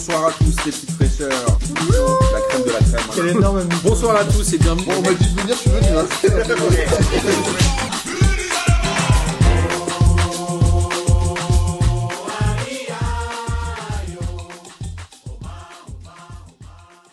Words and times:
Bonsoir 0.00 0.28
à 0.28 0.32
tous 0.32 0.64
les 0.64 0.72
petites 0.72 0.90
fraîcheurs. 0.92 1.58
La 2.32 2.40
crème 2.48 2.64
de 2.64 2.70
la 2.70 2.78
crème. 2.78 3.10
Quel 3.14 3.28
énorme 3.28 3.68
Bonsoir 3.84 4.16
à 4.16 4.24
tous 4.24 4.50
et 4.54 4.56
bienvenue. 4.56 4.86
Bon, 4.86 4.94
on 4.96 5.02
m'a 5.02 5.12
dit 5.12 5.26
de 5.26 5.40
venir, 5.42 5.54
je 5.54 5.60
suis 5.60 5.70
venu. 5.70 5.88
Hein. 5.94 6.06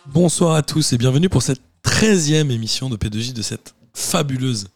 Bonsoir 0.06 0.54
à 0.54 0.62
tous 0.62 0.94
et 0.94 0.96
bienvenue 0.96 1.28
pour 1.28 1.42
cette 1.42 1.60
13e 1.84 2.50
émission 2.50 2.88
de 2.88 2.96
P2J 2.96 3.34
de 3.34 3.42
cette 3.42 3.74
fabuleuse 3.92 4.68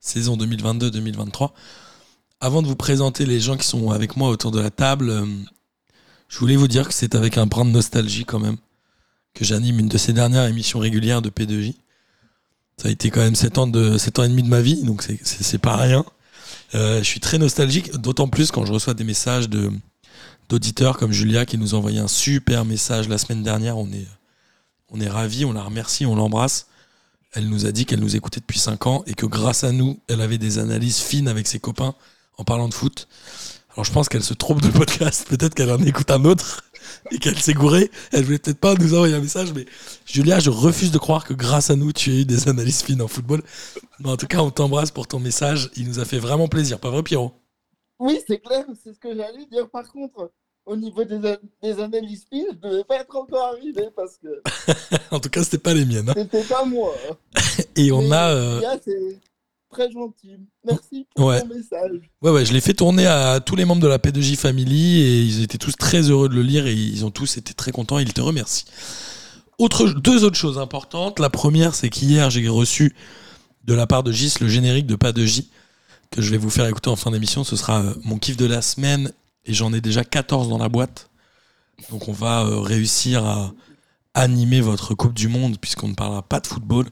saison 0.00 0.36
2022-2023. 0.36 1.52
Avant 2.42 2.60
de 2.60 2.66
vous 2.66 2.76
présenter 2.76 3.24
les 3.24 3.40
gens 3.40 3.56
qui 3.56 3.66
sont 3.66 3.90
avec 3.90 4.18
moi 4.18 4.28
autour 4.28 4.50
de 4.50 4.60
la 4.60 4.70
table, 4.70 5.08
euh, 5.08 5.24
je 6.28 6.38
voulais 6.38 6.56
vous 6.56 6.68
dire 6.68 6.86
que 6.88 6.94
c'est 6.94 7.14
avec 7.14 7.38
un 7.38 7.46
brin 7.46 7.64
de 7.64 7.70
nostalgie 7.70 8.24
quand 8.24 8.38
même 8.38 8.56
que 9.34 9.44
j'anime 9.44 9.78
une 9.78 9.88
de 9.88 9.98
ces 9.98 10.12
dernières 10.12 10.46
émissions 10.46 10.78
régulières 10.78 11.22
de 11.22 11.30
P2J. 11.30 11.74
Ça 12.76 12.88
a 12.88 12.90
été 12.90 13.10
quand 13.10 13.20
même 13.20 13.34
7 13.34 13.58
ans, 13.58 13.66
de, 13.66 13.96
7 13.98 14.18
ans 14.18 14.24
et 14.24 14.28
demi 14.28 14.42
de 14.42 14.48
ma 14.48 14.60
vie, 14.60 14.82
donc 14.82 15.02
c'est- 15.02 15.58
pas 15.58 15.76
rien. 15.76 16.04
Euh, 16.74 16.98
je 16.98 17.04
suis 17.04 17.20
très 17.20 17.38
nostalgique, 17.38 17.92
d'autant 17.96 18.28
plus 18.28 18.50
quand 18.50 18.64
je 18.64 18.72
reçois 18.72 18.94
des 18.94 19.04
messages 19.04 19.48
de 19.48 19.70
d'auditeurs 20.48 20.96
comme 20.96 21.12
Julia 21.12 21.44
qui 21.44 21.58
nous 21.58 21.74
a 21.74 21.78
envoyé 21.78 21.98
un 21.98 22.08
super 22.08 22.64
message 22.64 23.06
la 23.06 23.18
semaine 23.18 23.42
dernière. 23.42 23.76
On 23.76 23.92
est, 23.92 24.06
on 24.88 24.98
est 24.98 25.08
ravis, 25.08 25.44
on 25.44 25.52
la 25.52 25.62
remercie, 25.62 26.06
on 26.06 26.16
l'embrasse. 26.16 26.68
Elle 27.34 27.50
nous 27.50 27.66
a 27.66 27.72
dit 27.72 27.84
qu'elle 27.84 28.00
nous 28.00 28.16
écoutait 28.16 28.40
depuis 28.40 28.58
5 28.58 28.86
ans 28.86 29.02
et 29.06 29.12
que 29.12 29.26
grâce 29.26 29.62
à 29.62 29.72
nous, 29.72 30.00
elle 30.08 30.22
avait 30.22 30.38
des 30.38 30.58
analyses 30.58 31.00
fines 31.00 31.28
avec 31.28 31.46
ses 31.46 31.58
copains 31.58 31.94
en 32.38 32.44
parlant 32.44 32.66
de 32.68 32.72
foot. 32.72 33.08
Alors 33.78 33.84
je 33.84 33.92
pense 33.92 34.08
qu'elle 34.08 34.24
se 34.24 34.34
trompe 34.34 34.60
de 34.60 34.70
podcast, 34.76 35.28
peut-être 35.28 35.54
qu'elle 35.54 35.70
en 35.70 35.78
écoute 35.78 36.10
un 36.10 36.24
autre 36.24 36.64
et 37.12 37.18
qu'elle 37.20 37.38
s'est 37.38 37.54
gourée. 37.54 37.92
Elle 38.10 38.24
voulait 38.24 38.40
peut-être 38.40 38.58
pas 38.58 38.74
nous 38.74 38.92
envoyer 38.94 39.14
un 39.14 39.20
message, 39.20 39.52
mais 39.54 39.66
Julia, 40.04 40.40
je 40.40 40.50
refuse 40.50 40.90
de 40.90 40.98
croire 40.98 41.24
que 41.24 41.32
grâce 41.32 41.70
à 41.70 41.76
nous, 41.76 41.92
tu 41.92 42.10
as 42.10 42.14
eu 42.14 42.24
des 42.24 42.48
analyses 42.48 42.82
fines 42.82 43.00
en 43.00 43.06
football. 43.06 43.40
Mais 44.00 44.10
en 44.10 44.16
tout 44.16 44.26
cas, 44.26 44.38
on 44.38 44.50
t'embrasse 44.50 44.90
pour 44.90 45.06
ton 45.06 45.20
message. 45.20 45.70
Il 45.76 45.86
nous 45.86 46.00
a 46.00 46.04
fait 46.04 46.18
vraiment 46.18 46.48
plaisir, 46.48 46.80
pas 46.80 46.90
vrai 46.90 47.04
Pierrot? 47.04 47.30
Oui, 48.00 48.18
c'est 48.26 48.40
clair, 48.40 48.64
c'est 48.82 48.92
ce 48.94 48.98
que 48.98 49.14
j'allais 49.14 49.46
dire. 49.46 49.70
Par 49.70 49.88
contre, 49.92 50.32
au 50.66 50.74
niveau 50.74 51.04
des, 51.04 51.80
analyses 51.80 52.26
fines, 52.28 52.48
je 52.50 52.68
devais 52.68 52.82
pas 52.82 52.96
être 52.96 53.14
encore 53.14 53.54
arrivé 53.54 53.90
parce 53.94 54.16
que 54.16 54.42
En 55.12 55.20
tout 55.20 55.30
cas, 55.30 55.44
c'était 55.44 55.58
pas 55.58 55.72
les 55.72 55.84
miennes. 55.84 56.08
hein. 56.08 56.14
c'était 56.16 56.42
pas 56.42 56.64
moi. 56.64 56.96
Et 57.76 57.92
on 57.92 58.10
a... 58.10 58.30
euh, 58.30 58.54
Julia, 58.56 58.76
très 59.70 59.90
gentil. 59.90 60.30
Merci 60.64 61.06
pour 61.14 61.26
Ouais. 61.26 61.40
ton 61.40 61.48
message. 61.48 62.00
Ouais, 62.22 62.30
ouais, 62.30 62.44
je 62.44 62.52
l'ai 62.52 62.60
fait 62.60 62.74
tourner 62.74 63.06
à 63.06 63.40
tous 63.40 63.56
les 63.56 63.64
membres 63.64 63.82
de 63.82 63.88
la 63.88 63.98
P2J 63.98 64.36
Family 64.36 65.00
et 65.00 65.22
ils 65.22 65.42
étaient 65.42 65.58
tous 65.58 65.76
très 65.76 66.02
heureux 66.10 66.28
de 66.28 66.34
le 66.34 66.42
lire 66.42 66.66
et 66.66 66.74
ils 66.74 67.04
ont 67.04 67.10
tous 67.10 67.36
été 67.36 67.54
très 67.54 67.72
contents. 67.72 67.98
Ils 67.98 68.12
te 68.12 68.20
remercient. 68.20 68.64
Autre, 69.58 69.88
deux 69.88 70.24
autres 70.24 70.36
choses 70.36 70.58
importantes. 70.58 71.18
La 71.18 71.30
première, 71.30 71.74
c'est 71.74 71.90
qu'hier, 71.90 72.30
j'ai 72.30 72.46
reçu 72.48 72.94
de 73.64 73.74
la 73.74 73.86
part 73.86 74.02
de 74.02 74.12
Gis 74.12 74.34
le 74.40 74.48
générique 74.48 74.86
de 74.86 74.96
Pas 74.96 75.12
de 75.12 75.24
J 75.24 75.50
que 76.10 76.22
je 76.22 76.30
vais 76.30 76.38
vous 76.38 76.48
faire 76.50 76.66
écouter 76.66 76.88
en 76.88 76.96
fin 76.96 77.10
d'émission. 77.10 77.44
Ce 77.44 77.56
sera 77.56 77.82
euh, 77.82 77.94
mon 78.04 78.18
kiff 78.18 78.36
de 78.36 78.46
la 78.46 78.62
semaine 78.62 79.12
et 79.44 79.52
j'en 79.52 79.72
ai 79.74 79.80
déjà 79.80 80.04
14 80.04 80.48
dans 80.48 80.58
la 80.58 80.68
boîte. 80.68 81.10
Donc 81.90 82.08
on 82.08 82.12
va 82.12 82.46
euh, 82.46 82.60
réussir 82.60 83.24
à 83.24 83.52
animer 84.14 84.60
votre 84.60 84.94
Coupe 84.94 85.12
du 85.14 85.28
Monde 85.28 85.58
puisqu'on 85.60 85.88
ne 85.88 85.94
parlera 85.94 86.22
pas 86.22 86.40
de 86.40 86.46
football. 86.46 86.86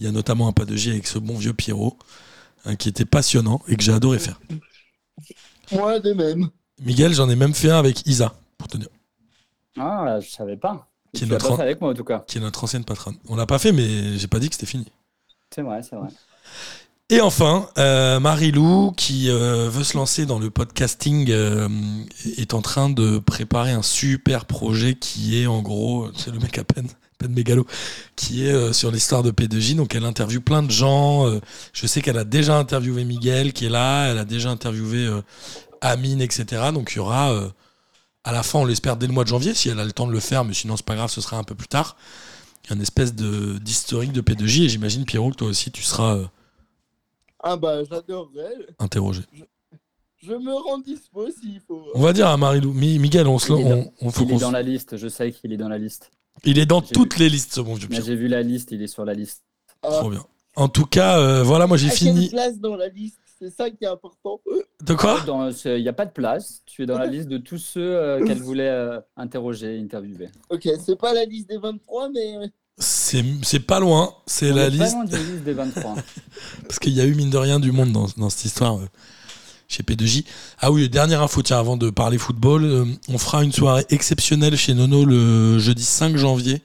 Il 0.00 0.06
y 0.06 0.08
a 0.08 0.12
notamment 0.12 0.48
un 0.48 0.52
Pas 0.52 0.64
de 0.64 0.74
J 0.76 0.90
avec 0.90 1.06
ce 1.06 1.18
bon 1.18 1.36
vieux 1.36 1.52
Pierrot 1.52 1.96
hein, 2.64 2.74
qui 2.76 2.88
était 2.88 3.04
passionnant 3.04 3.60
et 3.68 3.76
que 3.76 3.82
j'ai 3.82 3.92
adoré 3.92 4.18
faire. 4.18 4.40
Moi 5.72 6.00
de 6.00 6.12
même. 6.12 6.48
Miguel, 6.82 7.12
j'en 7.14 7.28
ai 7.28 7.36
même 7.36 7.54
fait 7.54 7.70
un 7.70 7.78
avec 7.78 8.06
Isa, 8.06 8.34
pour 8.58 8.68
te 8.68 8.78
dire, 8.78 8.88
Ah, 9.78 10.18
je 10.20 10.28
savais 10.30 10.56
pas. 10.56 10.88
Qui 11.12 11.24
est 11.24 11.26
notre 11.26 11.50
an- 11.52 11.58
avec 11.58 11.80
moi 11.80 11.90
en 11.90 11.94
tout 11.94 12.04
cas. 12.04 12.24
qui 12.26 12.38
est 12.38 12.40
notre 12.40 12.64
ancienne 12.64 12.84
patronne. 12.84 13.16
On 13.28 13.36
l'a 13.36 13.46
pas 13.46 13.58
fait, 13.58 13.72
mais 13.72 14.16
j'ai 14.16 14.28
pas 14.28 14.38
dit 14.38 14.48
que 14.48 14.54
c'était 14.54 14.66
fini. 14.66 14.86
C'est 15.54 15.62
vrai, 15.62 15.82
c'est 15.82 15.96
vrai. 15.96 16.08
Et 17.10 17.20
enfin, 17.20 17.68
euh, 17.76 18.20
Marie-Lou, 18.20 18.92
qui 18.96 19.28
euh, 19.28 19.68
veut 19.68 19.82
se 19.82 19.96
lancer 19.96 20.26
dans 20.26 20.38
le 20.38 20.48
podcasting, 20.50 21.28
euh, 21.30 21.68
est 22.38 22.54
en 22.54 22.62
train 22.62 22.88
de 22.88 23.18
préparer 23.18 23.72
un 23.72 23.82
super 23.82 24.44
projet 24.46 24.94
qui 24.94 25.40
est 25.42 25.46
en 25.48 25.60
gros, 25.60 26.08
c'est 26.16 26.30
le 26.30 26.38
mec 26.38 26.56
à 26.58 26.62
peine, 26.64 26.86
peine 27.20 27.32
mégalo, 27.32 27.66
qui 28.16 28.44
est 28.46 28.52
euh, 28.52 28.72
sur 28.72 28.90
l'histoire 28.90 29.22
de 29.22 29.30
P2J. 29.30 29.76
Donc 29.76 29.94
elle 29.94 30.04
interviewe 30.04 30.40
plein 30.40 30.62
de 30.62 30.70
gens. 30.70 31.26
euh, 31.28 31.40
je 31.72 31.86
sais 31.86 32.00
qu'elle 32.02 32.18
a 32.18 32.24
déjà 32.24 32.56
interviewé 32.58 33.04
Miguel 33.04 33.52
qui 33.52 33.66
est 33.66 33.70
là, 33.70 34.06
elle 34.10 34.18
a 34.18 34.24
déjà 34.24 34.50
interviewé 34.50 35.06
euh, 35.06 35.22
Amine, 35.80 36.20
etc. 36.20 36.70
Donc 36.74 36.92
il 36.92 36.96
y 36.96 36.98
aura, 36.98 37.32
euh, 37.32 37.48
à 38.24 38.32
la 38.32 38.42
fin, 38.42 38.58
on 38.58 38.64
l'espère 38.64 38.96
dès 38.96 39.06
le 39.06 39.12
mois 39.12 39.24
de 39.24 39.28
janvier, 39.28 39.54
si 39.54 39.68
elle 39.68 39.78
a 39.80 39.84
le 39.84 39.92
temps 39.92 40.06
de 40.06 40.12
le 40.12 40.20
faire, 40.20 40.44
mais 40.44 40.54
sinon 40.54 40.76
c'est 40.76 40.84
pas 40.86 40.94
grave, 40.96 41.10
ce 41.10 41.20
sera 41.20 41.36
un 41.38 41.44
peu 41.44 41.54
plus 41.54 41.68
tard. 41.68 41.96
Une 42.70 42.82
espèce 42.82 43.14
de 43.14 43.58
d'historique 43.58 44.12
de 44.12 44.20
P2J 44.20 44.64
et 44.64 44.68
j'imagine 44.68 45.04
Pierrot 45.04 45.30
que 45.30 45.36
toi 45.36 45.48
aussi 45.48 45.70
tu 45.72 45.82
seras 45.82 46.16
euh, 46.16 46.26
Ah 47.42 47.56
bah 47.56 47.82
j'adorerais. 47.84 48.54
interrogé. 48.78 49.22
Je 50.22 50.34
me 50.34 50.52
rends 50.52 50.78
dispo 50.78 51.26
s'il 51.30 51.60
faut. 51.66 51.82
On 51.94 52.02
va 52.02 52.12
dire 52.12 52.28
à 52.28 52.36
Marilou. 52.36 52.74
Mi- 52.74 52.98
Miguel, 52.98 53.26
on 53.26 53.38
se 53.38 53.50
Il 53.54 53.58
est 53.60 53.64
on, 53.64 53.70
dans- 53.84 53.92
on- 54.02 54.10
faut 54.10 54.24
il 54.24 54.32
est 54.34 54.38
dans 54.38 54.50
la 54.50 54.60
liste, 54.62 54.98
je 54.98 55.08
sais 55.08 55.32
qu'il 55.32 55.50
est 55.52 55.56
dans 55.56 55.70
la 55.70 55.78
liste. 55.78 56.10
Il 56.44 56.58
est 56.58 56.66
dans 56.66 56.80
toutes 56.82 57.14
vu. 57.14 57.20
les 57.24 57.28
listes, 57.28 57.52
ce 57.54 57.60
bon 57.60 57.74
vieux 57.74 57.88
Pierre. 57.88 58.04
j'ai 58.04 58.16
vu 58.16 58.28
la 58.28 58.42
liste, 58.42 58.70
il 58.72 58.82
est 58.82 58.86
sur 58.86 59.04
la 59.04 59.14
liste. 59.14 59.42
Ah, 59.82 59.88
Trop 59.90 60.10
bien. 60.10 60.24
En 60.56 60.68
tout 60.68 60.86
cas, 60.86 61.18
euh, 61.18 61.42
voilà, 61.42 61.66
moi 61.66 61.76
j'ai 61.76 61.86
à 61.86 61.90
quelle 61.90 61.98
fini. 61.98 62.28
place 62.28 62.58
dans 62.58 62.76
la 62.76 62.88
liste? 62.88 63.16
C'est 63.38 63.50
ça 63.50 63.70
qui 63.70 63.84
est 63.84 63.88
important. 63.88 64.40
De 64.82 64.94
quoi? 64.94 65.18
Il 65.64 65.82
n'y 65.82 65.88
a 65.88 65.92
pas 65.94 66.04
de 66.04 66.10
place. 66.12 66.60
Tu 66.66 66.82
es 66.82 66.86
dans 66.86 66.98
la 66.98 67.06
liste 67.06 67.28
de 67.28 67.38
tous 67.38 67.56
ceux 67.58 67.80
euh, 67.96 68.22
qu'elle 68.26 68.42
voulait 68.42 68.68
euh, 68.68 69.00
interroger, 69.16 69.78
interviewer. 69.78 70.28
Ok, 70.50 70.68
c'est 70.84 70.96
pas 70.98 71.14
la 71.14 71.24
liste 71.24 71.48
des 71.48 71.56
23, 71.56 72.10
mais 72.10 72.36
euh, 72.36 72.46
C'est 72.78 73.60
pas 73.66 73.80
loin. 73.80 74.14
C'est 74.26 74.52
la 74.52 74.68
liste. 74.68 74.82
vraiment 74.82 75.04
d'une 75.04 75.32
liste 75.32 75.44
des 75.44 75.54
23. 75.54 75.94
Parce 76.64 76.78
qu'il 76.78 76.92
y 76.92 77.00
a 77.00 77.06
eu, 77.06 77.14
mine 77.14 77.30
de 77.30 77.38
rien, 77.38 77.60
du 77.60 77.72
monde 77.72 77.92
dans, 77.92 78.06
dans 78.18 78.28
cette 78.28 78.44
histoire 78.44 78.76
euh, 78.76 78.86
chez 79.70 79.82
P2J. 79.82 80.24
Ah 80.58 80.70
oui, 80.70 80.88
dernière 80.90 81.22
info, 81.22 81.42
tiens, 81.42 81.58
avant 81.58 81.76
de 81.78 81.88
parler 81.90 82.18
football, 82.18 82.64
euh, 82.64 82.84
on 83.08 83.16
fera 83.18 83.42
une 83.44 83.52
soirée 83.52 83.86
exceptionnelle 83.88 84.56
chez 84.56 84.74
Nono 84.74 85.04
le 85.06 85.58
jeudi 85.58 85.84
5 85.84 86.16
janvier. 86.16 86.60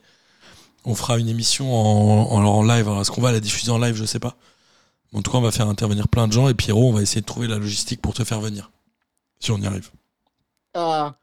On 0.84 0.94
fera 0.94 1.18
une 1.18 1.28
émission 1.28 1.74
en, 1.74 2.32
en, 2.32 2.44
en 2.44 2.62
live. 2.62 2.86
Alors, 2.88 3.00
est-ce 3.00 3.10
qu'on 3.10 3.22
va 3.22 3.32
la 3.32 3.40
diffuser 3.40 3.70
en 3.70 3.78
live? 3.78 3.94
Je 3.94 4.04
sais 4.04 4.18
pas. 4.18 4.36
En 5.14 5.22
tout 5.22 5.30
cas, 5.30 5.38
on 5.38 5.42
va 5.42 5.52
faire 5.52 5.68
intervenir 5.68 6.08
plein 6.08 6.26
de 6.28 6.32
gens. 6.32 6.48
Et 6.48 6.54
Pierrot, 6.54 6.88
on 6.88 6.92
va 6.92 7.00
essayer 7.02 7.20
de 7.20 7.26
trouver 7.26 7.46
la 7.46 7.58
logistique 7.58 8.02
pour 8.02 8.12
te 8.12 8.22
faire 8.24 8.40
venir. 8.40 8.70
Si 9.40 9.50
on 9.52 9.58
y 9.58 9.66
arrive. 9.66 9.90
ah. 10.74 11.14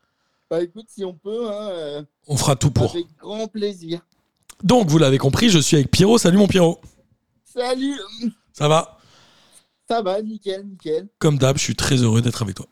Bah 0.49 0.61
écoute, 0.61 0.85
si 0.87 1.03
on 1.03 1.13
peut, 1.13 1.47
hein, 1.49 1.69
euh, 1.71 2.03
On 2.27 2.37
fera 2.37 2.55
tout 2.55 2.69
pour. 2.69 2.91
avec 2.91 3.07
grand 3.19 3.47
plaisir. 3.47 4.01
Donc, 4.63 4.87
vous 4.87 4.99
l'avez 4.99 5.17
compris, 5.17 5.49
je 5.49 5.57
suis 5.57 5.75
avec 5.77 5.89
Pierrot. 5.89 6.17
Salut 6.19 6.37
mon 6.37 6.47
Pierrot. 6.47 6.79
Salut 7.43 7.99
Ça 8.51 8.67
va? 8.67 8.99
Ça 9.93 10.01
va, 10.01 10.19
nickel, 10.23 10.65
nickel. 10.65 11.07
Comme 11.19 11.37
d'hab, 11.37 11.55
je 11.55 11.61
suis 11.61 11.75
très 11.75 11.97
heureux 11.97 12.23
d'être 12.23 12.41
avec 12.41 12.55
toi. 12.55 12.65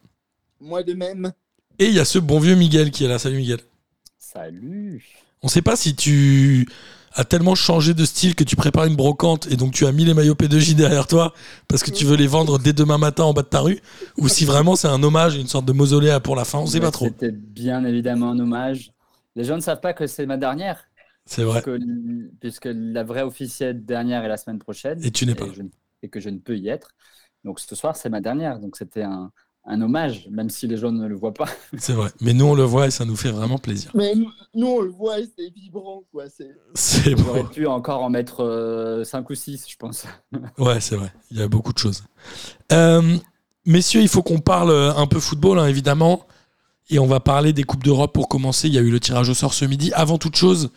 Moi 0.60 0.82
de 0.82 0.94
même. 0.96 1.32
Et 1.78 1.86
il 1.86 1.94
y 1.94 2.00
a 2.00 2.06
ce 2.06 2.18
bon 2.18 2.40
vieux 2.40 2.56
Miguel 2.56 2.90
qui 2.90 3.06
est 3.06 3.08
là. 3.08 3.20
Salut 3.20 3.38
Miguel. 3.38 3.60
Salut. 4.18 5.06
On 5.44 5.48
sait 5.48 5.62
pas 5.62 5.76
si 5.76 5.96
tu 5.96 6.68
as 7.14 7.24
tellement 7.24 7.54
changé 7.54 7.94
de 7.94 8.06
style 8.06 8.34
que 8.34 8.44
tu 8.44 8.56
prépares 8.56 8.86
une 8.86 8.96
brocante 8.96 9.46
et 9.52 9.56
donc 9.56 9.72
tu 9.72 9.86
as 9.86 9.92
mis 9.92 10.04
les 10.04 10.16
maillots 10.16 10.34
P2J 10.34 10.74
derrière 10.74 11.06
toi 11.06 11.32
parce 11.68 11.84
que 11.84 11.92
tu 11.92 12.06
veux 12.06 12.16
les 12.16 12.26
vendre 12.26 12.58
dès 12.58 12.74
demain 12.74 12.98
matin 12.98 13.26
en 13.26 13.34
bas 13.34 13.44
de 13.44 13.48
ta 13.50 13.60
rue 13.60 13.80
ou 14.18 14.28
si 14.28 14.46
vraiment 14.46 14.76
c'est 14.76 14.88
un 14.88 15.04
hommage, 15.04 15.36
une 15.36 15.46
sorte 15.48 15.66
de 15.66 15.74
mausolée 15.74 16.18
pour 16.24 16.36
la 16.36 16.44
fin, 16.44 16.58
on 16.58 16.66
sait 16.66 16.80
Mais 16.80 16.86
pas 16.86 16.92
trop. 16.92 17.06
C'était 17.06 17.32
bien 17.32 17.86
évidemment 17.86 18.32
un 18.32 18.40
hommage. 18.40 18.94
Les 19.36 19.44
gens 19.44 19.58
ne 19.58 19.62
savent 19.62 19.80
pas 19.82 19.94
que 19.94 20.08
c'est 20.08 20.26
ma 20.26 20.38
dernière, 20.38 20.86
C'est 21.28 21.44
vrai. 21.44 21.62
puisque, 21.62 21.82
puisque 22.40 22.70
la 22.74 23.04
vraie 23.04 23.22
officielle 23.22 23.86
dernière 23.86 24.24
est 24.24 24.28
la 24.30 24.38
semaine 24.38 24.58
prochaine. 24.58 25.04
Et 25.06 25.12
tu 25.12 25.28
n'es 25.28 25.36
pas 25.36 25.46
là. 25.46 25.52
je 25.56 25.62
ne- 25.62 25.70
et 26.02 26.10
que 26.10 26.20
je 26.20 26.30
ne 26.30 26.40
peux 26.40 26.58
y 26.58 26.70
être. 26.70 26.90
Donc 27.44 27.60
ce 27.60 27.76
soir, 27.76 27.96
c'est 27.96 28.10
ma 28.10 28.22
dernière. 28.22 28.60
Donc 28.60 28.76
c'était 28.76 29.04
un, 29.04 29.32
un 29.66 29.82
hommage, 29.82 30.28
même 30.30 30.50
si 30.50 30.68
les 30.68 30.78
gens 30.78 30.92
ne 30.92 31.08
le 31.08 31.16
voient 31.16 31.34
pas. 31.34 31.48
C'est 31.78 31.94
vrai. 31.94 32.10
Mais 32.20 32.34
nous 32.34 32.46
on 32.46 32.56
le 32.56 32.64
voit 32.64 32.88
et 32.88 32.92
ça 32.92 33.06
nous 33.06 33.16
fait 33.16 33.32
vraiment 33.32 33.58
plaisir. 33.58 33.92
Mais 33.94 34.14
nous, 34.54 34.68
on 34.68 34.82
le 34.82 34.90
voit 34.90 35.20
et 35.20 35.30
c'est 35.38 35.50
vibrant, 35.50 36.04
quoi. 36.12 36.26
C'est... 36.30 36.52
C'est 36.74 37.16
beau. 37.16 37.24
J'aurais 37.24 37.44
pu 37.44 37.68
encore 37.68 38.04
en 38.04 38.10
mettre 38.10 39.02
5 39.06 39.30
ou 39.30 39.36
6, 39.36 39.66
je 39.70 39.76
pense. 39.78 40.06
Ouais, 40.58 40.80
c'est 40.82 40.96
vrai. 40.96 41.14
Il 41.30 41.38
y 41.38 41.42
a 41.42 41.48
beaucoup 41.48 41.74
de 41.74 41.78
choses. 41.78 42.04
Euh, 42.72 43.18
messieurs, 43.66 44.02
il 44.02 44.10
faut 44.10 44.24
qu'on 44.24 44.40
parle 44.40 44.72
un 44.72 45.08
peu 45.08 45.20
football, 45.20 45.60
hein, 45.60 45.68
évidemment. 45.68 46.26
Et 46.90 47.00
on 47.00 47.08
va 47.08 47.20
parler 47.22 47.54
des 47.54 47.64
Coupes 47.64 47.84
d'Europe 47.84 48.14
pour 48.14 48.28
commencer. 48.28 48.68
Il 48.68 48.74
y 48.74 48.78
a 48.78 48.82
eu 48.82 48.92
le 48.92 49.00
tirage 49.00 49.30
au 49.30 49.34
sort 49.34 49.54
ce 49.54 49.64
midi. 49.64 49.92
Avant 49.94 50.18
toute 50.18 50.36
chose, 50.36 50.72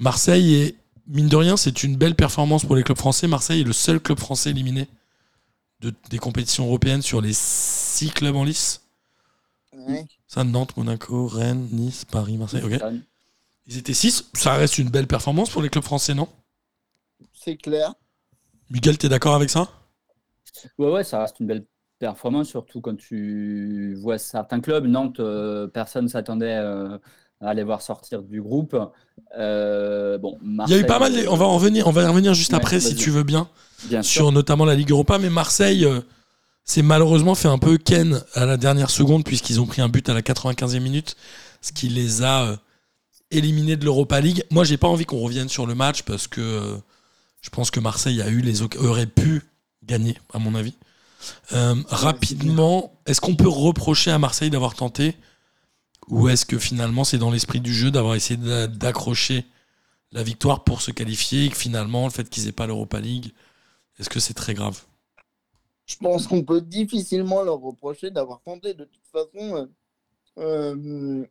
Marseille 0.00 0.54
est, 0.54 0.76
mine 1.08 1.28
de 1.28 1.36
rien, 1.36 1.56
c'est 1.56 1.82
une 1.82 1.96
belle 1.96 2.14
performance 2.14 2.64
pour 2.64 2.76
les 2.76 2.82
clubs 2.82 2.98
français. 2.98 3.26
Marseille 3.26 3.62
est 3.62 3.64
le 3.64 3.72
seul 3.72 4.00
club 4.00 4.18
français 4.18 4.50
éliminé 4.50 4.88
de, 5.80 5.92
des 6.10 6.18
compétitions 6.18 6.66
européennes 6.66 7.02
sur 7.02 7.20
les 7.20 7.32
six 7.32 8.10
clubs 8.10 8.36
en 8.36 8.44
lice. 8.44 8.82
Ouais. 9.72 10.06
Ça, 10.26 10.44
Nantes, 10.44 10.76
Monaco, 10.76 11.26
Rennes, 11.26 11.68
Nice, 11.72 12.04
Paris, 12.04 12.36
Marseille. 12.36 12.62
Ils 13.66 13.78
étaient 13.78 13.94
six. 13.94 14.30
Ça 14.34 14.54
reste 14.54 14.78
une 14.78 14.90
belle 14.90 15.06
performance 15.06 15.50
pour 15.50 15.62
les 15.62 15.68
clubs 15.68 15.84
français, 15.84 16.14
non? 16.14 16.28
C'est 17.32 17.56
clair. 17.56 17.94
Miguel, 18.70 18.98
t'es 18.98 19.08
d'accord 19.08 19.34
avec 19.34 19.50
ça? 19.50 19.68
Ouais, 20.78 20.90
ouais, 20.90 21.04
ça 21.04 21.20
reste 21.20 21.40
une 21.40 21.46
belle 21.46 21.66
performance, 21.98 22.48
surtout 22.48 22.80
quand 22.80 22.96
tu 22.96 23.94
vois 24.00 24.18
certains 24.18 24.60
clubs. 24.60 24.86
Nantes, 24.86 25.20
euh, 25.20 25.66
personne 25.66 26.04
ne 26.04 26.08
s'attendait 26.08 26.56
euh, 26.56 26.98
à 27.40 27.54
les 27.54 27.62
voir 27.62 27.82
sortir 27.82 28.22
du 28.22 28.42
groupe. 28.42 28.76
Euh, 29.36 30.18
bon, 30.18 30.38
Il 30.42 30.70
y 30.70 30.74
a 30.74 30.78
eu 30.78 30.86
pas 30.86 30.98
mal. 30.98 31.12
On 31.28 31.36
va 31.36 31.46
en 31.46 31.54
revenir. 31.54 31.86
On 31.86 31.92
va 31.92 32.02
y 32.02 32.06
revenir 32.06 32.34
juste 32.34 32.50
Ouais, 32.52 32.56
après 32.56 32.80
si 32.80 32.94
tu 32.94 33.10
veux 33.10 33.22
bien 33.22 33.48
bien 33.88 34.02
sûr. 34.02 34.22
sur 34.22 34.32
notamment 34.32 34.64
la 34.64 34.74
Ligue 34.74 34.90
Europa. 34.90 35.18
Mais 35.18 35.30
Marseille 35.30 35.84
euh, 35.84 36.00
s'est 36.64 36.82
malheureusement 36.82 37.34
fait 37.34 37.48
un 37.48 37.58
peu 37.58 37.78
ken 37.78 38.20
à 38.34 38.44
la 38.46 38.56
dernière 38.56 38.90
seconde 38.90 39.24
puisqu'ils 39.24 39.60
ont 39.60 39.66
pris 39.66 39.82
un 39.82 39.88
but 39.88 40.08
à 40.08 40.14
la 40.14 40.22
95e 40.22 40.80
minute, 40.80 41.16
ce 41.62 41.72
qui 41.72 41.88
les 41.88 42.22
a 42.22 42.44
euh, 42.44 42.56
éliminés 43.30 43.76
de 43.76 43.84
l'Europa 43.84 44.20
League. 44.20 44.44
Moi, 44.50 44.64
j'ai 44.64 44.76
pas 44.76 44.88
envie 44.88 45.04
qu'on 45.04 45.18
revienne 45.18 45.48
sur 45.48 45.66
le 45.66 45.74
match 45.74 46.02
parce 46.02 46.26
que 46.26 46.40
euh, 46.40 46.76
je 47.40 47.50
pense 47.50 47.70
que 47.70 47.80
Marseille 47.80 48.20
a 48.20 48.28
eu 48.28 48.40
les 48.40 48.62
aurait 48.62 49.06
pu 49.06 49.42
gagner 49.84 50.18
à 50.32 50.38
mon 50.38 50.54
avis. 50.54 50.74
Euh, 51.52 51.74
rapidement, 51.88 52.92
est-ce 53.06 53.20
qu'on 53.20 53.34
peut 53.34 53.48
reprocher 53.48 54.10
à 54.10 54.18
Marseille 54.18 54.50
d'avoir 54.50 54.74
tenté 54.74 55.16
ou 56.10 56.28
est-ce 56.28 56.46
que 56.46 56.58
finalement 56.58 57.04
c'est 57.04 57.18
dans 57.18 57.30
l'esprit 57.30 57.60
du 57.60 57.74
jeu 57.74 57.90
d'avoir 57.90 58.14
essayé 58.14 58.38
d'a- 58.38 58.66
d'accrocher 58.66 59.44
la 60.12 60.22
victoire 60.22 60.64
pour 60.64 60.82
se 60.82 60.90
qualifier 60.90 61.46
et 61.46 61.50
que 61.50 61.56
finalement 61.56 62.04
le 62.06 62.10
fait 62.10 62.28
qu'ils 62.28 62.48
aient 62.48 62.52
pas 62.52 62.66
l'Europa 62.66 63.00
League, 63.00 63.32
est-ce 63.98 64.10
que 64.10 64.20
c'est 64.20 64.34
très 64.34 64.54
grave? 64.54 64.84
Je 65.86 65.96
pense 65.96 66.26
qu'on 66.26 66.44
peut 66.44 66.60
difficilement 66.60 67.42
leur 67.42 67.60
reprocher 67.60 68.10
d'avoir 68.10 68.42
tenté. 68.42 68.74
De 68.74 68.84
toute 68.84 69.06
façon, 69.10 69.56
euh, 69.56 69.66
euh, 70.38 71.26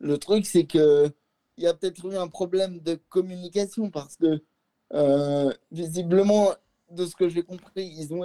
le 0.00 0.18
truc, 0.18 0.46
c'est 0.46 0.64
que 0.66 1.10
il 1.56 1.64
y 1.64 1.66
a 1.68 1.74
peut-être 1.74 2.04
eu 2.06 2.16
un 2.16 2.26
problème 2.28 2.80
de 2.80 2.96
communication 3.08 3.90
parce 3.90 4.16
que 4.16 4.42
euh, 4.92 5.52
visiblement, 5.70 6.52
de 6.90 7.06
ce 7.06 7.14
que 7.14 7.28
j'ai 7.28 7.44
compris, 7.44 7.86
ils 7.96 8.12
ont, 8.12 8.24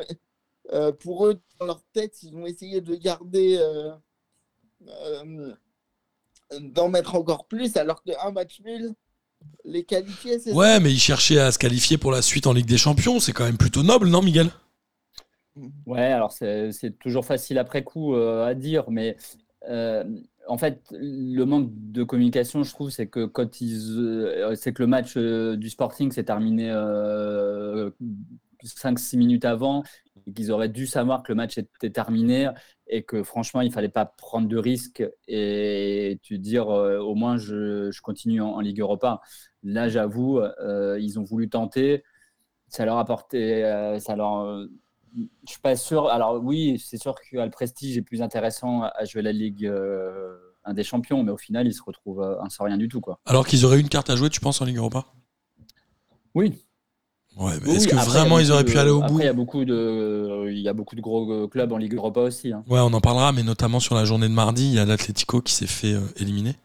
pour 1.00 1.28
eux, 1.28 1.40
dans 1.60 1.68
leur 1.68 1.84
tête, 1.94 2.24
ils 2.24 2.36
ont 2.36 2.46
essayé 2.48 2.82
de 2.82 2.96
garder, 2.96 3.60
euh, 4.88 5.54
euh, 6.54 6.60
d'en 6.60 6.90
mettre 6.90 7.16
encore 7.16 7.46
plus, 7.48 7.76
alors 7.78 8.02
qu'un 8.04 8.32
match 8.32 8.62
nul 8.62 8.94
les 9.64 9.84
qualifier, 9.84 10.40
c'est 10.40 10.54
Ouais, 10.54 10.80
mais 10.80 10.92
ils 10.92 11.00
cherchaient 11.00 11.40
à 11.40 11.52
se 11.52 11.60
qualifier 11.60 11.98
pour 11.98 12.12
la 12.12 12.22
suite 12.22 12.48
en 12.48 12.54
Ligue 12.54 12.66
des 12.66 12.78
Champions, 12.78 13.20
c'est 13.20 13.32
quand 13.32 13.46
même 13.46 13.58
plutôt 13.58 13.84
noble, 13.84 14.08
non 14.08 14.22
Miguel? 14.22 14.50
Ouais, 15.86 16.04
alors 16.04 16.32
c'est 16.32 16.72
c'est 16.72 16.98
toujours 17.00 17.26
facile 17.26 17.58
après 17.58 17.84
coup 17.84 18.14
euh, 18.16 18.46
à 18.46 18.54
dire, 18.54 18.90
mais 18.90 19.18
euh, 19.68 20.04
en 20.48 20.58
fait, 20.58 20.82
le 20.92 21.44
manque 21.46 21.70
de 21.72 22.04
communication, 22.04 22.64
je 22.64 22.72
trouve, 22.72 22.90
c'est 22.90 23.08
que 23.08 23.26
quand 23.26 23.62
ils, 23.62 23.98
euh, 23.98 24.56
c'est 24.56 24.74
que 24.74 24.82
le 24.82 24.88
match 24.88 25.14
euh, 25.18 25.58
du 25.58 25.70
Sporting 25.70 26.12
s'est 26.12 26.24
terminé 26.24 26.70
euh, 26.72 27.92
5-6 28.64 29.18
minutes 29.18 29.46
avant, 29.46 29.84
et 30.30 30.34
qu'ils 30.34 30.52
auraient 30.52 30.70
dû 30.70 30.86
savoir 30.86 31.24
que 31.24 31.32
le 31.32 31.36
match 31.36 31.58
était 31.58 31.90
terminé 31.90 32.50
et 32.88 33.04
que 33.04 33.24
franchement, 33.24 33.62
il 33.62 33.72
fallait 33.72 33.90
pas 33.90 34.06
prendre 34.06 34.48
de 34.48 34.58
risques 34.58 35.04
et 35.28 36.20
te 36.28 36.34
dire 36.36 36.70
euh, 36.70 37.00
au 37.00 37.16
moins 37.16 37.38
je, 37.38 37.92
je 37.92 38.02
continue 38.02 38.42
en, 38.42 38.52
en 38.52 38.60
Ligue 38.60 38.80
Europa. 38.80 39.22
Là, 39.64 39.90
j'avoue, 39.90 40.40
euh, 40.40 41.00
ils 41.00 41.20
ont 41.20 41.24
voulu 41.24 41.50
tenter, 41.50 42.04
ça 42.68 42.86
leur 42.86 42.98
a 42.98 43.06
porté, 43.06 43.66
euh, 43.66 44.00
ça 44.00 44.16
leur 44.16 44.42
euh, 44.42 44.68
je 45.16 45.52
suis 45.52 45.62
pas 45.62 45.76
sûr. 45.76 46.08
Alors 46.08 46.44
oui, 46.44 46.80
c'est 46.80 46.98
sûr 46.98 47.16
que 47.16 47.38
le 47.38 47.50
prestige 47.50 47.98
est 47.98 48.04
plus 48.04 48.22
intéressant 48.22 48.84
à 48.84 49.06
jouer 49.06 49.24
la 49.24 49.32
Ligue 49.32 49.66
un 50.66 50.74
des 50.74 50.84
champions, 50.84 51.24
mais 51.24 51.32
au 51.32 51.38
final, 51.38 51.66
ils 51.66 51.74
se 51.74 51.82
retrouvent 51.82 52.22
un 52.22 52.50
sans 52.50 52.66
rien 52.66 52.78
du 52.78 52.88
tout, 52.88 53.02
quoi. 53.02 53.20
Alors 53.26 53.48
qu'ils 53.48 53.66
auraient 53.66 53.80
une 53.80 53.90
carte 53.90 54.12
à 54.12 54.16
jouer, 54.16 54.30
tu 54.30 54.40
penses, 54.40 54.62
en 54.62 54.66
Ligue 54.66 54.78
Europa? 54.78 55.06
Oui. 56.36 56.62
Ouais, 57.40 57.54
mais 57.62 57.70
Oui, 57.70 57.76
est-ce 57.78 57.88
que 57.88 57.96
après, 57.96 58.06
vraiment 58.06 58.38
ils 58.38 58.52
auraient 58.52 58.66
pu 58.66 58.74
de- 58.74 58.80
aller 58.80 58.90
au 58.92 58.98
après, 59.02 59.10
bout 59.14 59.20
il 59.22 59.26
y 59.26 59.30
a 59.30 59.34
beaucoup 59.34 59.64
de, 59.66 60.50
il 60.52 60.60
y 60.60 60.68
a 60.68 60.74
beaucoup 60.74 60.96
de 60.96 61.02
gros 61.02 61.32
euh, 61.32 61.48
clubs 61.48 61.72
en 61.72 61.78
Ligue 61.78 61.94
Europa 61.96 62.20
aussi. 62.20 62.52
hein. 62.52 62.64
Ouais, 62.68 62.80
on 62.82 62.94
en 62.94 63.00
parlera, 63.02 63.32
mais 63.32 63.44
notamment 63.44 63.80
sur 63.80 63.96
la 63.96 64.04
journée 64.06 64.28
de 64.28 64.34
mardi, 64.34 64.66
il 64.68 64.74
y 64.74 64.80
a 64.80 64.86
l'Atlético 64.86 65.42
qui 65.42 65.54
s'est 65.54 65.66
fait 65.68 65.94
euh, 65.94 66.02
éliminer. 66.18 66.56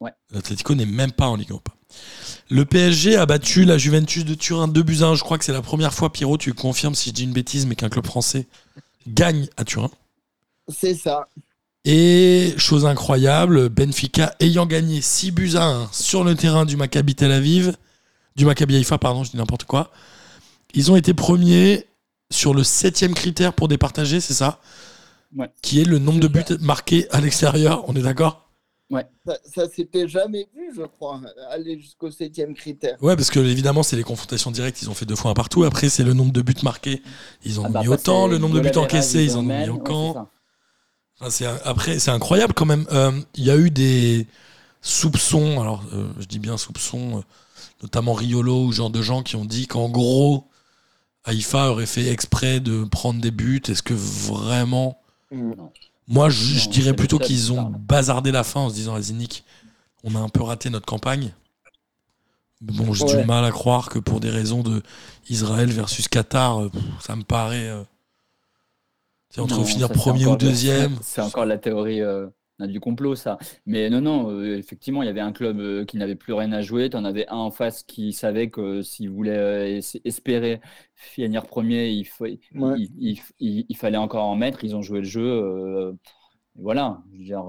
Ouais. 0.00 0.12
L'Atlético 0.32 0.74
n'est 0.74 0.86
même 0.86 1.12
pas 1.12 1.26
en 1.26 1.36
Ligue 1.36 1.50
Europa. 1.50 1.72
Le 2.50 2.64
PSG 2.64 3.16
a 3.16 3.26
battu 3.26 3.64
la 3.64 3.78
Juventus 3.78 4.24
de 4.24 4.34
Turin 4.34 4.68
2 4.68 4.82
buts 4.82 4.98
à 5.02 5.06
1. 5.06 5.14
Je 5.14 5.22
crois 5.22 5.38
que 5.38 5.44
c'est 5.44 5.52
la 5.52 5.62
première 5.62 5.92
fois, 5.94 6.10
Pierrot, 6.12 6.38
tu 6.38 6.52
confirmes 6.54 6.94
si 6.94 7.10
je 7.10 7.14
dis 7.14 7.24
une 7.24 7.32
bêtise, 7.32 7.66
mais 7.66 7.74
qu'un 7.76 7.88
club 7.88 8.06
français 8.06 8.46
gagne 9.06 9.48
à 9.56 9.64
Turin. 9.64 9.90
c'est 10.68 10.94
ça. 10.94 11.28
Et 11.84 12.54
chose 12.56 12.86
incroyable, 12.86 13.68
Benfica 13.68 14.34
ayant 14.40 14.64
gagné 14.64 15.02
6 15.02 15.30
buts 15.30 15.52
à 15.56 15.64
1 15.66 15.88
sur 15.92 16.24
le 16.24 16.34
terrain 16.34 16.64
du 16.64 16.76
Maccabi 16.78 17.14
Tel 17.14 17.30
Aviv, 17.30 17.76
du 18.36 18.44
Maccabi 18.44 18.76
Haïfa, 18.76 18.98
pardon, 18.98 19.24
je 19.24 19.30
dis 19.30 19.36
n'importe 19.36 19.64
quoi. 19.64 19.90
Ils 20.74 20.90
ont 20.90 20.96
été 20.96 21.14
premiers 21.14 21.86
sur 22.30 22.52
le 22.54 22.64
septième 22.64 23.14
critère 23.14 23.52
pour 23.52 23.68
départager, 23.68 24.20
c'est 24.20 24.34
ça 24.34 24.60
Ouais. 25.36 25.50
Qui 25.62 25.80
est 25.80 25.84
le 25.84 25.98
nombre 25.98 26.20
de 26.20 26.28
buts 26.28 26.44
marqués 26.60 27.08
à 27.10 27.20
l'extérieur, 27.20 27.84
on 27.88 27.96
est 27.96 28.02
d'accord 28.02 28.48
Ça, 29.26 29.36
ça 29.52 29.68
s'était 29.68 30.06
jamais 30.06 30.46
vu, 30.54 30.70
je 30.76 30.82
crois, 30.82 31.20
aller 31.50 31.80
jusqu'au 31.80 32.08
septième 32.12 32.54
critère. 32.54 32.96
Ouais, 33.02 33.16
parce 33.16 33.30
que 33.30 33.40
évidemment, 33.40 33.82
c'est 33.82 33.96
les 33.96 34.04
confrontations 34.04 34.52
directes, 34.52 34.80
ils 34.82 34.90
ont 34.90 34.94
fait 34.94 35.06
deux 35.06 35.16
fois 35.16 35.32
un 35.32 35.34
partout. 35.34 35.64
Après, 35.64 35.88
c'est 35.88 36.04
le 36.04 36.12
nombre 36.12 36.32
de 36.32 36.40
buts 36.40 36.54
marqués, 36.62 37.02
ils 37.44 37.58
en 37.58 37.64
Ah 37.64 37.66
ont 37.66 37.70
bah, 37.70 37.80
mis 37.82 37.88
autant. 37.88 38.28
Le 38.28 38.38
nombre 38.38 38.54
de 38.54 38.60
buts 38.60 38.76
encaissés, 38.78 39.24
ils 39.24 39.32
en 39.34 39.40
ont 39.40 39.42
mis 39.42 39.48
Ouais, 39.54 39.68
autant. 39.70 40.30
Enfin, 41.20 41.46
un- 41.46 41.58
après, 41.64 41.98
c'est 41.98 42.12
incroyable 42.12 42.54
quand 42.54 42.66
même. 42.66 42.86
Euh, 42.92 43.20
Il 43.34 43.42
y 43.44 43.50
a 43.50 43.56
eu 43.56 43.70
des 43.72 44.28
soupçons, 44.82 45.60
alors 45.60 45.82
euh, 45.92 46.06
je 46.20 46.26
dis 46.26 46.38
bien 46.38 46.56
soupçons, 46.56 47.18
euh, 47.18 47.22
notamment 47.82 48.12
Riolo 48.14 48.64
ou 48.66 48.72
genre 48.72 48.90
de 48.90 49.02
gens 49.02 49.22
qui 49.22 49.36
ont 49.36 49.44
dit 49.44 49.66
qu'en 49.66 49.88
gros, 49.88 50.48
Haïfa 51.24 51.70
aurait 51.70 51.86
fait 51.86 52.08
exprès 52.08 52.60
de 52.60 52.84
prendre 52.84 53.20
des 53.20 53.30
buts. 53.30 53.62
Est-ce 53.68 53.82
que 53.82 53.94
vraiment. 53.94 55.00
Moi, 56.06 56.28
je, 56.28 56.68
dirais 56.68 56.90
c'est 56.90 56.92
plutôt 56.94 57.18
qu'ils 57.18 57.44
qui 57.46 57.50
ont 57.50 57.62
bazardé 57.70 58.30
la 58.30 58.44
fin 58.44 58.60
en 58.60 58.68
se 58.68 58.74
disant, 58.74 58.92
vas-y, 58.94 59.12
Nick, 59.14 59.44
on 60.04 60.14
a 60.14 60.18
un 60.18 60.28
peu 60.28 60.42
raté 60.42 60.68
notre 60.68 60.86
campagne. 60.86 61.32
Mais 62.60 62.72
Bon, 62.72 62.92
j'ai 62.92 63.04
Ouais. 63.04 63.20
du 63.22 63.26
mal 63.26 63.44
à 63.44 63.50
croire 63.50 63.88
que 63.88 63.98
pour 63.98 64.20
des 64.20 64.30
raisons 64.30 64.62
de 64.62 64.82
Israël 65.28 65.70
versus 65.70 66.08
Qatar, 66.08 66.62
euh, 66.62 66.70
ça 67.00 67.16
me 67.16 67.22
paraît. 67.22 67.68
euh, 67.68 67.82
sais, 69.30 69.40
entre 69.40 69.58
Non, 69.58 69.64
finir 69.64 69.88
ça, 69.88 69.94
c'est 69.94 70.00
premier 70.00 70.26
ou 70.26 70.36
deuxième. 70.36 70.98
C'est 71.02 71.20
encore 71.20 71.46
la 71.46 71.58
théorie 71.58 72.00
euh, 72.00 72.26
du 72.60 72.80
complot, 72.80 73.14
ça. 73.16 73.38
Mais 73.66 73.90
non, 73.90 74.00
non, 74.00 74.30
euh, 74.30 74.56
effectivement, 74.56 75.02
il 75.02 75.06
y 75.06 75.08
avait 75.08 75.20
un 75.20 75.32
club 75.32 75.58
euh, 75.60 75.84
qui 75.84 75.96
n'avait 75.96 76.14
plus 76.14 76.32
rien 76.32 76.52
à 76.52 76.62
jouer. 76.62 76.88
Tu 76.90 76.96
en 76.96 77.04
avais 77.04 77.26
un 77.28 77.36
en 77.36 77.50
face 77.50 77.82
qui 77.82 78.12
savait 78.12 78.48
que 78.50 78.82
s'il 78.82 79.10
voulait 79.10 79.36
euh, 79.36 79.78
es- 79.80 80.00
espérer 80.04 80.60
finir 80.94 81.46
premier, 81.46 81.88
il, 81.90 82.04
faut- 82.04 82.26
il, 82.26 82.38
Ouais. 82.54 82.76
il- 82.98 83.20
il- 83.40 83.66
il 83.68 83.76
fallait 83.76 83.96
encore 83.98 84.24
en 84.24 84.36
mettre. 84.36 84.64
Ils 84.64 84.76
ont 84.76 84.82
joué 84.82 85.00
le 85.00 85.04
jeu. 85.04 85.94
voilà. 86.56 86.98
Je 87.12 87.18
veux 87.18 87.24
dire, 87.24 87.42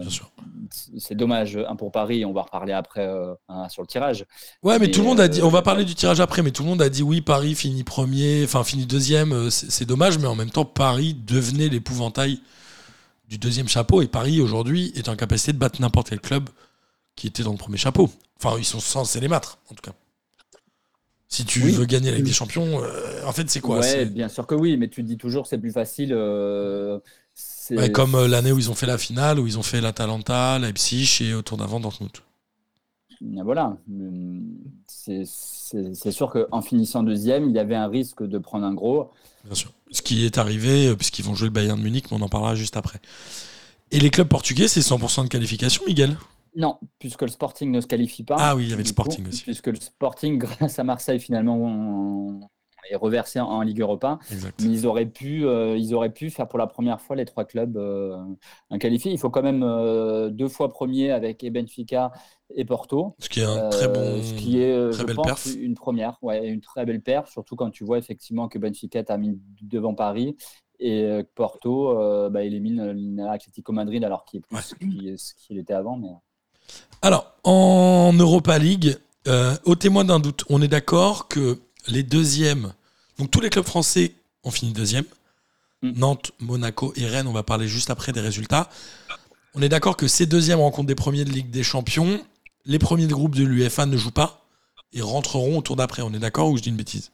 Bien 0.00 0.08
sûr. 0.10 0.30
c'est 0.70 1.16
dommage. 1.16 1.56
Un 1.56 1.74
pour 1.74 1.90
Paris, 1.90 2.24
on 2.24 2.32
va 2.32 2.42
reparler 2.42 2.72
après 2.72 3.04
hein, 3.48 3.68
sur 3.68 3.82
le 3.82 3.88
tirage. 3.88 4.24
Ouais, 4.62 4.78
mais 4.78 4.86
Mais, 4.86 4.90
tout 4.92 5.00
le 5.00 5.06
monde 5.08 5.18
a 5.20 5.26
dit. 5.28 5.42
On 5.42 5.48
va 5.48 5.62
parler 5.62 5.84
du 5.84 5.96
tirage 5.96 6.20
après, 6.20 6.42
mais 6.42 6.52
tout 6.52 6.62
le 6.62 6.68
monde 6.68 6.82
a 6.82 6.88
dit 6.88 7.02
oui, 7.02 7.20
Paris 7.20 7.56
finit 7.56 7.82
premier, 7.82 8.44
enfin 8.44 8.62
finit 8.62 8.86
deuxième. 8.86 9.50
c'est 9.50 9.84
dommage, 9.86 10.18
mais 10.18 10.26
en 10.28 10.36
même 10.36 10.50
temps, 10.50 10.64
Paris 10.64 11.14
devenait 11.26 11.68
l'épouvantail 11.68 12.38
du 13.28 13.38
deuxième 13.38 13.68
chapeau 13.68 14.02
et 14.02 14.06
Paris 14.06 14.40
aujourd'hui 14.40 14.92
est 14.94 15.08
en 15.08 15.16
capacité 15.16 15.52
de 15.52 15.58
battre 15.58 15.80
n'importe 15.80 16.10
quel 16.10 16.20
club 16.20 16.48
qui 17.16 17.26
était 17.26 17.42
dans 17.42 17.52
le 17.52 17.58
premier 17.58 17.78
chapeau. 17.78 18.10
Enfin, 18.42 18.56
ils 18.58 18.64
sont 18.64 18.80
censés 18.80 19.20
les 19.20 19.28
battre, 19.28 19.58
en 19.70 19.74
tout 19.74 19.82
cas. 19.82 19.94
Si 21.28 21.44
tu 21.44 21.62
Oui. 21.64 21.72
veux 21.72 21.86
gagner 21.86 22.10
avec 22.10 22.22
des 22.22 22.32
champions, 22.32 22.82
euh, 22.82 23.24
en 23.26 23.32
fait, 23.32 23.50
c'est 23.50 23.60
quoi? 23.60 23.82
C'est- 23.82 24.06
bien 24.06 24.28
sûr 24.28 24.46
que 24.46 24.54
oui, 24.54 24.76
mais 24.76 24.88
tu 24.88 25.02
te 25.02 25.08
dis 25.08 25.16
toujours 25.18 25.46
c'est 25.46 25.58
plus 25.58 25.72
facile. 25.72 26.12
euh, 26.12 27.00
ouais, 27.72 27.90
Comme 27.90 28.14
euh, 28.14 28.28
l'année 28.28 28.52
où 28.52 28.58
ils 28.58 28.70
ont 28.70 28.74
fait 28.74 28.86
la 28.86 28.96
finale, 28.96 29.40
où 29.40 29.46
ils 29.46 29.58
ont 29.58 29.62
fait 29.62 29.80
l'Atalanta, 29.80 30.58
Leipzig 30.60 31.18
et 31.22 31.34
au 31.34 31.42
tour 31.42 31.58
d'avant 31.58 31.80
Dortmund. 31.80 32.12
Voilà, 33.20 33.76
c'est 34.86 35.24
sûr 35.24 36.30
qu'en 36.30 36.60
finissant 36.62 37.02
deuxième, 37.02 37.48
il 37.48 37.54
y 37.56 37.58
avait 37.58 37.74
un 37.74 37.88
risque 37.88 38.22
de 38.22 38.38
prendre 38.38 38.66
un 38.66 38.74
gros. 38.74 39.10
Bien 39.44 39.54
sûr. 39.54 39.72
Ce 39.90 40.02
qui 40.02 40.24
est 40.26 40.38
arrivé, 40.38 40.88
euh, 40.88 40.96
puisqu'ils 40.96 41.24
vont 41.24 41.34
jouer 41.34 41.48
le 41.48 41.52
Bayern 41.52 41.78
de 41.78 41.84
Munich, 41.84 42.06
mais 42.10 42.16
on 42.18 42.22
en 42.22 42.28
parlera 42.28 42.54
juste 42.54 42.76
après. 42.76 43.00
Et 43.92 44.00
les 44.00 44.10
clubs 44.10 44.28
portugais, 44.28 44.68
c'est 44.68 44.82
100% 44.82 45.24
de 45.24 45.28
qualification, 45.28 45.82
Miguel? 45.86 46.16
Non, 46.56 46.78
puisque 46.98 47.22
le 47.22 47.28
Sporting 47.28 47.70
ne 47.70 47.80
se 47.80 47.86
qualifie 47.86 48.24
pas. 48.24 48.36
Ah 48.38 48.56
oui, 48.56 48.64
il 48.64 48.70
y 48.70 48.72
avait 48.72 48.82
le 48.82 48.88
Sporting 48.88 49.24
coup, 49.24 49.28
aussi. 49.30 49.42
Puisque 49.42 49.66
le 49.68 49.76
Sporting, 49.76 50.38
grâce 50.40 50.78
à 50.78 50.84
Marseille, 50.84 51.20
finalement, 51.20 51.56
on- 51.56 52.40
est 52.88 52.94
reversé 52.94 53.40
en, 53.40 53.46
en 53.46 53.62
Ligue 53.62 53.80
Europa. 53.80 54.20
Exact. 54.30 54.60
Mais 54.62 54.68
ils 54.68 54.86
auraient 54.86 55.06
pu, 55.06 55.44
euh, 55.44 55.76
ils 55.76 55.92
auraient 55.92 56.12
pu 56.12 56.30
faire 56.30 56.46
pour 56.46 56.56
la 56.58 56.68
première 56.68 57.00
fois 57.00 57.16
les 57.16 57.24
trois 57.24 57.44
clubs 57.44 57.76
euh, 57.76 58.16
un 58.70 58.78
qualifié. 58.78 59.10
Il 59.10 59.18
faut 59.18 59.28
quand 59.28 59.42
même 59.42 59.64
euh, 59.64 60.30
deux 60.30 60.46
fois 60.48 60.68
premier 60.68 61.10
avec 61.10 61.44
Benfica 61.52 62.12
et 62.54 62.64
Porto. 62.64 63.14
Ce 63.18 63.28
qui 63.28 63.40
est 63.40 63.44
un 63.44 63.56
Euh, 63.66 63.70
très 63.70 63.88
bon. 63.88 64.22
ce 64.22 64.34
qui 64.34 64.60
est, 64.60 64.72
euh, 64.72 64.90
très 64.90 65.00
je 65.02 65.06
belle 65.06 65.16
pense, 65.16 65.26
perf. 65.26 65.46
une 65.58 65.74
première, 65.74 66.16
ouais, 66.22 66.46
une 66.48 66.60
très 66.60 66.84
belle 66.86 67.00
perf, 67.02 67.30
surtout 67.30 67.56
quand 67.56 67.70
tu 67.70 67.84
vois 67.84 67.98
effectivement 67.98 68.48
que 68.48 68.58
Benfica 68.58 69.02
termine 69.02 69.38
devant 69.62 69.94
Paris 69.94 70.36
et 70.78 71.02
euh, 71.04 71.22
que 71.22 71.28
Porto 71.34 71.98
euh, 71.98 72.28
bah, 72.30 72.42
élimine 72.44 73.16
l'Atlético 73.16 73.72
Madrid 73.72 74.04
alors 74.04 74.24
qu'il 74.24 74.38
est 74.38 74.40
plus 74.42 74.56
Ouais. 74.56 75.16
ce 75.16 75.34
qu'il- 75.34 75.58
était 75.58 75.74
avant. 75.74 75.96
Mais... 75.96 76.08
Alors, 77.02 77.34
en 77.44 78.12
Europa 78.18 78.58
League, 78.58 78.96
euh, 79.26 79.54
au 79.64 79.74
témoin 79.74 80.04
d'un 80.04 80.20
doute, 80.20 80.44
on 80.48 80.62
est 80.62 80.68
d'accord 80.68 81.28
que 81.28 81.58
les 81.88 82.02
deuxièmes, 82.02 82.72
donc 83.18 83.30
tous 83.30 83.40
les 83.40 83.50
clubs 83.50 83.64
français 83.64 84.12
ont 84.44 84.50
fini 84.50 84.72
deuxième. 84.72 85.04
Mm. 85.82 85.92
Nantes, 85.98 86.32
Monaco 86.40 86.92
et 86.96 87.06
Rennes, 87.06 87.26
on 87.26 87.32
va 87.32 87.42
parler 87.42 87.66
juste 87.68 87.90
après 87.90 88.12
des 88.12 88.20
résultats. 88.20 88.68
On 89.54 89.62
est 89.62 89.68
d'accord 89.68 89.96
que 89.96 90.06
ces 90.08 90.26
deuxièmes 90.26 90.58
rencontres 90.60 90.86
des 90.88 90.94
premiers 90.94 91.24
de 91.24 91.30
Ligue 91.30 91.50
des 91.50 91.62
Champions, 91.62 92.20
les 92.66 92.78
premiers 92.78 93.06
de 93.06 93.14
groupe 93.14 93.34
de 93.34 93.44
l'UEFA 93.44 93.86
ne 93.86 93.96
jouent 93.96 94.10
pas 94.10 94.46
et 94.92 95.00
rentreront 95.00 95.58
au 95.58 95.62
tour 95.62 95.76
d'après. 95.76 96.02
On 96.02 96.12
est 96.12 96.18
d'accord 96.18 96.50
ou 96.50 96.56
je 96.56 96.62
dis 96.62 96.68
une 96.68 96.76
bêtise? 96.76 97.12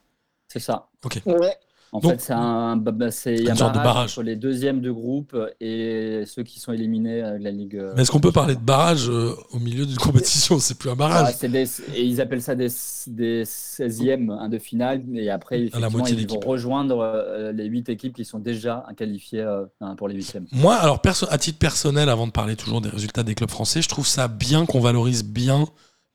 C'est 0.48 0.60
ça. 0.60 0.88
Ok. 1.04 1.20
Ouais. 1.26 1.56
En 1.94 2.00
Donc- 2.00 2.12
fait, 2.12 2.20
c'est 2.22 2.32
un, 2.32 2.78
bah, 2.78 3.10
c'est 3.10 3.34
il 3.34 3.40
y 3.40 3.42
a 3.42 3.44
Une 3.44 3.50
un 3.50 3.54
sorte 3.54 3.74
de 3.74 3.80
barrage 3.80 4.12
entre 4.12 4.22
les 4.22 4.34
deuxièmes 4.34 4.80
de 4.80 4.90
groupe 4.90 5.36
et 5.60 6.22
ceux 6.26 6.42
qui 6.42 6.58
sont 6.58 6.72
éliminés 6.72 7.22
euh, 7.22 7.38
de 7.38 7.44
la 7.44 7.50
Ligue. 7.50 7.76
euh, 7.76 7.92
Mais 7.94 8.00
est-ce 8.00 8.10
qu'on 8.10 8.18
peut 8.18 8.32
parler 8.32 8.54
de 8.54 8.60
barrage 8.62 9.10
euh, 9.10 9.34
au 9.52 9.58
milieu 9.58 9.84
d'une 9.84 9.98
compétition? 9.98 10.58
C'est 10.58 10.78
plus 10.78 10.88
un 10.88 10.92
Ah, 10.92 10.96
barrage. 10.96 11.34
c'est 11.38 11.50
des- 11.50 11.68
et 11.94 12.02
ils 12.02 12.18
appellent 12.22 12.40
ça 12.40 12.54
des, 12.54 12.68
des 13.08 13.44
16e 13.44 14.30
hein, 14.30 14.48
de 14.48 14.58
finale. 14.58 15.02
Et 15.14 15.28
après, 15.28 15.64
effectivement, 15.64 16.06
ils 16.06 16.26
vont 16.26 16.40
rejoindre 16.40 17.00
euh, 17.00 17.52
les 17.52 17.66
8 17.66 17.90
équipes 17.90 18.14
qui 18.16 18.24
sont 18.24 18.38
déjà 18.38 18.86
qualifiées 18.96 19.42
euh, 19.42 19.66
pour 19.98 20.08
les 20.08 20.14
8e. 20.14 20.46
Moi, 20.52 20.74
alors 20.76 21.02
perso- 21.02 21.26
à 21.28 21.36
titre 21.36 21.58
personnel, 21.58 22.08
avant 22.08 22.26
de 22.26 22.32
parler 22.32 22.56
toujours 22.56 22.80
des 22.80 22.88
résultats 22.88 23.22
des 23.22 23.34
clubs 23.34 23.50
français, 23.50 23.82
je 23.82 23.88
trouve 23.90 24.06
ça 24.06 24.28
bien 24.28 24.64
qu'on 24.64 24.80
valorise 24.80 25.24
bien 25.24 25.66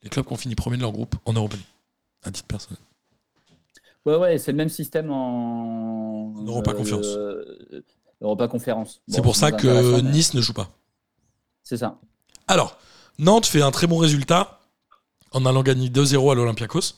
les 0.02 0.08
clubs 0.10 0.26
qui 0.26 0.32
ont 0.32 0.36
fini 0.36 0.56
premier 0.56 0.76
de 0.76 0.82
leur 0.82 0.90
groupe 0.92 1.14
en 1.24 1.34
Europe 1.34 1.52
League. 1.52 1.62
À 2.24 2.32
titre 2.32 2.48
personnel. 2.48 2.80
Ouais, 4.08 4.16
ouais, 4.16 4.38
c'est 4.38 4.52
le 4.52 4.56
même 4.56 4.70
système 4.70 5.10
en. 5.10 6.32
Europa 6.46 6.72
Conference. 6.72 7.06
euh, 7.06 7.82
Europa 8.22 8.48
Conférence. 8.48 9.02
C'est 9.06 9.20
pour 9.20 9.36
ça 9.36 9.52
que 9.52 10.00
Nice 10.00 10.32
ne 10.32 10.40
joue 10.40 10.54
pas. 10.54 10.70
C'est 11.62 11.76
ça. 11.76 11.98
Alors, 12.46 12.78
Nantes 13.18 13.44
fait 13.44 13.60
un 13.60 13.70
très 13.70 13.86
bon 13.86 13.98
résultat 13.98 14.60
en 15.32 15.44
allant 15.44 15.62
gagner 15.62 15.90
2-0 15.90 16.32
à 16.32 16.34
l'Olympiakos 16.34 16.94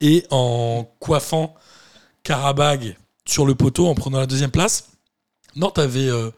et 0.00 0.26
en 0.30 0.90
coiffant 0.98 1.54
Karabag 2.22 2.96
sur 3.26 3.44
le 3.44 3.54
poteau 3.54 3.88
en 3.88 3.94
prenant 3.94 4.18
la 4.18 4.26
deuxième 4.26 4.50
place. 4.50 4.88
Nantes 5.54 5.78
avait 5.78 6.08
euh, 6.08 6.30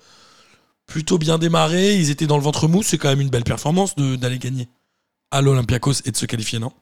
plutôt 0.86 1.18
bien 1.18 1.38
démarré, 1.38 1.94
ils 1.94 2.10
étaient 2.10 2.26
dans 2.26 2.36
le 2.36 2.42
ventre 2.42 2.66
mou, 2.66 2.82
c'est 2.82 2.98
quand 2.98 3.08
même 3.08 3.20
une 3.20 3.30
belle 3.30 3.44
performance 3.44 3.94
d'aller 3.94 4.38
gagner 4.40 4.68
à 5.30 5.40
l'Olympiakos 5.40 6.02
et 6.04 6.10
de 6.10 6.16
se 6.16 6.26
qualifier, 6.26 6.58
non? 6.58 6.72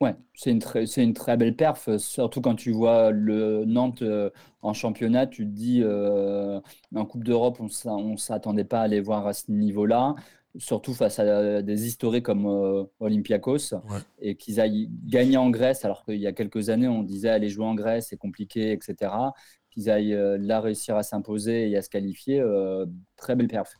Ouais, 0.00 0.16
c'est 0.34 0.50
une, 0.50 0.60
très, 0.60 0.86
c'est 0.86 1.02
une 1.04 1.12
très 1.12 1.36
belle 1.36 1.54
perf, 1.54 1.88
euh, 1.88 1.98
surtout 1.98 2.40
quand 2.40 2.54
tu 2.54 2.72
vois 2.72 3.10
le 3.10 3.66
Nantes 3.66 4.00
euh, 4.00 4.30
en 4.62 4.72
championnat, 4.72 5.26
tu 5.26 5.44
te 5.44 5.50
dis 5.50 5.82
euh, 5.82 6.58
en 6.94 7.04
Coupe 7.04 7.22
d'Europe, 7.22 7.58
on 7.60 8.12
ne 8.12 8.16
s'attendait 8.16 8.64
pas 8.64 8.80
à 8.80 8.88
les 8.88 9.00
voir 9.00 9.26
à 9.26 9.34
ce 9.34 9.50
niveau-là, 9.52 10.14
surtout 10.56 10.94
face 10.94 11.18
à 11.18 11.60
des 11.60 11.86
historiques 11.86 12.24
comme 12.24 12.46
euh, 12.46 12.84
Olympiakos, 12.98 13.74
Ouais. 13.90 13.98
et 14.20 14.36
qu'ils 14.36 14.58
aillent 14.58 14.88
gagner 15.04 15.36
en 15.36 15.50
Grèce, 15.50 15.84
alors 15.84 16.02
qu'il 16.06 16.16
y 16.16 16.26
a 16.26 16.32
quelques 16.32 16.70
années, 16.70 16.88
on 16.88 17.02
disait 17.02 17.28
aller 17.28 17.50
jouer 17.50 17.66
en 17.66 17.74
Grèce, 17.74 18.06
c'est 18.08 18.16
compliqué, 18.16 18.72
etc. 18.72 19.34
Qu'ils 19.70 19.90
aillent 19.90 20.14
euh, 20.14 20.38
là 20.38 20.62
réussir 20.62 20.96
à 20.96 21.02
s'imposer 21.02 21.68
et 21.70 21.76
à 21.76 21.82
se 21.82 21.90
qualifier, 21.90 22.40
euh, 22.40 22.86
très 23.16 23.36
belle 23.36 23.48
perf. 23.48 23.74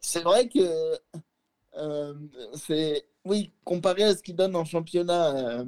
C'est 0.00 0.22
vrai 0.22 0.48
que 0.48 0.96
euh, 1.76 2.14
c'est 2.54 3.04
oui 3.26 3.52
comparé 3.64 4.04
à 4.04 4.16
ce 4.16 4.22
qu'ils 4.22 4.36
donnent 4.36 4.56
en 4.56 4.64
championnat, 4.64 5.36
euh, 5.36 5.64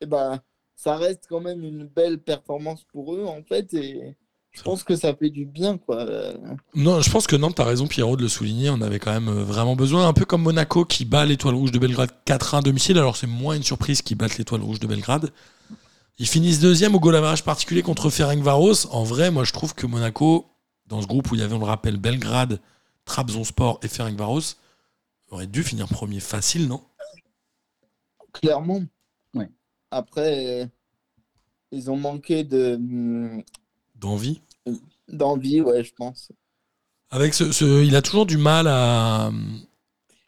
eh 0.00 0.06
ben 0.06 0.40
ça 0.74 0.96
reste 0.96 1.24
quand 1.28 1.40
même 1.40 1.64
une 1.64 1.84
belle 1.84 2.18
performance 2.18 2.84
pour 2.84 3.14
eux 3.14 3.24
en 3.24 3.42
fait 3.42 3.72
et 3.74 4.16
je 4.56 4.62
pense 4.62 4.84
que 4.84 4.96
ça 4.96 5.14
fait 5.14 5.30
du 5.30 5.44
bien 5.44 5.76
quoi. 5.76 6.06
Non, 6.74 7.00
je 7.02 7.10
pense 7.10 7.26
que 7.26 7.36
Nantes, 7.36 7.56
t'as 7.56 7.64
raison, 7.64 7.86
Pierrot, 7.86 8.16
de 8.16 8.22
le 8.22 8.28
souligner. 8.28 8.70
On 8.70 8.80
avait 8.80 8.98
quand 8.98 9.12
même 9.12 9.28
euh, 9.28 9.44
vraiment 9.44 9.76
besoin. 9.76 10.08
Un 10.08 10.14
peu 10.14 10.24
comme 10.24 10.42
Monaco 10.42 10.86
qui 10.86 11.04
bat 11.04 11.26
l'Étoile 11.26 11.54
Rouge 11.54 11.72
de 11.72 11.78
Belgrade 11.78 12.10
4-1 12.26 12.58
à 12.58 12.60
domicile. 12.62 12.96
Alors, 12.96 13.18
c'est 13.18 13.26
moins 13.26 13.54
une 13.54 13.62
surprise 13.62 14.00
qu'ils 14.00 14.16
battent 14.16 14.38
l'Étoile 14.38 14.62
Rouge 14.62 14.80
de 14.80 14.86
Belgrade. 14.86 15.30
Ils 16.18 16.26
finissent 16.26 16.60
deuxième 16.60 16.94
au 16.94 17.00
goal 17.00 17.20
particulier 17.44 17.82
contre 17.82 18.08
Ferencvaros. 18.08 18.86
En 18.90 19.04
vrai, 19.04 19.30
moi, 19.30 19.44
je 19.44 19.52
trouve 19.52 19.74
que 19.74 19.86
Monaco, 19.86 20.46
dans 20.86 21.02
ce 21.02 21.06
groupe 21.06 21.30
où 21.30 21.34
il 21.34 21.42
y 21.42 21.44
avait, 21.44 21.54
on 21.54 21.58
le 21.58 21.66
rappelle, 21.66 21.98
Belgrade, 21.98 22.58
Trabzonspor 23.04 23.80
et 23.82 23.88
Ferencvaros, 23.88 24.56
aurait 25.30 25.46
dû 25.46 25.62
finir 25.62 25.86
premier 25.88 26.20
facile, 26.20 26.66
non? 26.68 26.82
Clairement. 28.40 28.82
Ouais. 29.34 29.50
Après 29.90 30.62
euh, 30.62 30.66
ils 31.72 31.90
ont 31.90 31.96
manqué 31.96 32.44
de 32.44 32.74
hum, 32.76 33.42
D'envie. 33.96 34.40
d'envie 35.08 35.60
ouais 35.60 35.82
je 35.84 35.92
pense. 35.94 36.30
Avec 37.10 37.34
ce, 37.34 37.52
ce- 37.52 37.84
il 37.84 37.94
a 37.96 38.02
toujours 38.02 38.26
du 38.26 38.36
mal 38.36 38.66
à, 38.68 39.30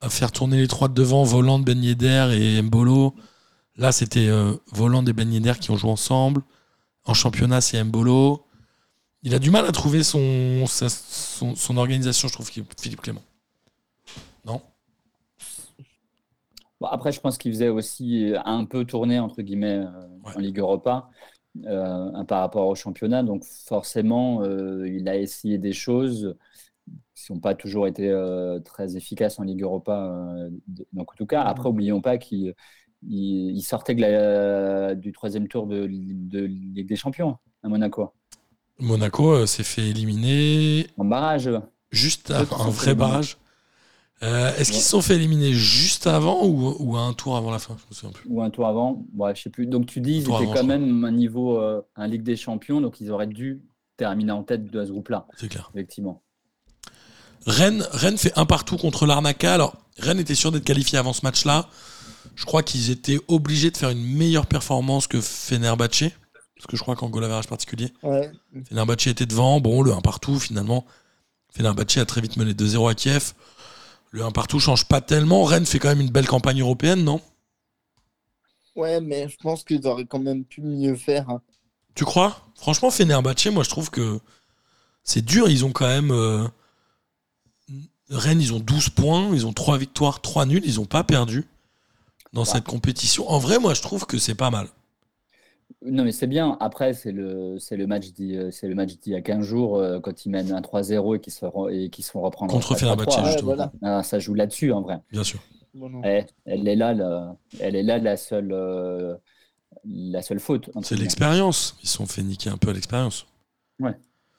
à 0.01 0.09
faire 0.11 0.31
tourner 0.33 0.59
les 0.59 0.69
trois 0.69 0.89
de 0.89 0.95
devant, 0.95 1.23
Voland, 1.25 1.59
Ben 1.59 1.83
Yedder 1.83 2.31
et 2.39 2.63
Mbolo. 2.63 3.15
Là, 3.77 3.93
c'était 3.93 4.29
euh, 4.29 4.55
Voland 4.73 5.05
et 5.07 5.13
Ben 5.13 5.31
Yedder 5.33 5.55
qui 5.61 5.71
ont 5.71 5.77
joué 5.77 5.91
ensemble. 5.91 6.43
En 7.05 7.15
championnat, 7.15 7.61
c'est 7.61 7.83
Mbolo. 7.83 8.45
Il 9.25 9.35
a 9.35 9.39
du 9.41 9.51
mal 9.51 9.67
à 9.67 9.73
trouver 9.73 10.03
son, 10.05 10.67
sa- 10.67 10.89
son, 10.89 11.57
son 11.57 11.77
organisation, 11.77 12.29
je 12.29 12.33
trouve, 12.33 12.49
Philippe 12.49 13.01
Clément. 13.01 13.23
Non 14.45 14.63
Bon, 16.81 16.87
après, 16.89 17.13
je 17.13 17.21
pense 17.21 17.39
qu'il 17.39 17.53
faisait 17.53 17.69
aussi 17.69 18.33
un 18.45 18.65
peu 18.65 18.85
tourner, 18.85 19.19
entre 19.19 19.43
guillemets, 19.43 19.79
euh, 19.79 19.91
Ouais. 20.25 20.33
en 20.37 20.41
Ligue 20.41 20.59
Europa 20.59 21.11
euh, 21.67 22.25
par 22.25 22.41
rapport 22.41 22.69
au 22.69 22.75
championnat. 22.75 23.23
Donc, 23.23 23.45
forcément, 23.45 24.43
euh, 24.45 24.89
il 24.89 25.09
a 25.09 25.17
essayé 25.17 25.59
des 25.59 25.73
choses 25.73 26.37
qui 27.15 27.33
n'ont 27.33 27.41
pas 27.41 27.55
toujours 27.55 27.87
été 27.89 28.09
euh, 28.11 28.61
très 28.61 28.97
efficaces 28.97 29.39
en 29.41 29.45
Ligue 29.45 29.63
Europa. 29.63 29.95
euh, 30.39 30.51
donc, 30.93 31.13
en 31.13 31.17
tout 31.17 31.27
cas, 31.27 31.43
après, 31.43 31.69
oublions 31.69 32.01
pas 32.01 32.19
qu'il 32.19 32.55
il, 33.09 33.57
il 33.57 33.63
sortait 33.63 33.95
de 33.95 34.01
la- 34.03 34.95
du 34.95 35.13
troisième 35.13 35.49
tour 35.49 35.67
de, 35.67 35.87
de 35.89 36.41
Ligue 36.41 36.89
des 36.89 36.97
Champions 36.97 37.37
à 37.63 37.69
Monaco. 37.69 38.13
Monaco 38.81 39.33
euh, 39.33 39.47
s'est 39.47 39.63
fait 39.65 39.87
éliminer 39.89 40.89
En 40.99 41.05
barrage. 41.05 41.51
juste 41.91 42.31
un 42.33 42.43
vrai 42.71 42.95
barrage. 42.95 43.37
Euh, 44.23 44.53
Est-ce 44.57 44.73
qu'ils 44.73 44.81
se 44.81 44.89
sont 44.91 45.01
fait 45.03 45.15
éliminer 45.15 45.53
juste 45.53 46.07
avant 46.09 46.45
ou, 46.45 46.97
un 46.97 47.13
tour 47.13 47.37
avant 47.37 47.51
la 47.53 47.59
fin? 47.59 47.77
Je 47.79 47.85
me 47.89 47.95
souviens 47.95 48.13
plus. 48.13 48.29
Ou 48.29 48.43
un 48.43 48.51
tour 48.51 48.67
avant, 48.67 49.05
ouais, 49.17 49.35
je 49.37 49.43
sais 49.43 49.51
plus. 49.51 49.67
Donc 49.67 49.87
tu 49.87 50.01
dis, 50.01 50.17
ils 50.17 50.23
étaient 50.23 50.33
avant, 50.33 50.53
quand 50.53 50.65
même 50.65 51.05
un 51.05 51.13
niveau, 51.13 51.61
euh, 51.61 51.83
un 51.95 52.09
Ligue 52.09 52.25
des 52.25 52.37
Champions, 52.37 52.81
donc 52.81 53.01
ils 53.01 53.11
auraient 53.13 53.29
dû 53.29 53.63
terminer 53.97 54.33
en 54.33 54.43
tête 54.43 54.71
de 54.71 54.85
ce 54.85 54.91
groupe-là, 54.91 55.27
C'est 55.37 55.49
clair. 55.49 55.71
effectivement. 55.75 56.23
Rennes, 57.47 57.87
Rennes 57.93 58.19
fait 58.19 58.33
un 58.37 58.45
partout 58.47 58.77
contre 58.77 59.07
l'Arnaca. 59.07 59.55
Alors, 59.55 59.77
Rennes 59.99 60.19
était 60.21 60.35
sûr 60.35 60.53
d'être 60.53 60.65
qualifié 60.65 60.99
avant 60.99 61.13
ce 61.13 61.21
match-là. 61.25 61.69
Je 62.35 62.45
crois 62.45 62.63
qu'ils 62.63 62.91
étaient 62.91 63.19
obligés 63.29 63.71
de 63.71 63.77
faire 63.77 63.91
une 63.91 64.05
meilleure 64.05 64.47
performance 64.47 65.07
que 65.07 65.21
Fenerbahçe. 65.21 66.11
Parce 66.57 66.67
que 66.69 66.77
je 66.77 66.83
crois 66.83 66.97
qu'en 66.97 67.09
goal 67.09 67.25
average 67.25 67.47
particulier, 67.47 67.93
Ouais. 68.03 68.31
Fenerbahçe 68.69 69.07
était 69.07 69.27
devant. 69.27 69.61
Bon, 69.61 69.83
le 69.83 69.93
1 69.93 70.01
partout, 70.01 70.39
finalement. 70.39 70.85
Fenerbahçe 71.53 71.99
a 71.99 72.05
très 72.05 72.21
vite 72.21 72.37
mené 72.37 72.53
2-0 72.53 72.91
à 72.91 72.95
Kiev. 72.95 73.33
Le 74.11 74.23
1 74.25 74.31
partout 74.33 74.59
change 74.61 74.85
pas 74.87 75.01
tellement. 75.01 75.45
Rennes 75.45 75.67
fait 75.67 75.79
quand 75.79 75.89
même 75.89 76.01
une 76.01 76.11
belle 76.11 76.27
campagne 76.27 76.61
européenne, 76.61 77.05
non? 77.05 77.21
Ouais, 78.77 79.01
mais 79.01 79.29
je 79.29 79.37
pense 79.39 79.65
qu'ils 79.65 79.87
auraient 79.87 80.07
quand 80.07 80.19
même 80.21 80.45
pu 80.45 80.63
mieux 80.63 80.95
faire. 80.97 81.29
hein. 81.31 81.43
Tu 81.95 82.05
crois? 82.05 82.41
Franchement, 82.55 82.91
Fenerbahçe, 82.91 83.47
moi, 83.49 83.65
je 83.65 83.71
trouve 83.71 83.91
que 83.91 84.21
c'est 85.05 85.25
dur. 85.25 85.49
Ils 85.49 85.65
ont 85.65 85.73
quand 85.73 85.89
même. 85.89 86.11
euh, 86.13 86.47
Rennes, 88.11 88.41
ils 88.41 88.53
ont 88.55 88.61
12 88.61 88.89
points. 88.91 89.29
Ils 89.35 89.47
ont 89.47 89.53
3 89.53 89.79
victoires, 89.79 90.21
3 90.23 90.47
nuls. 90.47 90.63
Ils 90.65 90.81
ont 90.81 90.87
pas 90.87 91.05
perdu 91.05 91.45
dans 92.33 92.45
cette 92.45 92.65
compétition. 92.65 93.29
En 93.29 93.39
vrai, 93.39 93.59
moi, 93.59 93.75
je 93.75 93.83
trouve 93.83 94.07
que 94.07 94.19
c'est 94.19 94.35
pas 94.35 94.51
mal. 94.51 94.69
Non, 95.85 96.05
mais 96.05 96.11
c'est 96.13 96.27
bien. 96.27 96.57
Après, 96.61 96.93
c'est 96.93 97.13
le, 97.13 97.59
c'est 97.61 97.77
le 97.77 97.87
match 97.87 98.09
d'il 98.13 98.49
c'est 98.53 98.67
le 98.67 98.75
match 98.75 98.97
d'il 98.99 99.13
y 99.13 99.17
a 99.17 99.21
15 99.21 99.45
jours, 99.45 99.77
euh, 99.79 100.01
quand 100.01 100.27
ils 100.27 100.31
mènent 100.31 100.53
un 100.53 100.61
3-0 100.61 101.17
et 101.17 101.21
qu'ils 101.21 101.33
se, 101.33 101.45
re- 101.45 101.71
et 101.73 101.89
qu'ils 101.89 102.05
se 102.05 102.11
font 102.11 102.21
reprendre 102.21 102.53
Contre 102.53 102.73
à 102.73 102.75
3-3. 102.75 102.79
Fenerbahçe, 102.81 103.17
Ouais, 103.19 103.25
justement. 103.27 103.43
voilà. 103.45 103.73
Ah, 103.83 104.03
ça 104.03 104.19
joue 104.19 104.35
là-dessus, 104.35 104.73
en 104.73 104.83
vrai. 104.83 104.99
Bien 105.13 105.23
sûr. 105.23 105.39
Bon. 105.75 106.03
Eh, 106.05 106.25
elle 106.47 106.67
est 106.67 106.75
là, 106.75 106.95
la, 106.95 107.37
elle 107.61 107.77
est 107.77 107.85
là 107.85 107.99
la 107.99 108.17
seule, 108.17 108.51
euh, 108.53 109.15
la 109.85 110.23
seule 110.23 110.41
faute. 110.41 110.71
C'est 110.83 110.97
l'expérience. 110.97 111.77
Ils 111.83 111.89
se 111.89 111.97
sont 111.97 112.07
fait 112.07 112.23
niquer 112.23 112.51
un 112.51 112.57
peu 112.57 112.71
à 112.71 112.73
l'expérience. 112.73 113.27
Ouais. 113.79 113.97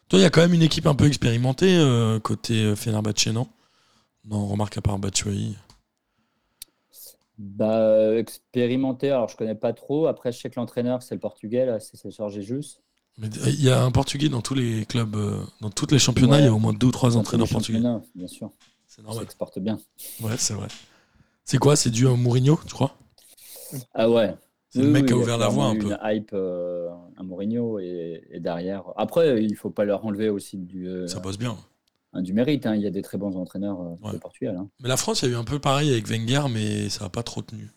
Toi, 0.09 0.19
il 0.19 0.23
y 0.23 0.25
a 0.25 0.29
quand 0.29 0.41
même 0.41 0.53
une 0.53 0.63
équipe 0.63 0.87
un 0.87 0.95
peu 0.95 1.05
expérimentée 1.05 1.77
euh, 1.77 2.19
côté 2.19 2.75
Fenerbahçe, 2.75 3.27
non? 3.27 3.47
Non, 4.25 4.45
remarque 4.47 4.77
à 4.77 4.81
part 4.81 4.99
Batshuayi. 4.99 5.55
Bah, 7.39 8.15
expérimenté, 8.17 9.09
alors 9.11 9.29
je 9.29 9.37
connais 9.37 9.55
pas 9.55 9.71
trop. 9.73 10.07
Après, 10.07 10.31
je 10.31 10.39
sais 10.39 10.49
que 10.49 10.59
l'entraîneur, 10.59 11.01
c'est 11.01 11.15
le 11.15 11.21
portugais, 11.21 11.65
là, 11.65 11.79
c'est 11.79 12.11
Jorge 12.11 12.33
Jesus. 12.33 12.79
Mais 13.17 13.27
il 13.47 13.63
y 13.63 13.69
a 13.69 13.81
un 13.83 13.91
Portugais 13.91 14.29
dans 14.29 14.41
tous 14.41 14.53
les 14.55 14.85
clubs, 14.85 15.15
euh, 15.15 15.41
dans 15.61 15.69
tous 15.69 15.87
les 15.91 15.99
championnats, 15.99 16.35
Ouais. 16.37 16.41
il 16.43 16.45
y 16.45 16.47
a 16.49 16.53
au 16.53 16.59
moins 16.59 16.73
deux 16.73 16.87
ou 16.87 16.91
trois 16.91 17.17
entraîneurs 17.17 17.49
portugais. 17.49 17.79
Bien 18.15 18.27
sûr, 18.27 18.51
C'est 18.87 18.97
ça 18.97 19.01
normal. 19.03 19.23
s'exporte 19.23 19.59
bien. 19.59 19.77
Ouais, 20.21 20.37
c'est 20.37 20.53
vrai. 20.53 20.67
C'est 21.43 21.57
quoi? 21.57 21.75
C'est 21.75 21.89
dû 21.89 22.07
à 22.07 22.11
Mourinho, 22.11 22.59
tu 22.65 22.73
crois? 22.73 22.95
Ah 23.93 24.09
ouais. 24.09 24.35
C'est 24.69 24.79
le 24.79 24.85
Oui, 24.85 24.91
mec 24.91 25.01
oui, 25.03 25.07
qui 25.07 25.13
a 25.13 25.17
ouvert 25.17 25.37
la 25.37 25.47
voie 25.47 25.65
un 25.65 25.75
peu. 25.75 25.87
eu 25.87 25.91
Une 25.91 25.97
hype 26.03 26.29
euh, 26.33 26.89
à 27.17 27.23
Mourinho 27.23 27.79
et, 27.79 28.23
et 28.31 28.39
derrière. 28.39 28.83
Après, 28.97 29.43
il 29.43 29.55
faut 29.55 29.69
pas 29.71 29.83
leur 29.83 30.05
enlever 30.05 30.29
aussi 30.29 30.57
du, 30.57 30.87
euh, 30.87 31.07
Ça 31.07 31.19
bosse 31.19 31.37
bien. 31.39 31.57
Hein, 32.13 32.21
du 32.21 32.33
mérite. 32.33 32.65
hein. 32.65 32.75
Il 32.75 32.81
y 32.81 32.87
a 32.87 32.91
des 32.91 33.01
très 33.01 33.17
bons 33.17 33.35
entraîneurs 33.37 33.79
euh, 33.81 33.95
Ouais. 34.07 34.15
au 34.15 34.19
Portugal. 34.19 34.57
hein. 34.57 34.69
Mais 34.79 34.89
la 34.89 34.97
France, 34.97 35.21
il 35.21 35.29
y 35.29 35.31
a 35.31 35.35
eu 35.35 35.37
un 35.37 35.43
peu 35.43 35.59
pareil 35.59 35.91
avec 35.91 36.07
Wenger, 36.07 36.43
mais 36.49 36.89
ça 36.89 37.03
n'a 37.05 37.09
pas 37.09 37.23
trop 37.23 37.41
tenu. 37.41 37.69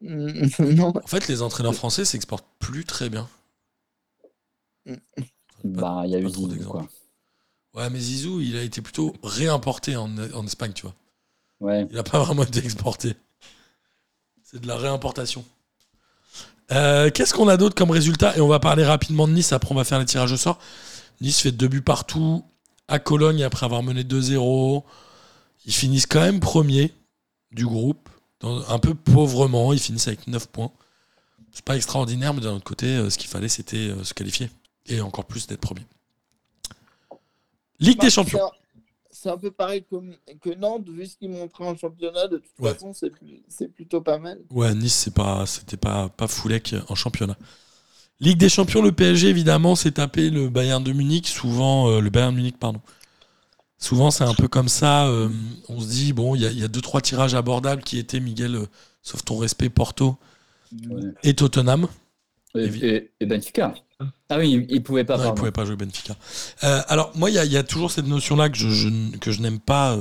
non, 0.02 0.92
En 0.96 1.06
fait, 1.06 1.28
les 1.28 1.42
entraîneurs 1.42 1.74
français 1.74 2.04
s'exportent 2.04 2.46
plus 2.58 2.84
très 2.84 3.10
bien. 3.10 3.28
Pas- 4.86 4.94
Bah, 5.64 6.02
il 6.06 6.10
y 6.10 6.14
a 6.14 6.18
eu 6.18 6.22
d'exemples. 6.24 6.64
quoi. 6.64 6.88
Ouais, 7.74 7.90
mais 7.90 8.00
Zizou, 8.00 8.40
il 8.40 8.56
a 8.56 8.62
été 8.62 8.80
plutôt 8.80 9.14
réimporté 9.22 9.96
en, 9.96 10.10
en 10.34 10.46
Espagne, 10.46 10.72
tu 10.72 10.82
vois. 10.82 10.94
Ouais. 11.60 11.86
Il 11.90 11.96
n'a 11.96 12.02
pas 12.02 12.18
vraiment 12.18 12.42
été 12.44 12.60
exporté. 12.60 13.14
C'est 14.42 14.60
de 14.60 14.66
la 14.66 14.76
réimportation. 14.76 15.44
Euh, 16.72 17.10
Qu'est-ce 17.10 17.34
qu'on 17.34 17.48
a 17.48 17.56
d'autre 17.56 17.74
comme 17.74 17.90
résultat? 17.90 18.36
Et 18.36 18.40
on 18.40 18.48
va 18.48 18.58
parler 18.58 18.84
rapidement 18.84 19.28
de 19.28 19.32
Nice, 19.34 19.52
après 19.52 19.70
on 19.72 19.76
va 19.76 19.84
faire 19.84 19.98
les 19.98 20.06
tirages 20.06 20.32
au 20.32 20.36
sort. 20.36 20.58
Nice 21.20 21.40
fait 21.40 21.52
deux 21.52 21.68
buts 21.68 21.82
partout 21.82 22.42
à 22.90 22.98
Cologne 22.98 23.42
après 23.42 23.64
avoir 23.64 23.82
mené 23.82 24.02
2-0. 24.04 24.84
Ils 25.66 25.72
finissent 25.72 26.06
quand 26.06 26.20
même 26.20 26.40
premier 26.40 26.92
du 27.52 27.64
groupe, 27.66 28.08
dans- 28.40 28.68
un 28.68 28.78
peu 28.78 28.94
pauvrement. 28.94 29.72
Ils 29.72 29.78
finissent 29.78 30.08
avec 30.08 30.26
9 30.26 30.48
points. 30.48 30.70
C'est 31.52 31.64
pas 31.64 31.76
extraordinaire, 31.76 32.34
mais 32.34 32.40
d'un 32.40 32.54
autre 32.54 32.64
côté, 32.64 32.86
euh, 32.86 33.10
ce 33.10 33.18
qu'il 33.18 33.28
fallait, 33.28 33.48
c'était 33.48 33.76
euh, 33.90 34.04
se 34.04 34.14
qualifier. 34.14 34.50
Et 34.86 35.00
encore 35.00 35.24
plus 35.24 35.46
d'être 35.46 35.60
premier. 35.60 35.82
Ligue 37.78 37.98
Bah, 37.98 38.04
des 38.04 38.10
champions. 38.10 38.40
c'est 39.10 39.30
un- 39.30 39.38
peu 39.38 39.50
pareil 39.50 39.84
que 40.40 40.54
Nantes, 40.54 40.88
vu 40.88 41.06
ce 41.06 41.16
qu'ils 41.16 41.30
montraient 41.30 41.66
en 41.66 41.76
championnat, 41.76 42.28
de 42.28 42.38
toute 42.38 42.50
Ouais. 42.58 42.72
façon, 42.74 42.92
c'est 43.48 43.68
plutôt 43.68 44.00
pas 44.00 44.18
mal. 44.18 44.38
Ouais, 44.50 44.74
Nice, 44.74 45.08
c'était 45.46 45.76
pas, 45.76 46.08
pas 46.08 46.28
foulec 46.28 46.74
en 46.88 46.94
championnat. 46.94 47.36
Ligue 48.20 48.38
des 48.38 48.48
champions, 48.50 48.82
le 48.82 48.92
PSG, 48.92 49.28
évidemment, 49.28 49.74
s'est 49.76 49.92
tapé 49.92 50.28
le 50.30 50.48
Bayern 50.50 50.82
de 50.84 50.92
Munich. 50.92 51.26
Souvent, 51.28 51.88
euh, 51.90 52.00
le 52.00 52.10
Bayern 52.10 52.32
de 52.32 52.36
Munich, 52.36 52.56
pardon. 52.58 52.80
Souvent, 53.78 54.10
c'est 54.10 54.24
un 54.24 54.34
peu 54.34 54.46
comme 54.48 54.68
ça. 54.68 55.06
euh, 55.08 55.28
on 55.68 55.80
se 55.80 55.88
dit, 55.88 56.12
bon, 56.12 56.34
il 56.34 56.42
y, 56.42 56.46
a- 56.46 56.50
il 56.50 56.58
y 56.58 56.64
a 56.64 56.68
deux, 56.68 56.82
trois 56.82 57.00
tirages 57.00 57.34
abordables 57.34 57.82
qui 57.82 57.98
étaient, 57.98 58.20
Miguel, 58.20 58.54
euh, 58.56 58.66
sauf 59.02 59.24
ton 59.24 59.38
respect, 59.38 59.70
Porto 59.70 60.18
Ouais. 60.90 61.02
et 61.22 61.34
Tottenham. 61.34 61.88
Et, 62.54 62.66
Évi- 62.66 62.84
et- 62.84 63.10
et 63.20 63.26
Benfica. 63.26 63.74
Ah 64.28 64.38
oui, 64.38 64.52
il, 64.68 64.74
il 64.74 64.82
pouvait 64.82 65.04
pas. 65.04 65.14
Non, 65.16 65.20
ne 65.20 65.24
pardon. 65.28 65.38
pouvaient 65.38 65.52
pas 65.52 65.64
jouer 65.64 65.76
Benfica. 65.76 66.16
Alors, 66.60 67.12
moi, 67.16 67.30
il 67.30 67.34
y 67.34 67.38
a, 67.38 67.44
il 67.44 67.52
y 67.52 67.56
a 67.56 67.62
toujours 67.62 67.90
cette 67.90 68.06
notion-là 68.06 68.48
que 68.50 68.56
je, 68.56 69.16
que 69.18 69.30
je 69.32 69.40
n'aime 69.40 69.60
pas 69.60 69.98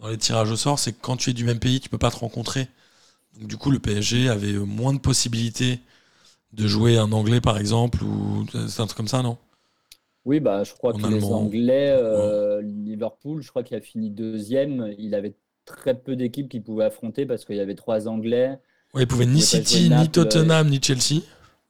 dans 0.00 0.08
les 0.08 0.18
tirages 0.18 0.50
au 0.50 0.56
sort, 0.56 0.78
c'est 0.78 0.92
que 0.92 0.98
quand 1.00 1.16
tu 1.16 1.30
es 1.30 1.32
du 1.32 1.44
même 1.44 1.58
pays, 1.58 1.80
tu 1.80 1.88
peux 1.88 1.98
pas 1.98 2.10
te 2.10 2.16
rencontrer. 2.16 2.68
Donc, 3.38 3.48
du 3.48 3.56
coup, 3.56 3.70
le 3.70 3.78
PSG 3.78 4.28
avait 4.28 4.52
moins 4.54 4.92
de 4.94 4.98
possibilités 4.98 5.80
de 6.52 6.66
jouer 6.66 6.98
un 6.98 7.12
anglais, 7.12 7.40
par 7.40 7.58
exemple, 7.58 8.02
ou 8.04 8.46
c'est 8.68 8.80
un 8.80 8.86
truc 8.86 8.96
comme 8.96 9.08
ça, 9.08 9.22
non? 9.22 9.36
Oui, 10.24 10.40
bah, 10.40 10.64
je 10.64 10.72
crois 10.74 10.94
En 10.94 10.98
que 10.98 11.06
les 11.06 11.14
allemand. 11.14 11.40
Anglais, 11.42 11.90
euh, 11.90 12.60
Liverpool, 12.62 13.42
je 13.42 13.48
crois 13.48 13.62
qu'il 13.62 13.76
a 13.76 13.80
fini 13.80 14.10
deuxième. 14.10 14.92
Il 14.98 15.14
avait 15.14 15.34
très 15.64 15.94
peu 15.94 16.14
d'équipes 16.16 16.48
qu'il 16.48 16.62
pouvait 16.62 16.84
affronter 16.84 17.24
parce 17.26 17.44
qu'il 17.44 17.56
y 17.56 17.60
avait 17.60 17.74
trois 17.74 18.06
Anglais. 18.06 18.58
Ouais, 18.92 19.02
il 19.04 19.06
pouvait 19.06 19.26
ni 19.26 19.40
City, 19.40 19.84
ni 19.84 19.88
Naples, 19.90 20.10
Tottenham, 20.10 20.68
ni 20.68 20.80
Chelsea, 20.82 21.22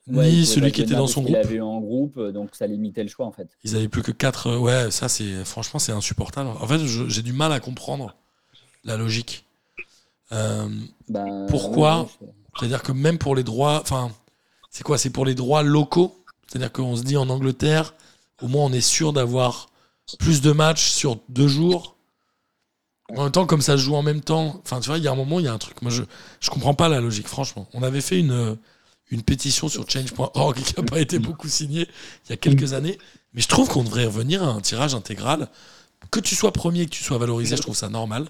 Ouais, 0.08 0.32
il 0.32 0.40
ni 0.40 0.46
celui 0.46 0.72
qui 0.72 0.80
était 0.82 0.94
dans 0.94 1.06
son 1.06 1.22
groupe. 1.22 1.36
avait 1.36 1.56
eu 1.56 1.60
en 1.60 1.78
groupe, 1.80 2.18
donc 2.18 2.56
ça 2.56 2.66
limitait 2.66 3.02
le 3.02 3.08
choix 3.08 3.26
en 3.26 3.32
fait. 3.32 3.48
Ils 3.62 3.76
avaient 3.76 3.88
plus 3.88 4.02
que 4.02 4.10
4. 4.10 4.56
Ouais, 4.56 4.90
ça, 4.90 5.08
c'est 5.08 5.44
franchement, 5.44 5.78
c'est 5.78 5.92
insupportable. 5.92 6.48
En 6.48 6.66
fait, 6.66 6.78
j'ai 6.78 7.22
du 7.22 7.32
mal 7.32 7.52
à 7.52 7.60
comprendre 7.60 8.16
la 8.84 8.96
logique. 8.96 9.44
Euh, 10.32 10.68
Ben, 11.08 11.46
Pourquoi? 11.48 12.08
oui, 12.20 12.28
C'est-à-dire 12.58 12.82
que 12.82 12.92
même 12.92 13.18
pour 13.18 13.36
les 13.36 13.44
droits, 13.44 13.80
enfin, 13.82 14.10
c'est 14.70 14.84
quoi 14.84 14.98
C'est 14.98 15.10
pour 15.10 15.24
les 15.24 15.34
droits 15.34 15.62
locaux? 15.62 16.16
C'est-à-dire 16.46 16.72
qu'on 16.72 16.96
se 16.96 17.02
dit 17.02 17.16
en 17.16 17.28
Angleterre, 17.28 17.94
au 18.40 18.48
moins 18.48 18.64
on 18.64 18.72
est 18.72 18.80
sûr 18.80 19.12
d'avoir 19.12 19.68
plus 20.18 20.40
de 20.40 20.52
matchs 20.52 20.90
sur 20.90 21.18
deux 21.28 21.48
jours. 21.48 21.96
En 23.16 23.24
même 23.24 23.32
temps, 23.32 23.46
comme 23.46 23.60
ça 23.60 23.76
se 23.76 23.82
joue 23.82 23.96
en 23.96 24.02
même 24.02 24.20
temps, 24.20 24.60
enfin, 24.64 24.80
tu 24.80 24.88
vois, 24.88 24.98
il 24.98 25.04
y 25.04 25.08
a 25.08 25.12
un 25.12 25.16
moment, 25.16 25.40
il 25.40 25.44
y 25.44 25.48
a 25.48 25.52
un 25.52 25.58
truc. 25.58 25.82
Moi, 25.82 25.90
je 25.90 26.02
je 26.38 26.50
comprends 26.50 26.74
pas 26.74 26.88
la 26.88 27.00
logique, 27.00 27.26
franchement. 27.26 27.68
On 27.74 27.82
avait 27.82 28.00
fait 28.00 28.18
une 28.18 28.56
une 29.10 29.22
pétition 29.22 29.68
sur 29.68 29.88
change.org 29.88 30.62
qui 30.62 30.74
n'a 30.76 30.84
pas 30.84 31.00
été 31.00 31.18
beaucoup 31.18 31.48
signée 31.48 31.88
il 32.26 32.30
y 32.30 32.32
a 32.32 32.36
quelques 32.36 32.72
années, 32.72 32.98
mais 33.34 33.42
je 33.42 33.48
trouve 33.48 33.68
qu'on 33.68 33.82
devrait 33.82 34.06
revenir 34.06 34.42
à 34.42 34.46
un 34.46 34.60
tirage 34.60 34.94
intégral. 34.94 35.48
Que 36.10 36.20
tu 36.20 36.34
sois 36.34 36.52
premier, 36.52 36.86
que 36.86 36.90
tu 36.90 37.04
sois 37.04 37.18
valorisé, 37.18 37.56
je 37.56 37.62
trouve 37.62 37.76
ça 37.76 37.88
normal. 37.88 38.28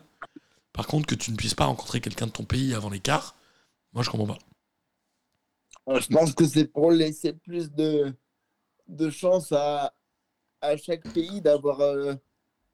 Par 0.72 0.86
contre, 0.86 1.06
que 1.06 1.14
tu 1.14 1.30
ne 1.30 1.36
puisses 1.36 1.54
pas 1.54 1.66
rencontrer 1.66 2.00
quelqu'un 2.00 2.26
de 2.26 2.32
ton 2.32 2.44
pays 2.44 2.74
avant 2.74 2.90
l'écart, 2.90 3.34
moi, 3.92 4.02
je 4.02 4.10
comprends 4.10 4.34
pas. 4.34 4.38
Euh, 5.88 6.00
Je 6.00 6.08
pense 6.08 6.32
que 6.34 6.46
c'est 6.46 6.66
pour 6.66 6.90
laisser 6.90 7.32
plus 7.32 7.70
de, 7.72 8.12
de 8.88 9.10
chance 9.10 9.52
à, 9.52 9.94
à 10.60 10.76
chaque 10.76 11.08
pays 11.12 11.40
d'avoir 11.40 11.80
euh, 11.80 12.14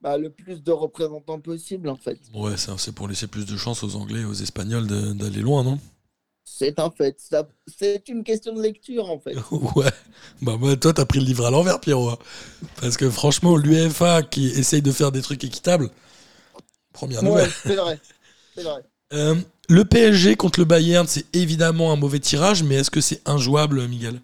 bah, 0.00 0.18
le 0.18 0.30
plus 0.30 0.62
de 0.62 0.72
représentants 0.72 1.40
possible, 1.40 1.88
en 1.88 1.96
fait. 1.96 2.20
Ouais, 2.34 2.54
c'est 2.56 2.92
pour 2.94 3.08
laisser 3.08 3.26
plus 3.26 3.46
de 3.46 3.56
chance 3.56 3.82
aux 3.82 3.96
Anglais 3.96 4.20
et 4.20 4.24
aux 4.24 4.34
Espagnols 4.34 4.86
d'aller 4.86 5.40
loin, 5.40 5.64
non? 5.64 5.78
C'est 6.44 6.78
un 6.78 6.90
fait. 6.90 7.20
C'est 7.66 8.08
une 8.08 8.22
question 8.24 8.54
de 8.54 8.62
lecture, 8.62 9.10
en 9.10 9.18
fait. 9.18 9.34
Ouais. 9.50 9.90
Bah, 10.42 10.56
moi, 10.58 10.76
toi, 10.76 10.92
t'as 10.92 11.04
pris 11.04 11.18
le 11.18 11.24
livre 11.26 11.44
à 11.46 11.50
l'envers, 11.50 11.80
Pierrot. 11.80 12.10
hein. 12.10 12.18
Parce 12.80 12.96
que 12.96 13.10
franchement, 13.10 13.56
l'UEFA 13.56 14.22
qui 14.22 14.46
essaye 14.48 14.82
de 14.82 14.92
faire 14.92 15.12
des 15.12 15.22
trucs 15.22 15.42
équitables, 15.44 15.90
première 16.92 17.22
Ouais, 17.22 17.30
nouvelle. 17.30 17.50
c'est 17.66 17.76
vrai. 17.76 18.00
C'est 18.56 18.62
vrai. 18.62 18.82
Euh, 19.12 19.36
le 19.68 19.84
PSG 19.84 20.36
contre 20.36 20.60
le 20.60 20.64
Bayern, 20.66 21.06
c'est 21.06 21.34
évidemment 21.34 21.92
un 21.92 21.96
mauvais 21.96 22.20
tirage, 22.20 22.62
mais 22.62 22.76
est-ce 22.76 22.90
que 22.90 23.00
c'est 23.00 23.26
injouable, 23.28 23.86
Miguel? 23.88 24.20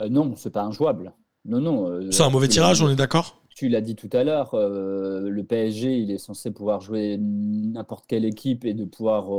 Euh, 0.00 0.08
non, 0.08 0.36
c'est 0.36 0.50
pas 0.50 0.62
injouable. 0.62 1.12
Non, 1.44 1.60
non. 1.60 1.90
euh, 1.90 2.00
C'est 2.10 2.22
un 2.22 2.30
mauvais 2.30 2.46
tirage, 2.46 2.80
on 2.80 2.88
est 2.90 2.94
d'accord? 2.96 3.42
Tu 3.54 3.68
l'as 3.68 3.82
dit 3.82 3.96
tout 3.96 4.08
à 4.12 4.24
l'heure, 4.24 4.54
euh, 4.54 5.28
le 5.28 5.44
PSG, 5.44 5.98
il 5.98 6.10
est 6.10 6.18
censé 6.18 6.50
pouvoir 6.52 6.80
jouer 6.80 7.18
n'importe 7.20 8.06
quelle 8.06 8.24
équipe 8.24 8.64
et 8.64 8.72
de 8.72 8.84
pouvoir 8.86 9.30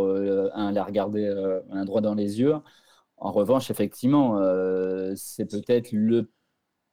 un, 0.55 0.71
la 0.71 0.83
regarder 0.83 1.27
un 1.71 1.83
droit 1.85 2.01
dans 2.01 2.13
les 2.13 2.39
yeux. 2.39 2.53
En 3.17 3.31
revanche, 3.31 3.71
effectivement, 3.71 4.39
c'est 5.15 5.45
peut-être 5.45 5.91
le 5.93 6.29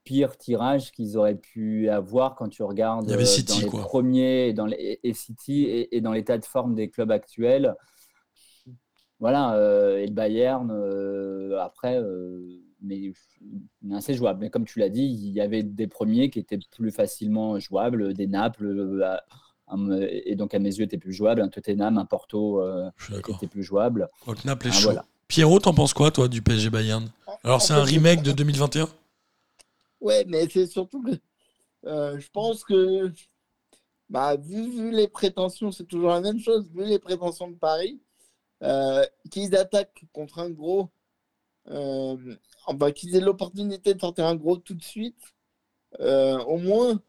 pire 0.05 0.37
tirage 0.37 0.93
qu'ils 0.93 1.17
auraient 1.17 1.37
pu 1.37 1.89
avoir 1.89 2.35
quand 2.35 2.49
tu 2.49 2.63
regardes 2.63 3.07
Il 3.07 3.11
y 3.11 3.15
avait 3.15 3.23
euh, 3.23 3.27
City, 3.27 3.53
dans 3.53 3.61
les 3.61 3.69
quoi. 3.71 3.83
premiers 3.83 4.49
et, 4.49 4.53
dans 4.53 4.67
les, 4.67 4.99
et 5.03 5.15
City 5.15 5.65
et, 5.65 5.97
et 5.97 6.01
dans 6.01 6.13
l'état 6.13 6.39
de 6.39 6.45
forme 6.45 6.75
des 6.75 6.89
clubs 6.91 7.11
actuels. 7.11 7.75
Voilà, 9.19 9.55
euh, 9.57 9.99
et 9.99 10.07
le 10.07 10.13
Bayern, 10.15 10.71
euh, 10.73 11.59
après, 11.61 11.99
euh, 12.01 12.41
mais 12.83 13.13
assez 13.93 14.15
jouable. 14.15 14.41
Mais 14.41 14.49
comme 14.51 14.65
tu 14.65 14.79
l'as 14.79 14.89
dit, 14.89 15.05
il 15.05 15.31
y 15.33 15.41
avait 15.43 15.63
des 15.63 15.87
premiers 15.87 16.31
qui 16.31 16.39
étaient 16.39 16.59
plus 16.75 16.91
facilement 16.91 17.59
jouables, 17.59 18.15
des 18.15 18.27
Naples, 18.27 18.65
euh, 18.67 19.05
à- 19.05 19.23
et 20.11 20.35
donc 20.37 20.55
à 20.55 20.59
mes 20.59 20.75
yeux, 20.75 20.85
étaient 20.85 20.99
plus 20.99 21.13
jouables. 21.13 21.43
Un 21.43 21.49
Tottenham, 21.49 21.99
un 21.99 22.05
Porto 22.07 22.61
euh, 22.61 22.91
était 23.29 23.47
plus 23.47 23.63
jouable. 23.63 24.09
Quoique 24.25 24.47
Naples 24.47 24.67
est 24.69 24.71
Ah, 24.71 24.75
chaud. 24.75 24.85
voilà. 24.87 25.05
Pierrot, 25.29 25.61
t'en 25.61 25.75
penses 25.75 25.95
quoi, 25.95 26.11
toi, 26.11 26.27
du 26.27 26.43
PSG 26.43 26.71
Bayern? 26.71 27.09
Alors, 27.45 27.63
c'est 27.63 27.75
un 27.75 27.85
remake 27.85 28.23
de 28.23 28.33
2021 28.33 28.89
Ouais, 30.01 30.25
mais 30.27 30.49
c'est 30.49 30.67
surtout 30.67 31.03
que 31.03 31.13
euh, 31.87 32.19
je 32.19 32.31
pense 32.31 32.65
que, 32.65 33.13
bah, 34.09 34.37
vu, 34.37 34.71
vu 34.71 34.91
les 34.91 35.09
prétentions, 35.09 35.71
c'est 35.73 35.87
toujours 35.87 36.11
la 36.11 36.21
même 36.21 36.39
chose, 36.39 36.71
vu 36.71 36.85
les 36.85 36.99
prétentions 36.99 37.49
de 37.49 37.57
Paris, 37.57 38.01
euh, 38.63 39.05
qu'ils 39.31 39.57
attaquent 39.57 40.05
contre 40.13 40.39
un 40.39 40.51
gros, 40.51 40.91
euh, 41.69 42.17
enfin, 42.67 42.93
qu'ils 42.93 43.15
aient 43.17 43.21
l'opportunité 43.21 43.95
de 43.95 44.01
sortir 44.01 44.27
un 44.27 44.37
gros 44.37 44.57
tout 44.57 44.75
de 44.75 44.83
suite, 44.83 45.35
euh, 46.01 46.39
au 46.45 46.59
moins, 46.59 47.01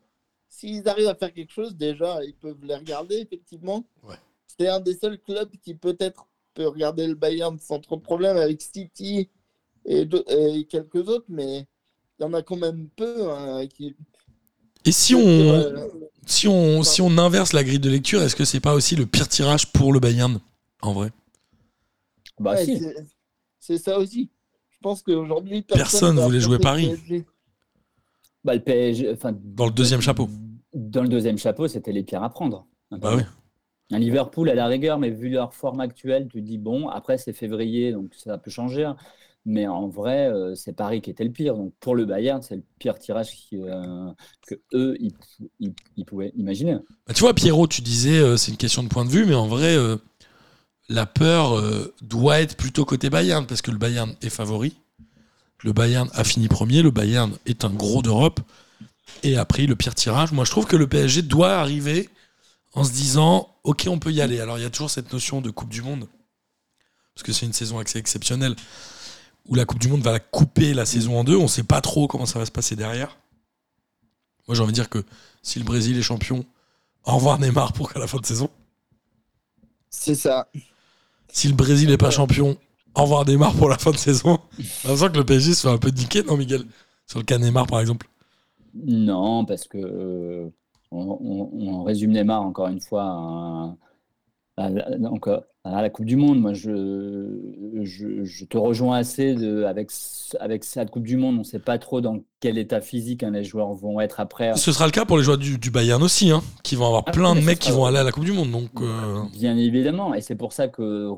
s'ils 0.49 0.87
arrivent 0.87 1.07
à 1.07 1.15
faire 1.15 1.33
quelque 1.33 1.51
chose, 1.51 1.75
déjà, 1.75 2.23
ils 2.23 2.35
peuvent 2.35 2.63
les 2.63 2.75
regarder, 2.75 3.17
effectivement. 3.17 3.85
Ouais. 4.03 4.15
C'est 4.47 4.67
un 4.67 4.79
des 4.79 4.95
seuls 4.95 5.19
clubs 5.19 5.51
qui 5.63 5.75
peut-être 5.75 6.27
peut 6.53 6.67
regarder 6.67 7.07
le 7.07 7.15
Bayern 7.15 7.57
sans 7.59 7.79
trop 7.79 7.95
de 7.95 8.01
problème 8.01 8.37
avec 8.37 8.61
City 8.61 9.29
et, 9.85 10.07
et 10.27 10.65
quelques 10.65 11.07
autres, 11.07 11.25
mais 11.29 11.67
y 12.21 12.23
en 12.23 12.33
a 12.33 12.41
quand 12.41 12.57
même 12.57 12.87
peu 12.95 13.31
hein, 13.31 13.65
qui. 13.67 13.95
Et 14.85 14.91
si 14.91 15.15
on, 15.15 15.21
Euh, 15.21 15.87
si, 16.25 16.47
on, 16.47 16.83
si 16.83 17.01
on 17.01 17.17
inverse 17.17 17.53
la 17.53 17.63
grille 17.63 17.79
de 17.79 17.89
lecture, 17.89 18.21
est-ce 18.21 18.35
que 18.35 18.45
c'est 18.45 18.59
pas 18.59 18.73
aussi 18.73 18.95
le 18.95 19.05
pire 19.05 19.27
tirage 19.27 19.71
pour 19.71 19.93
le 19.93 19.99
Bayern, 19.99 20.39
en 20.81 20.93
vrai? 20.93 21.11
Bah 22.39 22.53
ouais, 22.55 22.65
si. 22.65 22.81
c'est- 23.59 23.77
ça 23.77 23.97
aussi. 23.99 24.31
Je 24.71 24.77
pense 24.81 25.03
qu'aujourd'hui, 25.03 25.61
Personne 25.67 26.15
va 26.17 26.25
voulait 26.25 26.39
jouer 26.39 26.59
Paris. 26.59 26.87
PSG. 26.87 27.25
Bah, 28.43 28.55
le 28.55 28.61
PSG, 28.61 29.11
enfin, 29.11 29.33
Dans 29.33 29.65
le 29.65 29.71
deuxième 29.71 30.01
chapeau. 30.01 30.27
Dans 30.73 31.03
le 31.03 31.09
deuxième 31.09 31.37
chapeau, 31.37 31.67
c'était 31.67 31.91
les 31.91 32.03
pires 32.03 32.23
à 32.23 32.29
prendre. 32.29 32.65
Bah 32.91 33.13
oui. 33.15 33.23
Un 33.91 33.99
Liverpool 33.99 34.49
à 34.49 34.55
la 34.55 34.67
rigueur, 34.67 34.97
mais 34.99 35.09
vu 35.09 35.29
leur 35.29 35.53
forme 35.53 35.81
actuelle, 35.81 36.27
tu 36.29 36.39
te 36.41 36.45
dis 36.47 36.57
bon, 36.57 36.87
après 36.87 37.17
c'est 37.17 37.33
février, 37.33 37.91
donc 37.91 38.13
ça 38.15 38.37
peut 38.37 38.49
changer. 38.51 38.89
Mais 39.45 39.65
en 39.67 39.87
vrai, 39.87 40.27
euh, 40.27 40.53
c'est 40.55 40.73
Paris 40.73 41.01
qui 41.01 41.09
était 41.09 41.23
le 41.23 41.31
pire. 41.31 41.55
Donc 41.55 41.73
pour 41.79 41.95
le 41.95 42.05
Bayern, 42.05 42.41
c'est 42.41 42.55
le 42.57 42.63
pire 42.79 42.99
tirage 42.99 43.31
qui, 43.31 43.57
euh, 43.57 44.11
ils, 44.99 45.11
pou- 45.13 45.49
ils- 45.59 45.73
ils 45.97 46.05
pouvaient 46.05 46.31
imaginer. 46.35 46.75
Bah, 47.07 47.13
tu 47.13 47.21
vois, 47.21 47.33
Pierrot, 47.33 47.67
tu 47.67 47.81
disais 47.81 48.19
euh, 48.19 48.37
c'est 48.37 48.51
une 48.51 48.57
question 48.57 48.83
de 48.83 48.87
point 48.87 49.05
de 49.05 49.09
vue, 49.09 49.25
mais 49.25 49.35
en 49.35 49.47
vrai, 49.47 49.75
la 50.89 51.05
peur 51.05 51.61
doit 52.01 52.41
être 52.41 52.57
plutôt 52.57 52.85
côté 52.85 53.09
Bayern, 53.09 53.45
parce 53.45 53.61
que 53.61 53.71
le 53.71 53.77
Bayern 53.77 54.13
est 54.21 54.29
favori. 54.29 54.75
Le 55.63 55.73
Bayern 55.73 56.09
a 56.13 56.23
fini 56.23 56.47
premier, 56.47 56.81
le 56.81 56.91
Bayern 56.91 57.31
est 57.45 57.65
un 57.65 57.69
gros 57.69 58.01
d'Europe 58.01 58.39
et 59.23 59.37
a 59.37 59.45
pris 59.45 59.67
le 59.67 59.75
pire 59.75 59.95
tirage. 59.95 60.31
Moi, 60.31 60.45
je 60.45 60.51
trouve 60.51 60.65
que 60.65 60.75
le 60.77 60.87
PSG 60.87 61.21
doit 61.23 61.53
arriver 61.55 62.09
en 62.73 62.83
se 62.83 62.91
disant 62.91 63.49
ok, 63.63 63.85
on 63.89 63.99
peut 63.99 64.11
y 64.11 64.21
aller. 64.21 64.39
Alors, 64.39 64.57
il 64.57 64.63
y 64.63 64.67
a 64.67 64.69
toujours 64.71 64.89
cette 64.91 65.13
notion 65.13 65.41
de 65.41 65.51
Coupe 65.51 65.69
du 65.69 65.81
Monde, 65.81 66.07
parce 67.15 67.23
que 67.23 67.33
c'est 67.33 67.45
une 67.45 67.53
saison 67.53 67.79
assez 67.79 67.99
exceptionnelle, 67.99 68.55
où 69.47 69.55
la 69.55 69.65
Coupe 69.65 69.79
du 69.79 69.87
Monde 69.87 70.01
va 70.01 70.11
la 70.11 70.19
couper 70.19 70.73
la 70.73 70.85
saison 70.85 71.19
en 71.19 71.23
deux. 71.23 71.35
On 71.37 71.43
ne 71.43 71.47
sait 71.47 71.63
pas 71.63 71.81
trop 71.81 72.07
comment 72.07 72.25
ça 72.25 72.39
va 72.39 72.45
se 72.45 72.51
passer 72.51 72.75
derrière. 72.75 73.17
Moi, 74.47 74.55
j'ai 74.55 74.61
envie 74.61 74.71
de 74.71 74.75
dire 74.75 74.89
que 74.89 75.03
si 75.41 75.57
le 75.59 75.65
Brésil 75.65 75.97
est 75.97 76.01
champion, 76.03 76.45
au 77.05 77.15
revoir 77.15 77.39
Neymar 77.39 77.73
pour 77.73 77.91
qu'à 77.93 77.99
la 77.99 78.07
fin 78.07 78.19
de 78.19 78.25
saison. 78.25 78.49
C'est 79.89 80.15
ça. 80.15 80.47
Si 81.31 81.47
le 81.47 81.55
Brésil 81.55 81.89
n'est 81.89 81.97
pas 81.97 82.11
champion, 82.11 82.57
au 82.95 83.01
revoir 83.03 83.25
Neymar 83.25 83.53
pour 83.55 83.69
la 83.69 83.77
fin 83.77 83.91
de 83.91 83.97
saison. 83.97 84.39
J'ai 84.59 84.89
l'impression 84.89 85.09
que 85.11 85.17
le 85.17 85.25
PSG 85.25 85.53
se 85.55 85.61
fait 85.67 85.73
un 85.73 85.77
peu 85.77 85.89
niquer, 85.89 86.23
non, 86.23 86.37
Miguel? 86.37 86.63
Sur 87.07 87.19
le 87.19 87.25
cas 87.25 87.37
Neymar, 87.37 87.67
par 87.67 87.79
exemple. 87.79 88.07
Non, 88.73 89.45
parce 89.45 89.67
que 89.67 89.77
euh, 89.77 90.49
on, 90.91 90.99
on- 91.21 91.69
on 91.79 91.83
résume 91.83 92.11
Neymar 92.11 92.41
encore 92.41 92.67
une 92.67 92.79
fois 92.81 93.03
à, 93.03 93.75
à 94.57 94.69
la- 94.69 94.97
donc, 94.97 95.27
à 95.63 95.81
la 95.81 95.89
Coupe 95.89 96.05
du 96.05 96.15
Monde. 96.15 96.39
Moi, 96.39 96.53
je, 96.53 97.27
je, 97.83 98.23
je 98.23 98.45
te 98.45 98.57
rejoins 98.57 98.97
assez 98.97 99.35
de, 99.35 99.63
avec, 99.63 99.91
avec 100.39 100.63
cette 100.63 100.89
Coupe 100.89 101.05
du 101.05 101.17
Monde. 101.17 101.35
On 101.35 101.39
ne 101.39 101.43
sait 101.43 101.59
pas 101.59 101.77
trop 101.77 102.01
dans 102.01 102.19
quel 102.39 102.57
état 102.57 102.81
physique 102.81 103.23
hein, 103.23 103.31
les 103.31 103.43
joueurs 103.43 103.73
vont 103.73 103.99
être 103.99 104.19
après. 104.19 104.55
Ce 104.55 104.71
sera 104.71 104.85
le 104.85 104.91
cas 104.91 105.05
pour 105.05 105.17
les 105.17 105.23
joueurs 105.23 105.37
du, 105.37 105.57
du 105.57 105.69
Bayern 105.69 106.01
aussi, 106.01 106.31
hein, 106.31 106.41
qui 106.63 106.75
vont 106.75 106.87
avoir 106.87 107.03
Ah, 107.07 107.11
plein 107.11 107.35
de 107.35 107.41
mecs 107.41 107.59
qui 107.59 107.71
vont 107.71 107.85
aller 107.85 107.99
à 107.99 108.03
la 108.03 108.11
Coupe 108.11 108.25
du 108.25 108.31
Monde. 108.33 108.51
Donc, 108.51 108.69
euh, 108.81 109.21
Bien 109.33 109.55
évidemment, 109.57 110.13
et 110.13 110.21
c'est 110.21 110.35
pour 110.35 110.53
ça 110.53 110.67
que 110.67 111.09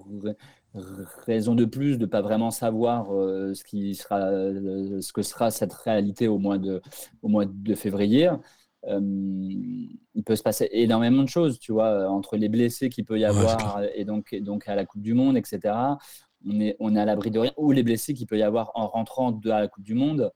raison 1.25 1.55
de 1.55 1.65
plus 1.65 1.97
de 1.97 2.05
pas 2.05 2.21
vraiment 2.21 2.51
savoir 2.51 3.13
euh, 3.13 3.53
ce 3.53 3.63
qui 3.63 3.95
sera, 3.95 4.19
euh, 4.21 4.99
ce 5.01 5.13
que 5.13 5.21
sera 5.21 5.51
cette 5.51 5.73
réalité 5.73 6.27
au 6.27 6.39
mois 6.39 6.57
de, 6.57 6.81
au 7.21 7.27
mois 7.27 7.45
de 7.45 7.75
février. 7.75 8.29
Euh, 8.89 8.99
il 10.15 10.23
peut 10.25 10.35
se 10.35 10.43
passer 10.43 10.67
énormément 10.71 11.23
de 11.23 11.29
choses, 11.29 11.59
tu 11.59 11.71
vois, 11.71 12.07
entre 12.09 12.37
les 12.37 12.49
blessés 12.49 12.89
qu'il 12.89 13.05
peut 13.05 13.17
y 13.17 13.21
Ouais, 13.21 13.25
avoir 13.25 13.81
et 13.95 14.05
donc, 14.05 14.33
et 14.33 14.41
donc 14.41 14.67
à 14.67 14.75
la 14.75 14.85
Coupe 14.85 15.01
du 15.01 15.13
Monde, 15.13 15.37
etc. 15.37 15.97
On 16.45 16.59
est, 16.59 16.75
on 16.79 16.95
est 16.95 16.99
à 16.99 17.05
l'abri 17.05 17.31
de 17.31 17.39
rien, 17.39 17.51
ou 17.57 17.71
les 17.71 17.83
blessés 17.83 18.13
qu'il 18.13 18.27
peut 18.27 18.37
y 18.37 18.43
avoir 18.43 18.71
en 18.75 18.87
rentrant 18.87 19.31
de 19.31 19.49
à 19.49 19.61
la 19.61 19.67
Coupe 19.67 19.83
du 19.83 19.93
Monde. 19.93 20.31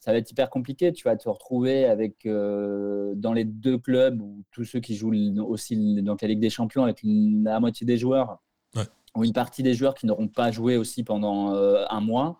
Ça 0.00 0.12
va 0.12 0.18
être 0.18 0.30
hyper 0.30 0.50
compliqué, 0.50 0.92
tu 0.92 1.02
vas 1.04 1.16
te 1.16 1.28
retrouver 1.28 1.84
avec 1.84 2.26
euh, 2.26 3.12
dans 3.16 3.32
les 3.32 3.44
deux 3.44 3.76
clubs 3.78 4.20
ou 4.20 4.44
tous 4.52 4.64
ceux 4.64 4.78
qui 4.78 4.94
jouent 4.94 5.12
aussi 5.48 6.00
dans 6.02 6.16
la 6.20 6.28
Ligue 6.28 6.38
des 6.40 6.50
Champions 6.50 6.84
avec 6.84 7.00
la 7.02 7.58
moitié 7.60 7.86
des 7.86 7.98
joueurs 7.98 8.38
Ouais. 8.76 8.84
ou 9.16 9.24
une 9.24 9.32
partie 9.32 9.62
des 9.64 9.74
joueurs 9.74 9.94
qui 9.94 10.06
n'auront 10.06 10.28
pas 10.28 10.52
joué 10.52 10.76
aussi 10.76 11.02
pendant 11.02 11.54
euh, 11.54 11.84
un 11.90 12.00
mois, 12.00 12.38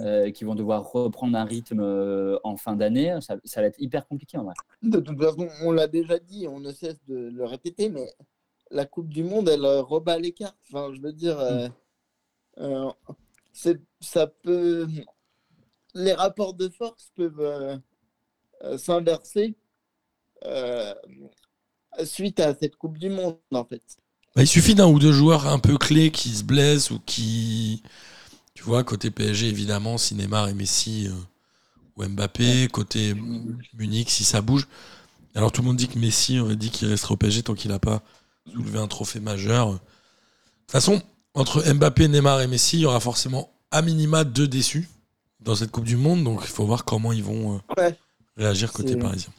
euh, 0.00 0.30
qui 0.30 0.44
vont 0.44 0.54
devoir 0.54 0.90
reprendre 0.90 1.36
un 1.36 1.44
rythme 1.44 1.80
euh, 1.80 2.38
en 2.44 2.56
fin 2.56 2.76
d'année. 2.76 3.16
Ça, 3.20 3.36
ça 3.44 3.60
va 3.60 3.68
être 3.68 3.80
hyper 3.80 4.06
compliqué 4.06 4.38
en 4.38 4.44
vrai. 4.44 4.54
De 4.82 5.00
toute 5.00 5.20
façon, 5.20 5.48
on 5.62 5.72
l'a 5.72 5.86
déjà 5.86 6.18
dit, 6.18 6.46
on 6.48 6.60
ne 6.60 6.72
cesse 6.72 6.98
de 7.08 7.16
le 7.28 7.44
répéter, 7.44 7.88
mais 7.88 8.12
la 8.70 8.84
Coupe 8.84 9.08
du 9.08 9.22
Monde, 9.22 9.48
elle 9.48 9.64
euh, 9.64 9.82
rebat 9.82 10.18
les 10.18 10.32
cartes. 10.32 10.56
Enfin, 10.70 10.92
je 10.94 11.00
veux 11.00 11.12
dire, 11.12 11.38
euh, 11.38 11.68
euh, 12.58 12.90
c'est- 13.52 13.80
ça 14.00 14.26
peut. 14.26 14.86
Les 15.94 16.12
rapports 16.12 16.54
de 16.54 16.68
force 16.68 17.10
peuvent 17.14 17.80
s'inverser 18.76 19.54
euh, 20.44 20.94
suite 22.04 22.40
à 22.40 22.54
cette 22.54 22.76
Coupe 22.76 22.98
du 22.98 23.08
Monde, 23.08 23.38
en 23.52 23.64
fait. 23.64 23.82
bah, 24.34 24.42
il 24.42 24.46
suffit 24.46 24.74
d'un 24.74 24.88
ou 24.88 24.98
deux 24.98 25.12
joueurs 25.12 25.46
un 25.46 25.58
peu 25.58 25.78
clés 25.78 26.10
qui 26.10 26.30
se 26.30 26.44
blessent 26.44 26.90
ou 26.90 26.98
qui. 27.06 27.82
Tu 28.56 28.62
vois, 28.62 28.82
côté 28.84 29.10
PSG, 29.10 29.48
évidemment, 29.48 29.98
si 29.98 30.14
Neymar 30.14 30.48
et 30.48 30.54
Messi 30.54 31.06
euh, 31.08 31.12
ou 31.96 32.04
Mbappé. 32.04 32.68
Côté 32.72 33.14
Munich, 33.74 34.10
si 34.10 34.24
ça 34.24 34.40
bouge. 34.40 34.66
Alors, 35.34 35.52
tout 35.52 35.60
le 35.60 35.68
monde 35.68 35.76
dit 35.76 35.88
que 35.88 35.98
Messi 35.98 36.40
aurait 36.40 36.56
dit 36.56 36.70
qu'il 36.70 36.88
resterait 36.88 37.12
au 37.12 37.16
PSG 37.16 37.42
tant 37.42 37.54
qu'il 37.54 37.70
n'a 37.70 37.78
pas 37.78 38.02
soulevé 38.50 38.78
un 38.78 38.88
trophée 38.88 39.20
majeur. 39.20 39.72
De 39.72 39.76
toute 39.76 40.70
façon, 40.72 41.02
entre 41.34 41.62
Mbappé, 41.70 42.08
Neymar 42.08 42.40
et 42.40 42.46
Messi, 42.46 42.78
il 42.78 42.80
y 42.80 42.86
aura 42.86 42.98
forcément 43.00 43.52
à 43.70 43.82
minima 43.82 44.24
deux 44.24 44.48
déçus 44.48 44.88
dans 45.40 45.54
cette 45.54 45.70
Coupe 45.70 45.84
du 45.84 45.96
Monde. 45.96 46.24
Donc, 46.24 46.40
il 46.42 46.48
faut 46.50 46.64
voir 46.64 46.84
comment 46.86 47.12
ils 47.12 47.22
vont. 47.22 47.56
euh, 47.56 47.74
Ouais. 47.82 47.98
réagir 48.38 48.72
côté 48.72 48.96
parisien. 48.96 49.30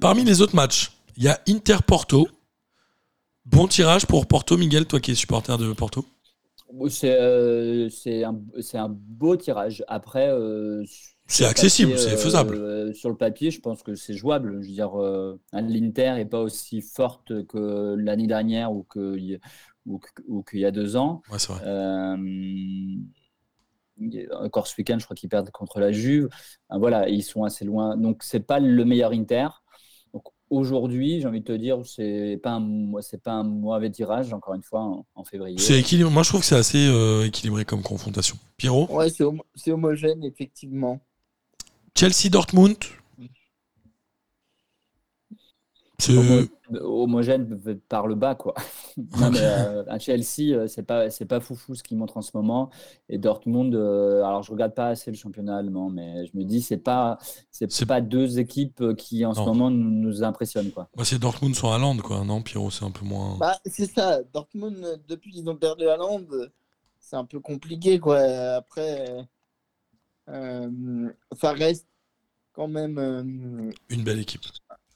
Parmi 0.00 0.24
les 0.24 0.40
autres 0.40 0.56
matchs, 0.56 0.90
il 1.16 1.22
y 1.22 1.28
a 1.28 1.40
Inter-Porto. 1.48 2.28
Bon 3.46 3.68
tirage 3.68 4.06
pour 4.06 4.26
Porto, 4.26 4.56
Miguel, 4.56 4.86
toi 4.86 4.98
qui 5.00 5.12
es 5.12 5.14
supporter 5.14 5.56
de 5.56 5.72
Porto. 5.72 6.04
C'est 6.88 7.18
euh, 7.20 7.88
c'est 7.88 8.24
un, 8.24 8.40
un 8.74 8.88
beau 8.88 9.36
tirage. 9.36 9.84
Après, 9.88 10.28
euh, 10.30 10.84
C'est 11.26 11.44
accessible, 11.44 11.92
papier, 11.92 12.08
c'est 12.10 12.16
faisable. 12.16 12.56
euh, 12.56 12.92
sur 12.92 13.08
le 13.08 13.16
papier, 13.16 13.50
je 13.50 13.60
pense 13.60 13.82
que 13.82 13.94
c'est 13.94 14.14
jouable. 14.14 14.60
Je 14.62 14.68
veux 14.68 14.74
dire, 14.74 15.00
euh, 15.00 15.40
l'Inter 15.52 16.14
n'est 16.14 16.26
pas 16.26 16.40
aussi 16.42 16.80
forte 16.82 17.46
que 17.46 17.94
l'année 17.98 18.26
dernière 18.26 18.72
ou 18.72 18.82
que- 18.82 19.16
ou 20.28 20.42
qu'il 20.42 20.60
y 20.60 20.64
a 20.64 20.70
deux 20.72 20.96
ans. 20.96 21.22
Ouais, 21.30 21.38
vrai. 21.38 21.62
Euh, 21.66 22.16
encore 24.40 24.66
ce 24.66 24.74
week-end, 24.76 24.98
je 24.98 25.04
crois 25.04 25.16
qu'ils 25.16 25.28
perdent 25.30 25.50
contre 25.50 25.80
la 25.80 25.90
Juve. 25.92 26.28
Euh, 26.72 26.78
Voilà, 26.78 27.08
ils 27.08 27.22
sont 27.22 27.44
assez 27.44 27.64
loin. 27.64 27.96
Donc, 27.96 28.22
c'est 28.22 28.40
pas 28.40 28.58
le 28.60 28.84
meilleur 28.84 29.12
Inter. 29.12 29.48
Aujourd'hui, 30.48 31.20
j'ai 31.20 31.26
envie 31.26 31.40
de 31.40 31.44
te 31.44 31.52
dire, 31.52 31.78
c'est 31.84 32.38
pas 32.42 32.52
un, 32.52 32.92
c'est 33.00 33.20
pas 33.20 33.32
un 33.32 33.42
mauvais 33.42 33.90
tirage, 33.90 34.32
encore 34.32 34.54
une 34.54 34.62
fois, 34.62 34.80
en, 34.80 35.06
en 35.16 35.24
février. 35.24 35.58
C'est 35.58 35.80
équilibré. 35.80 36.12
Moi, 36.12 36.22
je 36.22 36.28
trouve 36.28 36.40
que 36.40 36.46
c'est 36.46 36.54
assez 36.56 36.86
euh, 36.86 37.26
équilibré 37.26 37.64
comme 37.64 37.82
confrontation. 37.82 38.36
Pierrot, 38.56 38.86
Ouais, 38.90 39.10
c'est 39.10 39.24
homo- 39.24 39.44
c'est 39.56 39.72
homogène, 39.72 40.22
effectivement. 40.22 41.00
Chelsea-Dortmund? 41.98 42.76
Homo- 46.08 46.46
homogène 46.82 47.58
par 47.88 48.06
le 48.06 48.14
bas, 48.14 48.34
quoi. 48.34 48.54
non, 48.96 49.30
mais 49.30 49.38
euh, 49.40 49.84
à 49.88 49.98
Chelsea, 49.98 50.52
euh, 50.54 50.66
c'est 50.66 50.82
pas, 50.82 51.08
c'est 51.10 51.24
pas 51.24 51.40
foufou 51.40 51.74
ce 51.74 51.82
qu'ils 51.82 51.96
montrent 51.96 52.16
en 52.18 52.22
ce 52.22 52.32
moment. 52.34 52.70
Et 53.08 53.18
Dortmund, 53.18 53.74
euh, 53.74 54.22
alors 54.24 54.42
je 54.42 54.50
regarde 54.52 54.74
pas 54.74 54.88
assez 54.88 55.10
le 55.10 55.16
championnat 55.16 55.56
allemand, 55.56 55.88
mais 55.88 56.26
je 56.26 56.36
me 56.36 56.44
dis, 56.44 56.60
c'est 56.60 56.76
pas, 56.76 57.18
c'est 57.50 57.70
C'est- 57.72 57.86
pas 57.86 58.00
deux 58.00 58.38
équipes 58.38 58.94
qui 58.96 59.24
en 59.24 59.32
ce 59.32 59.40
moment 59.40 59.70
nous, 59.70 59.90
nous 59.90 60.22
impressionnent, 60.24 60.70
quoi. 60.70 60.88
Moi, 60.96 61.04
c'est 61.04 61.18
Dortmund 61.18 61.54
sur 61.54 61.72
Haaland, 61.72 61.96
quoi. 61.98 62.24
Non, 62.24 62.42
Pierrot, 62.42 62.70
c'est 62.70 62.84
un 62.84 62.90
peu 62.90 63.04
moins. 63.04 63.36
Bah, 63.38 63.56
c'est 63.64 63.86
ça. 63.90 64.22
Dortmund, 64.34 65.00
depuis 65.08 65.30
qu'ils 65.32 65.48
ont 65.48 65.56
perdu 65.56 65.88
à 65.88 65.96
Lande, 65.96 66.52
c'est 66.98 67.16
un 67.16 67.24
peu 67.24 67.40
compliqué, 67.40 67.98
quoi. 68.00 68.18
Après, 68.56 69.26
euh, 70.28 71.08
ça 71.40 71.52
reste 71.52 71.86
quand 72.52 72.68
même 72.68 72.98
euh, 72.98 73.70
Une 73.88 74.02
belle 74.02 74.18
équipe. 74.20 74.42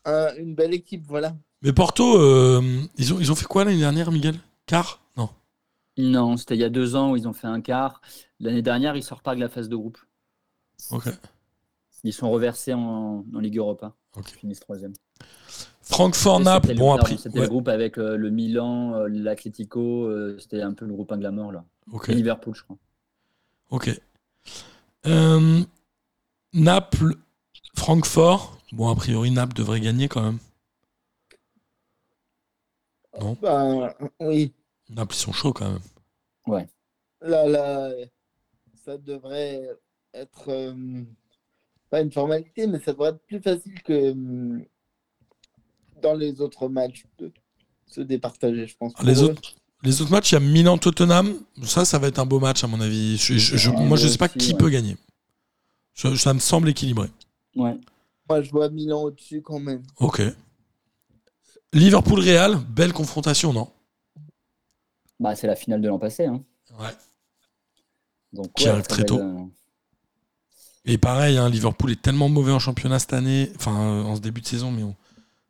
Un- 0.04 0.34
une 0.36 0.54
belle 0.54 0.74
équipe, 0.74 1.04
voilà. 1.06 1.36
Mais 1.62 1.72
Porto, 1.72 2.16
euh, 2.18 2.62
ils, 2.96 3.12
ont, 3.12 3.20
ils 3.20 3.30
ont 3.30 3.34
fait 3.34 3.44
quoi 3.46 3.64
l'année 3.64 3.78
dernière, 3.78 4.10
Miguel? 4.12 4.36
Quart? 4.66 5.00
Non. 5.16 5.28
Non, 5.98 6.36
c'était 6.36 6.54
il 6.54 6.60
y 6.60 6.64
a 6.64 6.70
deux 6.70 6.96
ans 6.96 7.12
où 7.12 7.16
ils 7.16 7.28
ont 7.28 7.32
fait 7.34 7.46
un 7.48 7.60
quart. 7.60 8.00
L'année 8.38 8.62
dernière, 8.62 8.96
ils 8.96 9.02
sortent 9.02 9.22
pas 9.22 9.34
de 9.34 9.40
la 9.40 9.48
phase 9.48 9.68
de 9.68 9.76
groupe. 9.76 9.98
Ok. 10.90 11.08
Ils 12.04 12.12
sont 12.14 12.30
reversés 12.30 12.72
en, 12.72 13.24
en 13.34 13.38
Ligue 13.40 13.58
Europa. 13.58 13.94
Ok. 14.16 14.30
Ils 14.32 14.38
finissent 14.38 14.60
troisième. 14.60 14.94
Francfort-Naples, 15.82 16.68
C'était 16.68 16.74
le- 16.74 16.78
bon, 16.80 16.92
après. 16.94 17.16
C'était 17.18 17.38
ouais, 17.38 17.44
le 17.44 17.50
groupe 17.50 17.68
avec 17.68 17.98
euh, 17.98 18.16
le 18.16 18.30
Milan, 18.30 18.94
euh, 18.94 19.08
l'Atlético. 19.08 20.04
euh, 20.06 20.38
c'était 20.38 20.62
un 20.62 20.72
peu 20.72 20.86
le 20.86 20.94
groupe 20.94 21.12
Inglamor, 21.12 21.52
là. 21.52 21.64
ok. 21.92 22.08
Et 22.08 22.14
Liverpool, 22.14 22.54
je 22.54 22.62
crois. 22.62 22.76
Ok. 23.70 24.00
Euh, 25.06 25.60
Naples, 26.54 27.14
Francfort. 27.76 28.56
Bon, 28.72 28.88
a 28.88 28.94
priori, 28.94 29.30
Naples 29.30 29.54
devrait 29.54 29.80
gagner 29.80 30.08
quand 30.08 30.22
même. 30.22 30.38
Non. 33.20 33.36
Ben, 33.42 33.92
oui, 34.20 34.52
Naples, 34.88 35.14
ils 35.14 35.18
sont 35.18 35.32
chauds 35.32 35.52
quand 35.52 35.70
même. 35.72 36.66
là, 37.20 37.46
là, 37.48 37.90
ça 38.84 38.96
devrait 38.96 39.68
être 40.14 40.44
euh, 40.48 41.02
pas 41.90 42.00
une 42.00 42.12
formalité, 42.12 42.66
mais 42.66 42.78
ça 42.80 42.92
devrait 42.92 43.10
être 43.10 43.22
plus 43.26 43.40
facile 43.40 43.82
que 43.82 43.92
euh, 43.92 44.58
dans 46.00 46.14
les 46.14 46.40
autres 46.40 46.68
matchs 46.68 47.04
de 47.18 47.32
se 47.86 48.00
départager, 48.00 48.66
je 48.68 48.76
pense. 48.76 48.92
Les 49.02 49.20
eux. 49.22 49.24
autres 49.30 49.54
Les 49.82 50.00
autres 50.00 50.10
matchs, 50.12 50.30
il 50.32 50.34
y 50.34 50.38
a 50.38 50.40
Milan-Tottenham. 50.40 51.34
Ça, 51.64 51.84
ça 51.84 51.98
va 51.98 52.08
être 52.08 52.18
un 52.20 52.26
beau 52.26 52.38
match, 52.40 52.62
à 52.64 52.68
mon 52.68 52.80
avis. 52.80 53.16
Je- 53.16 53.34
je- 53.38 53.56
je- 53.56 53.70
Ouais, 53.70 53.76
moi, 53.76 53.96
je 53.96 54.04
moi 54.04 54.12
sais 54.12 54.18
pas 54.18 54.26
aussi, 54.26 54.38
qui 54.38 54.52
ouais. 54.52 54.58
peut 54.58 54.70
gagner. 54.70 54.96
Ça, 55.94 56.16
ça 56.16 56.32
me 56.32 56.38
semble 56.38 56.68
équilibré. 56.68 57.08
Ouais. 57.56 57.76
Moi, 58.30 58.42
je 58.42 58.50
vois 58.52 58.68
Milan 58.70 59.02
au-dessus 59.02 59.42
quand 59.42 59.58
même. 59.58 59.82
Ok. 59.98 60.22
Liverpool-Real, 61.72 62.56
belle 62.68 62.92
confrontation, 62.92 63.52
non? 63.52 63.68
Bah, 65.18 65.34
c'est 65.34 65.48
la 65.48 65.56
finale 65.56 65.80
de 65.80 65.88
l'an 65.88 65.98
passé. 65.98 66.26
Hein. 66.26 66.40
Ouais. 66.78 66.94
Donc, 68.32 68.52
Qui 68.54 68.64
ouais, 68.66 68.70
arrive 68.70 68.86
très 68.86 69.04
tôt. 69.04 69.18
euh, 69.18 69.44
Et 70.84 70.96
pareil, 70.96 71.38
hein, 71.38 71.48
Liverpool 71.50 71.90
est 71.90 72.00
tellement 72.00 72.28
mauvais 72.28 72.52
en 72.52 72.60
championnat 72.60 73.00
cette 73.00 73.14
année, 73.14 73.50
enfin 73.56 73.76
euh, 73.80 74.02
en 74.04 74.14
ce 74.14 74.20
début 74.20 74.40
de 74.40 74.46
saison, 74.46 74.70
mais 74.70 74.84
on 74.84 74.94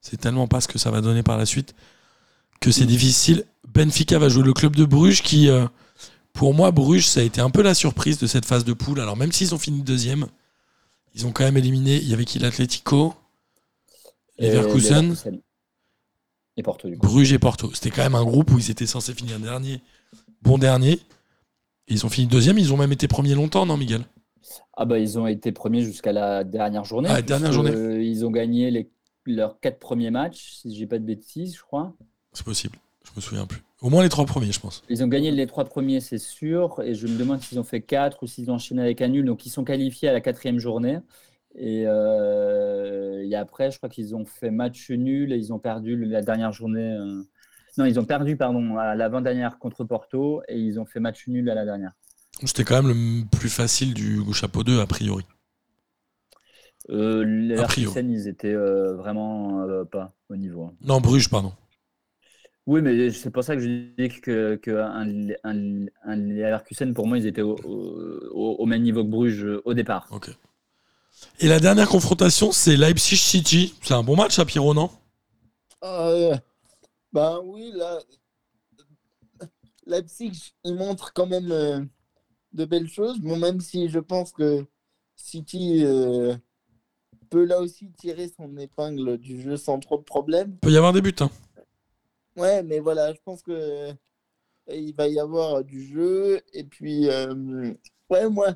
sait 0.00 0.16
tellement 0.16 0.48
pas 0.48 0.62
ce 0.62 0.68
que 0.68 0.78
ça 0.78 0.90
va 0.90 1.02
donner 1.02 1.22
par 1.22 1.36
la 1.36 1.44
suite 1.44 1.74
que 2.62 2.70
c'est 2.72 2.86
difficile. 2.86 3.44
Benfica 3.68 4.18
va 4.18 4.30
jouer 4.30 4.42
le 4.42 4.54
club 4.54 4.74
de 4.74 4.86
Bruges 4.86 5.22
qui, 5.22 5.50
euh, 5.50 5.66
pour 6.32 6.54
moi, 6.54 6.70
Bruges, 6.70 7.06
ça 7.06 7.20
a 7.20 7.22
été 7.22 7.42
un 7.42 7.50
peu 7.50 7.60
la 7.62 7.74
surprise 7.74 8.18
de 8.18 8.26
cette 8.26 8.46
phase 8.46 8.64
de 8.64 8.72
poule. 8.72 9.00
Alors 9.00 9.16
même 9.18 9.32
s'ils 9.32 9.54
ont 9.54 9.58
fini 9.58 9.82
deuxième, 9.82 10.26
ils 11.14 11.26
ont 11.26 11.32
quand 11.32 11.44
même 11.44 11.56
éliminé. 11.56 11.96
Il 11.96 12.08
y 12.08 12.14
avait 12.14 12.24
qui 12.24 12.38
l'Atlético, 12.38 13.14
et 14.38 14.48
Leverkusen. 14.48 15.14
Et 16.56 16.62
Porto, 16.62 16.88
du 16.88 16.98
coup. 16.98 17.06
Bruges 17.06 17.32
et 17.32 17.38
Porto. 17.38 17.72
C'était 17.74 17.90
quand 17.90 18.02
même 18.02 18.14
un 18.14 18.24
groupe 18.24 18.50
où 18.50 18.58
ils 18.58 18.70
étaient 18.70 18.86
censés 18.86 19.14
finir 19.14 19.38
dernier, 19.38 19.80
bon 20.42 20.58
dernier. 20.58 20.94
Et 21.88 21.94
ils 21.94 22.04
ont 22.06 22.08
fini 22.08 22.26
deuxième. 22.26 22.58
Ils 22.58 22.72
ont 22.72 22.76
même 22.76 22.92
été 22.92 23.08
premiers 23.08 23.34
longtemps, 23.34 23.66
non, 23.66 23.76
Miguel? 23.76 24.04
Ah 24.74 24.84
bah 24.84 24.98
ils 24.98 25.18
ont 25.18 25.26
été 25.26 25.52
premiers 25.52 25.82
jusqu'à 25.82 26.12
la 26.12 26.44
dernière 26.44 26.84
journée. 26.84 27.08
Ah, 27.10 27.22
dernière 27.22 27.52
journée. 27.52 27.70
Euh, 27.70 28.02
ils 28.02 28.24
ont 28.24 28.30
gagné 28.30 28.70
les, 28.70 28.90
leurs 29.26 29.60
quatre 29.60 29.78
premiers 29.78 30.10
matchs, 30.10 30.60
si 30.60 30.74
j'ai 30.74 30.86
pas 30.86 30.98
de 30.98 31.04
bêtises, 31.04 31.56
je 31.56 31.62
crois. 31.62 31.94
C'est 32.32 32.44
possible. 32.44 32.78
Je 33.04 33.10
me 33.14 33.20
souviens 33.20 33.46
plus. 33.46 33.62
Au 33.82 33.88
moins 33.88 34.02
les 34.02 34.08
trois 34.10 34.26
premiers, 34.26 34.52
je 34.52 34.60
pense. 34.60 34.82
Ils 34.90 35.02
ont 35.02 35.08
gagné 35.08 35.30
les 35.30 35.46
trois 35.46 35.64
premiers, 35.64 36.00
c'est 36.00 36.18
sûr. 36.18 36.80
Et 36.84 36.94
je 36.94 37.06
me 37.06 37.16
demande 37.16 37.40
s'ils 37.40 37.58
ont 37.58 37.64
fait 37.64 37.80
quatre 37.80 38.22
ou 38.22 38.26
s'ils 38.26 38.50
ont 38.50 38.54
enchaîné 38.54 38.82
avec 38.82 39.00
un 39.00 39.08
nul. 39.08 39.24
Donc 39.24 39.46
ils 39.46 39.50
sont 39.50 39.64
qualifiés 39.64 40.08
à 40.08 40.12
la 40.12 40.20
quatrième 40.20 40.58
journée. 40.58 40.98
Et, 41.54 41.84
euh, 41.86 43.26
et 43.26 43.34
après, 43.34 43.70
je 43.70 43.78
crois 43.78 43.88
qu'ils 43.88 44.14
ont 44.14 44.24
fait 44.26 44.50
match 44.50 44.90
nul 44.90 45.32
et 45.32 45.36
ils 45.36 45.52
ont 45.52 45.58
perdu 45.58 45.96
la 46.04 46.22
dernière 46.22 46.52
journée. 46.52 46.92
euh, 46.92 47.22
Non, 47.78 47.86
ils 47.86 47.98
ont 47.98 48.04
perdu, 48.04 48.36
pardon, 48.36 48.76
à 48.76 48.94
l'avant-dernière 48.94 49.58
contre 49.58 49.84
Porto 49.84 50.42
et 50.48 50.58
ils 50.58 50.78
ont 50.78 50.84
fait 50.86 51.00
match 51.00 51.26
nul 51.26 51.48
à 51.48 51.54
la 51.54 51.64
dernière. 51.64 51.92
C'était 52.44 52.64
quand 52.64 52.82
même 52.82 52.92
le 52.92 53.24
plus 53.38 53.48
facile 53.50 53.94
du 53.94 54.20
chapeau 54.34 54.62
2, 54.62 54.80
a 54.80 54.86
priori. 54.86 55.24
Euh, 56.90 57.24
les 57.24 57.58
A 57.58 57.64
priori. 57.64 57.94
Leverkusen, 57.94 58.10
ils 58.10 58.28
étaient 58.28 58.52
euh, 58.54 58.94
vraiment 58.96 59.62
euh, 59.62 59.84
pas 59.84 60.14
au 60.28 60.36
niveau. 60.36 60.64
hein. 60.64 60.72
Non, 60.82 61.00
Bruges, 61.00 61.28
pardon. 61.28 61.52
Oui, 62.66 62.82
mais 62.82 63.10
c'est 63.10 63.30
pour 63.30 63.42
ça 63.42 63.56
que 63.56 63.62
je 63.62 63.68
dis 63.98 64.08
que, 64.20 64.56
que 64.56 64.70
un, 64.70 65.28
un, 65.44 65.86
un 66.04 66.16
Leverkusen, 66.16 66.94
pour 66.94 67.06
moi, 67.06 67.18
ils 67.18 67.26
étaient 67.26 67.42
au, 67.42 67.56
au- 67.64 68.56
au 68.58 68.66
même 68.66 68.82
niveau 68.82 69.02
que 69.04 69.08
Bruges 69.10 69.44
euh, 69.44 69.62
au 69.64 69.74
départ. 69.74 70.06
Ok. 70.10 70.30
Et 71.40 71.48
la 71.48 71.58
dernière 71.58 71.88
confrontation, 71.88 72.52
c'est 72.52 72.76
Leipzig 72.76 73.16
City. 73.16 73.74
C'est 73.82 73.94
un 73.94 74.04
bon 74.04 74.14
match 74.14 74.38
à 74.38 74.44
Pierrot, 74.44 74.74
non? 74.74 74.90
Euh, 75.84 76.36
ben 77.12 77.40
oui, 77.44 77.72
là, 77.74 78.00
Leipzig, 79.86 80.52
il 80.64 80.74
montre 80.74 81.12
quand 81.12 81.26
même 81.26 81.50
euh, 81.52 81.80
de 82.52 82.64
belles 82.66 82.88
choses. 82.88 83.20
Bon, 83.20 83.36
même 83.38 83.60
si 83.60 83.88
je 83.88 83.98
pense 83.98 84.32
que 84.32 84.66
City 85.16 85.84
euh, 85.84 86.36
peut 87.30 87.44
là 87.44 87.60
aussi 87.60 87.90
tirer 87.92 88.28
son 88.28 88.56
épingle 88.58 89.18
du 89.18 89.40
jeu 89.42 89.56
sans 89.56 89.80
trop 89.80 89.98
de 89.98 90.04
problèmes. 90.04 90.56
Peut 90.60 90.70
y 90.72 90.76
avoir 90.76 90.92
des 90.92 91.02
buts. 91.02 91.14
Hein. 91.20 91.30
Ouais, 92.36 92.62
mais 92.62 92.78
voilà, 92.78 93.12
je 93.12 93.20
pense 93.24 93.42
que 93.42 93.50
euh, 93.52 93.92
il 94.68 94.94
va 94.94 95.08
y 95.08 95.18
avoir 95.18 95.64
du 95.64 95.86
jeu. 95.86 96.40
Et 96.52 96.64
puis, 96.64 97.08
euh, 97.08 97.74
ouais, 98.08 98.28
moi, 98.28 98.52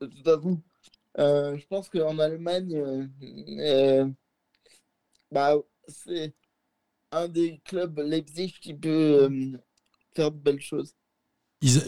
de 0.00 0.06
toute 0.06 0.24
façon, 0.24 0.60
euh, 1.18 1.56
je 1.56 1.66
pense 1.66 1.88
qu'en 1.88 2.18
Allemagne, 2.18 2.74
euh, 2.76 4.06
bah, 5.30 5.54
c'est 5.88 6.34
un 7.12 7.28
des 7.28 7.60
clubs 7.64 7.98
Leipzig 7.98 8.54
qui 8.60 8.74
peut 8.74 9.30
faire 10.14 10.30
de 10.30 10.38
belles 10.38 10.60
choses. 10.60 10.94
Ils... 11.60 11.82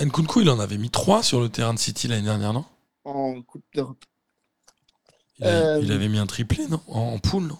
Nkunku, 0.00 0.40
il 0.40 0.50
en 0.50 0.58
avait 0.58 0.78
mis 0.78 0.90
3 0.90 1.22
sur 1.22 1.40
le 1.40 1.48
terrain 1.48 1.74
de 1.74 1.78
City 1.78 2.08
l'année 2.08 2.24
dernière, 2.24 2.52
non? 2.52 2.64
En 3.04 3.42
Coupe 3.42 3.64
d'Europe. 3.74 4.04
il, 5.38 5.46
avait, 5.46 5.82
il 5.84 5.92
avait 5.92 6.08
mis 6.08 6.18
un 6.18 6.26
triplé, 6.26 6.66
non? 6.68 6.80
En, 6.88 7.00
en 7.00 7.18
poule, 7.18 7.46
non? 7.46 7.58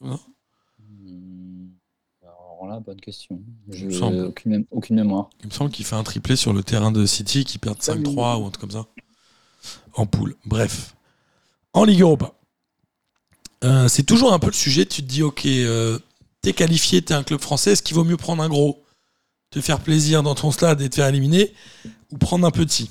Non? 0.00 0.20
Alors 2.64 2.76
là, 2.76 2.80
bonne 2.80 3.00
question. 3.00 3.40
Je 3.68 3.86
aucune, 4.24 4.56
mé- 4.60 4.66
aucune 4.70 4.96
mémoire. 4.96 5.28
Il 5.42 5.48
me 5.48 5.52
semble 5.52 5.70
qu'il 5.70 5.84
fait 5.84 5.96
un 5.96 6.02
triplé 6.02 6.34
sur 6.34 6.52
le 6.54 6.62
terrain 6.62 6.90
de 6.92 7.04
City, 7.04 7.44
qui 7.44 7.58
perd 7.58 7.78
5-3 7.78 8.38
ou 8.40 8.46
un 8.46 8.50
truc 8.50 8.60
comme 8.60 8.70
ça. 8.70 8.86
En 9.94 10.06
poule. 10.06 10.34
Bref. 10.46 10.94
En 11.74 11.84
Ligue 11.84 12.00
Europa. 12.00 12.32
Euh, 13.64 13.88
c'est 13.88 14.02
toujours 14.04 14.32
un 14.32 14.38
peu 14.38 14.46
le 14.46 14.52
sujet. 14.54 14.86
Tu 14.86 15.02
te 15.02 15.06
dis, 15.06 15.22
ok, 15.22 15.44
euh, 15.46 15.98
t'es 16.40 16.52
qualifié, 16.54 17.02
t'es 17.02 17.12
un 17.14 17.22
club 17.22 17.40
français. 17.40 17.72
Est-ce 17.72 17.82
qu'il 17.82 17.94
vaut 17.96 18.04
mieux 18.04 18.16
prendre 18.16 18.42
un 18.42 18.48
gros, 18.48 18.82
te 19.50 19.60
faire 19.60 19.80
plaisir 19.80 20.22
dans 20.22 20.34
ton 20.34 20.50
stade 20.50 20.80
et 20.80 20.88
te 20.88 20.94
faire 20.96 21.08
éliminer, 21.08 21.52
ou 22.12 22.18
prendre 22.18 22.46
un 22.46 22.50
petit? 22.50 22.90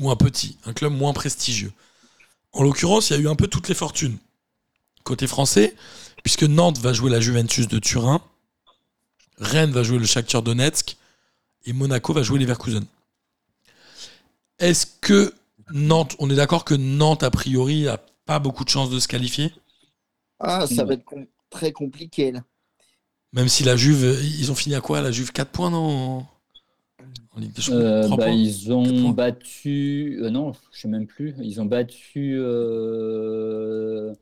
Ou 0.00 0.10
un 0.10 0.16
petit, 0.16 0.58
un 0.64 0.72
club 0.72 0.92
moins 0.92 1.12
prestigieux. 1.12 1.72
En 2.52 2.62
l'occurrence, 2.62 3.10
il 3.10 3.12
y 3.14 3.16
a 3.16 3.20
eu 3.20 3.28
un 3.28 3.36
peu 3.36 3.46
toutes 3.46 3.68
les 3.68 3.74
fortunes. 3.74 4.16
Côté 5.04 5.26
français, 5.26 5.74
puisque 6.22 6.44
Nantes 6.44 6.78
va 6.78 6.92
jouer 6.92 7.10
la 7.10 7.20
Juventus 7.20 7.68
de 7.68 7.78
Turin, 7.78 8.22
Rennes 9.42 9.72
va 9.72 9.82
jouer 9.82 9.98
le 9.98 10.06
Shakhtar 10.06 10.42
Donetsk, 10.42 10.96
et 11.66 11.72
Monaco 11.74 12.12
va 12.14 12.22
jouer 12.22 12.38
Leverkusen. 12.40 12.84
Est-ce 14.58 14.86
que 15.02 15.34
Nantes, 15.74 16.16
on 16.18 16.30
est 16.30 16.34
d'accord 16.36 16.64
que 16.64 16.72
Nantes, 16.74 17.22
a 17.22 17.30
priori, 17.30 17.86
a 17.86 17.98
pas 18.24 18.38
beaucoup 18.38 18.64
de 18.64 18.70
chances 18.70 18.88
de 18.88 18.98
se 18.98 19.06
qualifier? 19.08 19.52
Ah, 20.40 20.66
ça 20.66 20.84
va 20.84 20.92
être 20.94 21.04
com- 21.04 21.26
très 21.48 21.72
compliqué 21.72 22.32
là. 22.32 22.44
Même 23.34 23.48
si 23.48 23.62
la 23.62 23.76
Juve, 23.76 24.18
ils 24.22 24.50
ont 24.50 24.54
fini 24.54 24.74
à 24.74 24.80
quoi 24.80 25.00
La 25.02 25.10
Juve 25.12 25.32
4 25.32 25.50
points, 25.50 25.70
non? 25.70 26.18
En 26.18 26.28
en 27.34 27.40
Ligue 27.40 27.52
des 27.52 27.62
Champions 27.62 27.84
Euh, 27.84 28.08
bah, 28.08 28.30
ils 28.30 28.72
ont 28.72 29.10
battu. 29.10 30.18
euh, 30.22 30.30
non, 30.30 30.52
je 30.72 30.80
sais 30.80 30.88
même 30.88 31.06
plus. 31.06 31.34
Ils 31.40 31.60
ont 31.60 31.66
battu. 31.66 32.34
euh, 32.38 34.14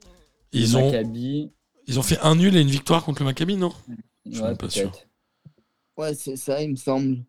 ils, 0.53 0.61
le 0.61 0.69
ont, 0.77 0.93
Maccabi. 0.93 1.53
ils 1.89 1.99
ont 1.99 2.03
fait 2.05 2.19
un 2.21 2.37
nul 2.37 2.57
et 2.57 2.61
une 2.61 2.71
victoire 2.71 3.05
contre 3.05 3.23
le 3.23 3.27
Maccabi, 3.27 3.57
non? 3.57 3.73
Je 4.31 4.37
suis 4.39 4.43
Ouais, 4.43 4.55
pas 4.57 4.71
sûr. 4.71 4.93
Ouais, 5.97 6.15
c'est 6.17 6.35
ça, 6.37 6.61
il 6.63 6.71
me 6.73 6.77
semble. 6.77 7.25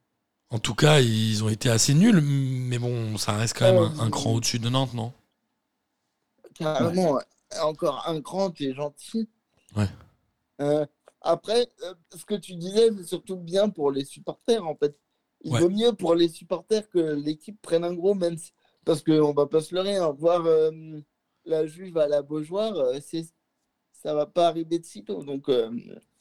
En 0.52 0.60
tout 0.60 0.76
cas, 0.76 1.00
ils 1.00 1.43
ont 1.43 1.50
été 1.50 1.67
assez 1.67 1.95
nuls, 1.95 2.21
mais 2.21 2.78
bon, 2.78 3.17
ça 3.17 3.32
reste 3.36 3.58
quand 3.58 3.65
même 3.65 3.80
un, 3.80 3.91
un 3.97 4.12
cran 4.12 4.34
au-dessus 4.34 4.60
de 4.60 4.69
Nantes, 4.69 4.93
non? 4.93 5.13
Carrément, 6.54 7.19
encore 7.62 8.08
un 8.08 8.21
grand, 8.21 8.52
t'es 8.52 8.74
gentil. 8.74 9.28
Ouais. 9.76 9.89
Euh, 10.62 10.86
après, 11.21 11.67
euh, 11.84 11.93
ce 12.15 12.26
que 12.26 12.36
tu 12.36 12.56
disais, 12.56 12.89
c'est 12.97 13.04
surtout 13.06 13.38
bien 13.38 13.69
pour 13.69 13.91
les 13.91 14.06
supporters, 14.06 14.65
en 14.65 14.76
fait. 14.76 14.97
Il 15.43 15.56
Ouais. 15.56 15.58
vaut 15.58 15.69
mieux 15.69 15.93
pour 15.93 16.15
les 16.15 16.30
supporters 16.30 16.89
que 16.89 17.00
l'équipe 17.00 17.60
prenne 17.62 17.84
un 17.84 17.93
gros, 17.93 18.13
même 18.13 18.38
si- 18.38 18.52
parce 18.86 19.04
qu'on 19.04 19.34
va 19.34 19.47
pas 19.47 19.62
se 19.62 19.74
leurrer, 19.76 19.97
hein, 19.97 20.12
voir 20.12 20.45
euh, 20.45 20.71
la 21.45 21.65
Juve 21.65 21.97
à 21.97 22.08
la 22.08 22.21
Beaujoire, 22.21 22.76
c'est 23.02 23.26
ça 23.93 24.13
va 24.15 24.26
pas 24.28 24.47
arriver 24.50 24.80
de 24.80 24.86
sitôt. 24.86 25.24
Donc, 25.24 25.50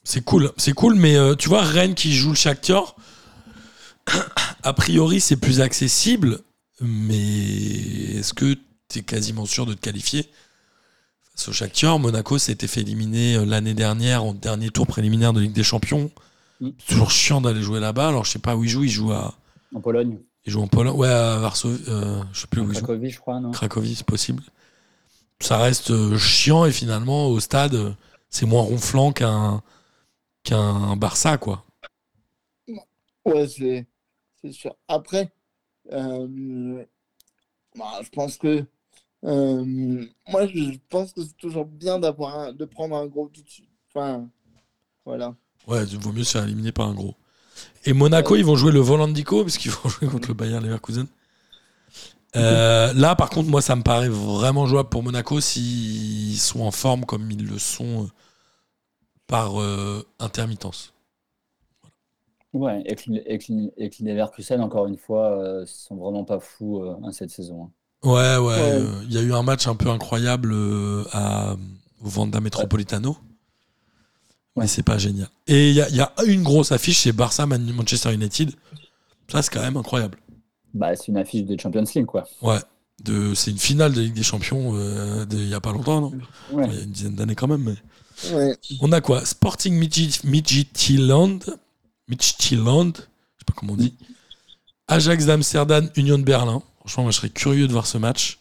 C'est 0.03 0.25
cool, 0.25 0.51
c'est 0.57 0.73
cool, 0.73 0.95
mais 0.95 1.17
euh, 1.17 1.35
tu 1.35 1.49
vois, 1.49 1.63
Rennes 1.63 1.95
qui 1.95 2.15
joue 2.15 2.31
le 2.31 2.37
Shakhtar, 2.37 2.97
a 4.63 4.73
priori 4.73 5.21
c'est 5.21 5.37
plus 5.37 5.61
accessible, 5.61 6.41
mais 6.81 8.17
est-ce 8.17 8.33
que 8.33 8.57
tu 8.89 9.01
es 9.01 9.03
quasiment 9.03 9.47
sûr 9.47 9.67
de 9.67 9.75
te 9.75 9.81
qualifier 9.81 10.31
face 11.35 11.49
au 11.49 11.53
Shakhtar? 11.53 11.99
Monaco 11.99 12.39
s'était 12.39 12.67
fait 12.67 12.81
éliminer 12.81 13.37
euh, 13.37 13.45
l'année 13.45 13.75
dernière 13.75 14.25
au 14.25 14.33
dernier 14.33 14.71
tour 14.71 14.87
préliminaire 14.87 15.33
de 15.33 15.41
Ligue 15.41 15.53
des 15.53 15.63
Champions. 15.63 16.11
Mm. 16.61 16.71
C'est 16.79 16.95
toujours 16.95 17.11
chiant 17.11 17.41
d'aller 17.41 17.63
jouer 17.63 17.81
là-bas, 17.81 18.09
alors 18.09 18.25
je 18.25 18.31
sais 18.31 18.39
pas 18.39 18.57
où 18.57 18.65
il 18.65 18.71
joue, 18.71 18.85
il 18.85 18.91
joue, 18.91 19.13
à, 19.13 19.35
En 19.75 19.81
Pologne. 19.81 20.19
il 20.47 20.53
joue 20.53 20.63
en 20.63 20.69
Pologne, 20.69 20.97
ouais 20.97 21.09
à 21.09 21.37
Varsovie, 21.37 21.83
euh, 21.89 22.23
je 22.33 22.41
sais 22.41 22.47
plus 22.47 22.63
où 22.63 22.71
il 22.71 22.75
joue. 22.75 22.85
Cracovie, 22.85 23.11
je 23.11 23.21
crois, 23.21 23.39
non? 23.39 23.51
Cracovie, 23.51 23.95
c'est 23.95 24.07
possible. 24.07 24.43
Ça 25.41 25.59
reste 25.59 25.91
euh, 25.91 26.19
chiant 26.19 26.65
et 26.65 26.73
finalement 26.73 27.29
au 27.29 27.39
stade, 27.39 27.95
c'est 28.31 28.47
moins 28.47 28.63
ronflant 28.63 29.13
qu'un 29.13 29.63
qu'un 30.45 30.97
Barça 30.97 31.39
quoi. 31.39 31.65
ouais, 33.25 33.49
c'est 33.49 33.87
c'est 34.43 34.53
sûr. 34.53 34.75
Après, 34.89 35.33
euh, 35.93 36.85
bah, 37.77 38.01
je 38.03 38.11
pense 38.11 38.37
que 38.39 38.65
euh, 39.25 39.65
moi, 40.29 40.47
je 40.47 40.79
pense 40.91 41.13
que 41.13 41.23
c'est 41.25 41.37
toujours 41.37 41.67
bien 41.67 41.99
d'avoir 41.99 42.39
un- 42.39 42.53
de 42.53 42.65
prendre 42.65 42.97
un 42.97 43.07
gros 43.07 43.29
tout 43.29 43.43
de 43.43 43.51
suite. 43.51 43.71
Enfin, 43.95 44.29
voilà. 45.07 45.37
Ouais, 45.67 45.85
il 45.85 45.99
vaut 45.99 46.13
mieux 46.13 46.25
se 46.25 46.33
faire 46.33 46.45
éliminer 46.45 46.73
par 46.73 46.89
un 46.89 46.95
gros. 46.95 47.15
Et 47.85 47.93
Monaco, 47.93 48.37
ils 48.37 48.45
vont 48.45 48.57
jouer 48.57 48.73
le 48.73 48.81
Volandico 48.81 49.45
parce 49.45 49.59
qu'ils 49.59 49.71
vont 49.83 49.89
jouer 49.91 50.09
contre 50.09 50.29
le 50.29 50.35
Bayern 50.35 50.65
Leverkusen. 50.65 51.07
Euh, 52.37 52.93
là, 52.93 53.17
par 53.17 53.29
contre, 53.31 53.49
moi, 53.49 53.61
ça 53.61 53.75
me 53.75 53.83
paraît 53.83 54.09
vraiment 54.09 54.67
jouable 54.67 54.89
pour 54.89 55.03
Monaco 55.03 55.41
s'ils 55.41 56.39
sont 56.39 56.61
en 56.61 56.71
forme 56.71 57.05
comme 57.05 57.31
ils 57.31 57.45
le 57.45 57.59
sont 57.59 58.09
par 59.31 59.61
euh, 59.63 60.03
intermittence. 60.19 60.93
Ouais, 62.53 62.83
et 62.85 62.97
que, 62.97 63.11
et 63.27 63.39
que- 63.39 63.73
et 63.77 63.91
que 63.91 63.97
les 64.03 64.13
Leverkusen, 64.13 64.61
encore 64.61 64.87
une 64.89 64.97
fois, 64.97 65.41
euh, 65.41 65.65
sont 65.67 65.95
vraiment 65.97 66.25
pas 66.25 66.41
fous 66.41 66.83
euh, 66.83 66.97
hein, 67.05 67.13
cette 67.13 67.31
saison. 67.31 67.65
hein. 67.65 67.71
Ouais, 68.03 68.37
ouais. 68.39 68.39
Ouais. 68.39 68.61
euh, 68.61 69.03
Il 69.05 69.13
y 69.15 69.19
a 69.19 69.23
eu 69.23 69.33
un 69.33 69.43
match 69.45 69.69
un 69.69 69.77
peu 69.77 69.89
incroyable 69.89 70.51
euh, 70.53 71.05
à, 71.13 71.55
au 72.03 72.09
Vanda 72.09 72.41
Metropolitano. 72.41 73.17
Mais 74.57 74.63
Ouais. 74.63 74.67
c'est 74.67 74.83
pas 74.83 74.99
génial. 74.99 75.29
Et 75.47 75.71
il 75.71 75.77
y 75.77 75.81
a, 75.81 75.89
il 75.91 75.97
y 75.97 76.01
a 76.01 76.13
une 76.27 76.43
grosse 76.43 76.73
affiche, 76.73 76.99
c'est 77.03 77.13
Barça 77.13 77.47
Man- 77.47 77.73
Manchester 77.73 78.13
United. 78.13 78.51
Ça, 79.31 79.43
c'est 79.43 79.53
quand 79.53 79.61
même 79.63 79.77
incroyable. 79.77 80.19
Bah, 80.75 80.97
c'est 80.97 81.09
une 81.09 81.19
affiche 81.19 81.45
de 81.45 81.59
Champions 81.61 81.85
League, 81.95 82.07
quoi. 82.07 82.27
Ouais. 82.43 82.59
De, 83.05 83.33
c'est 83.35 83.53
une 83.53 83.59
finale 83.59 83.93
de 83.93 84.01
Ligue 84.01 84.15
des 84.15 84.25
Champions 84.25 84.73
euh, 84.75 85.25
de- 85.25 85.37
il 85.37 85.49
y 85.49 85.55
a 85.55 85.61
pas 85.61 85.73
longtemps, 85.73 86.01
non? 86.01 86.13
Ouais. 86.51 86.67
Il 86.69 86.75
y 86.75 86.79
a 86.79 86.83
une 86.83 86.91
dizaine 86.91 87.15
d'années 87.15 87.37
quand 87.37 87.47
même. 87.49 87.63
Mais... 87.63 87.75
Ouais. 88.33 88.57
On 88.81 88.93
a 88.93 89.01
quoi? 89.01 89.25
Sporting 89.25 89.75
Midget- 89.75 90.25
Midtjylland. 90.25 91.39
Midtjylland. 92.09 92.93
Je 92.97 93.01
sais 93.01 93.45
pas 93.47 93.55
comment 93.57 93.73
on 93.75 93.77
dit. 93.77 93.95
Ajax 94.89 95.27
d'Amsterdam, 95.27 95.89
Union 95.97 96.19
de 96.19 96.25
Berlin. 96.25 96.63
Franchement, 96.81 97.05
moi, 97.05 97.13
je 97.13 97.17
serais 97.17 97.31
curieux 97.31 97.67
de 97.67 97.73
voir 97.73 97.87
ce 97.87 97.99
match. 97.99 98.39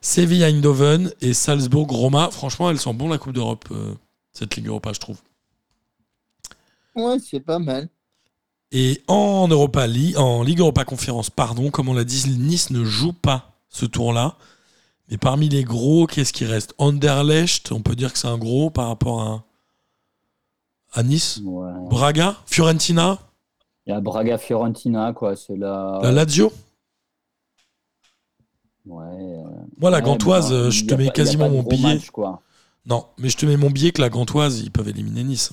Séville 0.00 0.44
Eindhoven 0.44 1.12
et 1.20 1.32
Salzbourg 1.34 1.88
Roma. 1.88 2.30
Franchement, 2.30 2.70
elles 2.70 2.78
sont 2.78 2.94
bon 2.94 3.08
la 3.08 3.18
Coupe 3.18 3.32
d'Europe, 3.32 3.64
euh, 3.72 3.94
cette 4.32 4.54
Ligue 4.56 4.66
Europa, 4.68 4.92
je 4.92 5.00
trouve. 5.00 5.16
Ouais, 6.94 7.18
c'est 7.18 7.40
pas 7.40 7.58
mal. 7.58 7.88
Et 8.70 9.02
en 9.08 9.48
Europa 9.48 9.86
League, 9.86 10.16
en 10.18 10.42
Ligue 10.42 10.60
Europa 10.60 10.84
Conférence, 10.84 11.30
pardon, 11.30 11.70
comme 11.70 11.88
on 11.88 11.94
l'a 11.94 12.04
dit, 12.04 12.28
Nice 12.28 12.70
ne 12.70 12.84
joue 12.84 13.12
pas 13.12 13.58
ce 13.70 13.86
tour-là. 13.86 14.36
Mais 15.10 15.16
parmi 15.16 15.48
les 15.48 15.64
gros, 15.64 16.06
qu'est-ce 16.06 16.32
qui 16.32 16.44
reste? 16.44 16.74
Anderlecht, 16.78 17.72
on 17.72 17.80
peut 17.80 17.96
dire 17.96 18.12
que 18.12 18.18
c'est 18.18 18.28
un 18.28 18.36
gros 18.38 18.70
par 18.70 18.88
rapport 18.88 19.22
à, 19.22 19.44
à 20.92 21.02
Nice? 21.02 21.40
Ouais. 21.44 21.72
Braga, 21.88 22.36
Fiorentina, 22.46 23.18
Il 23.86 23.90
y 23.90 23.92
a 23.94 24.00
Braga 24.00 24.36
Fiorentina, 24.38 25.12
quoi. 25.14 25.34
C'est 25.36 25.56
la. 25.56 25.98
la 26.02 26.12
Lazio? 26.12 26.52
Ouais. 28.86 29.04
euh, 29.06 29.44
Moi, 29.78 29.90
la 29.90 29.98
ouais, 29.98 30.02
Gantoise, 30.02 30.52
euh, 30.52 30.70
je 30.70 30.84
te 30.84 30.94
mets 30.94 31.06
pas- 31.06 31.12
quasiment 31.12 31.48
mon 31.48 31.62
billet. 31.62 31.94
match, 31.94 32.10
quoi. 32.10 32.42
Non, 32.86 33.06
mais 33.18 33.28
je 33.28 33.36
te 33.36 33.44
mets 33.46 33.56
mon 33.58 33.70
billet 33.70 33.92
que 33.92 34.00
la 34.00 34.08
Gantoise, 34.08 34.60
ils 34.60 34.70
peuvent 34.70 34.88
éliminer 34.88 35.24
Nice. 35.24 35.52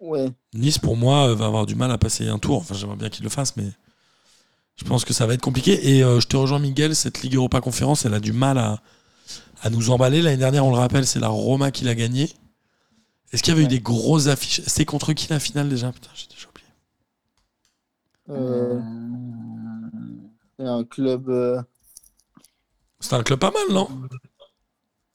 Ouais. 0.00 0.28
Nice, 0.52 0.78
pour 0.78 0.96
moi, 0.96 1.28
euh, 1.28 1.34
va 1.34 1.46
avoir 1.46 1.66
du 1.66 1.74
mal 1.76 1.90
à 1.90 1.98
passer 1.98 2.28
un 2.28 2.38
tour. 2.38 2.58
Enfin, 2.58 2.74
j'aimerais 2.74 2.96
bien 2.96 3.08
qu'ils 3.08 3.24
le 3.24 3.30
fassent, 3.30 3.56
mais 3.56 3.68
je 4.76 4.84
pense 4.84 5.04
que 5.04 5.12
ça 5.12 5.26
va 5.26 5.34
être 5.34 5.40
compliqué. 5.40 5.96
Et 5.96 6.02
euh, 6.04 6.20
je 6.20 6.26
te 6.26 6.36
rejoins, 6.36 6.58
Miguel, 6.58 6.94
cette 6.96 7.22
Ligue 7.22 7.34
Europa 7.36 7.60
Conférence, 7.60 8.04
elle 8.04 8.14
a 8.14 8.20
du 8.20 8.32
mal 8.32 8.58
à, 8.58 8.80
à 9.62 9.70
nous 9.70 9.90
emballer. 9.90 10.22
L'année 10.22 10.36
dernière, 10.36 10.64
on 10.66 10.70
le 10.70 10.76
rappelle, 10.78 11.06
c'est 11.06 11.20
la 11.20 11.28
Roma 11.28 11.70
qui 11.70 11.84
l'a 11.84 11.94
gagné. 11.94 12.30
Est-ce 13.32 13.42
qu'il 13.42 13.52
y 13.52 13.56
avait 13.56 13.64
eu 13.64 13.68
des 13.68 13.80
grosses 13.80 14.26
affiches? 14.28 14.60
C'était 14.66 14.84
contre 14.84 15.12
qui 15.12 15.28
la 15.30 15.40
finale 15.40 15.68
déjà? 15.68 15.90
Putain, 15.92 16.10
j'ai 16.14 16.26
déjà 16.28 16.48
oublié. 16.48 16.68
Euh, 18.30 18.80
c'est 20.58 20.66
un 20.66 20.84
club. 20.84 21.28
euh, 21.28 21.60
C'était 23.00 23.14
un 23.16 23.22
club 23.22 23.38
pas 23.40 23.50
mal, 23.50 23.62
non? 23.74 23.88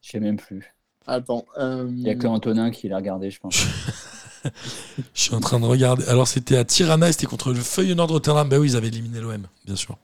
Je 0.02 0.10
sais 0.12 0.20
même 0.20 0.38
plus. 0.38 0.74
Attends. 1.08 1.46
euh, 1.58 1.88
Il 1.90 2.04
n'y 2.04 2.10
a 2.10 2.16
que 2.16 2.28
Antonin 2.28 2.72
qui 2.72 2.88
l'a 2.90 2.98
regardé, 2.98 3.32
je 3.32 3.40
pense. 3.40 3.64
Je 5.14 5.22
suis 5.22 5.36
en 5.36 5.40
train 5.40 5.60
de 5.60 5.66
regarder. 5.66 6.06
Alors, 6.08 6.28
c'était 6.28 6.58
à 6.58 6.66
Tirana 6.66 7.12
c'était 7.12 7.28
contre 7.28 7.52
le 7.52 7.60
Feyenoord 7.60 8.12
Rotterdam. 8.12 8.48
Ben 8.48 8.60
oui, 8.60 8.72
ils 8.72 8.76
avaient 8.76 8.88
éliminé 8.88 9.20
l'OM, 9.20 9.48
bien 9.66 9.76
sûr. 9.76 9.98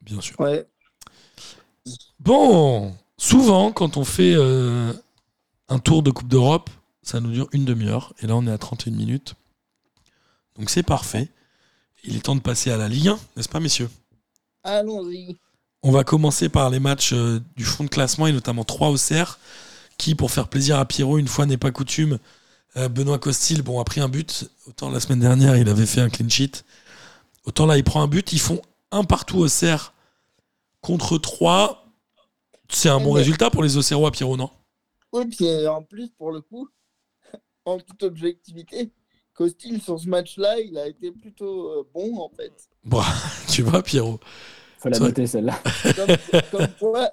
Bien 0.00 0.20
sûr. 0.20 0.38
Ouais. 0.40 0.66
Bon, 2.18 2.94
souvent, 3.16 3.72
quand 3.72 3.96
on 3.96 4.04
fait 4.04 4.34
euh, 4.34 4.92
un 5.68 5.78
tour 5.78 6.02
de 6.02 6.10
Coupe 6.10 6.28
d'Europe, 6.28 6.70
ça 7.02 7.20
nous 7.20 7.30
dure 7.30 7.48
une 7.52 7.64
demi-heure. 7.64 8.12
Et 8.20 8.26
là, 8.26 8.36
on 8.36 8.46
est 8.46 8.52
à 8.52 8.58
31 8.58 8.92
minutes. 8.92 9.34
Donc, 10.56 10.70
c'est 10.70 10.82
parfait. 10.82 11.28
Il 12.04 12.16
est 12.16 12.20
temps 12.20 12.36
de 12.36 12.40
passer 12.40 12.70
à 12.70 12.76
la 12.76 12.88
Ligue 12.88 13.08
1, 13.08 13.18
n'est-ce 13.36 13.48
pas, 13.48 13.60
messieurs? 13.60 13.90
Allons-y. 14.64 15.36
On 15.84 15.90
va 15.90 16.04
commencer 16.04 16.48
par 16.48 16.70
les 16.70 16.78
matchs 16.78 17.12
euh, 17.12 17.40
du 17.56 17.64
fond 17.64 17.84
de 17.84 17.88
classement 17.88 18.26
et 18.28 18.32
notamment 18.32 18.64
3 18.64 18.90
au 18.90 18.96
CR, 18.96 19.38
qui, 20.02 20.16
pour 20.16 20.32
faire 20.32 20.48
plaisir 20.48 20.80
à 20.80 20.84
Pierrot, 20.84 21.18
une 21.18 21.28
fois 21.28 21.46
n'est 21.46 21.56
pas 21.56 21.70
coutume, 21.70 22.18
euh, 22.76 22.88
Benoît 22.88 23.20
Costil 23.20 23.62
bon, 23.62 23.78
a 23.78 23.84
pris 23.84 24.00
un 24.00 24.08
but. 24.08 24.50
Autant 24.66 24.90
la 24.90 24.98
semaine 24.98 25.20
dernière, 25.20 25.56
il 25.56 25.68
avait 25.68 25.86
fait 25.86 26.00
un 26.00 26.10
clean 26.10 26.28
sheet. 26.28 26.64
Autant 27.44 27.66
là, 27.66 27.78
il 27.78 27.84
prend 27.84 28.02
un 28.02 28.08
but. 28.08 28.32
Ils 28.32 28.40
font 28.40 28.60
un 28.90 29.04
partout 29.04 29.38
au 29.38 29.46
CR 29.46 29.92
contre 30.80 31.18
3. 31.18 31.86
C'est 32.68 32.88
un 32.88 32.98
bon 32.98 33.14
Mais- 33.14 33.20
résultat 33.20 33.48
pour 33.50 33.62
les 33.62 33.76
Auxerrois, 33.76 34.10
Pierrot, 34.10 34.36
non? 34.36 34.50
Oui, 35.12 35.26
puis 35.26 35.46
euh, 35.46 35.70
en 35.70 35.82
plus, 35.84 36.08
pour 36.08 36.32
le 36.32 36.40
coup, 36.40 36.68
en 37.64 37.78
toute 37.78 38.02
objectivité, 38.02 38.90
Costil, 39.34 39.80
sur 39.80 40.00
ce 40.00 40.08
match-là, 40.08 40.58
il 40.58 40.76
a 40.78 40.88
été 40.88 41.12
plutôt 41.12 41.68
euh, 41.70 41.88
bon, 41.94 42.18
en 42.18 42.30
fait. 42.30 42.52
Bon, 42.82 43.02
tu 43.48 43.62
vois, 43.62 43.84
Pierrot. 43.84 44.18
Faut 44.80 44.88
la 44.88 44.98
noter, 44.98 45.28
celle-là. 45.28 45.62
Comme, 45.94 46.16
comme 46.50 46.68
quoi, 46.80 47.08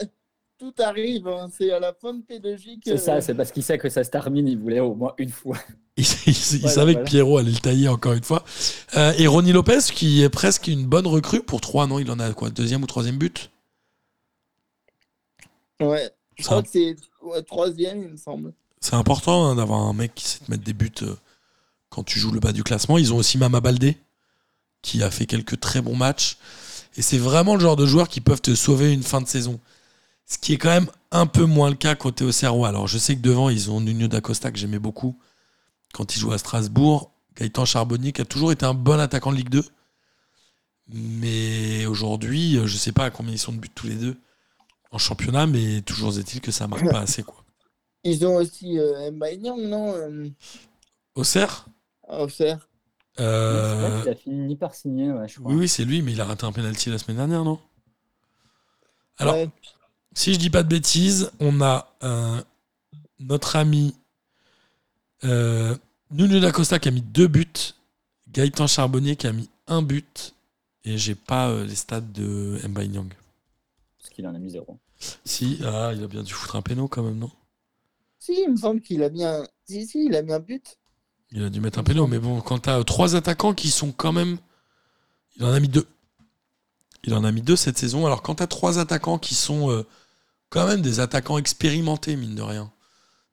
tout 0.60 0.74
arrive. 0.80 1.28
hein. 1.28 1.48
C'est 1.58 1.72
à 1.72 1.80
la 1.80 1.93
fin 1.93 2.13
de 2.13 2.22
P2J 2.22 2.76
que. 2.82 2.91
C'est 2.91 2.98
ça, 2.98 3.22
c'est 3.22 3.34
parce 3.34 3.52
qu'il 3.52 3.63
sait 3.63 3.78
que 3.78 3.89
ça 3.89 4.04
se 4.04 4.10
termine, 4.10 4.48
il 4.48 4.58
voulait 4.58 4.80
au 4.82 4.93
moins 4.93 5.13
une 5.17 5.30
fois. 5.32 5.58
Il, 5.98 6.06
il- 6.28 6.30
il 6.34 6.60
Voilà, 6.62 6.74
savait 6.76 6.91
voilà. 6.93 7.06
que 7.06 7.10
Pierrot 7.12 7.38
allait 7.39 7.52
le 7.52 7.58
tailler 7.58 7.88
encore 7.89 8.13
une 8.13 8.24
fois. 8.24 8.45
Euh, 8.95 9.12
et 9.17 9.28
Ronny 9.28 9.52
Lopez, 9.52 9.80
qui 9.93 10.22
est 10.24 10.30
presque 10.30 10.67
une 10.67 10.86
bonne 10.86 11.06
recrue 11.08 11.41
pour 11.43 11.60
3, 11.60 11.88
non 11.88 12.00
Il 12.00 12.10
en 12.10 12.19
a 12.19 12.32
quoi 12.32 12.50
Deuxième 12.50 12.84
ou 12.84 12.88
troisième 12.88 13.17
but? 13.17 13.50
Ouais. 15.82 16.10
Je 16.38 16.43
Ça- 16.43 16.50
crois 16.52 16.63
que 16.63 16.69
c'est 16.69 16.95
ouais, 17.22 17.41
troisième, 17.43 18.02
il 18.04 18.10
me 18.12 18.17
semble. 18.17 18.54
C'est 18.80 18.93
important 18.95 19.45
hein, 19.45 19.56
d'avoir 19.56 19.80
un 19.82 19.93
mec 19.93 20.15
qui 20.15 20.26
sait 20.26 20.39
te 20.39 20.50
mettre 20.50 20.63
des 20.63 20.72
buts 20.74 20.89
euh, 21.02 21.15
quand 21.89 22.04
tu 22.04 22.17
joues 22.17 22.32
le 22.32 22.39
bas 22.39 22.54
du 22.54 22.63
classement. 22.63 22.98
Ils 22.98 23.13
ont 23.13 23.17
aussi 23.17 23.38
Mama 23.38 23.60
Baldé, 23.60 23.98
qui 24.82 25.04
a 25.04 25.12
fait 25.12 25.26
quelques 25.26 25.60
très 25.60 25.82
bons 25.82 25.95
matchs. 25.98 26.38
Et 26.95 27.02
c'est 27.02 27.17
vraiment 27.17 27.56
le 27.56 27.62
genre 27.62 27.76
de 27.76 27.86
joueurs 27.86 28.08
qui 28.08 28.22
peuvent 28.22 28.41
te 28.41 28.56
sauver 28.56 28.93
une 28.93 29.04
fin 29.04 29.19
de 29.22 29.28
saison. 29.28 29.60
Ce 30.30 30.38
qui 30.38 30.54
est 30.54 30.58
quand 30.58 30.70
même 30.70 30.89
un 31.12 31.26
peu 31.26 31.44
moins 31.46 31.70
le 31.70 31.76
cas 31.76 31.96
côté 31.96 32.24
Auxerrois. 32.24 32.68
Alors 32.70 32.88
je 32.88 32.98
sais 32.98 33.15
que 33.15 33.22
devant, 33.22 33.50
ils 33.50 33.72
ont 33.72 33.82
Nuno 33.82 34.08
d'Acosta, 34.08 34.52
que 34.52 34.58
j'aimais 34.60 34.80
beaucoup 34.80 35.18
quand 35.94 36.15
il 36.15 36.20
jouait 36.20 36.36
à 36.36 36.38
Strasbourg. 36.38 37.12
Gaëtan 37.36 37.65
Charbonnier, 37.65 38.12
qui 38.12 38.22
a 38.22 38.26
toujours 38.26 38.52
été 38.52 38.65
un 38.65 38.74
bon 38.74 39.00
attaquant 39.00 39.32
de 39.32 39.38
Ligue 39.38 39.50
2. 39.50 39.63
Mais 40.92 41.86
aujourd'hui, 41.86 42.58
euh, 42.58 42.68
je 42.68 42.78
sais 42.78 42.92
pas 42.92 43.06
à 43.06 43.10
combien 43.12 43.32
ils 43.34 43.39
sont 43.39 43.54
de 43.54 43.58
buts 43.60 43.70
tous 43.74 43.88
les 43.88 43.96
deux 43.96 44.18
en 44.92 44.98
championnat, 44.98 45.46
mais 45.48 45.82
toujours 45.82 46.18
est-il 46.18 46.42
que 46.42 46.52
ça 46.52 46.68
marque 46.68 46.89
pas 46.89 47.00
assez. 47.00 47.24
quoi. 47.24 47.44
Ils 48.04 48.26
ont 48.26 48.36
aussi 48.38 48.78
euh, 48.80 49.12
Mbaignan, 49.12 49.56
non 49.58 49.94
euh, 49.96 50.30
Auxerre 51.15 51.68
à 52.08 52.24
Auxerre. 52.24 52.68
euh, 53.20 54.02
Il 54.06 54.10
a 54.10 54.15
fini 54.15 54.56
par 54.56 54.74
signer, 54.74 55.12
ouais, 55.12 55.28
je 55.28 55.39
crois. 55.39 55.52
Oui, 55.52 55.60
oui, 55.60 55.68
c'est 55.70 55.86
lui, 55.86 56.02
mais 56.02 56.12
il 56.13 56.22
a 56.22 56.26
raté 56.26 56.46
un 56.46 56.52
penalty 56.52 56.89
la 56.89 56.98
semaine 56.98 57.18
dernière, 57.18 57.44
non? 57.44 57.60
Alors, 59.18 59.36
Ouais. 59.36 59.50
Si 60.19 60.34
je 60.34 60.38
dis 60.38 60.49
pas 60.49 60.63
de 60.63 60.67
bêtises, 60.67 61.32
on 61.39 61.62
a 61.62 61.95
euh, 62.03 62.41
notre 63.21 63.55
ami 63.55 63.95
euh, 65.23 65.77
Nuno 66.12 66.41
D'Acosta 66.41 66.77
qui 66.77 66.89
a 66.89 66.91
mis 66.91 67.01
deux 67.01 67.27
buts, 67.27 67.73
Gaëtan 68.27 68.67
Charbonnier 68.67 69.15
qui 69.15 69.27
a 69.27 69.32
mis 69.32 69.49
un 69.67 69.82
but, 69.82 70.36
et 70.84 70.97
j'ai 70.97 71.15
pas 71.15 71.47
euh, 71.47 71.65
les 71.65 71.75
stats 71.75 72.01
de 72.01 72.60
Mbaye 72.67 72.89
Nyang. 72.89 73.13
Parce 73.97 74.10
qu'il 74.13 74.27
en 74.27 74.36
a 74.36 74.39
mis 74.39 74.49
zéro. 74.49 74.77
Si, 75.23 75.60
ah, 75.63 75.93
il 75.95 76.03
a 76.03 76.08
bien 76.08 76.21
dû 76.21 76.34
foutre 76.34 76.58
un 76.58 76.62
péno 76.62 76.89
quand 76.89 77.01
même, 77.01 77.17
non? 77.17 77.32
Si, 78.19 78.34
il 78.34 78.51
me 78.51 78.58
semble 78.58 78.82
qu'il 78.82 79.01
a 79.03 79.10
mis 79.10 79.23
un. 79.23 79.47
Si, 79.63 79.88
si, 79.88 80.03
il 80.03 80.15
a 80.17 80.21
mis 80.21 80.34
un 80.34 80.41
but. 80.41 80.77
Il 81.32 81.43
a 81.43 81.49
dû 81.49 81.62
mettre 81.62 81.79
un 81.79 81.84
péno, 81.84 82.08
mais 82.08 82.19
bon, 82.19 82.41
quand 82.41 82.60
t'as 82.60 82.79
euh, 82.79 82.84
trois 82.84 83.15
attaquants 83.15 83.53
qui 83.53 83.69
sont 83.69 83.93
quand 83.93 84.12
même. 84.12 84.38
Il 85.38 85.45
en 85.45 85.53
a 85.53 85.60
mis 85.62 85.69
deux. 85.69 85.88
Il 87.05 87.13
en 87.13 87.23
a 87.23 87.32
mis 87.32 87.41
deux 87.41 87.55
cette 87.55 87.77
saison. 87.77 88.05
Alors, 88.05 88.21
quand 88.21 88.36
t'as 88.36 88.47
trois 88.47 88.79
attaquants 88.79 89.17
qui 89.17 89.34
sont 89.34 89.71
euh, 89.71 89.86
quand 90.49 90.67
même 90.67 90.81
des 90.81 90.99
attaquants 90.99 91.38
expérimentés, 91.38 92.15
mine 92.15 92.35
de 92.35 92.41
rien, 92.41 92.71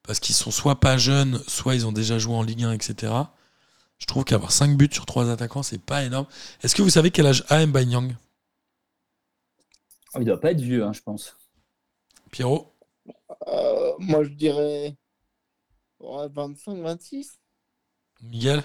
parce 0.03 0.21
qu'ils 0.21 0.35
sont 0.35 0.51
soit 0.51 0.81
pas 0.81 0.99
jeunes, 0.99 1.41
soit 1.47 1.75
ils 1.75 1.87
ont 1.87 1.93
déjà 1.93 2.19
joué 2.19 2.35
en 2.35 2.43
Ligue 2.43 2.65
1, 2.65 2.73
etc., 2.73 3.13
je 3.99 4.07
trouve 4.07 4.25
qu'avoir 4.25 4.53
cinq 4.53 4.77
buts 4.77 4.91
sur 4.93 5.07
trois 5.07 5.31
attaquants, 5.31 5.63
c'est 5.63 5.81
pas 5.81 6.05
énorme. 6.05 6.27
Est-ce 6.63 6.75
que 6.75 6.83
vous 6.83 6.91
savez 6.91 7.11
quel 7.11 7.27
âge 7.27 7.45
a 7.49 7.65
Mbanyang? 7.65 8.15
Oh, 10.15 10.19
il 10.21 10.27
doit 10.27 10.41
pas 10.41 10.51
être 10.51 10.61
vieux, 10.61 10.85
hein, 10.85 10.93
je 10.93 11.01
pense. 11.01 11.37
Pierrot? 12.31 12.75
Euh, 13.49 13.93
moi, 13.99 14.23
je 14.25 14.31
dirais. 14.31 14.97
ouais, 16.01 16.29
25, 16.31 16.77
26. 16.83 17.39
Miguel? 18.23 18.63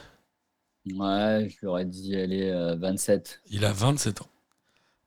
Ouais, 0.86 1.48
je 1.50 1.60
lui 1.60 1.68
aurais 1.68 1.86
dit, 1.86 2.16
allez, 2.16 2.50
euh, 2.50 2.76
27. 2.76 3.42
Il 3.48 3.64
a 3.66 3.72
27 3.72 4.22
ans. 4.22 4.31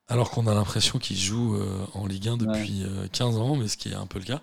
Alors 0.08 0.30
qu'on 0.30 0.46
a 0.46 0.54
l'impression 0.54 0.98
qu'il 0.98 1.16
joue 1.18 1.56
euh, 1.56 1.86
en 1.94 2.06
Ligue 2.06 2.28
1 2.28 2.36
depuis 2.36 2.82
euh, 2.84 3.06
15 3.12 3.36
ans, 3.38 3.56
mais 3.56 3.68
ce 3.68 3.76
qui 3.76 3.88
est 3.88 3.94
un 3.94 4.06
peu 4.06 4.18
le 4.18 4.24
cas. 4.26 4.38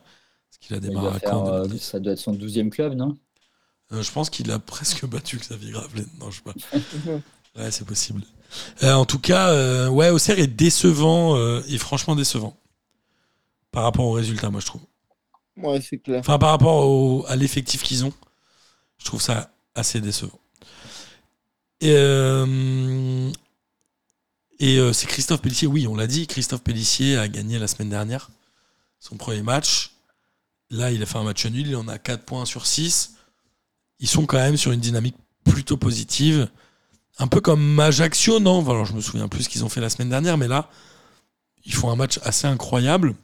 Parce 0.50 0.58
qu'il 0.60 0.76
a 0.76 0.80
démarré 0.80 1.16
à 1.16 1.20
faire, 1.20 1.38
euh, 1.46 1.64
2010. 1.64 1.80
ça 1.84 2.00
doit 2.00 2.14
être 2.14 2.20
son 2.20 2.34
12e 2.34 2.70
club, 2.70 2.94
non? 2.96 3.16
Euh, 3.94 4.02
je 4.02 4.12
pense 4.12 4.30
qu'il 4.30 4.50
a 4.52 4.60
presque 4.60 5.06
battu 5.08 5.38
Xavier 5.38 5.72
Gravelaine. 5.72 6.10
Non, 6.20 6.32
je 6.32 6.38
sais 6.38 6.42
pas. 6.44 6.54
Ouais, 7.58 7.70
c'est 7.70 7.86
possible. 7.86 8.22
Euh, 8.82 8.94
en 8.94 9.04
tout 9.04 9.20
cas, 9.20 9.50
euh, 9.50 9.90
ouais, 9.90 10.10
Auxerre 10.10 10.40
est 10.40 10.48
décevant 10.48 11.36
euh, 11.36 11.62
et 11.68 11.78
franchement 11.78 12.16
décevant 12.16 12.56
par 13.72 13.84
rapport 13.84 14.06
aux 14.06 14.14
résultats, 14.14 14.50
moi 14.50 14.62
je 14.62 14.68
trouve. 14.68 14.82
Ouais, 15.58 15.82
c'est 15.82 15.98
clair. 15.98 16.22
Enfin, 16.22 16.40
par 16.40 16.52
rapport 16.52 16.88
au- 16.88 17.26
à 17.28 17.36
l'effectif 17.36 17.84
qu'ils 17.84 18.06
ont, 18.06 18.14
je 19.00 19.04
trouve 19.06 19.22
ça 19.22 19.52
assez 19.76 20.00
décevant. 20.00 20.40
Et, 21.82 21.94
euh, 21.94 23.30
et 24.62 24.78
euh, 24.78 24.94
c'est 24.94 25.08
Christophe 25.08 25.42
Pellissier, 25.42 25.68
oui, 25.68 25.88
on 25.88 25.96
l'a 25.96 26.08
dit, 26.08 26.28
Christophe 26.28 26.62
Pellissier 26.62 27.18
a 27.18 27.28
gagné 27.28 27.60
la 27.60 27.68
semaine 27.68 27.90
dernière 27.90 28.30
son 29.02 29.18
premier 29.18 29.42
match. 29.42 29.92
Là, 30.70 30.92
il 30.92 31.04
a 31.04 31.06
fait 31.06 31.18
un 31.18 31.24
match 31.24 31.46
nul, 31.48 31.68
il 31.68 31.76
en 31.76 31.88
a 31.88 31.98
4 31.98 32.24
points 32.24 32.46
sur 32.46 32.66
6. 32.66 33.16
Ils 34.00 34.08
sont 34.08 34.26
quand 34.26 34.38
même 34.38 34.56
sur 34.56 34.72
une 34.72 34.80
dynamique 34.80 35.18
plutôt 35.44 35.76
positive. 35.76 36.50
Un 37.18 37.28
peu 37.28 37.42
comme 37.42 37.80
Ajaccio, 37.80 38.40
non? 38.40 38.60
Enfin, 38.60 38.72
Alors, 38.72 38.86
je 38.86 38.94
me 38.94 39.02
souviens 39.02 39.28
plus 39.28 39.44
ce 39.44 39.50
qu'ils 39.50 39.66
ont 39.66 39.70
fait 39.70 39.82
la 39.82 39.90
semaine 39.90 40.10
dernière, 40.10 40.38
mais 40.38 40.48
là, 40.48 40.70
ils 41.66 41.74
font 41.74 41.92
un 41.92 41.96
match 41.96 42.20
assez 42.24 42.48
incroyable. 42.48 43.16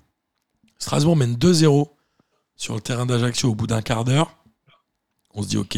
Strasbourg 0.79 1.15
mène 1.15 1.35
2-0 1.35 1.88
sur 2.55 2.75
le 2.75 2.81
terrain 2.81 3.05
d'Ajaccio 3.05 3.51
au 3.51 3.55
bout 3.55 3.67
d'un 3.67 3.81
quart 3.81 4.03
d'heure. 4.03 4.35
On 5.35 5.43
se 5.43 5.47
dit, 5.47 5.57
ok, 5.57 5.77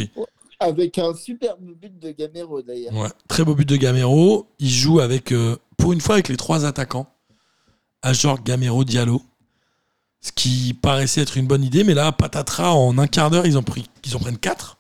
Avec 0.60 0.98
un 0.98 1.14
superbe 1.14 1.62
but 1.74 1.98
de 2.00 2.12
Gamero, 2.12 2.62
d'ailleurs. 2.62 2.94
Ouais, 2.94 3.10
très 3.28 3.44
beau 3.46 3.56
but 3.56 3.68
de 3.68 3.78
Gamero. 3.78 4.50
Il 4.60 4.70
joue 4.70 5.00
avec, 5.00 5.32
euh, 5.32 5.56
pour 5.78 5.94
une 5.94 6.02
fois, 6.02 6.16
avec 6.16 6.28
les 6.28 6.38
trois 6.38 6.66
attaquants. 6.66 7.08
Ajor, 8.02 8.44
Gamero, 8.44 8.84
Diallo. 8.84 9.22
Ce 10.22 10.34
qui 10.34 10.74
paraissait 10.74 11.22
être 11.22 11.38
une 11.38 11.48
bonne 11.48 11.64
idée, 11.64 11.86
mais 11.86 11.94
là, 11.94 12.12
patatras, 12.12 12.72
en 12.74 12.98
un 12.98 13.08
quart 13.08 13.30
d'heure, 13.30 13.46
ils, 13.46 13.58
ont 13.58 13.64
pris, 13.64 13.90
ils 14.06 14.18
en 14.18 14.20
prennent 14.20 14.38
quatre. 14.38 14.78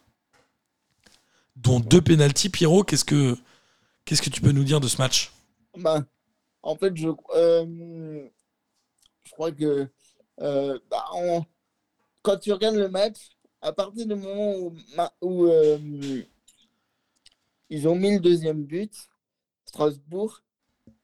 Dont 1.55 1.80
deux 1.80 2.01
pénalties. 2.01 2.49
Pierrot, 2.49 2.84
qu'est-ce 2.84 3.05
que, 3.05 3.38
qu'est-ce 4.03 4.21
que 4.21 4.30
tu 4.30 4.41
peux 4.41 4.51
nous 4.51 4.65
dire 4.65 4.82
de 4.82 4.88
ce 4.89 4.97
match? 4.97 5.32
Bah, 5.77 6.03
en 6.61 6.75
fait, 6.75 6.95
je, 6.97 7.07
euh, 7.36 8.27
je 9.23 9.32
crois 9.32 9.51
que 9.53 9.88
euh, 10.41 10.80
bah, 10.91 11.05
on- 11.13 11.45
quand 12.21 12.38
tu 12.38 12.51
regardes 12.51 12.75
le 12.75 12.89
match, 12.89 13.30
à 13.62 13.74
partir 13.74 14.05
du 14.07 14.16
moment 14.16 14.72
où, 15.22 15.45
euh, 15.45 16.22
ils 17.70 17.88
ont 17.88 17.95
mis 17.95 18.14
le 18.14 18.20
deuxième 18.20 18.64
but, 18.64 18.93
Strasbourg, 19.66 20.41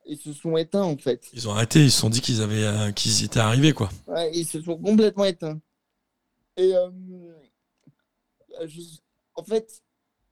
ils 0.06 0.18
se 0.18 0.34
sont 0.34 0.56
éteints 0.58 0.84
en 0.84 0.98
fait. 0.98 1.28
Ils 1.34 1.48
ont 1.48 1.52
arrêté, 1.52 1.84
ils 1.84 1.92
se 1.92 2.00
sont 2.00 2.10
dit 2.10 2.22
qu'ils 2.22 2.42
avaient, 2.42 2.64
euh, 2.64 2.92
qu'ils 2.92 3.24
étaient 3.24 3.40
arrivés, 3.40 3.74
quoi. 3.74 3.90
Ouais, 4.08 4.32
ils 4.34 4.46
se 4.48 4.62
sont 4.62 4.78
complètement 4.78 5.26
éteints. 5.26 5.60
Et 6.58 6.76
euh, 6.76 6.90
je- 8.66 9.00
en 9.36 9.44
fait, 9.44 9.84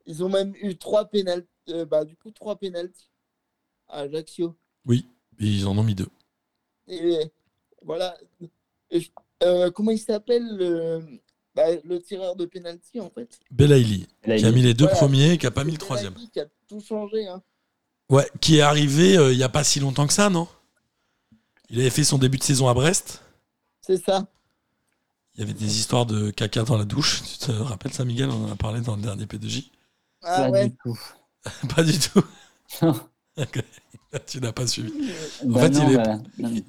ils 0.06 0.24
ont 0.24 0.30
même 0.30 0.54
eu 0.62 0.78
trois 0.78 1.06
pénalties, 1.06 1.48
bah, 1.90 2.06
du 2.06 2.16
coup 2.16 2.32
trois 2.32 2.58
pénalties 2.58 3.10
à 3.88 4.00
Ajaccio. 4.02 4.56
Oui, 4.86 5.08
et 5.40 5.46
ils 5.46 5.68
en 5.68 5.78
ont 5.78 5.84
mis 5.84 5.96
deux. 5.96 6.10
Et 6.88 7.20
voilà. 7.82 8.18
Et 8.90 9.12
euh, 9.44 9.72
comment 9.72 9.92
il 9.92 10.00
s'appelle 10.00 10.46
le, 10.58 11.20
bah, 11.56 11.64
le 11.84 12.02
tireur 12.02 12.36
de 12.36 12.46
penalty 12.46 13.00
en 13.00 13.10
fait 13.10 13.40
Belaïli, 13.52 14.08
qui 14.24 14.46
a 14.46 14.52
mis 14.52 14.62
les 14.62 14.74
deux 14.74 14.86
Voilà. 14.86 14.98
premiers 15.00 15.32
et 15.34 15.38
qui 15.38 15.46
a 15.48 15.52
pas 15.52 15.64
mis 15.64 15.72
le 15.72 15.78
troisième. 15.78 16.14
Belaïli 16.14 16.32
Qui 16.32 16.40
a 16.40 16.46
tout 16.68 16.82
changé. 16.82 17.28
Hein. 17.28 17.42
Ouais, 18.10 18.30
qui 18.42 18.58
est 18.58 18.62
arrivé 18.62 19.18
euh, 19.18 19.32
il 19.32 19.38
y 19.40 19.44
a 19.44 19.50
pas 19.50 19.64
si 19.64 19.80
longtemps 19.80 20.08
que 20.08 20.14
ça, 20.14 20.30
non? 20.30 20.48
Il 21.70 21.80
avait 21.80 21.90
fait 21.90 22.04
son 22.04 22.18
début 22.18 22.38
de 22.38 22.44
saison 22.44 22.68
à 22.68 22.74
Brest. 22.74 23.22
C'est 23.82 23.98
ça. 24.04 24.28
Il 25.36 25.40
y 25.40 25.44
avait 25.44 25.54
des 25.54 25.80
histoires 25.80 26.06
de 26.06 26.30
caca 26.30 26.64
dans 26.64 26.78
la 26.78 26.86
douche. 26.86 27.24
Tu 27.24 27.38
te 27.48 27.52
rappelles 27.52 27.94
ça, 27.94 28.06
Miguel? 28.06 28.30
On 28.30 28.46
en 28.46 28.52
a 28.52 28.56
parlé 28.56 28.82
dans 28.82 28.96
le 28.96 29.02
dernier 29.02 29.26
P2J. 29.26 29.72
Ah 30.22 30.44
Pas 30.44 30.50
ouais. 30.52 30.70
du 30.70 30.76
tout. 30.84 31.00
pas 31.76 31.84
du 31.84 31.98
tout. 32.00 32.24
Tu 34.28 34.40
n'as 34.40 34.52
pas 34.52 34.68
suivi. 34.68 34.92
Bah 35.44 35.62
fait, 35.62 35.70
non, 35.70 35.88
il 35.90 35.94
est- 35.94 35.98
bah, 35.98 36.18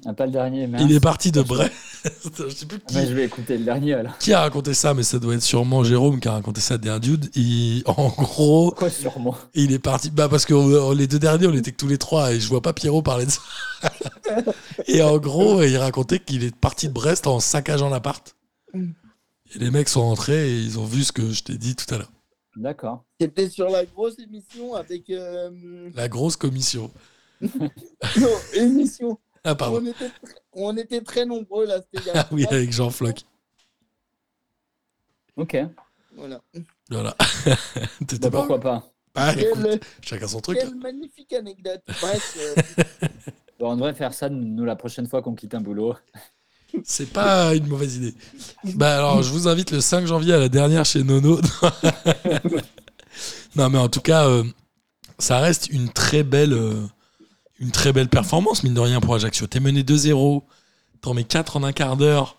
non, 0.07 0.13
pas 0.15 0.25
le 0.25 0.31
dernier. 0.31 0.67
Il 0.79 0.91
est 0.91 0.99
parti 0.99 1.31
de 1.31 1.43
Brest. 1.43 1.71
Je 2.39 2.49
sais 2.49 2.65
plus 2.65 2.79
qui, 2.79 2.95
Ouais, 2.95 3.05
je 3.05 3.13
vais 3.13 3.25
écouter 3.25 3.57
le 3.57 3.63
dernier 3.65 3.93
alors. 3.93 4.17
qui 4.17 4.33
a 4.33 4.39
raconté 4.41 4.73
ça, 4.73 4.95
mais 4.95 5.03
ça 5.03 5.19
doit 5.19 5.35
être 5.35 5.43
sûrement 5.43 5.83
Jérôme 5.83 6.19
qui 6.19 6.27
a 6.27 6.31
raconté 6.33 6.59
ça 6.59 6.79
d'un 6.79 6.97
dude. 6.99 7.29
Il- 7.35 7.83
en 7.85 8.07
gros, 8.09 8.71
Quoi 8.75 8.89
sûrement? 8.89 9.35
il 9.53 9.71
est 9.73 9.79
parti. 9.79 10.09
Bah 10.09 10.27
parce 10.27 10.45
que 10.45 10.55
euh, 10.55 10.95
les 10.95 11.05
deux 11.05 11.19
derniers, 11.19 11.45
on 11.47 11.53
était 11.53 11.71
que 11.71 11.77
tous 11.77 11.87
les 11.87 11.99
trois 11.99 12.33
et 12.33 12.39
je 12.39 12.47
vois 12.47 12.61
pas 12.63 12.73
Pierrot 12.73 13.03
parler 13.03 13.25
de 13.27 13.31
ça. 13.31 13.41
et 14.87 15.03
en 15.03 15.17
gros, 15.19 15.61
il 15.61 15.77
racontait 15.77 16.17
qu'il 16.19 16.43
est 16.43 16.55
parti 16.55 16.87
de 16.87 16.93
Brest 16.93 17.27
en 17.27 17.39
saccageant 17.39 17.89
l'appart. 17.89 18.35
Et 18.73 19.59
les 19.59 19.69
mecs 19.69 19.89
sont 19.89 20.01
rentrés 20.01 20.49
et 20.51 20.59
ils 20.61 20.79
ont 20.79 20.85
vu 20.85 21.03
ce 21.03 21.11
que 21.11 21.31
je 21.31 21.43
t'ai 21.43 21.57
dit 21.59 21.75
tout 21.75 21.93
à 21.93 21.99
l'heure. 21.99 22.11
D'accord. 22.55 23.03
C'était 23.19 23.49
sur 23.49 23.69
la 23.69 23.85
grosse 23.85 24.17
émission 24.19 24.75
avec. 24.75 25.09
euh, 25.09 25.89
La 25.93 26.07
grosse 26.07 26.35
commission. 26.37 26.91
Non, 27.41 28.29
émission. 28.53 29.19
Ah 29.43 29.55
pardon. 29.55 29.77
On 29.81 29.85
était, 29.85 30.11
on 30.53 30.77
était 30.77 31.01
très 31.01 31.25
nombreux 31.25 31.65
là. 31.65 31.81
Ah 32.13 32.27
oui, 32.31 32.45
avec 32.49 32.71
Jean 32.71 32.89
Floch. 32.89 33.19
Ok. 35.35 35.57
Voilà. 36.15 36.41
Voilà. 36.89 37.15
T'étais 38.07 38.29
Bah, 38.29 38.31
pas. 38.31 38.37
pourquoi 38.37 38.59
pas 38.59 38.91
Ah, 39.15 39.33
Quelle, 39.35 39.49
écoute, 39.49 39.85
chacun 40.01 40.27
son 40.27 40.39
truc. 40.39 40.57
quelle 40.57 40.75
magnifique 40.75 41.33
anecdote. 41.33 41.81
Bref, 42.01 42.37
euh, 42.39 42.55
Bon, 43.59 43.71
On 43.71 43.75
devrait 43.75 43.93
faire 43.93 44.13
ça 44.13 44.29
nous 44.29 44.65
la 44.65 44.75
prochaine 44.75 45.07
fois 45.07 45.21
qu'on 45.21 45.35
quitte 45.35 45.53
un 45.55 45.61
boulot. 45.61 45.95
C'est 46.83 47.11
pas 47.11 47.55
une 47.55 47.67
mauvaise 47.67 47.95
idée. 47.95 48.13
Bah 48.75 49.21
je 49.21 49.29
vous 49.29 49.47
invite 49.47 49.71
le 49.71 49.81
5 49.81 50.05
janvier 50.05 50.33
à 50.33 50.39
la 50.39 50.49
dernière 50.49 50.85
chez 50.85 51.03
Nono. 51.03 51.39
non, 53.55 53.69
mais 53.69 53.77
en 53.77 53.89
tout 53.89 54.01
cas, 54.01 54.27
euh, 54.27 54.43
ça 55.19 55.39
reste 55.39 55.69
une 55.69 55.89
très 55.89 56.23
belle, 56.23 56.53
euh, 56.53 56.81
une 57.59 57.71
très 57.71 57.93
belle 57.93 58.09
performance, 58.09 58.63
mine 58.63 58.73
de 58.73 58.79
rien, 58.79 58.99
pour 58.99 59.15
Ajaccio. 59.15 59.47
T'es 59.47 59.59
mené 59.59 59.83
2-0, 59.83 60.43
t'en 61.01 61.13
mets 61.13 61.23
4 61.23 61.57
en 61.57 61.63
un 61.63 61.71
quart 61.71 61.97
d'heure, 61.97 62.37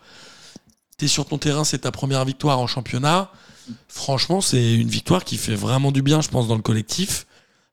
t'es 0.97 1.07
sur 1.07 1.25
ton 1.25 1.37
terrain, 1.37 1.63
c'est 1.63 1.79
ta 1.79 1.91
première 1.91 2.25
victoire 2.25 2.59
en 2.59 2.67
championnat. 2.67 3.31
Franchement, 3.87 4.41
c'est 4.41 4.75
une 4.75 4.87
victoire 4.87 5.23
qui 5.23 5.37
fait 5.37 5.55
vraiment 5.55 5.91
du 5.91 6.01
bien, 6.01 6.21
je 6.21 6.29
pense, 6.29 6.47
dans 6.47 6.55
le 6.55 6.61
collectif. 6.61 7.25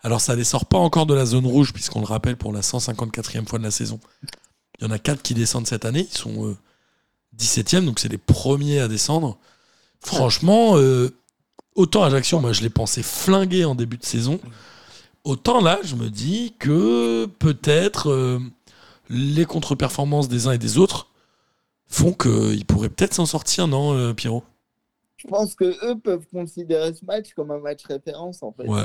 Alors, 0.03 0.21
ça 0.21 0.35
les 0.35 0.45
sort 0.45 0.67
pas 0.67 0.79
encore 0.79 1.07
de 1.07 1.15
la 1.15 1.25
zone 1.25 1.47
rouge, 1.47 1.73
puisqu'on 1.73 2.01
le 2.01 2.07
rappelle 2.07 2.37
pour 2.37 2.53
la 2.53 2.61
154e 2.61 3.47
fois 3.47 3.59
de 3.59 3.65
la 3.65 3.71
saison. 3.71 4.01
Il 4.85 4.89
y 4.89 4.93
en 4.93 4.95
a 4.95 4.99
4 4.99 5.23
qui 5.23 5.33
descendent 5.35 5.67
cette 5.67 5.87
année. 5.87 6.07
Ils 6.11 6.17
sont 6.17 6.47
euh, 6.47 6.57
17e, 7.39 7.87
donc 7.87 7.99
c'est 8.01 8.11
les 8.11 8.19
premiers 8.19 8.81
à 8.81 8.89
descendre. 8.89 9.39
Franchement, 10.01 10.77
euh, 10.77 11.09
autant 11.75 12.03
Ajaccio, 12.03 12.39
moi 12.39 12.53
je 12.53 12.61
l'ai 12.61 12.69
pensé 12.71 13.03
flingué 13.03 13.65
en 13.65 13.75
début 13.75 13.97
de 13.97 14.05
saison. 14.05 14.39
Autant 15.25 15.63
là, 15.63 15.79
je 15.83 15.95
me 15.97 16.11
dis 16.11 16.55
que 16.59 17.25
peut-être 17.39 18.11
euh, 18.11 18.39
les 19.09 19.47
contre-performances 19.47 20.29
des 20.29 20.47
uns 20.49 20.53
et 20.53 20.59
des 20.59 20.77
autres 20.77 21.09
font 21.87 22.13
qu'ils 22.13 22.67
pourraient 22.67 22.91
peut-être 22.91 23.15
s'en 23.15 23.25
sortir, 23.25 23.67
non, 23.67 23.95
euh, 23.97 24.13
Pierrot? 24.13 24.45
Je 25.17 25.27
pense 25.27 25.55
que 25.55 25.65
eux 25.91 25.99
peuvent 25.99 26.27
considérer 26.31 26.93
ce 26.93 27.03
match 27.07 27.33
comme 27.33 27.51
un 27.51 27.59
match 27.59 27.85
référence 27.87 28.43
en 28.43 28.53
fait. 28.53 28.69
Ouais. 28.69 28.85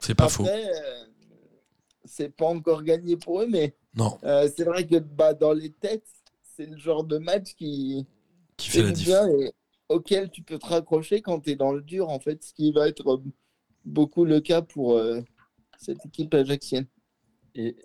C'est 0.00 0.16
pas 0.16 0.24
Après, 0.24 0.34
faux. 0.34 0.46
euh, 0.48 1.04
c'est 2.04 2.30
pas 2.30 2.46
encore 2.46 2.82
gagné 2.82 3.16
pour 3.16 3.42
eux, 3.42 3.46
mais 3.48 3.76
Non, 3.94 4.18
euh, 4.24 4.48
c'est 4.54 4.64
vrai 4.64 4.86
que 4.86 4.98
bah, 4.98 5.34
dans 5.34 5.52
les 5.52 5.70
têtes, 5.70 6.06
c'est 6.56 6.66
le 6.66 6.76
genre 6.76 7.04
de 7.04 7.18
match 7.18 7.54
qui 7.54 8.06
qui 8.56 8.70
fait 8.70 8.82
la 8.82 9.28
et 9.28 9.52
auquel 9.88 10.30
tu 10.30 10.42
peux 10.42 10.58
te 10.58 10.66
raccrocher 10.66 11.20
quand 11.20 11.40
tu 11.40 11.50
es 11.50 11.56
dans 11.56 11.72
le 11.72 11.82
dur, 11.82 12.08
en 12.08 12.18
fait, 12.20 12.42
ce 12.42 12.54
qui 12.54 12.72
va 12.72 12.88
être 12.88 13.14
euh, 13.14 13.22
beaucoup 13.84 14.24
le 14.24 14.40
cas 14.40 14.62
pour 14.62 14.96
euh, 14.96 15.20
cette 15.78 16.04
équipe 16.06 16.32
ajaxienne. 16.34 16.86
Et, 17.54 17.76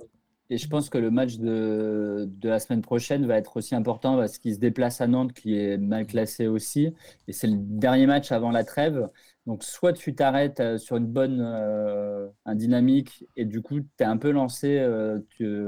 et 0.50 0.58
je 0.58 0.68
pense 0.68 0.90
que 0.90 0.98
le 0.98 1.12
match 1.12 1.38
de, 1.38 2.26
de 2.30 2.50
la 2.50 2.60
semaine 2.60 2.82
prochaine 2.82 3.26
va 3.26 3.38
être 3.38 3.58
aussi 3.58 3.76
important 3.76 4.16
parce 4.16 4.38
qu'il 4.38 4.54
se 4.54 4.60
déplace 4.60 5.02
à 5.02 5.08
Nantes, 5.08 5.34
qui 5.34 5.58
est 5.58 5.78
mal 5.78 6.08
classé 6.08 6.48
aussi. 6.48 6.94
Et 7.28 7.34
c'est 7.34 7.48
le 7.48 7.58
dernier 7.58 8.06
match 8.06 8.32
avant 8.32 8.52
la 8.52 8.64
trêve. 8.64 9.10
Donc, 9.48 9.64
soit 9.64 9.94
tu 9.94 10.14
t'arrêtes 10.14 10.60
euh, 10.60 10.78
sur 10.78 10.98
une 10.98 11.08
bonne 11.08 11.42
euh, 11.42 12.28
un 12.46 12.54
dynamique 12.54 13.26
et 13.36 13.46
du 13.46 13.62
coup, 13.64 13.80
tu 13.80 13.88
es 14.00 14.04
un 14.04 14.18
peu 14.18 14.30
lancé 14.30 14.78
euh, 14.78 15.20
tu- 15.38 15.66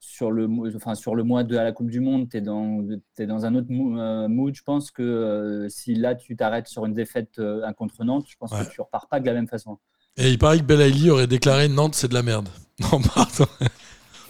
sur, 0.00 0.30
le, 0.32 0.48
enfin, 0.74 0.94
sur 0.94 1.14
le 1.14 1.22
mois 1.22 1.44
de 1.44 1.54
la 1.54 1.70
Coupe 1.72 1.90
du 1.90 2.00
Monde. 2.00 2.28
Tu 2.30 2.38
es, 2.38 2.40
dans 2.40 2.82
t'es 3.14 3.26
dans 3.26 3.44
un 3.46 3.54
autre 3.54 3.66
mo- 3.70 4.26
mood. 4.28 4.54
Je 4.54 4.62
pense 4.62 4.90
que 4.90 5.02
euh, 5.02 5.68
si 5.68 5.94
là, 5.94 6.14
tu 6.16 6.34
t'arrêtes 6.34 6.66
sur 6.66 6.86
une 6.86 6.94
défaite 6.94 7.38
euh, 7.38 7.62
un 7.64 7.74
contre 7.74 8.02
Nantes, 8.04 8.24
je 8.26 8.36
pense 8.38 8.50
Ouais. 8.52 8.64
que 8.64 8.70
tu 8.70 8.80
repars 8.80 9.06
pas 9.08 9.20
de 9.20 9.26
la 9.26 9.34
même 9.34 9.46
façon. 9.48 9.78
Et 10.16 10.30
il 10.30 10.38
paraît 10.38 10.58
que 10.58 10.64
Belaïli 10.64 11.10
aurait 11.10 11.26
déclaré 11.28 11.68
Nantes, 11.68 11.94
c'est 11.94 12.08
de 12.08 12.14
la 12.14 12.22
merde. 12.22 12.48
Non, 12.80 12.98
pardon. 13.02 13.46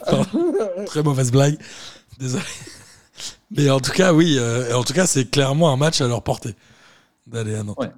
Très 0.87 1.03
mauvaise 1.03 1.31
blague. 1.31 1.57
Désolé. 2.19 2.43
Mais 3.51 3.69
en 3.69 3.79
tout 3.79 3.91
cas, 3.93 4.13
oui. 4.13 4.35
euh, 4.37 4.75
en 4.75 4.83
tout 4.83 4.93
cas, 4.93 5.05
c'est 5.07 5.25
clairement 5.31 5.71
un 5.71 5.77
match 5.77 6.01
à 6.01 6.07
leur 6.09 6.21
portée 6.21 6.55
d'aller 7.27 7.55
à 7.55 7.63
Nantes. 7.63 7.77
Ouais. 7.79 7.89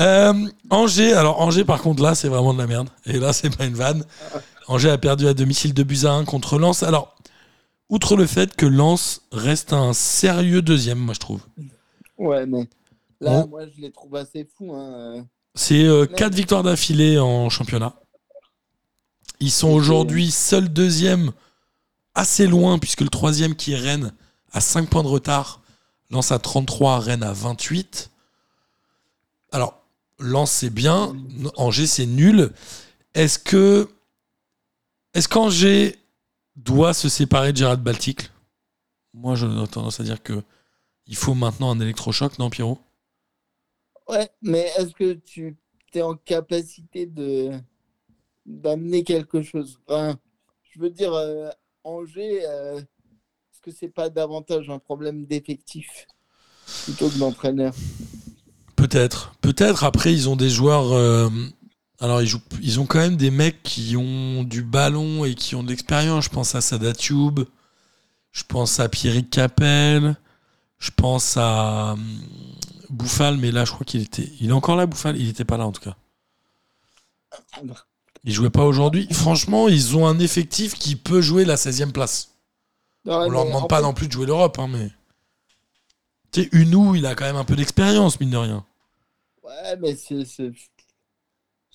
Euh, 0.00 0.48
Angers, 0.70 1.12
alors 1.12 1.40
Angers, 1.40 1.64
par 1.64 1.80
contre, 1.80 2.02
là, 2.02 2.14
c'est 2.14 2.28
vraiment 2.28 2.52
de 2.52 2.58
la 2.58 2.66
merde. 2.66 2.88
Et 3.06 3.18
là, 3.18 3.32
c'est 3.32 3.56
pas 3.56 3.64
une 3.64 3.74
vanne. 3.74 4.04
Angers 4.68 4.90
a 4.90 4.98
perdu 4.98 5.28
à 5.28 5.34
domicile 5.34 5.72
2 5.74 5.84
buts 5.84 6.00
à 6.04 6.10
1 6.12 6.24
contre 6.24 6.58
Lens. 6.58 6.82
Alors, 6.82 7.14
outre 7.88 8.16
le 8.16 8.26
fait 8.26 8.56
que 8.56 8.66
Lens 8.66 9.22
reste 9.30 9.72
un 9.72 9.92
sérieux 9.92 10.62
deuxième, 10.62 10.98
moi, 10.98 11.14
je 11.14 11.20
trouve. 11.20 11.40
ouais, 12.18 12.44
mais 12.46 12.68
là, 13.20 13.42
Bon. 13.42 13.48
moi, 13.48 13.62
je 13.66 13.80
les 13.80 13.92
trouve 13.92 14.16
assez 14.16 14.48
fous. 14.56 14.72
Hein. 14.74 15.26
C'est 15.54 15.86
4 16.16 16.34
victoires 16.34 16.62
d'affilée 16.64 17.18
en 17.18 17.48
championnat. 17.50 17.94
Ils 19.40 19.50
sont 19.52 19.68
aujourd'hui 19.70 20.30
seuls 20.30 20.68
deuxième, 20.68 21.30
assez 22.14 22.46
loin, 22.46 22.78
puisque 22.78 23.02
le 23.02 23.08
troisième 23.08 23.54
qui 23.54 23.72
est 23.74 23.78
Rennes 23.78 24.12
a 24.52 24.60
5 24.60 24.88
points 24.88 25.02
de 25.02 25.08
retard. 25.08 25.60
Lens 26.10 26.32
à 26.32 26.38
33, 26.38 26.98
Rennes 27.00 27.22
à 27.22 27.32
28. 27.32 28.10
Alors, 29.52 29.83
Lens 30.24 30.50
c'est 30.50 30.70
bien, 30.70 31.14
Angers 31.56 31.86
c'est 31.86 32.06
nul. 32.06 32.52
Est-ce 33.14 33.38
que. 33.38 33.88
Est-ce 35.12 35.28
qu'Angers 35.28 35.96
doit 36.56 36.94
se 36.94 37.08
séparer 37.08 37.52
de 37.52 37.58
Gérard 37.58 37.78
Baltic? 37.78 38.30
Moi, 39.12 39.36
j'ai 39.36 39.46
tendance 39.70 40.00
à 40.00 40.02
dire 40.02 40.22
que 40.22 40.42
il 41.06 41.16
faut 41.16 41.34
maintenant 41.34 41.70
un 41.70 41.80
électrochoc, 41.80 42.38
non, 42.38 42.50
Pierrot? 42.50 42.78
Ouais, 44.08 44.28
mais 44.42 44.70
est-ce 44.76 44.92
que 44.94 45.12
tu 45.12 45.56
es 45.92 46.02
en 46.02 46.14
capacité 46.14 47.06
de 47.06 47.52
d'amener 48.44 49.04
quelque 49.04 49.42
chose? 49.42 49.80
Je 49.88 50.80
veux 50.80 50.90
dire, 50.90 51.12
euh, 51.12 51.48
Angers, 51.84 52.44
euh, 52.44 52.78
est-ce 52.78 53.60
que 53.60 53.70
c'est 53.70 53.88
pas 53.88 54.10
davantage 54.10 54.68
un 54.68 54.78
problème 54.78 55.24
d'effectif 55.26 56.06
plutôt 56.84 57.08
que 57.08 57.18
d'entraîneur? 57.18 57.74
Peut-être. 58.94 59.34
Peut-être. 59.40 59.82
Après, 59.82 60.12
ils 60.12 60.28
ont 60.28 60.36
des 60.36 60.48
joueurs. 60.48 60.92
euh, 60.92 61.28
alors, 61.98 62.22
ils, 62.22 62.28
jouent, 62.28 62.40
ils 62.62 62.78
ont 62.78 62.86
quand 62.86 63.00
même 63.00 63.16
des 63.16 63.32
mecs 63.32 63.60
qui 63.64 63.96
ont 63.96 64.44
du 64.44 64.62
ballon 64.62 65.24
et 65.24 65.34
qui 65.34 65.56
ont 65.56 65.64
de 65.64 65.70
l'expérience. 65.70 66.26
Je 66.26 66.30
pense 66.30 66.54
à 66.54 66.60
Sada 66.60 66.92
Tube. 66.92 67.40
Je 68.30 68.44
pense 68.44 68.78
à 68.78 68.88
Pierrick 68.88 69.30
Capel. 69.30 70.14
Je 70.78 70.92
pense 70.94 71.36
à 71.36 71.94
hum, 71.94 72.20
Bouffal, 72.88 73.36
mais 73.36 73.50
là, 73.50 73.64
je 73.64 73.72
crois 73.72 73.84
qu'il 73.84 74.00
était. 74.00 74.30
Il 74.40 74.50
est 74.50 74.52
encore 74.52 74.76
là, 74.76 74.86
Bouffal 74.86 75.16
Il 75.16 75.26
n'était 75.26 75.44
pas 75.44 75.56
là, 75.56 75.66
en 75.66 75.72
tout 75.72 75.82
cas. 75.82 75.96
Ils 78.22 78.32
jouaient 78.32 78.48
pas 78.50 78.64
aujourd'hui. 78.64 79.08
Franchement, 79.12 79.66
ils 79.66 79.96
ont 79.96 80.06
un 80.06 80.20
effectif 80.20 80.74
qui 80.74 80.94
peut 80.94 81.20
jouer 81.20 81.44
la 81.44 81.56
16e 81.56 81.90
place. 81.90 82.30
Non, 83.04 83.16
On 83.16 83.28
leur 83.28 83.46
demande 83.46 83.68
pas 83.68 83.78
fait, 83.78 83.82
non 83.82 83.92
plus 83.92 84.06
de 84.06 84.12
jouer 84.12 84.26
l'Europe, 84.26 84.56
hein, 84.60 84.68
mais. 84.68 84.88
Tu 86.30 86.44
sais, 86.44 86.48
Unou, 86.52 86.94
il 86.94 87.06
a 87.06 87.16
quand 87.16 87.24
même 87.24 87.34
un 87.34 87.44
peu 87.44 87.56
d'expérience, 87.56 88.20
mine 88.20 88.30
de 88.30 88.36
rien. 88.36 88.64
Ouais, 89.44 89.76
mais 89.76 89.94
c'est. 89.96 90.24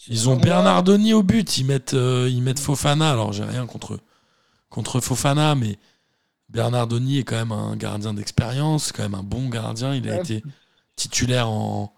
Ils 0.07 0.30
ont 0.30 0.38
Bernardoni 0.38 1.13
au 1.13 1.24
but, 1.24 1.57
ils 1.57 1.65
mettent, 1.65 1.93
euh, 1.93 2.28
ils 2.30 2.41
mettent 2.41 2.59
Fofana. 2.59 3.11
Alors, 3.11 3.34
j'ai 3.34 3.43
rien 3.43 3.65
contre, 3.67 3.99
contre 4.70 5.01
Fofana, 5.01 5.55
mais 5.55 5.78
Bernardoni 6.49 7.20
est 7.20 7.24
quand 7.24 7.36
même 7.36 7.51
un 7.51 7.76
gardien 7.76 8.13
d'expérience, 8.13 8.91
quand 8.91 9.03
même 9.03 9.15
un 9.15 9.24
bon 9.24 9.49
gardien. 9.49 9.93
Il 9.93 10.09
a 10.09 10.13
Ouais. 10.15 10.20
été 10.22 10.43
titulaire 10.95 11.49
en, 11.49 11.93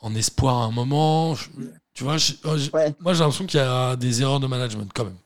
en 0.00 0.14
espoir 0.14 0.56
à 0.62 0.64
un 0.64 0.70
moment. 0.70 1.34
Je- 1.34 1.50
tu 1.94 2.02
vois, 2.04 2.16
je- 2.16 2.32
oh, 2.44 2.56
je- 2.56 2.70
Ouais. 2.70 2.94
moi, 2.98 3.12
j'ai 3.12 3.20
l'impression 3.20 3.46
qu'il 3.46 3.60
y 3.60 3.62
a 3.62 3.94
des 3.96 4.22
erreurs 4.22 4.40
de 4.40 4.46
management, 4.46 4.90
quand 4.94 5.04
même. 5.04 5.18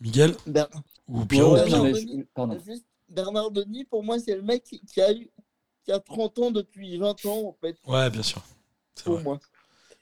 Miguel 0.00 0.34
Ber- 0.46 0.68
ou 1.06 1.26
Pierrot 1.26 1.54
Ouais, 1.54 1.68
Bernardoni. 3.10 3.84
pour 3.84 4.02
moi, 4.02 4.18
c'est 4.18 4.34
le 4.34 4.42
mec 4.42 4.64
qui, 4.64 4.80
qui 4.80 5.00
a 5.02 5.12
eu 5.12 5.28
qui 5.90 5.96
a 5.96 6.00
30 6.00 6.38
ans 6.38 6.50
depuis 6.52 6.96
20 6.98 7.24
ans, 7.26 7.48
en 7.48 7.52
fait, 7.60 7.78
Ouais, 7.86 8.10
bien 8.10 8.22
sûr. 8.22 8.42
C'est 8.94 9.06
pour 9.06 9.20
vrai. 9.20 9.22
moi. 9.22 9.40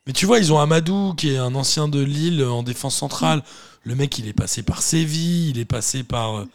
Mais 0.06 0.12
tu 0.14 0.26
vois, 0.26 0.38
ils 0.38 0.52
ont 0.52 0.60
Amadou, 0.60 1.14
qui 1.16 1.30
est 1.32 1.38
un 1.38 1.54
ancien 1.54 1.88
de 1.88 2.00
Lille 2.02 2.44
en 2.44 2.62
défense 2.64 2.96
centrale. 2.96 3.42
Le 3.84 3.94
mec, 3.96 4.18
il 4.18 4.28
est 4.28 4.34
passé 4.34 4.62
par 4.62 4.82
Séville, 4.82 5.50
il 5.50 5.58
est 5.58 5.64
passé 5.64 6.04
par. 6.04 6.38
euh, 6.40 6.46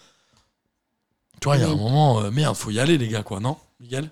Tu 1.40 1.46
vois, 1.48 1.58
il 1.58 1.62
y 1.62 1.64
a 1.64 1.70
un 1.70 1.76
moment, 1.76 2.22
euh, 2.22 2.32
merde, 2.32 2.56
faut 2.56 2.72
y 2.72 2.80
aller, 2.80 2.98
les 2.98 3.08
gars, 3.08 3.22
quoi, 3.24 3.40
non, 3.40 3.58
Miguel? 3.80 4.10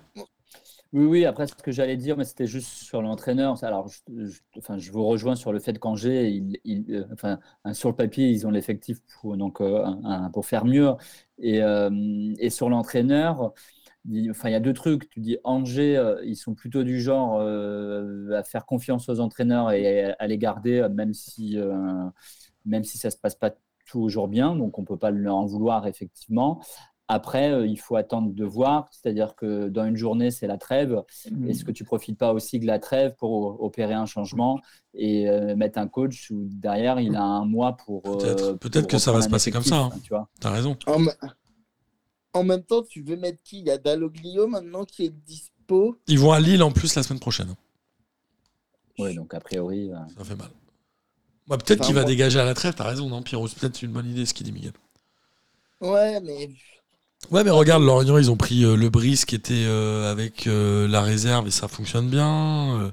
Oui, 0.92 1.06
oui, 1.06 1.24
après, 1.24 1.46
ce 1.46 1.54
que 1.54 1.72
j'allais 1.72 1.96
dire, 1.96 2.16
mais 2.18 2.24
c'était 2.24 2.46
juste 2.46 2.68
sur 2.68 3.00
l'entraîneur. 3.00 3.62
Alors, 3.64 3.88
je, 3.88 4.26
je- 4.26 4.40
enfin, 4.58 4.76
je 4.78 4.92
vous 4.92 5.04
rejoins 5.06 5.36
sur 5.36 5.52
le 5.52 5.58
fait 5.58 5.78
qu'Angers, 5.78 6.28
il, 6.30 6.58
il- 6.64 6.84
euh, 6.94 7.04
enfin, 7.12 7.38
hein, 7.64 7.72
sur 7.72 7.88
le 7.88 7.96
papier, 7.96 8.28
ils 8.28 8.46
ont 8.46 8.50
l'effectif 8.50 8.98
pour, 9.20 9.36
donc, 9.38 9.60
euh, 9.62 9.84
un- 9.84 10.04
un- 10.26 10.30
pour 10.30 10.44
faire 10.46 10.64
mieux. 10.66 10.90
Et, 11.38 11.62
euh, 11.62 11.90
et 12.38 12.50
sur 12.50 12.68
l'entraîneur, 12.68 13.52
enfin, 14.30 14.48
il 14.48 14.52
y 14.52 14.54
a 14.56 14.60
deux 14.60 14.72
trucs. 14.72 15.08
Tu 15.10 15.20
dis 15.20 15.38
Angers, 15.44 15.96
euh, 15.96 16.20
ils 16.24 16.36
sont 16.36 16.54
plutôt 16.54 16.82
du 16.84 17.00
genre 17.00 17.38
euh, 17.40 18.32
à 18.36 18.42
faire 18.44 18.66
confiance 18.66 19.08
aux 19.08 19.20
entraîneurs 19.20 19.70
et 19.72 20.04
à, 20.12 20.16
à 20.18 20.26
les 20.26 20.38
garder, 20.38 20.80
euh, 20.80 20.88
même 20.88 21.14
si, 21.14 21.58
euh, 21.58 21.74
même 22.64 22.84
si 22.84 22.98
ça 22.98 23.08
ne 23.08 23.12
se 23.12 23.18
passe 23.18 23.34
pas 23.34 23.52
toujours 23.86 24.28
bien. 24.28 24.56
Donc, 24.56 24.78
on 24.78 24.82
ne 24.82 24.86
peut 24.86 24.96
pas 24.98 25.10
leur 25.10 25.36
en 25.36 25.46
vouloir, 25.46 25.86
effectivement. 25.86 26.60
Après, 27.08 27.52
euh, 27.52 27.66
il 27.66 27.78
faut 27.78 27.96
attendre 27.96 28.32
de 28.32 28.44
voir, 28.44 28.88
c'est-à-dire 28.90 29.34
que 29.34 29.68
dans 29.68 29.84
une 29.84 29.96
journée, 29.96 30.30
c'est 30.30 30.46
la 30.46 30.56
trêve. 30.56 31.02
Est-ce 31.48 31.62
que 31.64 31.72
tu 31.72 31.84
profites 31.84 32.16
pas 32.16 32.32
aussi 32.32 32.58
de 32.58 32.66
la 32.66 32.78
trêve 32.78 33.14
pour 33.18 33.62
opérer 33.62 33.92
un 33.92 34.06
changement 34.06 34.60
et 34.94 35.28
euh, 35.28 35.54
mettre 35.56 35.78
un 35.78 35.88
coach 35.88 36.30
où 36.30 36.46
derrière 36.48 37.00
il 37.00 37.14
a 37.16 37.22
un 37.22 37.44
mois 37.44 37.76
pour. 37.76 38.02
euh, 38.06 38.54
Peut-être. 38.54 38.86
Que 38.86 38.98
ça 38.98 39.12
va 39.12 39.20
se 39.20 39.28
passer 39.28 39.50
comme 39.50 39.62
ça, 39.64 39.76
hein. 39.76 39.90
hein, 39.92 39.98
tu 40.02 40.08
vois. 40.10 40.28
T'as 40.40 40.50
raison. 40.50 40.76
Me- 40.86 41.10
en 42.34 42.44
même 42.44 42.62
temps, 42.62 42.82
tu 42.82 43.02
veux 43.02 43.16
mettre 43.16 43.42
qui? 43.42 43.58
Il 43.60 43.66
y 43.66 43.70
a 43.70 43.78
Dalloglio 43.78 44.46
maintenant 44.46 44.84
qui 44.84 45.04
est 45.04 45.10
dispo. 45.26 45.98
Ils 46.06 46.18
vont 46.18 46.32
à 46.32 46.40
Lille 46.40 46.62
en 46.62 46.70
plus 46.72 46.94
la 46.94 47.02
semaine 47.02 47.20
prochaine. 47.20 47.54
Ouais, 48.98 49.14
donc 49.14 49.32
a 49.34 49.40
priori. 49.40 49.90
euh, 49.90 49.96
Ça 50.18 50.24
fait 50.24 50.36
mal. 50.36 50.50
Bah, 51.48 51.56
peut-être 51.58 51.80
Enfin, 51.80 51.86
qu'il 51.86 51.94
va 51.94 52.02
moi- 52.02 52.10
dégager 52.10 52.38
à 52.38 52.44
la 52.44 52.54
trêve, 52.54 52.74
t'as 52.74 52.84
raison, 52.84 53.08
non, 53.08 53.22
Pierrot 53.22 53.48
C'est 53.48 53.58
peut-être 53.58 53.82
une 53.82 53.92
bonne 53.92 54.08
idée 54.10 54.26
ce 54.26 54.34
qu'il 54.34 54.46
dit, 54.46 54.52
Miguel. 54.52 54.72
Ouais, 55.80 56.20
mais 56.20 56.50
Ouais, 57.30 57.44
mais 57.44 57.50
regarde, 57.50 57.82
Lorient, 57.84 58.18
ils 58.18 58.30
ont 58.30 58.36
pris 58.36 58.64
euh, 58.64 58.76
le 58.76 58.88
Brice 58.90 59.24
qui 59.24 59.34
était 59.36 59.64
euh, 59.66 60.10
avec 60.10 60.46
euh, 60.46 60.88
la 60.88 61.02
réserve 61.02 61.46
et 61.46 61.50
ça 61.52 61.68
fonctionne 61.68 62.08
bien. 62.08 62.80
euh. 62.80 62.90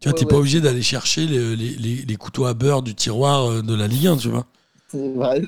tu 0.00 0.08
vois, 0.08 0.12
Ouais, 0.14 0.20
t'es 0.20 0.26
pas 0.26 0.36
obligé 0.36 0.60
d'aller 0.60 0.82
chercher 0.82 1.26
les, 1.26 1.56
les- 1.56 1.74
les- 1.76 2.02
les 2.04 2.16
couteaux 2.16 2.44
à 2.46 2.54
beurre 2.54 2.82
du 2.82 2.94
tiroir 2.94 3.50
euh, 3.50 3.62
de 3.62 3.74
la 3.74 3.86
Ligue 3.88 4.06
1, 4.08 4.16
tu 4.18 4.28
vois. 4.28 4.46
c'est 4.88 5.12
vrai. 5.14 5.42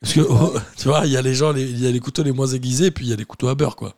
Parce 0.00 0.14
que, 0.14 0.20
oh, 0.20 0.54
tu 0.76 0.88
vois, 0.88 1.06
il 1.06 1.12
y 1.12 1.16
a 1.16 1.22
les 1.22 1.34
gens, 1.34 1.54
il 1.54 1.80
y 1.80 1.86
a 1.86 1.90
les 1.90 2.00
couteaux 2.00 2.22
les 2.22 2.32
moins 2.32 2.46
aiguisés, 2.46 2.90
puis 2.90 3.06
il 3.06 3.10
y 3.10 3.12
a 3.12 3.16
les 3.16 3.24
couteaux 3.24 3.48
à 3.48 3.54
beurre, 3.54 3.76
quoi. 3.76 3.94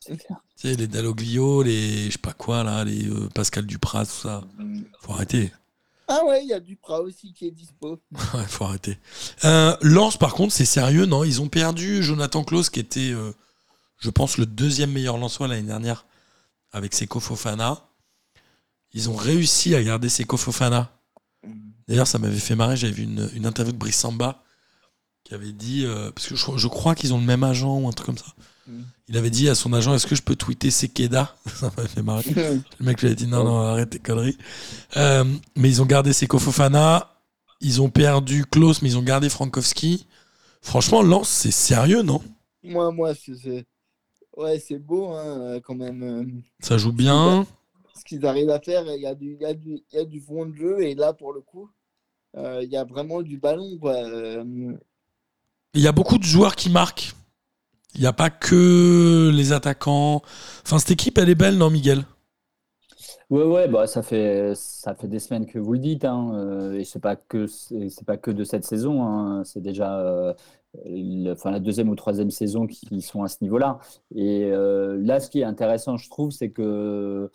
c'est 0.00 0.16
clair. 0.16 0.38
Tu 0.56 0.68
sais, 0.68 0.74
les 0.74 0.86
Dalloglio, 0.86 1.62
les 1.62 2.06
je 2.06 2.12
sais 2.12 2.18
pas 2.18 2.32
quoi, 2.32 2.64
là, 2.64 2.84
les 2.84 3.08
euh, 3.08 3.28
Pascal 3.34 3.66
Duprat, 3.66 4.06
tout 4.06 4.12
ça. 4.12 4.44
Faut 5.00 5.12
arrêter. 5.12 5.52
Ah 6.08 6.24
ouais, 6.24 6.42
il 6.42 6.48
y 6.48 6.52
a 6.52 6.60
Duprat 6.60 7.00
aussi 7.00 7.32
qui 7.32 7.46
est 7.46 7.50
dispo. 7.50 8.00
Ouais, 8.34 8.44
faut 8.46 8.64
arrêter. 8.64 8.98
Euh, 9.44 9.76
Lens, 9.82 10.16
par 10.16 10.34
contre, 10.34 10.52
c'est 10.52 10.64
sérieux, 10.64 11.06
non? 11.06 11.22
Ils 11.24 11.40
ont 11.42 11.48
perdu 11.48 12.02
Jonathan 12.02 12.44
Klaus, 12.44 12.70
qui 12.70 12.80
était, 12.80 13.10
euh, 13.10 13.32
je 13.98 14.10
pense, 14.10 14.38
le 14.38 14.46
deuxième 14.46 14.92
meilleur 14.92 15.18
Lensois 15.18 15.48
l'année 15.48 15.66
dernière, 15.66 16.06
avec 16.72 16.94
Seko 16.94 17.20
Fofana. 17.20 17.84
Ils 18.92 19.10
ont 19.10 19.16
réussi 19.16 19.74
à 19.74 19.82
garder 19.82 20.08
Seko 20.08 20.36
Fofana. 20.36 20.90
D'ailleurs, 21.88 22.06
ça 22.06 22.18
m'avait 22.18 22.38
fait 22.38 22.54
marrer. 22.54 22.76
J'avais 22.76 22.92
vu 22.94 23.02
une, 23.02 23.28
une 23.34 23.46
interview 23.46 23.72
de 23.72 23.78
Brice 23.78 23.96
Samba 23.96 24.42
qui 25.28 25.34
avait 25.34 25.52
dit, 25.52 25.84
euh, 25.84 26.10
parce 26.10 26.26
que 26.26 26.36
je, 26.36 26.44
je 26.56 26.68
crois 26.68 26.94
qu'ils 26.94 27.12
ont 27.12 27.18
le 27.18 27.24
même 27.24 27.44
agent 27.44 27.78
ou 27.80 27.86
un 27.86 27.92
truc 27.92 28.06
comme 28.06 28.18
ça. 28.18 28.32
Mm. 28.66 28.80
Il 29.08 29.16
avait 29.18 29.30
dit 29.30 29.48
à 29.48 29.54
son 29.54 29.72
agent 29.72 29.94
Est-ce 29.94 30.06
que 30.06 30.14
je 30.14 30.22
peux 30.22 30.36
tweeter 30.36 30.70
Sekeda? 30.70 31.36
Ça 31.46 31.70
m'avait 31.76 31.88
fait 31.88 32.02
marrer. 32.02 32.24
Le 32.34 32.84
mec 32.84 33.02
lui 33.02 33.10
a 33.10 33.14
dit 33.14 33.26
non, 33.26 33.44
non, 33.44 33.58
arrête 33.58 33.90
tes 33.90 33.98
conneries. 33.98 34.36
Euh, 34.96 35.24
mais 35.56 35.68
ils 35.68 35.82
ont 35.82 35.86
gardé 35.86 36.12
Seko 36.12 36.38
Fofana. 36.38 37.14
Ils 37.60 37.82
ont 37.82 37.90
perdu 37.90 38.44
Klaus, 38.46 38.82
mais 38.82 38.88
ils 38.90 38.96
ont 38.98 39.02
gardé 39.02 39.28
Frankowski. 39.28 40.06
Franchement, 40.62 41.02
Lens, 41.02 41.28
c'est 41.28 41.50
sérieux, 41.50 42.02
non? 42.02 42.22
Moi, 42.62 42.90
moi, 42.92 43.14
c'est-. 43.14 43.66
Ouais, 44.36 44.58
c'est 44.60 44.78
beau, 44.78 45.08
hein, 45.12 45.60
quand 45.64 45.74
même. 45.74 46.02
euh, 46.02 46.24
Ça 46.60 46.78
joue 46.78 46.92
bien. 46.92 47.46
ce 47.96 48.04
qu'ils 48.04 48.24
arrivent 48.24 48.50
à 48.50 48.60
faire. 48.60 48.84
Il 48.94 49.02
y, 49.02 49.06
a 49.06 49.14
du, 49.14 49.34
il, 49.34 49.42
y 49.42 49.44
a 49.46 49.54
du, 49.54 49.80
il 49.92 49.96
y 49.96 49.98
a 50.00 50.04
du 50.04 50.20
fond 50.20 50.46
de 50.46 50.54
jeu, 50.54 50.80
et 50.82 50.94
là, 50.94 51.12
pour 51.12 51.32
le 51.32 51.40
coup, 51.40 51.68
euh, 52.36 52.60
il 52.62 52.70
y 52.70 52.76
a 52.76 52.84
vraiment 52.84 53.22
du 53.22 53.38
ballon, 53.38 53.76
quoi. 53.80 53.94
Il 55.74 55.82
y 55.82 55.86
a 55.86 55.92
beaucoup 55.92 56.18
de 56.18 56.24
joueurs 56.24 56.56
qui 56.56 56.70
marquent. 56.70 57.12
Il 57.94 58.00
n'y 58.00 58.06
a 58.06 58.12
pas 58.12 58.30
que 58.30 59.30
les 59.34 59.52
attaquants. 59.52 60.22
Enfin, 60.64 60.78
cette 60.78 60.90
équipe, 60.90 61.18
elle 61.18 61.30
est 61.30 61.34
belle, 61.34 61.56
non, 61.56 61.70
Miguel? 61.70 62.04
Ouais, 63.30 63.44
ouais, 63.44 63.68
bah 63.68 63.86
ça 63.86 64.02
fait 64.02 64.54
ça 64.54 64.94
fait 64.94 65.06
des 65.06 65.18
semaines 65.18 65.44
que 65.44 65.58
vous 65.58 65.74
le 65.74 65.78
dites, 65.78 66.06
hein, 66.06 66.32
euh, 66.34 66.78
et 66.78 66.84
c'est 66.84 66.98
pas 66.98 67.14
que 67.14 67.46
pas 68.06 68.16
que 68.16 68.30
de 68.30 68.42
cette 68.42 68.64
saison, 68.64 69.02
hein, 69.02 69.44
c'est 69.44 69.60
déjà 69.60 70.00
euh, 70.00 70.32
enfin 71.32 71.50
la 71.50 71.60
deuxième 71.60 71.90
ou 71.90 71.94
troisième 71.94 72.30
saison 72.30 72.66
qui 72.66 73.02
sont 73.02 73.22
à 73.22 73.28
ce 73.28 73.36
niveau-là. 73.42 73.80
Et 74.14 74.44
euh, 74.44 74.96
là, 75.02 75.20
ce 75.20 75.28
qui 75.28 75.40
est 75.40 75.44
intéressant, 75.44 75.98
je 75.98 76.08
trouve, 76.08 76.30
c'est 76.30 76.50
que 76.50 77.30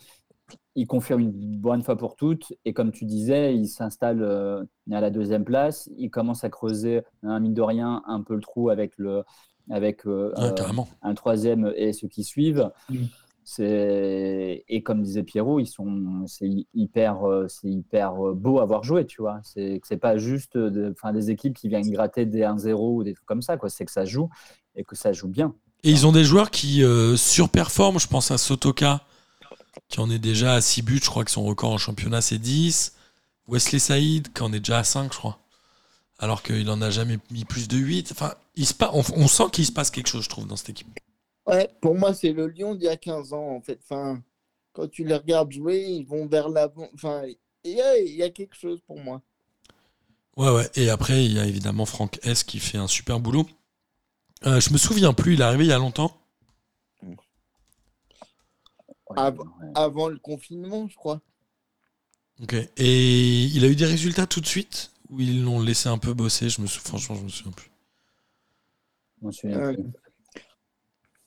il 0.74 0.86
confirme 0.86 1.20
une 1.20 1.56
bonne 1.56 1.82
fois 1.82 1.96
pour 1.96 2.16
toutes, 2.16 2.52
et 2.64 2.72
comme 2.72 2.92
tu 2.92 3.04
disais, 3.04 3.54
il 3.54 3.68
s'installe 3.68 4.22
euh, 4.22 4.64
à 4.90 5.00
la 5.00 5.10
deuxième 5.10 5.44
place, 5.44 5.88
il 5.96 6.10
commence 6.10 6.44
à 6.44 6.50
creuser 6.50 7.02
un 7.22 7.40
mine 7.40 7.54
de 7.54 7.62
rien 7.62 8.02
un 8.06 8.22
peu 8.22 8.34
le 8.34 8.40
trou 8.40 8.70
avec 8.70 8.92
le 8.98 9.22
avec 9.70 10.06
euh, 10.06 10.32
Ouais, 10.36 10.60
euh, 10.60 10.82
un 11.02 11.14
troisième 11.14 11.72
et 11.76 11.92
ceux 11.92 12.08
qui 12.08 12.24
suivent. 12.24 12.70
Mm. 12.90 13.04
C'est 13.46 14.64
et 14.68 14.82
comme 14.82 15.02
disait 15.02 15.22
Pierrot, 15.22 15.60
ils 15.60 15.66
sont 15.66 16.24
c'est 16.26 16.48
hyper 16.72 17.28
euh, 17.28 17.46
c'est 17.48 17.68
hyper 17.68 18.14
beau 18.34 18.58
à 18.58 18.64
voir 18.64 18.84
jouer, 18.84 19.06
tu 19.06 19.20
vois. 19.20 19.40
C'est 19.42 19.80
que 19.80 19.86
c'est 19.86 19.98
pas 19.98 20.16
juste 20.16 20.56
de, 20.56 20.92
enfin 20.92 21.12
des 21.12 21.30
équipes 21.30 21.54
qui 21.54 21.68
viennent 21.68 21.90
gratter 21.90 22.24
des 22.24 22.40
1-0 22.40 22.72
ou 22.74 23.04
des 23.04 23.12
trucs 23.12 23.26
comme 23.26 23.42
ça 23.42 23.58
quoi, 23.58 23.68
c'est 23.68 23.84
que 23.84 23.92
ça 23.92 24.06
joue 24.06 24.30
et 24.76 24.82
que 24.82 24.96
ça 24.96 25.12
joue 25.12 25.28
bien. 25.28 25.54
Et 25.84 25.90
ils 25.90 26.06
ont 26.06 26.12
des 26.12 26.24
joueurs 26.24 26.50
qui 26.50 26.82
euh, 26.82 27.14
surperforment. 27.14 27.98
Je 27.98 28.08
pense 28.08 28.30
à 28.30 28.38
Sotoka, 28.38 29.02
qui 29.88 30.00
en 30.00 30.10
est 30.10 30.18
déjà 30.18 30.54
à 30.54 30.60
6 30.60 30.82
buts. 30.82 31.00
Je 31.02 31.08
crois 31.10 31.24
que 31.24 31.30
son 31.30 31.44
record 31.44 31.72
en 31.72 31.78
championnat, 31.78 32.20
c'est 32.20 32.38
10. 32.38 32.94
Wesley 33.48 33.78
Saïd, 33.78 34.32
qui 34.32 34.42
en 34.42 34.52
est 34.52 34.58
déjà 34.60 34.78
à 34.78 34.84
5, 34.84 35.12
je 35.12 35.18
crois. 35.18 35.38
Alors 36.18 36.42
qu'il 36.42 36.68
en 36.70 36.80
a 36.80 36.90
jamais 36.90 37.18
mis 37.30 37.44
plus 37.44 37.68
de 37.68 37.76
8. 37.76 38.12
Enfin, 38.12 38.34
il 38.54 38.66
se 38.66 38.74
pa- 38.74 38.90
on, 38.94 39.02
on 39.16 39.28
sent 39.28 39.44
qu'il 39.52 39.66
se 39.66 39.72
passe 39.72 39.90
quelque 39.90 40.06
chose, 40.08 40.24
je 40.24 40.28
trouve, 40.28 40.46
dans 40.46 40.56
cette 40.56 40.70
équipe. 40.70 40.88
Ouais, 41.46 41.68
pour 41.82 41.94
moi, 41.94 42.14
c'est 42.14 42.32
le 42.32 42.46
Lyon 42.46 42.74
d'il 42.74 42.84
y 42.84 42.88
a 42.88 42.96
15 42.96 43.32
ans, 43.34 43.50
en 43.56 43.60
fait. 43.60 43.78
Enfin, 43.82 44.22
quand 44.72 44.88
tu 44.90 45.04
les 45.04 45.14
regardes 45.16 45.52
jouer, 45.52 45.84
ils 45.84 46.06
vont 46.06 46.26
vers 46.26 46.48
l'avant. 46.48 46.88
Enfin, 46.94 47.22
il 47.64 47.72
y 47.72 47.80
a, 47.80 47.98
il 47.98 48.14
y 48.14 48.22
a 48.22 48.30
quelque 48.30 48.56
chose 48.56 48.80
pour 48.86 48.98
moi. 49.00 49.20
Ouais, 50.36 50.50
ouais. 50.50 50.68
Et 50.74 50.88
après, 50.90 51.24
il 51.24 51.32
y 51.32 51.38
a 51.38 51.44
évidemment 51.46 51.84
Franck 51.86 52.18
S 52.22 52.42
qui 52.44 52.58
fait 52.60 52.78
un 52.78 52.88
super 52.88 53.20
boulot. 53.20 53.46
Euh, 54.46 54.60
je 54.60 54.70
me 54.72 54.78
souviens 54.78 55.12
plus, 55.12 55.34
il 55.34 55.40
est 55.40 55.44
arrivé 55.44 55.64
il 55.64 55.70
y 55.70 55.72
a 55.72 55.78
longtemps. 55.78 56.16
Ouais. 59.16 59.70
Avant 59.74 60.08
le 60.08 60.18
confinement, 60.18 60.86
je 60.88 60.96
crois. 60.96 61.20
Ok. 62.42 62.54
Et 62.76 63.44
il 63.44 63.64
a 63.64 63.68
eu 63.68 63.76
des 63.76 63.86
résultats 63.86 64.26
tout 64.26 64.40
de 64.40 64.46
suite 64.46 64.90
ou 65.10 65.20
ils 65.20 65.42
l'ont 65.44 65.60
laissé 65.60 65.88
un 65.88 65.98
peu 65.98 66.14
bosser? 66.14 66.48
Je 66.48 66.60
me 66.60 66.66
sou- 66.66 66.80
Franchement, 66.80 67.14
je 67.16 67.22
me 67.22 67.28
souviens 67.28 67.52
plus. 67.52 67.70
Je 69.20 69.24
m'en 69.26 69.32
souviens 69.32 69.58
Euh, 69.60 69.72
plus. 69.74 69.84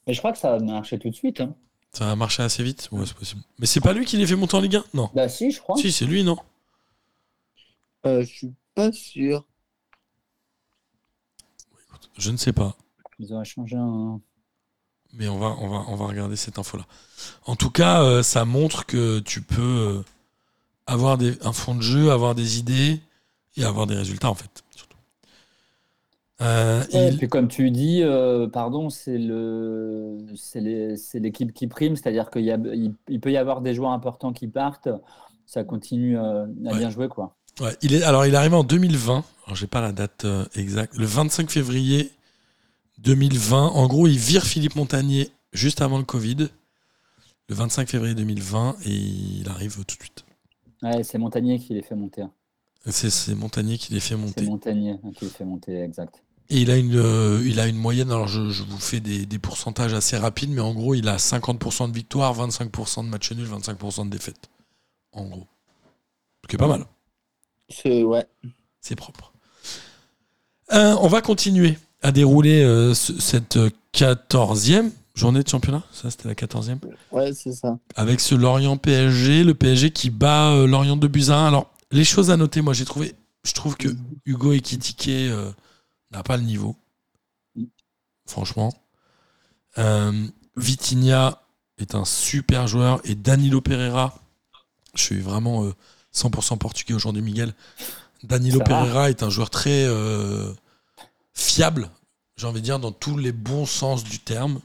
Mais 0.06 0.14
je 0.14 0.18
crois 0.18 0.32
que 0.32 0.38
ça 0.38 0.54
a 0.54 0.58
marché 0.58 0.98
tout 0.98 1.10
de 1.10 1.14
suite. 1.14 1.40
Hein. 1.40 1.54
Ça 1.92 2.10
a 2.10 2.16
marché 2.16 2.42
assez 2.42 2.62
vite? 2.62 2.88
Ouais, 2.92 3.06
c'est 3.06 3.14
possible. 3.16 3.40
Mais 3.58 3.66
c'est 3.66 3.80
pas 3.80 3.92
lui 3.92 4.04
qui 4.04 4.16
les 4.18 4.26
fait 4.26 4.36
monter 4.36 4.56
en 4.56 4.60
Ligue 4.60 4.76
1 4.76 4.84
Non. 4.94 5.10
Bah 5.14 5.28
si, 5.28 5.50
je 5.50 5.60
crois. 5.60 5.76
Si, 5.76 5.90
c'est 5.92 6.04
lui, 6.04 6.22
non? 6.24 6.36
Euh, 8.06 8.20
je 8.22 8.26
suis 8.26 8.54
pas 8.74 8.92
sûr. 8.92 9.44
Je 12.16 12.30
ne 12.30 12.36
sais 12.36 12.52
pas. 12.52 12.76
Ils 13.18 13.32
ont 13.34 13.42
échangé 13.42 13.76
un. 13.76 14.20
Mais 15.14 15.28
on 15.28 15.38
va, 15.38 15.56
on 15.60 15.68
va, 15.68 15.84
on 15.88 15.94
va 15.96 16.06
regarder 16.06 16.36
cette 16.36 16.58
info-là. 16.58 16.84
En 17.46 17.56
tout 17.56 17.70
cas, 17.70 18.02
euh, 18.02 18.22
ça 18.22 18.44
montre 18.44 18.86
que 18.86 19.18
tu 19.20 19.40
peux 19.42 19.62
euh, 19.62 20.02
avoir 20.86 21.18
des, 21.18 21.36
un 21.42 21.52
fond 21.52 21.74
de 21.74 21.80
jeu, 21.82 22.10
avoir 22.12 22.34
des 22.34 22.58
idées 22.58 23.00
et 23.56 23.64
avoir 23.64 23.86
des 23.86 23.94
résultats 23.96 24.30
en 24.30 24.34
fait. 24.34 24.62
Surtout. 24.76 24.96
Euh, 26.40 26.84
Et 26.92 27.08
il- 27.08 27.16
puis 27.16 27.28
comme 27.28 27.48
tu 27.48 27.70
dis, 27.70 28.02
euh, 28.02 28.46
pardon, 28.48 28.90
c'est 28.90 29.18
le, 29.18 30.18
c'est 30.36 30.60
les- 30.60 30.96
c'est 30.96 31.18
l'équipe 31.18 31.52
qui 31.52 31.66
prime, 31.66 31.96
c'est-à-dire 31.96 32.30
qu'il 32.30 32.44
y 32.44 32.52
a, 32.52 32.58
il, 32.74 32.94
il 33.08 33.20
peut 33.20 33.32
y 33.32 33.36
avoir 33.36 33.60
des 33.60 33.74
joueurs 33.74 33.90
importants 33.92 34.32
qui 34.32 34.46
partent, 34.46 34.88
ça 35.46 35.64
continue 35.64 36.16
à 36.18 36.44
Ouais. 36.44 36.78
bien 36.78 36.90
jouer 36.90 37.08
quoi. 37.08 37.34
Ouais, 37.60 37.74
il 37.82 37.92
est, 37.94 38.02
alors, 38.04 38.24
il 38.24 38.34
est 38.34 38.36
arrivé 38.36 38.54
en 38.54 38.62
2020. 38.62 39.24
Alors, 39.46 39.56
j'ai 39.56 39.66
pas 39.66 39.80
la 39.80 39.90
date 39.90 40.26
exacte. 40.54 40.96
Le 40.96 41.06
25 41.06 41.50
février 41.50 42.12
2020. 42.98 43.66
En 43.68 43.86
gros, 43.86 44.06
il 44.06 44.18
vire 44.18 44.44
Philippe 44.44 44.76
Montagnier 44.76 45.30
juste 45.52 45.80
avant 45.82 45.98
le 45.98 46.04
Covid. 46.04 46.48
Le 47.48 47.54
25 47.54 47.88
février 47.88 48.14
2020. 48.14 48.76
Et 48.84 48.90
il 48.92 49.48
arrive 49.48 49.76
tout 49.76 49.96
de 49.96 50.02
suite. 50.02 50.24
Ouais, 50.82 51.02
c'est 51.02 51.18
Montagnier 51.18 51.58
qui 51.58 51.74
les 51.74 51.82
fait 51.82 51.94
monter. 51.94 52.22
hein. 52.22 52.30
C'est, 52.86 53.10
c'est 53.10 53.34
Montagnier 53.34 53.76
qui 53.78 53.92
les 53.92 54.00
fait 54.00 54.10
C'est 54.10 54.16
monter. 54.16 54.42
Montagnier 54.46 54.92
hein, 55.04 55.10
qui 55.14 55.24
les 55.24 55.30
fait 55.30 55.44
monter, 55.44 55.80
exact. 55.82 56.22
Et 56.50 56.62
il 56.62 56.70
a 56.70 56.76
une, 56.76 56.96
euh, 56.96 57.42
il 57.44 57.60
a 57.60 57.66
une 57.66 57.76
moyenne. 57.76 58.10
Alors, 58.10 58.26
je, 58.28 58.48
je 58.50 58.62
vous 58.62 58.78
fais 58.78 59.00
des, 59.00 59.26
des 59.26 59.38
pourcentages 59.38 59.92
assez 59.92 60.16
rapides. 60.16 60.50
Mais 60.50 60.60
en 60.60 60.72
gros, 60.72 60.94
il 60.94 61.08
a 61.08 61.16
50% 61.16 61.88
de 61.90 61.94
victoires, 61.94 62.34
25% 62.34 63.04
de 63.04 63.08
matchs 63.10 63.32
nuls, 63.32 63.46
25% 63.48 64.06
de 64.06 64.10
défaites. 64.10 64.48
En 65.12 65.26
gros. 65.26 65.46
Ce 66.44 66.48
qui 66.48 66.56
est 66.56 66.58
pas 66.58 66.68
mal. 66.68 66.86
C'est 67.68 68.02
ouais. 68.02 68.26
C'est 68.80 68.96
propre. 68.96 69.32
Euh, 70.72 70.96
on 71.00 71.08
va 71.08 71.20
continuer 71.20 71.76
à 72.02 72.12
dérouler 72.12 72.62
euh, 72.62 72.94
ce- 72.94 73.18
cette 73.20 73.58
quatorzième 73.92 74.90
journée 75.14 75.42
de 75.42 75.48
championnat. 75.48 75.82
Ça, 75.92 76.10
c'était 76.10 76.28
la 76.28 76.34
quatorzième. 76.34 76.78
Ouais, 77.10 77.32
c'est 77.32 77.52
ça. 77.52 77.78
Avec 77.96 78.20
ce 78.20 78.34
Lorient 78.34 78.76
PSG, 78.76 79.42
le 79.44 79.54
PSG 79.54 79.90
qui 79.90 80.10
bat 80.10 80.52
euh, 80.52 80.66
Lorient 80.66 80.96
de 80.96 81.08
Buzyn. 81.08 81.46
Alors, 81.48 81.70
les 81.90 82.04
choses 82.04 82.30
à 82.30 82.36
noter, 82.36 82.60
moi, 82.60 82.72
j'ai 82.74 82.84
trouvé, 82.84 83.14
je 83.44 83.52
trouve 83.52 83.76
que 83.76 83.88
Hugo 84.26 84.52
Ekitike 84.52 85.08
euh, 85.08 85.50
n'a 86.12 86.22
pas 86.22 86.36
le 86.36 86.44
niveau. 86.44 86.76
Franchement. 88.26 88.72
Vitinha 90.56 91.40
est 91.78 91.94
un 91.94 92.04
super 92.04 92.66
joueur 92.66 93.00
et 93.04 93.14
Danilo 93.14 93.60
Pereira, 93.60 94.18
je 94.94 95.02
suis 95.02 95.20
vraiment 95.20 95.64
euh, 95.64 95.72
100% 96.14 96.58
portugais 96.58 96.94
aujourd'hui, 96.94 97.22
Miguel. 97.22 97.54
Danilo. 98.24 98.58
Pereira 98.60 99.10
est 99.10 99.22
un 99.22 99.30
joueur 99.30 99.50
très 99.50 99.84
fiable, 101.38 101.90
j'ai 102.36 102.46
envie 102.46 102.60
de 102.60 102.64
dire, 102.64 102.78
dans 102.78 102.92
tous 102.92 103.16
les 103.16 103.32
bons 103.32 103.66
sens 103.66 104.04
du 104.04 104.18
terme. 104.18 104.60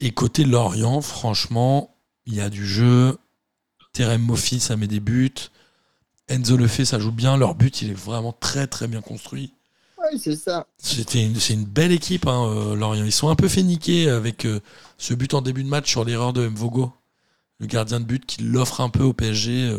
Et 0.00 0.12
côté 0.12 0.44
Lorient, 0.44 1.00
franchement, 1.00 1.94
il 2.26 2.34
y 2.34 2.40
a 2.40 2.50
du 2.50 2.66
jeu. 2.66 3.18
Terem 3.92 4.22
Moffi, 4.22 4.58
ça 4.58 4.76
met 4.76 4.86
des 4.86 5.00
buts. 5.00 5.34
Enzo 6.28 6.56
le 6.56 6.66
fait, 6.66 6.84
ça 6.84 6.98
joue 6.98 7.12
bien. 7.12 7.36
Leur 7.36 7.54
but, 7.54 7.82
il 7.82 7.90
est 7.90 7.94
vraiment 7.94 8.32
très 8.32 8.66
très 8.66 8.88
bien 8.88 9.00
construit. 9.00 9.52
Ouais, 9.98 10.18
c'est 10.18 10.36
ça. 10.36 10.66
C'était 10.78 11.24
une, 11.24 11.36
c'est 11.38 11.54
une 11.54 11.64
belle 11.64 11.92
équipe, 11.92 12.26
hein, 12.26 12.46
euh, 12.48 12.74
Lorient. 12.74 13.04
Ils 13.04 13.12
sont 13.12 13.28
un 13.28 13.36
peu 13.36 13.48
fait 13.48 13.62
niquer 13.62 14.08
avec 14.08 14.44
euh, 14.44 14.60
ce 14.98 15.14
but 15.14 15.34
en 15.34 15.42
début 15.42 15.62
de 15.62 15.68
match 15.68 15.90
sur 15.90 16.04
l'erreur 16.04 16.32
de 16.32 16.48
Mvogo, 16.48 16.92
le 17.58 17.66
gardien 17.66 18.00
de 18.00 18.04
but, 18.04 18.24
qui 18.24 18.42
l'offre 18.42 18.80
un 18.80 18.88
peu 18.88 19.02
au 19.04 19.12
PSG 19.12 19.68
euh, 19.68 19.78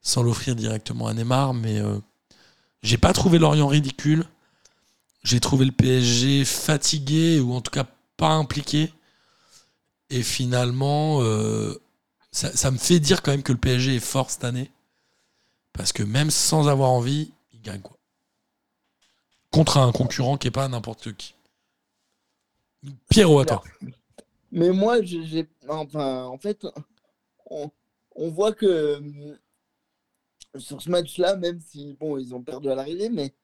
sans 0.00 0.22
l'offrir 0.22 0.54
directement 0.54 1.06
à 1.06 1.14
Neymar. 1.14 1.52
Mais 1.52 1.82
j'ai 2.82 2.96
pas 2.96 3.12
trouvé 3.12 3.38
Lorient 3.38 3.66
ridicule. 3.66 4.24
J'ai 5.22 5.40
trouvé 5.40 5.64
le 5.66 5.72
PSG 5.72 6.44
fatigué 6.44 7.40
ou 7.40 7.52
en 7.52 7.60
tout 7.60 7.70
cas 7.70 7.86
pas 8.16 8.30
impliqué. 8.30 8.92
Et 10.08 10.22
finalement, 10.22 11.22
euh, 11.22 11.80
ça, 12.32 12.70
me 12.70 12.78
fait 12.78 13.00
dire 13.00 13.22
quand 13.22 13.30
même 13.30 13.42
que 13.42 13.52
le 13.52 13.58
PSG 13.58 13.96
est 13.96 14.00
fort 14.00 14.30
cette 14.30 14.44
année. 14.44 14.70
Parce 15.72 15.92
que 15.92 16.02
même 16.02 16.30
sans 16.30 16.68
avoir 16.68 16.90
envie, 16.90 17.32
il 17.52 17.60
gagne 17.62 17.80
quoi 17.80 18.00
contre 19.50 19.78
un 19.78 19.92
concurrent 19.92 20.36
qui 20.36 20.48
est 20.48 20.52
pas 20.52 20.68
n'importe 20.68 21.12
qui. 21.16 21.34
Pierrot, 23.08 23.40
à 23.40 23.44
toi. 23.44 23.62
Mais 24.52 24.70
moi, 24.70 25.02
j'ai. 25.02 25.48
Enfin, 25.68 26.24
en 26.24 26.38
fait, 26.38 26.66
on, 27.46 27.70
on 28.14 28.30
voit 28.30 28.52
que 28.52 28.66
euh, 28.66 29.00
sur 30.58 30.80
ce 30.80 30.88
match-là, 30.90 31.36
même 31.36 31.60
si, 31.60 31.96
bon, 32.00 32.16
ils 32.16 32.34
ont 32.34 32.42
perdu 32.42 32.70
à 32.70 32.74
l'arrivée, 32.74 33.10
mais 33.10 33.34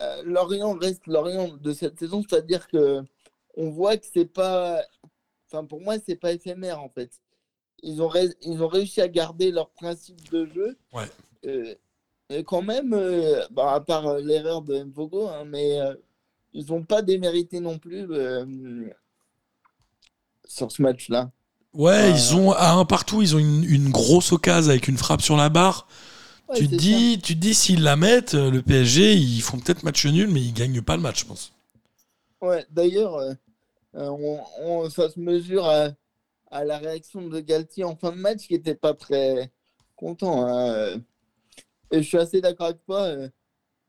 euh, 0.00 0.22
Lorient 0.24 0.74
reste 0.78 1.06
Lorient 1.06 1.48
de 1.56 1.72
cette 1.72 1.98
saison, 1.98 2.22
c'est-à-dire 2.28 2.68
que 2.68 3.02
on 3.56 3.70
voit 3.70 3.96
que 3.96 4.06
c'est 4.12 4.24
pas. 4.32 4.82
Enfin, 5.46 5.64
pour 5.64 5.80
moi, 5.80 5.96
c'est 6.04 6.16
pas 6.16 6.32
éphémère, 6.32 6.80
en 6.80 6.88
fait. 6.88 7.10
Ils 7.82 8.00
ont, 8.02 8.08
ré- 8.08 8.36
ils 8.42 8.62
ont 8.62 8.68
réussi 8.68 9.00
à 9.00 9.08
garder 9.08 9.50
leur 9.50 9.70
principe 9.70 10.30
de 10.30 10.46
jeu. 10.46 10.76
Ouais. 10.92 11.04
Euh, 11.46 11.74
et 12.28 12.44
quand 12.44 12.62
même, 12.62 12.92
euh, 12.94 13.44
bah, 13.50 13.72
à 13.72 13.80
part 13.80 14.18
l'erreur 14.18 14.62
de 14.62 14.82
Mvogo, 14.84 15.26
hein, 15.28 15.44
mais 15.46 15.78
ils 16.52 16.66
n'ont 16.66 16.84
pas 16.84 17.02
démérité 17.02 17.58
non 17.58 17.78
plus 17.78 18.06
sur 20.46 20.70
ce 20.70 20.82
match-là. 20.82 21.30
Ouais, 21.72 22.10
ils 22.10 22.34
ont 22.34 22.52
à 22.52 22.72
un 22.72 22.84
partout, 22.84 23.22
ils 23.22 23.36
ont 23.36 23.38
une, 23.38 23.64
une 23.64 23.90
grosse 23.90 24.32
occasion 24.32 24.70
avec 24.70 24.88
une 24.88 24.98
frappe 24.98 25.22
sur 25.22 25.36
la 25.36 25.48
barre. 25.48 25.86
Tu 26.54 26.68
te 26.68 26.74
dis, 26.74 27.18
tu 27.22 27.34
te 27.34 27.40
dis 27.40 27.54
s'ils 27.54 27.82
la 27.82 27.96
mettent, 27.96 28.34
euh, 28.34 28.50
le 28.50 28.62
PSG, 28.62 29.14
ils 29.14 29.40
font 29.40 29.58
peut-être 29.58 29.82
match 29.84 30.04
nul, 30.06 30.28
mais 30.28 30.40
ils 30.40 30.52
gagnent 30.52 30.82
pas 30.82 30.96
le 30.96 31.02
match, 31.02 31.20
je 31.20 31.26
pense. 31.26 31.52
Ouais, 32.40 32.66
d'ailleurs, 32.70 33.14
euh, 33.16 33.32
euh, 33.96 34.08
on, 34.10 34.40
on- 34.60 34.90
ça 34.90 35.10
se 35.10 35.20
mesure 35.20 35.66
à, 35.66 35.90
à 36.50 36.64
la 36.64 36.78
réaction 36.78 37.28
de 37.28 37.40
Galtier 37.40 37.84
en 37.84 37.96
fin 37.96 38.12
de 38.12 38.16
match 38.16 38.46
qui 38.46 38.54
n'était 38.54 38.74
pas 38.74 38.94
très 38.94 39.50
content. 39.96 40.46
hein. 40.46 41.00
Et 41.90 42.02
je 42.02 42.08
suis 42.08 42.18
assez 42.18 42.40
d'accord 42.40 42.66
avec 42.68 42.84
toi. 42.84 43.02
Euh, 43.02 43.28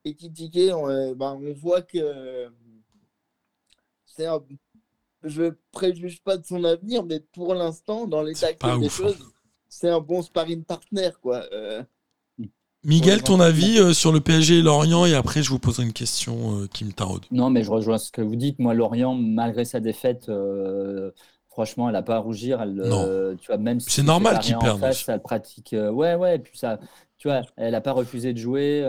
Ekitike, 0.06 0.72
on, 0.74 0.90
euh, 0.90 1.16
ben, 1.16 1.40
on 1.42 1.54
voit 1.54 1.82
que 1.84 2.50
c'est 4.06 4.26
un- 4.26 4.44
je 5.24 5.54
préjuge 5.72 6.22
pas 6.22 6.38
de 6.38 6.46
son 6.46 6.64
avenir, 6.64 7.04
mais 7.04 7.20
pour 7.20 7.54
l'instant, 7.54 8.08
dans 8.08 8.22
l'état 8.24 8.48
actuel 8.48 8.80
des 8.80 8.88
ouf, 8.88 9.00
hein. 9.02 9.08
choses, 9.08 9.32
c'est 9.70 9.90
un 9.90 10.00
bon 10.00 10.22
sparring 10.22 10.64
partner. 10.64 11.12
Quoi. 11.22 11.46
Euh, 11.54 11.84
Miguel, 12.84 13.22
ton 13.22 13.40
avis 13.40 13.78
euh, 13.80 13.94
sur 13.94 14.12
le 14.12 14.22
PSG 14.22 14.60
et 14.60 14.62
Lorient, 14.62 15.06
et 15.06 15.14
après 15.14 15.44
je 15.44 15.50
vous 15.50 15.60
poserai 15.60 15.84
une 15.84 15.94
question 15.94 16.62
euh, 16.62 16.68
qui 16.68 16.84
me 16.86 16.92
taraude. 16.92 17.26
Non, 17.32 17.50
mais 17.50 17.64
je 17.64 17.72
rejoins 17.72 17.98
ce 17.98 18.12
que 18.12 18.22
vous 18.22 18.36
dites. 18.36 18.60
Moi, 18.60 18.74
Lorient, 18.74 19.16
malgré 19.16 19.64
sa 19.64 19.80
défaite, 19.80 20.28
euh, 20.30 21.12
franchement, 21.50 21.88
elle 21.88 21.94
n'a 21.94 22.04
pas 22.04 22.16
à 22.16 22.20
rougir. 22.20 22.62
Elle, 22.62 22.76
tu 23.40 23.48
vois, 23.48 23.58
même 23.58 23.80
si 23.80 23.92
C'est 23.92 24.04
normal 24.04 24.40
qu'ils 24.40 24.56
en 24.56 24.60
perdent 24.60 24.96
elle 25.08 25.22
pratique. 25.22 25.70
ouais, 25.74 26.16
ouais. 26.16 26.36
Et 26.36 26.40
puis 26.40 26.58
ça, 26.58 26.80
tu 27.18 27.28
vois, 27.30 27.42
elle 27.56 27.72
n'a 27.72 27.82
pas 27.82 27.94
refusé 27.94 28.34
de 28.34 28.38
jouer. 28.38 28.86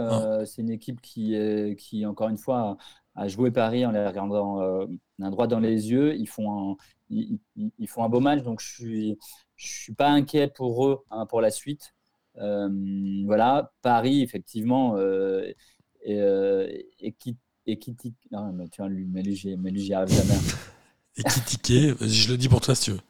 C'est 0.47 0.62
une 0.62 0.70
équipe 0.70 1.01
qui, 1.01 1.36
qui, 1.78 2.05
encore 2.07 2.28
une 2.28 2.38
fois, 2.38 2.76
a 3.14 3.28
joué 3.28 3.51
Paris 3.51 3.84
en 3.86 3.93
les 3.93 4.05
regardant 4.05 4.61
euh, 4.61 4.86
d'un 5.18 5.30
droit 5.30 5.47
dans 5.47 5.61
les 5.61 5.90
yeux. 5.90 6.14
Ils 6.16 6.26
font 6.28 6.72
un, 6.72 6.76
ils, 7.11 7.38
ils- 7.57 7.72
ils 7.78 7.88
font 7.88 8.03
un 8.05 8.09
beau 8.09 8.20
match, 8.20 8.43
donc 8.43 8.61
je 8.61 8.72
suis, 8.72 9.18
je 9.57 9.66
suis 9.68 9.95
pas 9.95 10.09
inquiet 10.09 10.49
pour 10.49 10.86
eux 10.86 11.05
hein, 11.11 11.26
pour 11.26 11.40
la 11.40 11.51
suite. 11.51 11.95
Euh, 12.39 12.68
voilà, 13.26 13.72
Paris, 13.83 14.22
effectivement, 14.22 14.97
euh, 14.97 15.53
et, 16.03 16.20
euh, 16.20 16.66
et 17.01 17.12
qui 17.12 17.37
et 17.66 17.78
qui 17.78 17.95
non, 18.33 18.53
mais 18.53 18.68
tu 18.68 18.80
vois, 18.83 18.89
lui, 18.89 19.07
mais 19.07 19.22
lui, 19.22 19.35
j'y 19.37 19.95
arrive 19.95 20.14
jamais. 20.14 20.35
Et 21.16 21.22
qui 21.24 21.41
tiquait, 21.43 21.93
vas-y, 21.93 22.09
je 22.11 22.30
le 22.33 22.39
dis 22.39 22.49
pour 22.49 22.62
toi 22.62 22.74
si 22.74 22.85
tu 22.85 22.91
veux. 22.93 23.01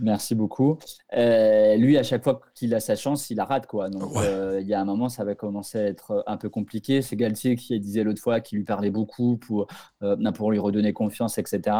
Merci 0.00 0.34
beaucoup. 0.34 0.78
Euh, 1.14 1.76
lui, 1.76 1.98
à 1.98 2.02
chaque 2.02 2.24
fois 2.24 2.40
qu'il 2.54 2.74
a 2.74 2.80
sa 2.80 2.96
chance, 2.96 3.28
il 3.30 3.36
la 3.36 3.44
rate. 3.44 3.66
Quoi. 3.66 3.90
Donc, 3.90 4.16
Ouais. 4.16 4.22
euh, 4.24 4.60
il 4.60 4.66
y 4.66 4.72
a 4.74 4.80
un 4.80 4.84
moment, 4.86 5.08
ça 5.10 5.22
va 5.22 5.34
commencer 5.34 5.78
à 5.78 5.84
être 5.84 6.24
un 6.26 6.38
peu 6.38 6.48
compliqué. 6.48 7.02
C'est 7.02 7.14
Galtier 7.14 7.56
qui 7.56 7.78
disait 7.78 8.02
l'autre 8.02 8.20
fois 8.22 8.40
qu'il 8.40 8.58
lui 8.58 8.64
parlait 8.64 8.90
beaucoup 8.90 9.36
pour, 9.36 9.66
euh, 10.02 10.16
pour 10.32 10.50
lui 10.50 10.58
redonner 10.58 10.92
confiance, 10.94 11.36
etc. 11.38 11.76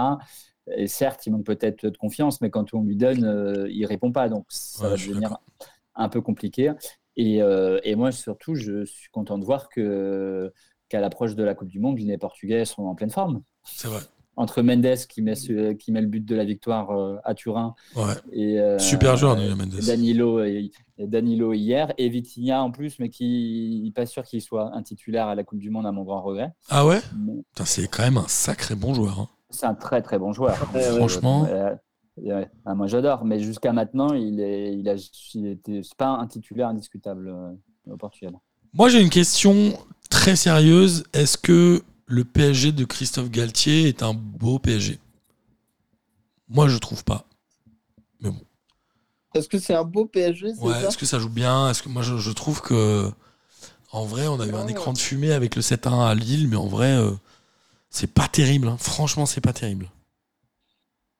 Et 0.76 0.86
certes, 0.86 1.26
il 1.26 1.30
manque 1.32 1.44
peut-être 1.46 1.86
de 1.88 1.96
confiance, 1.96 2.40
mais 2.42 2.50
quand 2.50 2.74
on 2.74 2.82
lui 2.82 2.96
donne, 2.96 3.66
il 3.70 3.84
répond 3.86 4.12
pas. 4.12 4.28
Donc, 4.28 4.44
ça 4.48 4.84
Ouais, 4.84 4.90
va 4.90 4.96
devenir 4.96 5.38
un 5.94 6.08
peu 6.08 6.20
compliqué. 6.20 6.72
Et, 7.16 7.42
euh, 7.42 7.78
et 7.84 7.94
moi, 7.94 8.10
surtout, 8.12 8.54
je 8.54 8.84
suis 8.84 9.10
content 9.10 9.38
de 9.38 9.44
voir 9.44 9.68
que 9.68 10.52
qu'à 10.88 11.00
l'approche 11.00 11.34
de 11.36 11.42
la 11.42 11.54
Coupe 11.54 11.68
du 11.68 11.78
Monde, 11.80 11.98
les 11.98 12.18
Portugais 12.18 12.64
sont 12.64 12.84
en 12.84 12.94
pleine 12.94 13.10
forme. 13.10 13.42
C'est 13.64 13.88
vrai. 13.88 14.00
Entre 14.36 14.62
Mendes 14.62 14.96
qui 15.10 15.20
met, 15.20 15.34
ce- 15.34 15.72
qui 15.74 15.92
met 15.92 16.00
le 16.00 16.06
but 16.06 16.24
de 16.24 16.34
la 16.34 16.44
victoire 16.44 16.90
euh, 16.90 17.16
à 17.24 17.34
Turin 17.34 17.74
Ouais. 17.96 18.14
et 18.32 18.58
euh, 18.58 18.78
Super 18.78 19.16
joueur, 19.18 19.36
euh, 19.38 19.54
Mendes. 19.54 19.78
Danilo, 19.86 20.42
et- 20.42 20.70
et 20.96 21.06
Danilo 21.06 21.52
hier 21.52 21.92
et 21.98 22.08
Vitinha 22.08 22.62
en 22.62 22.70
plus, 22.70 22.98
mais 22.98 23.10
qui 23.10 23.92
pas 23.94 24.06
sûr 24.06 24.22
qu'il 24.24 24.40
soit 24.40 24.74
un 24.74 24.82
titulaire 24.82 25.26
à 25.28 25.34
la 25.34 25.44
Coupe 25.44 25.58
du 25.58 25.68
Monde 25.68 25.84
à 25.86 25.92
mon 25.92 26.02
grand 26.02 26.22
regret. 26.22 26.50
Ah 26.70 26.86
ouais? 26.86 27.00
C'est 27.66 27.88
quand 27.88 28.02
même 28.04 28.16
un 28.16 28.28
sacré 28.28 28.74
bon 28.74 28.94
joueur. 28.94 29.20
hein. 29.20 29.28
C'est 29.50 29.66
un 29.66 29.74
très 29.74 30.00
très 30.00 30.18
bon 30.18 30.32
joueur. 30.32 30.56
Franchement. 30.56 31.46
Ouais. 32.18 32.48
Ah, 32.64 32.74
moi 32.74 32.86
j'adore, 32.86 33.24
mais 33.24 33.40
jusqu'à 33.40 33.72
maintenant, 33.72 34.12
il 34.12 34.40
est, 34.40 34.76
il 34.76 34.88
a, 34.88 34.94
il 35.34 35.46
était, 35.46 35.82
c'est 35.82 35.96
pas 35.96 36.08
un 36.08 36.26
titulaire 36.26 36.68
indiscutable 36.68 37.28
euh, 37.28 37.52
au 37.92 37.96
Portugal. 37.96 38.34
Moi, 38.74 38.88
j'ai 38.88 39.00
une 39.00 39.10
question 39.10 39.78
très 40.10 40.36
sérieuse. 40.36 41.04
Est-ce 41.12 41.38
que 41.38 41.82
le 42.06 42.24
PSG 42.24 42.72
de 42.72 42.84
Christophe 42.84 43.30
Galtier 43.30 43.88
est 43.88 44.02
un 44.02 44.14
beau 44.14 44.58
PSG 44.58 44.98
Moi, 46.48 46.68
je 46.68 46.78
trouve 46.78 47.04
pas. 47.04 47.24
Mais 48.20 48.30
bon. 48.30 48.40
Est-ce 49.34 49.48
que 49.48 49.58
c'est 49.58 49.74
un 49.74 49.84
beau 49.84 50.04
PSG 50.06 50.54
c'est 50.54 50.60
Ouais, 50.62 50.74
ça? 50.74 50.88
est-ce 50.88 50.98
que 50.98 51.06
ça 51.06 51.18
joue 51.18 51.30
bien? 51.30 51.70
Est-ce 51.70 51.82
que 51.82 51.88
moi 51.88 52.02
je, 52.02 52.18
je 52.18 52.30
trouve 52.30 52.60
que 52.60 53.10
en 53.90 54.04
vrai, 54.04 54.26
on 54.26 54.40
a 54.40 54.46
eu 54.46 54.54
un 54.54 54.68
écran 54.68 54.92
de 54.94 54.98
fumée 54.98 55.32
avec 55.32 55.54
le 55.56 55.60
7-1 55.62 56.06
à 56.06 56.14
Lille, 56.14 56.48
mais 56.48 56.56
en 56.56 56.66
vrai, 56.66 56.92
euh, 56.92 57.10
c'est 57.90 58.06
pas 58.12 58.26
terrible. 58.28 58.68
hein. 58.68 58.76
Franchement, 58.78 59.26
c'est 59.26 59.40
pas 59.42 59.52
terrible. 59.52 59.90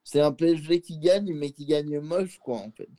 C'est 0.03 0.21
un 0.21 0.31
PSG 0.31 0.81
qui 0.81 0.97
gagne, 0.99 1.33
mais 1.33 1.51
qui 1.51 1.65
gagne 1.65 1.99
moche, 1.99 2.39
quoi, 2.39 2.57
en 2.57 2.71
fait. 2.71 2.89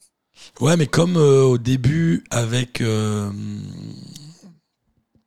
Ouais, 0.60 0.76
mais 0.76 0.86
comme 0.86 1.16
euh, 1.16 1.42
au 1.44 1.58
début 1.58 2.24
avec 2.30 2.80
euh, 2.80 3.30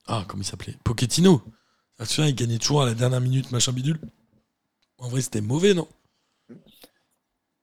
ah 0.07 0.25
comment 0.27 0.41
il 0.41 0.45
s'appelait? 0.45 0.75
Pochettino. 0.83 1.41
Ah, 1.99 2.05
Tu 2.05 2.21
vois, 2.21 2.29
il 2.29 2.35
gagnait 2.35 2.57
toujours 2.59 2.83
à 2.83 2.85
la 2.85 2.93
dernière 2.93 3.21
minute, 3.21 3.51
machin 3.51 3.71
bidule. 3.71 3.99
En 4.99 5.09
vrai, 5.09 5.21
c'était 5.21 5.41
mauvais, 5.41 5.73
non? 5.73 5.87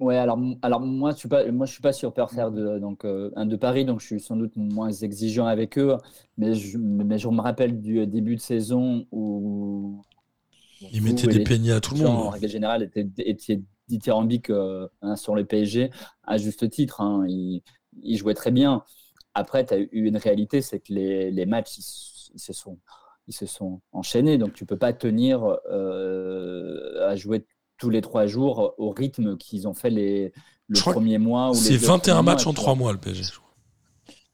Ouais, 0.01 0.17
alors, 0.17 0.39
alors 0.63 0.81
moi, 0.81 1.13
je 1.13 1.19
suis 1.19 1.29
pas, 1.29 1.51
moi, 1.53 1.67
je 1.67 1.73
suis 1.73 1.81
pas 1.83 1.93
supporter 1.93 2.51
de, 2.51 2.79
donc, 2.81 3.05
euh, 3.05 3.31
un 3.37 3.47
de 3.47 3.55
Paris, 3.57 3.85
donc 3.85 4.01
je 4.01 4.07
suis 4.07 4.21
sans 4.21 4.37
doute 4.37 4.57
moins 4.57 4.91
exigeant 4.91 5.47
avec 5.47 5.79
eux. 5.79 5.97
Mais 6.37 6.55
je, 6.55 6.77
mais 6.79 7.17
je 7.19 7.29
me 7.29 7.41
rappelle 7.41 7.81
du 7.81 8.05
début 8.07 8.35
de 8.35 8.41
saison 8.41 9.07
où 9.13 10.03
Il 10.93 11.03
vous 11.03 11.03
mettait 11.03 11.29
et 11.29 11.35
des 11.35 11.41
peignets 11.41 11.73
à 11.73 11.81
tout 11.83 11.95
le 11.95 12.01
gens, 12.01 12.15
en 12.15 12.31
monde. 12.31 12.31
règle 12.31 12.49
générale, 12.49 12.83
étaient, 12.85 13.07
étaient 13.19 13.63
dithyrambiques 13.89 14.51
euh, 14.51 14.89
hein, 15.03 15.17
sur 15.17 15.35
le 15.35 15.45
PSG, 15.45 15.91
à 16.25 16.37
juste 16.39 16.69
titre. 16.71 17.01
Hein, 17.01 17.25
ils, 17.29 17.63
ils 18.03 18.17
jouaient 18.17 18.35
très 18.35 18.51
bien. 18.51 18.83
Après, 19.35 19.65
tu 19.67 19.75
as 19.75 19.79
eu 19.79 19.89
une 19.93 20.17
réalité, 20.17 20.63
c'est 20.63 20.81
que 20.81 20.93
les, 20.93 21.31
les 21.31 21.47
matchs, 21.47 21.79
ils, 21.79 22.39
se 22.41 22.53
sont, 22.53 22.79
ils 23.27 23.35
se 23.35 23.47
sont 23.47 23.81
enchaînés. 23.93 24.39
Donc, 24.39 24.53
tu 24.55 24.65
peux 24.67 24.79
pas 24.79 24.93
tenir 24.93 25.45
euh, 25.71 27.09
à 27.09 27.17
jouer 27.17 27.47
tous 27.79 27.91
les 27.91 28.01
trois 28.01 28.27
jours 28.27 28.75
au 28.79 28.91
rythme 28.91 29.37
qu'ils 29.37 29.67
ont 29.67 29.75
fait 29.75 29.91
les, 29.91 30.33
le 30.69 30.77
Je 30.77 30.83
premier 30.83 31.19
mois. 31.19 31.51
C'est 31.53 31.79
deux 31.79 31.87
21 31.87 32.23
premiers 32.23 32.23
matchs 32.23 32.45
mois, 32.45 32.47
en 32.47 32.55
tu 32.55 32.61
3 32.61 32.75
vois. 32.75 32.75
mois, 32.75 32.93
le 32.93 32.99
PSG. 32.99 33.33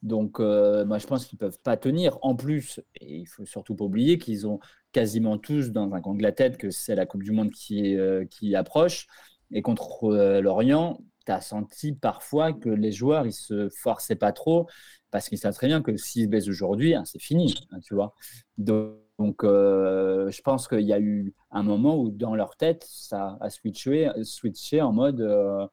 Donc, 0.03 0.40
euh, 0.40 0.84
moi, 0.86 0.98
je 0.98 1.07
pense 1.07 1.26
qu'ils 1.26 1.38
peuvent 1.38 1.59
pas 1.62 1.76
tenir. 1.76 2.18
En 2.22 2.34
plus, 2.34 2.80
et 3.01 3.18
il 3.18 3.26
faut 3.26 3.44
surtout 3.44 3.74
pas 3.74 3.84
oublier 3.84 4.18
qu'ils 4.18 4.46
ont 4.46 4.59
quasiment 4.92 5.38
tous 5.38 5.70
dans 5.70 5.92
un 5.92 6.01
coin 6.01 6.14
de 6.14 6.22
la 6.22 6.32
tête 6.32 6.57
que 6.57 6.70
c'est 6.70 6.94
la 6.94 7.07
Coupe 7.07 7.22
du 7.22 7.32
Monde 7.32 7.51
qui, 7.51 7.96
euh, 7.96 8.24
qui 8.24 8.55
approche. 8.55 9.07
Et 9.53 9.62
contre 9.62 10.05
euh, 10.05 10.40
l'Orient, 10.40 10.98
tu 11.26 11.32
as 11.32 11.40
senti 11.40 11.92
parfois 11.92 12.53
que 12.53 12.68
les 12.68 12.92
joueurs, 12.92 13.26
ils 13.26 13.32
se 13.32 13.68
forçaient 13.70 14.16
pas 14.16 14.32
trop 14.32 14.68
parce 15.11 15.28
qu'ils 15.28 15.38
savent 15.38 15.55
très 15.55 15.66
bien 15.66 15.82
que 15.82 15.96
s'ils 15.96 16.28
baissent 16.28 16.48
aujourd'hui, 16.48 16.94
hein, 16.94 17.03
c'est 17.05 17.20
fini, 17.20 17.55
hein, 17.72 17.78
tu 17.82 17.94
vois. 17.94 18.14
Donc, 18.57 19.44
euh, 19.44 20.30
je 20.30 20.40
pense 20.42 20.68
qu'il 20.68 20.80
y 20.80 20.92
a 20.92 21.01
eu 21.01 21.34
un 21.51 21.62
moment 21.62 21.96
où 21.96 22.11
dans 22.11 22.34
leur 22.34 22.57
tête, 22.57 22.86
ça 22.88 23.36
a 23.40 23.51
switché, 23.51 24.11
switché 24.22 24.80
en 24.80 24.92
mode 24.92 25.20
euh, 25.20 25.66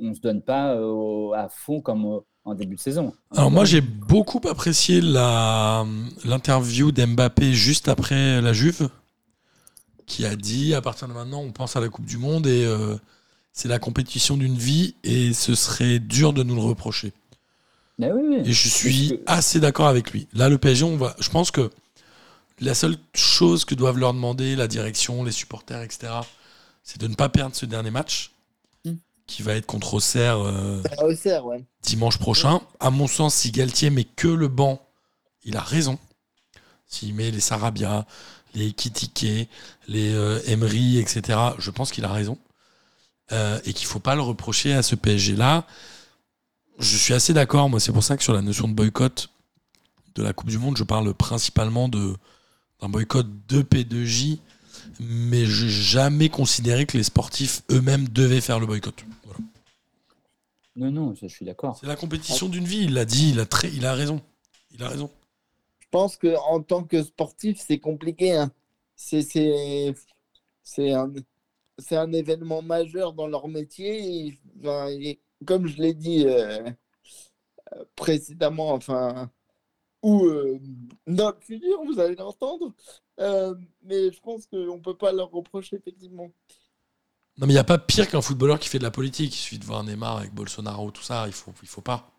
on 0.00 0.14
se 0.14 0.20
donne 0.20 0.42
pas 0.42 0.74
euh, 0.74 1.32
à 1.32 1.48
fond 1.48 1.80
comme 1.80 2.20
en 2.44 2.54
début 2.54 2.76
de 2.76 2.80
saison. 2.80 3.12
Alors 3.30 3.50
moi 3.50 3.64
j'ai 3.64 3.80
beaucoup 3.80 4.40
apprécié 4.48 5.00
l'interview 5.00 6.92
d'Mbappé 6.92 7.52
juste 7.52 7.88
après 7.88 8.40
la 8.40 8.52
Juve 8.52 8.90
qui 10.06 10.24
a 10.26 10.36
dit 10.36 10.74
à 10.74 10.80
partir 10.80 11.08
de 11.08 11.12
maintenant 11.12 11.40
on 11.40 11.52
pense 11.52 11.76
à 11.76 11.80
la 11.80 11.88
Coupe 11.88 12.04
du 12.06 12.18
Monde 12.18 12.46
et 12.46 12.64
euh, 12.64 12.96
c'est 13.52 13.68
la 13.68 13.78
compétition 13.78 14.36
d'une 14.36 14.56
vie 14.56 14.94
et 15.04 15.32
ce 15.32 15.54
serait 15.54 15.98
dur 15.98 16.32
de 16.32 16.42
nous 16.42 16.54
le 16.54 16.62
reprocher. 16.62 17.12
Mais 17.98 18.10
oui, 18.12 18.22
oui. 18.28 18.36
Et 18.44 18.52
je 18.52 18.68
suis 18.68 19.10
que- 19.10 19.22
assez 19.26 19.60
d'accord 19.60 19.86
avec 19.86 20.10
lui. 20.10 20.26
Là 20.34 20.48
le 20.48 20.58
PSG 20.58 20.84
on 20.84 20.96
va 20.96 21.14
je 21.20 21.28
pense 21.30 21.50
que 21.50 21.70
la 22.60 22.74
seule 22.74 22.96
chose 23.14 23.64
que 23.64 23.74
doivent 23.74 23.98
leur 23.98 24.12
demander 24.14 24.56
la 24.56 24.68
direction, 24.68 25.24
les 25.24 25.32
supporters 25.32 25.82
etc. 25.82 26.12
c'est 26.82 27.00
de 27.00 27.06
ne 27.08 27.14
pas 27.14 27.28
perdre 27.28 27.54
ce 27.56 27.66
dernier 27.66 27.90
match 27.90 28.30
Mm. 28.84 28.92
qui 29.26 29.42
va 29.42 29.54
être 29.54 29.64
contre 29.66 29.94
Auxerre 29.94 30.38
euh, 30.44 30.82
À 30.98 31.04
Auxerre, 31.06 31.46
ouais. 31.46 31.64
dimanche 31.82 32.18
prochain. 32.18 32.60
À 32.80 32.90
mon 32.90 33.06
sens, 33.06 33.34
si 33.34 33.50
Galtier 33.50 33.88
met 33.90 34.04
que 34.04 34.28
le 34.28 34.48
banc, 34.48 34.84
il 35.44 35.56
a 35.56 35.62
raison. 35.62 35.98
S'il 36.86 37.14
met 37.14 37.30
les 37.30 37.40
Sarabia, 37.40 38.06
les 38.54 38.72
Kitike, 38.72 39.48
les 39.88 40.14
euh, 40.14 40.40
Emery, 40.46 40.98
etc., 40.98 41.38
je 41.58 41.70
pense 41.70 41.90
qu'il 41.90 42.04
a 42.04 42.12
raison. 42.12 42.38
Euh, 43.32 43.58
et 43.64 43.72
qu'il 43.72 43.86
faut 43.86 44.00
pas 44.00 44.14
le 44.14 44.20
reprocher 44.20 44.74
à 44.74 44.82
ce 44.82 44.94
PSG-là. 44.94 45.66
Je 46.78 46.96
suis 46.96 47.14
assez 47.14 47.32
d'accord, 47.32 47.70
moi, 47.70 47.80
c'est 47.80 47.92
pour 47.92 48.04
ça 48.04 48.16
que 48.16 48.22
sur 48.22 48.34
la 48.34 48.42
notion 48.42 48.68
de 48.68 48.74
boycott 48.74 49.30
de 50.14 50.22
la 50.22 50.32
Coupe 50.32 50.50
du 50.50 50.58
Monde, 50.58 50.76
je 50.76 50.84
parle 50.84 51.12
principalement 51.14 51.88
d'un 51.88 52.88
boycott 52.88 53.26
de 53.48 53.62
P2J, 53.62 54.38
mais 55.00 55.46
j'ai 55.46 55.70
jamais 55.70 56.28
considéré 56.28 56.84
que 56.84 56.96
les 56.96 57.02
sportifs 57.02 57.62
eux-mêmes 57.70 58.08
devaient 58.08 58.42
faire 58.42 58.60
le 58.60 58.66
boycott. 58.66 59.04
Voilà. 59.24 59.40
Non, 60.76 60.90
non, 60.90 61.14
je 61.14 61.26
suis 61.26 61.46
d'accord. 61.46 61.78
C'est 61.80 61.86
la 61.86 61.96
compétition 61.96 62.48
d'une 62.48 62.66
vie, 62.66 62.84
il 62.84 62.92
l'a 62.92 63.06
dit, 63.06 63.30
il 63.30 63.40
a, 63.40 63.46
très, 63.46 63.72
il 63.72 63.86
a 63.86 63.94
raison. 63.94 64.20
Il 64.72 64.82
a 64.82 64.88
raison. 64.88 65.10
Pense 65.94 66.16
que 66.16 66.34
en 66.48 66.60
tant 66.60 66.82
que 66.82 67.04
sportif, 67.04 67.62
c'est 67.64 67.78
compliqué. 67.78 68.32
hein. 68.32 68.50
C'est 68.96 69.22
un 70.92 71.12
un 71.92 72.12
événement 72.12 72.62
majeur 72.62 73.12
dans 73.12 73.28
leur 73.28 73.46
métier. 73.46 74.26
et, 74.26 75.20
comme 75.46 75.68
je 75.68 75.76
l'ai 75.76 75.94
dit 75.94 76.26
euh, 76.26 76.68
euh, 77.74 77.84
précédemment, 77.94 78.72
enfin 78.72 79.30
ou 80.02 80.24
euh, 80.24 80.58
dans 81.06 81.32
futur, 81.40 81.84
vous 81.84 82.00
allez 82.00 82.16
l'entendre. 82.16 82.72
Euh, 83.20 83.54
mais 83.84 84.10
je 84.10 84.20
pense 84.20 84.46
qu'on 84.46 84.80
peut 84.80 84.96
pas 84.96 85.12
leur 85.12 85.30
reprocher 85.30 85.76
effectivement. 85.76 86.28
Non, 87.38 87.46
mais 87.46 87.52
il 87.52 87.56
n'y 87.56 87.58
a 87.58 87.62
pas 87.62 87.78
pire 87.78 88.08
qu'un 88.08 88.20
footballeur 88.20 88.58
qui 88.58 88.68
fait 88.68 88.78
de 88.78 88.82
la 88.82 88.90
politique. 88.90 89.32
Il 89.32 89.38
suffit 89.38 89.60
de 89.60 89.64
voir 89.64 89.84
Neymar 89.84 90.16
avec 90.16 90.34
Bolsonaro, 90.34 90.90
tout 90.90 91.04
ça. 91.04 91.28
Il 91.28 91.32
faut, 91.32 91.52
il 91.62 91.68
faut 91.68 91.82
pas. 91.82 92.10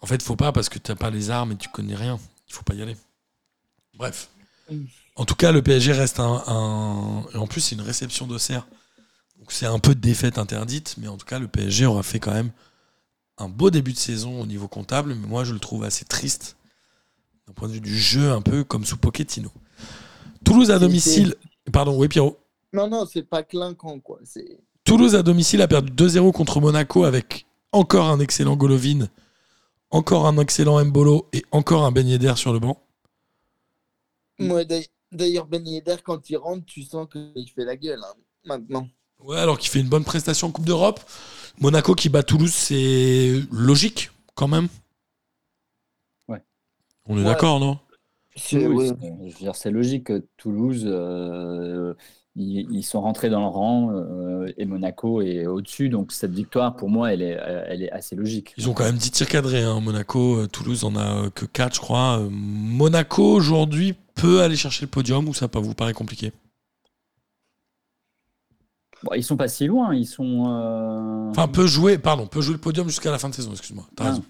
En 0.00 0.06
fait, 0.06 0.16
il 0.16 0.22
faut 0.22 0.34
pas 0.34 0.50
parce 0.50 0.68
que 0.68 0.80
tu 0.80 0.90
n'as 0.90 0.96
pas 0.96 1.10
les 1.10 1.30
armes 1.30 1.52
et 1.52 1.56
tu 1.56 1.68
connais 1.68 1.94
rien. 1.94 2.18
Il 2.50 2.54
faut 2.54 2.62
pas 2.64 2.74
y 2.74 2.82
aller. 2.82 2.96
Bref. 3.94 4.28
En 5.16 5.24
tout 5.24 5.34
cas, 5.34 5.52
le 5.52 5.62
PSG 5.62 5.92
reste 5.92 6.20
un. 6.20 6.42
un- 6.46 7.24
Et 7.32 7.36
en 7.36 7.46
plus, 7.46 7.60
c'est 7.60 7.74
une 7.76 7.80
réception 7.80 8.26
d'Auxerre. 8.26 8.66
Donc, 9.38 9.52
c'est 9.52 9.66
un 9.66 9.78
peu 9.78 9.94
de 9.94 10.00
défaite 10.00 10.36
interdite. 10.38 10.96
Mais 10.98 11.08
en 11.08 11.16
tout 11.16 11.26
cas, 11.26 11.38
le 11.38 11.48
PSG 11.48 11.86
aura 11.86 12.02
fait 12.02 12.18
quand 12.18 12.32
même 12.32 12.50
un 13.38 13.48
beau 13.48 13.70
début 13.70 13.92
de 13.92 13.98
saison 13.98 14.40
au 14.40 14.46
niveau 14.46 14.68
comptable. 14.68 15.14
Mais 15.14 15.26
moi, 15.26 15.44
je 15.44 15.52
le 15.52 15.58
trouve 15.58 15.84
assez 15.84 16.04
triste. 16.04 16.56
D'un 17.46 17.54
point 17.54 17.68
de 17.68 17.72
vue 17.74 17.80
du 17.80 17.96
jeu, 17.98 18.30
un 18.32 18.42
peu 18.42 18.64
comme 18.64 18.84
sous 18.84 18.96
Pochettino. 18.96 19.50
Toulouse 20.44 20.70
à 20.70 20.78
domicile. 20.78 21.34
Pardon, 21.72 21.96
oui, 21.98 22.08
Pierrot. 22.08 22.38
Non, 22.72 22.88
non, 22.88 23.06
c'est 23.06 23.22
pas 23.22 23.42
clinquant, 23.42 23.98
quoi. 23.98 24.18
Toulouse 24.84 25.14
à 25.14 25.22
domicile 25.22 25.62
a 25.62 25.68
perdu 25.68 25.90
2-0 25.92 26.32
contre 26.32 26.60
Monaco 26.60 27.04
avec 27.04 27.46
encore 27.72 28.06
un 28.08 28.18
excellent 28.20 28.56
Golovin, 28.56 29.08
encore 29.90 30.26
un 30.26 30.38
excellent 30.38 30.82
Mbolo 30.84 31.28
et 31.32 31.44
encore 31.50 31.84
un 31.84 31.92
Ben 31.92 32.06
Yedder 32.06 32.34
sur 32.36 32.52
le 32.52 32.58
banc. 32.58 32.80
Moi, 34.38 34.64
d'ailleurs- 35.12 35.46
Ben 35.46 35.66
Yedder, 35.66 35.96
quand 36.04 36.30
il 36.30 36.36
rentre, 36.36 36.64
tu 36.66 36.82
sens 36.82 37.08
qu'il 37.10 37.50
fait 37.54 37.64
la 37.64 37.76
gueule 37.76 38.00
hein, 38.02 38.14
maintenant. 38.44 38.88
Ouais, 39.18 39.36
alors 39.38 39.58
qu'il 39.58 39.68
fait 39.70 39.80
une 39.80 39.88
bonne 39.88 40.04
prestation 40.04 40.48
en 40.48 40.50
Coupe 40.50 40.64
d'Europe. 40.64 41.00
Monaco 41.60 41.94
qui 41.94 42.08
bat 42.08 42.22
Toulouse, 42.22 42.54
c'est 42.54 43.42
logique 43.52 44.10
quand 44.34 44.48
même. 44.48 44.68
Ouais. 46.28 46.42
On 47.06 47.16
est 47.16 47.20
Ouais. 47.20 47.24
d'accord, 47.26 47.60
non? 47.60 47.78
C'est- 48.36 48.66
Oui, 48.66 48.74
ouais. 48.76 48.88
c'est- 48.88 49.28
je 49.28 49.32
veux 49.34 49.38
dire, 49.40 49.56
c'est 49.56 49.70
logique 49.70 50.04
que 50.04 50.24
Toulouse, 50.38 50.84
euh, 50.86 51.92
ils, 52.36 52.66
ils 52.70 52.82
sont 52.82 53.00
rentrés 53.00 53.28
dans 53.30 53.40
le 53.40 53.46
rang 53.46 53.90
euh, 53.92 54.52
et 54.56 54.64
Monaco 54.64 55.20
est 55.20 55.46
au-dessus. 55.46 55.88
Donc 55.88 56.12
cette 56.12 56.32
victoire, 56.32 56.76
pour 56.76 56.88
moi, 56.88 57.12
elle 57.12 57.22
est, 57.22 57.38
elle 57.68 57.82
est 57.82 57.90
assez 57.90 58.14
logique. 58.16 58.54
Ils 58.56 58.68
ont 58.68 58.72
quand 58.74 58.84
même 58.84 58.96
10 58.96 59.10
tirs 59.10 59.28
cadrés, 59.28 59.62
hein, 59.62 59.80
Monaco. 59.80 60.36
Euh, 60.40 60.46
Toulouse 60.46 60.84
en 60.84 60.94
a 60.96 61.24
euh, 61.26 61.30
que 61.30 61.44
4, 61.44 61.74
je 61.74 61.80
crois. 61.80 62.18
Euh, 62.20 62.28
Monaco, 62.30 63.24
aujourd'hui, 63.24 63.94
peut 64.14 64.42
aller 64.42 64.56
chercher 64.56 64.84
le 64.84 64.90
podium 64.90 65.28
ou 65.28 65.34
ça 65.34 65.48
vous 65.52 65.74
paraît 65.74 65.92
compliqué? 65.94 66.32
Bon, 69.02 69.12
ils 69.14 69.24
sont 69.24 69.36
pas 69.36 69.48
si 69.48 69.66
loin. 69.66 69.94
Ils 69.94 70.06
sont. 70.06 70.44
euh, 70.46 71.30
Enfin, 71.30 71.48
peut 71.48 71.66
jouer, 71.66 71.96
pardon, 71.98 72.26
peut 72.26 72.42
jouer 72.42 72.52
le 72.54 72.60
podium 72.60 72.86
jusqu'à 72.88 73.10
la 73.10 73.18
fin 73.18 73.28
de 73.30 73.34
saison, 73.34 73.50
excuse-moi. 73.52 73.86
T'as 73.96 74.04
Ah, 74.04 74.10
raison. 74.10 74.24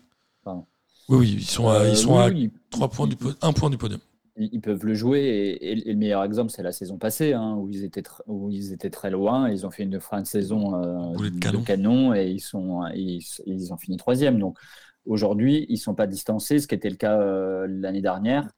pardon. 0.44 0.66
Oui, 1.08 1.16
oui, 1.18 1.36
ils 1.40 1.44
sont 1.44 1.68
à, 1.68 1.74
euh, 1.80 1.88
ils 1.90 1.96
sont 1.96 2.16
oui, 2.16 2.22
à 2.22 2.26
oui, 2.28 2.50
3 2.70 2.88
points 2.88 3.06
du 3.08 3.16
po- 3.16 3.32
1 3.42 3.52
point 3.52 3.68
du 3.68 3.76
podium. 3.78 3.98
Ils, 4.40 4.60
peuvent 4.60 4.84
le 4.84 4.94
jouer. 4.94 5.20
Et, 5.20 5.70
et- 5.72 5.88
et 5.88 5.92
le 5.92 5.98
meilleur 5.98 6.24
exemple, 6.24 6.50
c'est 6.50 6.62
la 6.62 6.72
saison 6.72 6.98
passée, 6.98 7.32
hein, 7.32 7.54
où, 7.56 7.68
ils 7.70 7.84
étaient 7.84 8.02
où 8.26 8.50
ils 8.50 8.72
étaient 8.72 8.90
très 8.90 9.10
loin. 9.10 9.48
Ils 9.50 9.66
ont 9.66 9.70
fait 9.70 9.82
une 9.84 10.00
fin 10.00 10.20
de 10.20 10.26
saison 10.26 10.74
euh, 11.14 11.16
de 11.30 11.58
canon. 11.64 12.14
et 12.14 12.28
ils, 12.30 12.40
sont, 12.40 12.82
ils, 12.94 13.22
ils 13.46 13.72
ont 13.72 13.76
fini 13.76 13.96
troisième. 13.96 14.38
Donc 14.38 14.58
aujourd'hui, 15.06 15.66
ils 15.68 15.78
sont 15.78 15.94
pas 15.94 16.06
distancés, 16.06 16.58
ce 16.58 16.66
qui 16.66 16.74
était 16.74 16.90
le 16.90 16.96
cas 16.96 17.18
euh, 17.20 17.66
l'année 17.68 18.02
dernière, 18.02 18.48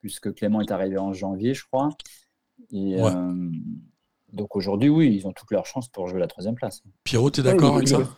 puisque 0.00 0.32
Clément 0.34 0.60
est 0.60 0.70
arrivé 0.70 0.98
en 0.98 1.12
janvier, 1.12 1.54
je 1.54 1.64
crois. 1.64 1.90
Et, 2.72 2.96
Ouais. 3.00 3.10
euh, 3.14 3.50
donc 4.32 4.56
aujourd'hui, 4.56 4.88
oui, 4.88 5.14
ils 5.14 5.26
ont 5.26 5.32
toutes 5.32 5.50
leurs 5.50 5.66
chances 5.66 5.88
pour 5.88 6.08
jouer 6.08 6.18
la 6.20 6.26
troisième 6.26 6.54
place. 6.54 6.82
Pierrot, 7.04 7.30
t'es 7.30 7.42
d'accord 7.42 7.70
Ouais, 7.74 7.84
avec 7.84 7.88
oui, 7.88 8.04
ça. 8.04 8.10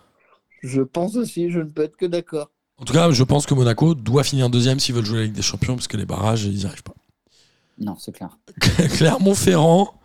Je 0.62 0.80
pense 0.82 1.16
aussi, 1.16 1.50
je 1.50 1.58
ne 1.60 1.70
peux 1.70 1.82
être 1.82 1.96
que 1.96 2.06
d'accord. 2.06 2.50
En 2.78 2.84
tout 2.84 2.92
cas, 2.92 3.10
je 3.10 3.22
pense 3.22 3.46
que 3.46 3.54
Monaco 3.54 3.94
doit 3.94 4.24
finir 4.24 4.48
deuxième 4.50 4.80
s'ils 4.80 4.94
veulent 4.94 5.04
jouer 5.04 5.18
la 5.18 5.24
Ligue 5.24 5.34
des 5.34 5.42
Champions, 5.42 5.74
parce 5.74 5.88
que 5.88 5.96
les 5.96 6.06
barrages, 6.06 6.44
ils 6.44 6.56
n'y 6.56 6.64
arrivent 6.66 6.82
pas. 6.82 6.94
Non, 7.78 7.96
c'est 7.98 8.12
clair. 8.12 8.38
Clermont-Ferrand 8.96 10.00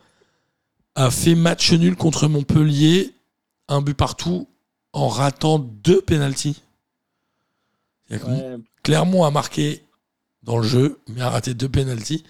a 0.95 1.11
fait 1.11 1.36
match 1.36 1.72
nul 1.74 1.95
contre 1.95 2.28
Montpellier, 2.28 3.13
un 3.67 3.82
but 3.82 3.95
partout, 3.95 4.47
en 4.93 5.07
ratant 5.07 5.59
deux 5.59 6.01
pénalties. 6.01 6.61
Clermont 8.84 9.24
a 9.24 9.32
marqué 9.32 9.86
dans 10.43 10.57
le 10.57 10.63
jeu, 10.63 10.99
mais 11.07 11.22
a 11.22 11.30
raté 11.30 11.53
deux 11.53 11.70
pénalties. 11.70 12.24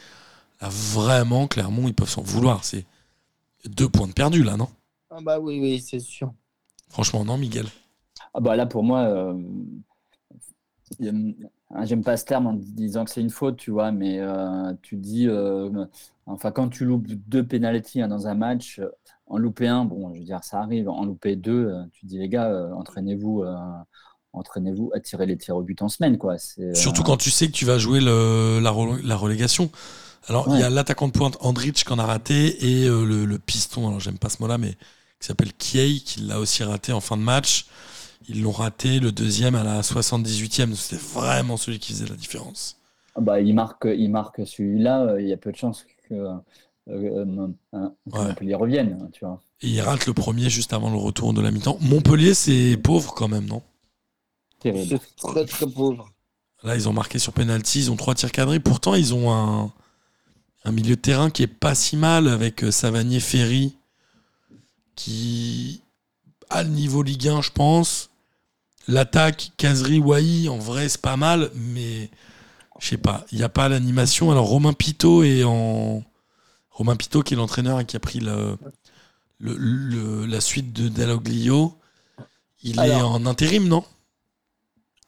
Là, 0.61 0.67
vraiment, 0.69 1.47
Clermont, 1.47 1.87
ils 1.87 1.93
peuvent 1.93 2.09
s'en 2.09 2.21
vouloir. 2.21 2.65
C'est 2.65 2.85
deux 3.65 3.87
points 3.87 4.07
de 4.07 4.13
perdu, 4.13 4.43
là, 4.43 4.57
non? 4.57 4.67
Ah 5.09 5.19
bah 5.21 5.39
oui, 5.39 5.59
oui, 5.59 5.79
c'est 5.79 5.99
sûr. 5.99 6.33
Franchement, 6.89 7.23
non, 7.23 7.37
Miguel? 7.37 7.67
Ah 8.33 8.41
bah 8.41 8.55
là, 8.55 8.65
pour 8.65 8.83
moi, 8.83 9.01
euh, 9.01 9.41
j'aime 11.83 12.03
pas 12.03 12.17
ce 12.17 12.25
terme 12.25 12.47
en 12.47 12.53
disant 12.53 13.05
que 13.05 13.11
c'est 13.11 13.21
une 13.21 13.29
faute, 13.29 13.57
tu 13.57 13.71
vois, 13.71 13.91
mais 13.91 14.19
euh, 14.19 14.73
tu 14.81 14.95
dis, 14.95 15.27
euh, 15.27 15.69
enfin, 16.25 16.51
quand 16.51 16.69
tu 16.69 16.85
loupes 16.85 17.07
deux 17.07 17.45
pénalties 17.45 18.01
hein, 18.01 18.07
dans 18.07 18.27
un 18.27 18.35
match, 18.35 18.81
en 19.27 19.37
louper 19.37 19.67
un, 19.67 19.85
bon, 19.85 20.13
je 20.13 20.19
veux 20.19 20.25
dire, 20.25 20.43
ça 20.43 20.59
arrive, 20.59 20.89
en 20.89 21.05
louper 21.05 21.35
deux, 21.35 21.71
tu 21.93 22.05
dis, 22.05 22.17
les 22.17 22.29
gars, 22.29 22.71
entraînez-vous 22.75 23.43
entraînez-vous 24.31 24.91
à 24.93 24.99
tirer 24.99 25.25
les 25.25 25.37
tirs 25.37 25.55
au 25.55 25.63
but 25.63 25.81
en 25.81 25.89
semaine. 25.89 26.19
Quoi. 26.19 26.35
Surtout 26.75 27.01
quand 27.01 27.17
tu 27.17 27.31
sais 27.31 27.47
que 27.47 27.51
tu 27.51 27.65
vas 27.65 27.79
jouer 27.79 27.99
le, 27.99 28.59
la, 28.61 28.71
la, 29.03 29.15
relégation. 29.15 29.71
Alors, 30.27 30.53
il 30.53 30.59
y 30.59 30.63
a 30.63 30.69
l'attaquant 30.69 31.07
de 31.07 31.13
pointe 31.13 31.37
Andrich 31.39 31.83
qui 31.83 31.91
en 31.91 31.97
a 31.97 32.05
raté 32.05 32.63
et 32.63 32.85
le, 32.87 33.25
le, 33.25 33.39
piston, 33.39 33.87
alors 33.87 33.99
j'aime 33.99 34.19
pas 34.19 34.29
ce 34.29 34.37
mot-là, 34.41 34.59
mais 34.59 34.77
qui 35.19 35.27
s'appelle 35.27 35.53
Kiei, 35.53 35.99
qui 35.99 36.21
l'a 36.21 36.39
aussi 36.39 36.63
raté 36.63 36.93
en 36.93 37.01
fin 37.01 37.17
de 37.17 37.23
match. 37.23 37.65
Ils 38.27 38.41
l'ont 38.43 38.51
raté 38.51 38.99
le 38.99 39.11
deuxième 39.11 39.55
à 39.55 39.63
la 39.63 39.81
78e. 39.81 40.73
C'était 40.75 41.01
vraiment 41.01 41.57
celui 41.57 41.79
qui 41.79 41.93
faisait 41.93 42.07
la 42.07 42.15
différence. 42.15 42.77
Ah 43.15 43.21
bah, 43.21 43.39
il 43.39 43.53
marque, 43.55 43.85
il 43.85 44.09
marque 44.09 44.45
celui-là. 44.45 45.03
Euh, 45.03 45.21
il 45.21 45.27
y 45.27 45.33
a 45.33 45.37
peu 45.37 45.51
de 45.51 45.57
chances 45.57 45.85
que 46.07 46.13
euh, 46.13 46.33
euh, 46.89 47.47
Montpellier 48.05 48.55
revienne. 48.55 49.09
Tu 49.13 49.25
vois. 49.25 49.41
Et 49.61 49.69
il 49.69 49.81
rate 49.81 50.05
le 50.05 50.13
premier 50.13 50.49
juste 50.49 50.73
avant 50.73 50.89
le 50.89 50.97
retour 50.97 51.33
de 51.33 51.41
la 51.41 51.51
mi-temps. 51.51 51.77
Montpellier, 51.81 52.33
c'est 52.33 52.77
pauvre 52.77 53.13
quand 53.13 53.27
même, 53.27 53.45
non? 53.45 53.61
C'est 54.61 54.99
très 55.15 55.45
très 55.45 55.67
pauvre. 55.67 56.09
Là, 56.63 56.75
ils 56.75 56.89
ont 56.89 56.93
marqué 56.93 57.19
sur 57.19 57.31
penalty. 57.31 57.79
Ils 57.79 57.91
ont 57.91 57.95
trois 57.95 58.15
tirs 58.15 58.31
cadrés. 58.31 58.59
Pourtant, 58.59 58.95
ils 58.95 59.13
ont 59.13 59.31
un, 59.31 59.71
un 60.65 60.71
milieu 60.71 60.97
de 60.97 61.01
terrain 61.01 61.29
qui 61.29 61.43
est 61.43 61.47
pas 61.47 61.73
si 61.73 61.95
mal 61.95 62.27
avec 62.27 62.65
Savanier, 62.69 63.21
Ferry 63.21 63.77
qui 64.99 65.81
a 66.49 66.61
le 66.61 66.69
niveau 66.69 67.03
Ligue 67.03 67.29
1, 67.29 67.41
je 67.41 67.51
pense. 67.51 68.08
L'attaque, 68.87 69.51
Kazri, 69.57 69.99
Wai, 69.99 70.49
en 70.49 70.57
vrai, 70.57 70.89
c'est 70.89 71.01
pas 71.01 71.17
mal, 71.17 71.51
mais 71.55 72.09
je 72.79 72.87
sais 72.87 72.97
pas, 72.97 73.25
il 73.31 73.37
n'y 73.37 73.43
a 73.43 73.49
pas 73.49 73.69
l'animation. 73.69 74.31
Alors, 74.31 74.47
Romain 74.47 74.73
Pitot 74.73 75.23
est 75.23 75.43
en. 75.43 76.03
Romain 76.71 76.95
Pitot, 76.95 77.23
qui 77.23 77.33
est 77.33 77.37
l'entraîneur 77.37 77.79
et 77.79 77.85
qui 77.85 77.97
a 77.97 77.99
pris 77.99 78.19
le, 78.19 78.57
la 79.39 80.41
suite 80.41 80.73
de 80.73 80.87
Daloglio, 80.87 81.77
il 82.63 82.79
est 82.79 83.01
en 83.01 83.25
intérim, 83.25 83.67
non? 83.67 83.83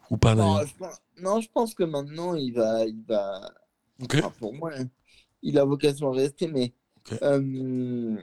Ou 0.09 0.17
pas 0.17 0.35
non 0.35 0.59
je, 0.65 0.75
pense, 0.77 0.95
non, 1.21 1.39
je 1.39 1.49
pense 1.53 1.73
que 1.73 1.83
maintenant, 1.83 2.35
il 2.35 2.53
va. 2.53 2.85
Il 2.85 3.01
va... 3.07 3.49
pour 4.39 4.53
moi, 4.53 4.71
hein, 4.77 4.87
il 5.41 5.57
a 5.57 5.65
vocation 5.65 6.11
à 6.11 6.15
rester, 6.15 6.47
mais. 6.47 6.73
Euh, 7.23 8.17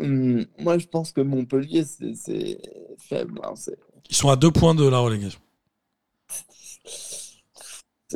Hum, 0.00 0.44
moi, 0.58 0.78
je 0.78 0.86
pense 0.86 1.12
que 1.12 1.20
Montpellier, 1.20 1.84
c'est 1.84 2.58
faible. 2.98 3.40
Hein, 3.44 3.54
Ils 4.10 4.16
sont 4.16 4.28
à 4.28 4.36
deux 4.36 4.50
points 4.50 4.74
de 4.74 4.86
la 4.86 4.98
relégation. 4.98 5.40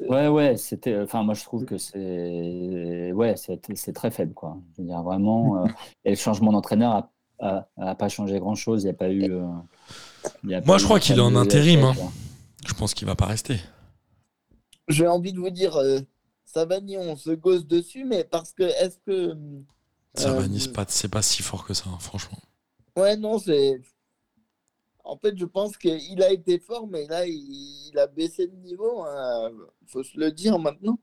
Ouais, 0.08 0.28
ouais, 0.28 0.56
c'était. 0.56 0.98
Enfin, 1.00 1.22
moi, 1.22 1.34
je 1.34 1.42
trouve 1.44 1.64
que 1.64 1.78
c'est. 1.78 3.12
Ouais, 3.12 3.34
c'est 3.36 3.92
très 3.92 4.10
faible, 4.10 4.34
quoi. 4.34 4.58
Je 4.76 4.82
veux 4.82 4.88
dire, 4.88 5.02
vraiment. 5.02 5.64
Euh, 5.64 5.68
et 6.04 6.10
le 6.10 6.16
changement 6.16 6.52
d'entraîneur 6.52 7.08
n'a 7.40 7.94
pas 7.94 8.08
changé 8.08 8.38
grand-chose. 8.38 8.82
Il 8.82 8.86
n'y 8.86 8.90
a 8.90 8.94
pas 8.94 9.10
eu. 9.10 9.32
Euh, 9.32 10.60
moi, 10.64 10.78
je 10.78 10.84
crois 10.84 11.00
qu'il 11.00 11.16
est 11.16 11.22
en 11.22 11.36
intérim. 11.36 11.84
Hein. 11.84 11.94
Je 12.66 12.74
pense 12.74 12.94
qu'il 12.94 13.06
va 13.06 13.14
pas 13.14 13.26
rester. 13.26 13.56
J'ai 14.88 15.06
envie 15.06 15.32
de 15.32 15.38
vous 15.38 15.50
dire, 15.50 15.76
euh, 15.76 16.00
Savani, 16.44 16.96
on 16.96 17.16
se 17.16 17.30
gosse 17.30 17.66
dessus, 17.66 18.04
mais 18.04 18.24
parce 18.24 18.52
que 18.52 18.62
est-ce 18.62 18.98
que 19.06 19.36
euh, 20.26 20.84
c'est 20.88 21.08
pas 21.08 21.22
si 21.22 21.42
fort 21.42 21.64
que 21.64 21.74
ça, 21.74 21.84
hein, 21.88 21.98
franchement. 22.00 22.38
Ouais, 22.96 23.16
non, 23.16 23.38
c'est. 23.38 23.80
En 25.04 25.16
fait, 25.16 25.38
je 25.38 25.44
pense 25.44 25.76
qu'il 25.76 26.22
a 26.22 26.32
été 26.32 26.58
fort, 26.58 26.86
mais 26.86 27.06
là, 27.06 27.26
il, 27.26 27.92
a 27.96 28.06
baissé 28.06 28.46
de 28.46 28.54
niveau. 28.56 29.04
Il 29.04 29.08
hein. 29.08 29.50
faut 29.86 30.02
se 30.02 30.18
le 30.18 30.30
dire 30.30 30.58
maintenant. 30.58 30.98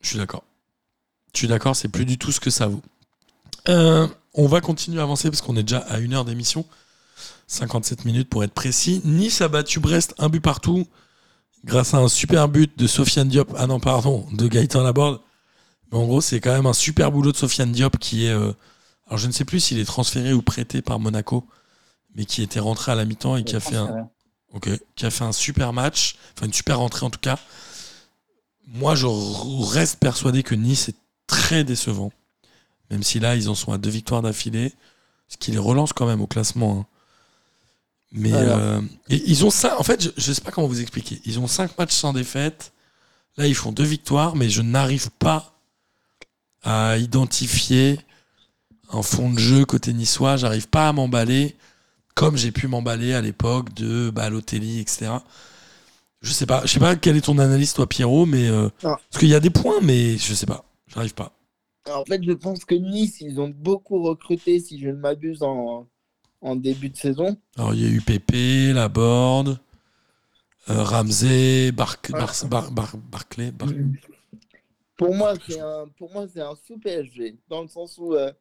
Je 0.00 0.08
suis 0.08 0.18
d'accord. 0.18 0.44
Je 1.32 1.38
suis 1.38 1.48
d'accord, 1.48 1.74
c'est 1.74 1.88
plus 1.88 2.04
du 2.04 2.18
tout 2.18 2.30
ce 2.30 2.40
que 2.40 2.50
ça 2.50 2.66
vaut. 2.66 2.82
Euh, 3.68 4.06
on 4.34 4.46
va 4.46 4.60
continuer 4.60 5.00
à 5.00 5.04
avancer 5.04 5.30
parce 5.30 5.40
qu'on 5.40 5.56
est 5.56 5.62
déjà 5.62 5.78
à 5.78 5.98
une 5.98 6.14
heure 6.14 6.24
d'émission. 6.24 6.64
57 7.46 8.04
minutes 8.04 8.28
pour 8.28 8.44
être 8.44 8.52
précis. 8.52 9.00
Nice 9.04 9.40
a 9.40 9.48
battu 9.48 9.80
Brest 9.80 10.14
un 10.18 10.28
but 10.28 10.40
partout 10.40 10.86
grâce 11.64 11.94
à 11.94 11.98
un 11.98 12.08
super 12.08 12.48
but 12.48 12.78
de 12.78 12.86
Sofiane 12.86 13.28
Diop. 13.28 13.54
Ah 13.56 13.66
non, 13.66 13.80
pardon, 13.80 14.26
de 14.32 14.46
Gaëtan 14.46 14.82
Laborde 14.82 15.20
en 15.98 16.06
gros, 16.06 16.20
c'est 16.20 16.40
quand 16.40 16.52
même 16.52 16.66
un 16.66 16.72
super 16.72 17.12
boulot 17.12 17.32
de 17.32 17.36
Sofiane 17.36 17.72
Diop 17.72 17.98
qui 17.98 18.26
est. 18.26 18.30
Euh, 18.30 18.52
alors, 19.06 19.18
je 19.18 19.26
ne 19.26 19.32
sais 19.32 19.44
plus 19.44 19.60
s'il 19.60 19.78
est 19.78 19.84
transféré 19.84 20.32
ou 20.32 20.40
prêté 20.40 20.80
par 20.80 20.98
Monaco, 20.98 21.46
mais 22.14 22.24
qui 22.24 22.42
était 22.42 22.60
rentré 22.60 22.92
à 22.92 22.94
la 22.94 23.04
mi-temps 23.04 23.36
et 23.36 23.44
qui 23.44 23.56
a, 23.56 23.60
fait 23.60 23.76
un, 23.76 24.08
qui 24.96 25.04
a 25.04 25.10
fait 25.10 25.24
un 25.24 25.32
super 25.32 25.72
match, 25.72 26.16
enfin 26.34 26.46
une 26.46 26.52
super 26.52 26.78
rentrée 26.78 27.04
en 27.04 27.10
tout 27.10 27.20
cas. 27.20 27.38
Moi, 28.68 28.94
je 28.94 29.06
reste 29.06 29.98
persuadé 29.98 30.42
que 30.42 30.54
Nice 30.54 30.88
est 30.88 30.96
très 31.26 31.62
décevant, 31.62 32.10
même 32.90 33.02
si 33.02 33.20
là, 33.20 33.36
ils 33.36 33.50
en 33.50 33.54
sont 33.54 33.72
à 33.72 33.78
deux 33.78 33.90
victoires 33.90 34.22
d'affilée, 34.22 34.72
ce 35.28 35.36
qui 35.36 35.50
les 35.50 35.58
relance 35.58 35.92
quand 35.92 36.06
même 36.06 36.22
au 36.22 36.26
classement. 36.26 36.80
Hein. 36.80 36.86
Mais 38.12 38.32
euh, 38.32 38.80
ils 39.08 39.44
ont 39.44 39.50
ça. 39.50 39.78
En 39.80 39.82
fait, 39.82 40.02
je 40.16 40.30
ne 40.30 40.34
sais 40.34 40.42
pas 40.42 40.50
comment 40.50 40.66
vous 40.66 40.80
expliquer. 40.80 41.20
Ils 41.24 41.38
ont 41.38 41.46
cinq 41.46 41.76
matchs 41.78 41.94
sans 41.94 42.12
défaite. 42.12 42.72
Là, 43.38 43.46
ils 43.46 43.54
font 43.54 43.72
deux 43.72 43.84
victoires, 43.84 44.36
mais 44.36 44.50
je 44.50 44.60
n'arrive 44.60 45.10
pas 45.18 45.58
à 46.62 46.98
identifier 46.98 47.98
un 48.90 49.02
fond 49.02 49.32
de 49.32 49.38
jeu 49.38 49.64
côté 49.64 49.92
niçois. 49.92 50.36
J'arrive 50.36 50.68
pas 50.68 50.88
à 50.88 50.92
m'emballer 50.92 51.56
comme 52.14 52.36
j'ai 52.36 52.52
pu 52.52 52.68
m'emballer 52.68 53.14
à 53.14 53.20
l'époque 53.20 53.72
de 53.74 54.10
Balotelli, 54.10 54.80
etc. 54.80 55.12
Je 56.20 56.32
sais 56.32 56.46
pas, 56.46 56.62
je 56.64 56.68
sais 56.68 56.80
pas 56.80 56.94
quel 56.94 57.16
est 57.16 57.22
ton 57.22 57.38
analyse 57.38 57.72
toi 57.72 57.88
Pierrot, 57.88 58.26
mais 58.26 58.48
euh, 58.48 58.68
parce 58.80 59.18
qu'il 59.18 59.28
y 59.28 59.34
a 59.34 59.40
des 59.40 59.50
points, 59.50 59.80
mais 59.82 60.16
je 60.18 60.34
sais 60.34 60.46
pas, 60.46 60.64
j'arrive 60.86 61.14
pas. 61.14 61.32
En 61.90 62.04
fait, 62.04 62.22
je 62.22 62.32
pense 62.32 62.64
que 62.64 62.76
Nice, 62.76 63.20
ils 63.20 63.40
ont 63.40 63.48
beaucoup 63.48 64.02
recruté, 64.04 64.60
si 64.60 64.78
je 64.80 64.88
ne 64.88 64.94
m'abuse, 64.94 65.42
en, 65.42 65.88
en, 66.40 66.54
début 66.54 66.90
de 66.90 66.96
saison. 66.96 67.36
Alors 67.56 67.74
il 67.74 67.82
y 67.82 67.86
a 67.86 67.88
eu 67.88 68.00
Pépé, 68.00 68.72
Laborde, 68.72 69.58
euh, 70.70 70.84
Ramsey, 70.84 71.72
Barclay, 71.72 72.16
Barclay. 73.10 73.52
Pour 75.02 75.14
moi, 75.14 75.34
c'est 75.48 75.60
un, 75.60 75.88
pour 75.96 76.12
moi, 76.12 76.26
c'est 76.28 76.40
un 76.40 76.54
sous 76.54 76.78
PSG, 76.78 77.36
dans 77.48 77.62
le 77.62 77.68
sens 77.68 77.98
où 77.98 78.14
euh, 78.14 78.32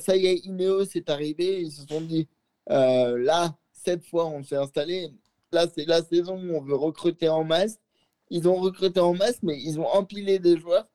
ça 0.00 0.16
y 0.16 0.26
est, 0.26 0.44
Ineos 0.44 0.84
est 0.94 1.10
arrivé, 1.10 1.62
ils 1.62 1.72
se 1.72 1.86
sont 1.86 2.00
dit, 2.00 2.28
euh, 2.70 3.18
là, 3.18 3.56
cette 3.72 4.04
fois, 4.04 4.26
on 4.26 4.42
s'est 4.42 4.56
installé, 4.56 5.12
là, 5.50 5.66
c'est 5.74 5.86
la 5.86 6.02
saison 6.02 6.36
où 6.36 6.56
on 6.56 6.62
veut 6.62 6.76
recruter 6.76 7.28
en 7.28 7.44
masse. 7.44 7.78
Ils 8.30 8.48
ont 8.48 8.56
recruté 8.56 9.00
en 9.00 9.14
masse, 9.14 9.38
mais 9.42 9.58
ils 9.60 9.80
ont 9.80 9.88
empilé 9.88 10.38
des 10.38 10.58
joueurs 10.58 10.86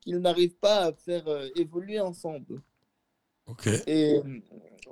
qu'ils 0.00 0.18
n'arrivent 0.18 0.56
pas 0.56 0.86
à 0.86 0.92
faire 0.92 1.26
euh, 1.26 1.48
évoluer 1.56 2.00
ensemble. 2.00 2.62
Ok. 3.46 3.68
Et 3.86 4.20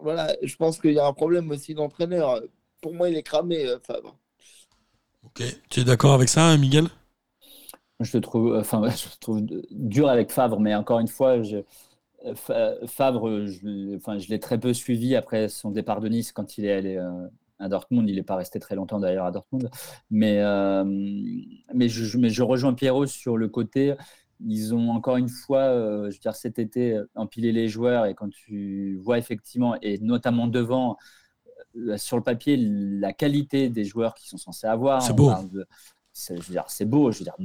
voilà, 0.00 0.34
je 0.42 0.56
pense 0.56 0.80
qu'il 0.80 0.92
y 0.92 0.98
a 0.98 1.06
un 1.06 1.12
problème 1.12 1.50
aussi 1.50 1.74
d'entraîneur. 1.74 2.42
Pour 2.80 2.94
moi, 2.94 3.08
il 3.08 3.16
est 3.16 3.22
cramé, 3.22 3.66
Fabre. 3.84 4.16
Ok. 5.24 5.42
Tu 5.68 5.80
es 5.80 5.84
d'accord 5.84 6.14
avec 6.14 6.28
ça, 6.28 6.56
Miguel? 6.56 6.88
Je 8.01 8.18
trouve, 8.18 8.57
enfin, 8.57 8.82
je 8.90 9.18
trouve 9.20 9.42
dur 9.70 10.09
avec 10.09 10.30
Favre, 10.32 10.61
mais 10.61 10.74
encore 10.74 11.01
une 11.01 11.09
fois, 11.09 11.42
je, 11.42 11.59
Favre, 12.86 13.46
je, 13.46 13.96
enfin, 13.96 14.18
je 14.18 14.28
l'ai 14.28 14.38
très 14.38 14.59
peu 14.59 14.74
suivi 14.74 15.16
après 15.16 15.48
son 15.48 15.70
départ 15.70 16.01
de 16.01 16.09
Nice 16.09 16.32
quand 16.32 16.59
il 16.59 16.66
est 16.66 16.72
allé 16.72 16.96
euh, 16.96 17.28
à 17.59 17.68
Dortmund. 17.68 18.09
Il 18.09 18.16
n'est 18.16 18.22
pas 18.22 18.36
resté 18.36 18.59
très 18.61 18.74
longtemps 18.74 19.01
d'ailleurs 19.01 19.24
à 19.24 19.30
Dortmund. 19.30 19.70
Mais, 20.11 20.38
euh, 20.40 20.84
mais, 21.74 21.88
je, 21.88 22.18
mais 22.18 22.28
je 22.28 22.42
rejoins 22.42 22.74
Pierrot 22.74 23.07
sur 23.07 23.38
le 23.38 23.48
côté. 23.48 23.94
Ils 24.46 24.74
ont 24.74 24.90
encore 24.90 25.16
une 25.16 25.28
fois, 25.28 25.61
euh, 25.61 26.11
je 26.11 26.16
veux 26.16 26.20
dire, 26.20 26.34
cet 26.34 26.59
été, 26.59 27.01
empilé 27.14 27.53
les 27.53 27.68
joueurs. 27.68 28.05
Et 28.05 28.14
quand 28.14 28.28
tu 28.28 28.98
vois 29.03 29.16
effectivement, 29.16 29.76
et 29.80 29.98
notamment 29.98 30.46
devant, 30.46 30.98
sur 31.96 32.18
le 32.18 32.22
papier, 32.22 32.59
la 32.59 33.14
qualité 33.14 33.70
des 33.70 33.84
joueurs 33.84 34.14
qui 34.14 34.28
sont 34.28 34.38
censés 34.38 34.66
avoir. 34.66 35.01
C'est 35.01 35.14
beau 35.14 35.30
c'est 36.12 36.84
beau. 36.84 37.12
Je 37.12 37.18
veux 37.18 37.24
dire, 37.24 37.36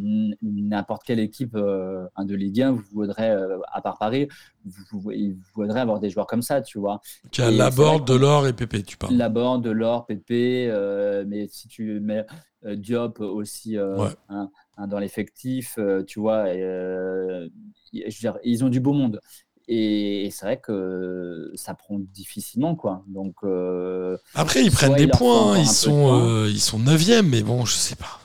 n'importe 0.42 1.04
quelle 1.04 1.20
équipe 1.20 1.56
euh, 1.56 2.08
de 2.18 2.36
Ligue 2.36 2.62
1 2.62 2.72
vous 2.72 2.84
voudrait, 2.92 3.32
euh, 3.32 3.60
à 3.72 3.82
part 3.82 3.98
Paris, 3.98 4.28
vous, 4.66 5.12
voudrait 5.54 5.80
avoir 5.80 6.00
des 6.00 6.10
joueurs 6.10 6.28
comme 6.28 6.42
ça, 6.42 6.62
tu 6.62 6.80
vois. 6.80 7.02
Tu 7.32 7.42
as 7.42 7.52
Laborde, 7.52 8.08
Delors 8.08 8.48
et 8.48 8.54
Pépé, 8.54 8.84
tu 8.84 8.98
parles. 8.98 9.16
Laborde, 9.16 9.64
Delors, 9.64 10.06
Pépé, 10.06 10.68
euh, 10.70 11.24
mais 11.28 11.48
si 11.48 11.68
tu 11.68 12.00
mets 12.00 12.26
Diop 12.64 13.20
aussi 13.20 13.76
dans 13.76 15.00
l'effectif, 15.00 15.78
tu 16.08 16.20
vois, 16.20 16.46
je 16.52 17.50
veux 17.94 18.10
dire, 18.20 18.40
ils 18.44 18.64
ont 18.66 18.70
du 18.70 18.80
beau 18.80 18.94
monde. 18.94 19.20
Et, 19.68 20.30
c'est 20.32 20.46
vrai 20.46 20.58
que 20.60 21.52
ça 21.56 21.74
prend 21.74 21.98
difficilement, 22.00 22.76
quoi. 22.76 23.04
Donc, 23.08 23.36
euh, 23.44 24.18
Après, 24.36 24.64
ils 24.64 24.72
prennent 24.72 24.96
des 24.96 25.08
points, 25.08 25.58
ils 25.58 25.68
sont, 25.68 26.14
euh, 26.14 26.48
ils 26.50 26.62
sont 26.62 26.80
9 26.80 27.24
mais 27.24 27.42
bon, 27.42 27.66
je 27.66 27.74
sais 27.74 27.96
pas. 27.96 28.20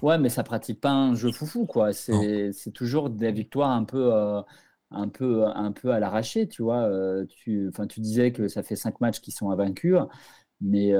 Ouais, 0.00 0.18
mais 0.18 0.28
ça 0.28 0.42
pratique 0.42 0.80
pas 0.80 0.92
un 0.92 1.14
jeu 1.14 1.32
foufou, 1.32 1.66
quoi. 1.66 1.92
C'est 1.92 2.72
toujours 2.72 3.10
des 3.10 3.32
victoires 3.32 3.70
un 3.70 3.84
peu, 3.84 4.14
euh, 4.14 4.40
un 4.90 5.08
peu, 5.08 5.44
un 5.46 5.72
peu 5.72 5.90
à 5.90 6.00
l'arraché, 6.00 6.48
tu 6.48 6.62
vois. 6.62 6.88
tu, 7.28 7.70
tu 7.88 8.00
disais 8.00 8.32
que 8.32 8.48
ça 8.48 8.62
fait 8.62 8.76
5 8.76 9.00
matchs 9.00 9.20
qui 9.20 9.32
sont 9.32 9.50
invaincus, 9.50 9.96
mais 10.62 10.94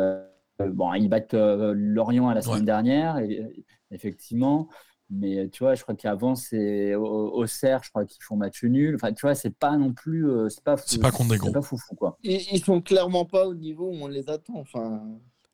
bon, 0.59 0.93
ils 0.93 1.09
battent 1.09 1.35
Lorient 1.35 2.29
à 2.29 2.35
la 2.35 2.43
semaine 2.43 2.67
dernière, 2.67 3.19
et, 3.19 3.64
effectivement. 3.91 4.69
Mais 5.09 5.49
tu 5.51 5.63
vois, 5.63 5.75
je 5.77 5.83
crois 5.83 5.95
qu'avant, 5.95 6.35
c'est 6.35 6.95
au, 6.97 7.05
au 7.05 7.47
je 7.47 7.89
crois 7.91 8.05
qu'ils 8.05 8.23
font 8.23 8.37
match 8.37 8.65
nul. 8.65 8.97
Enfin, 8.97 9.13
tu 9.13 9.23
vois, 9.23 9.35
c'est 9.35 9.55
pas 9.55 9.77
non 9.77 9.93
plus. 9.93 10.29
Euh, 10.29 10.49
c'est 10.49 10.65
pas, 10.65 10.77
c'est 10.85 11.01
pas 11.01 11.13
contre 11.13 11.31
des 11.31 11.39
gros. 11.39 11.53
pas 11.53 11.63
foufou, 11.63 11.95
quoi. 11.95 12.19
Ils, 12.25 12.41
ils, 12.53 12.65
sont 12.65 12.81
clairement 12.81 13.25
pas 13.25 13.47
au 13.47 13.55
niveau 13.55 13.89
où 13.89 13.95
on 14.03 14.09
les 14.09 14.29
attend. 14.29 14.55
Enfin. 14.57 15.01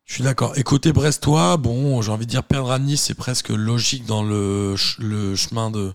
Je 0.05 0.15
suis 0.15 0.23
d'accord. 0.23 0.57
Et 0.57 0.63
côté 0.63 0.91
Brestois, 0.91 1.57
bon, 1.57 2.01
j'ai 2.01 2.11
envie 2.11 2.25
de 2.25 2.31
dire 2.31 2.43
perdre 2.43 2.71
à 2.71 2.79
Nice, 2.79 3.03
c'est 3.03 3.13
presque 3.13 3.49
logique 3.49 4.05
dans 4.05 4.23
le, 4.23 4.75
le 4.99 5.35
chemin, 5.35 5.71
de, 5.71 5.93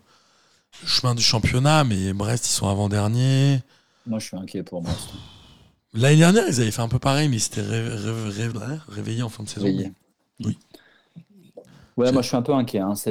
chemin 0.87 1.15
du 1.15 1.23
championnat, 1.23 1.85
mais 1.85 2.13
Brest, 2.13 2.47
ils 2.47 2.53
sont 2.53 2.69
avant-derniers. 2.69 3.61
Moi, 4.07 4.19
je 4.19 4.27
suis 4.27 4.37
inquiet 4.37 4.63
pour 4.63 4.83
Brest. 4.83 5.11
L'année 5.95 6.17
dernière, 6.17 6.45
ils 6.49 6.61
avaient 6.61 6.71
fait 6.71 6.83
un 6.83 6.89
peu 6.89 6.99
pareil, 6.99 7.29
mais 7.29 7.37
ils 7.37 7.41
s'étaient 7.41 7.61
réveillés 7.61 9.23
en 9.23 9.29
fin 9.29 9.43
de 9.43 9.49
saison. 9.49 9.67
Oui. 10.45 10.59
Ouais, 11.99 12.13
moi 12.13 12.23
je 12.23 12.29
suis 12.29 12.37
un 12.37 12.43
peu 12.43 12.55
inquiet. 12.55 12.79
Hein. 12.79 12.95
C'est 12.95 13.11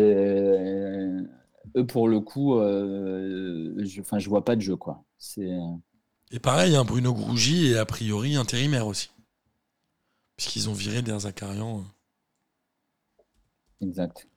eux 1.76 1.86
pour 1.86 2.08
le 2.08 2.20
coup, 2.20 2.56
euh, 2.56 3.74
je, 3.84 4.00
enfin, 4.02 4.18
je 4.18 4.30
vois 4.30 4.46
pas 4.46 4.56
de 4.56 4.62
jeu 4.62 4.78
quoi. 4.78 5.04
C'est. 5.18 5.52
Et 6.32 6.40
pareil, 6.40 6.76
un 6.76 6.82
hein, 6.82 6.86
Bruno 6.86 7.14
Grougy 7.14 7.72
est 7.72 7.78
a 7.78 7.86
priori 7.86 8.36
intérimaire 8.36 8.88
aussi, 8.88 9.12
puisqu'ils 10.38 10.70
ont 10.70 10.74
viré 10.74 11.02
Der 11.02 11.20
Zakarian. 11.20 11.80
Euh. 11.80 11.82
Exact. 13.82 14.28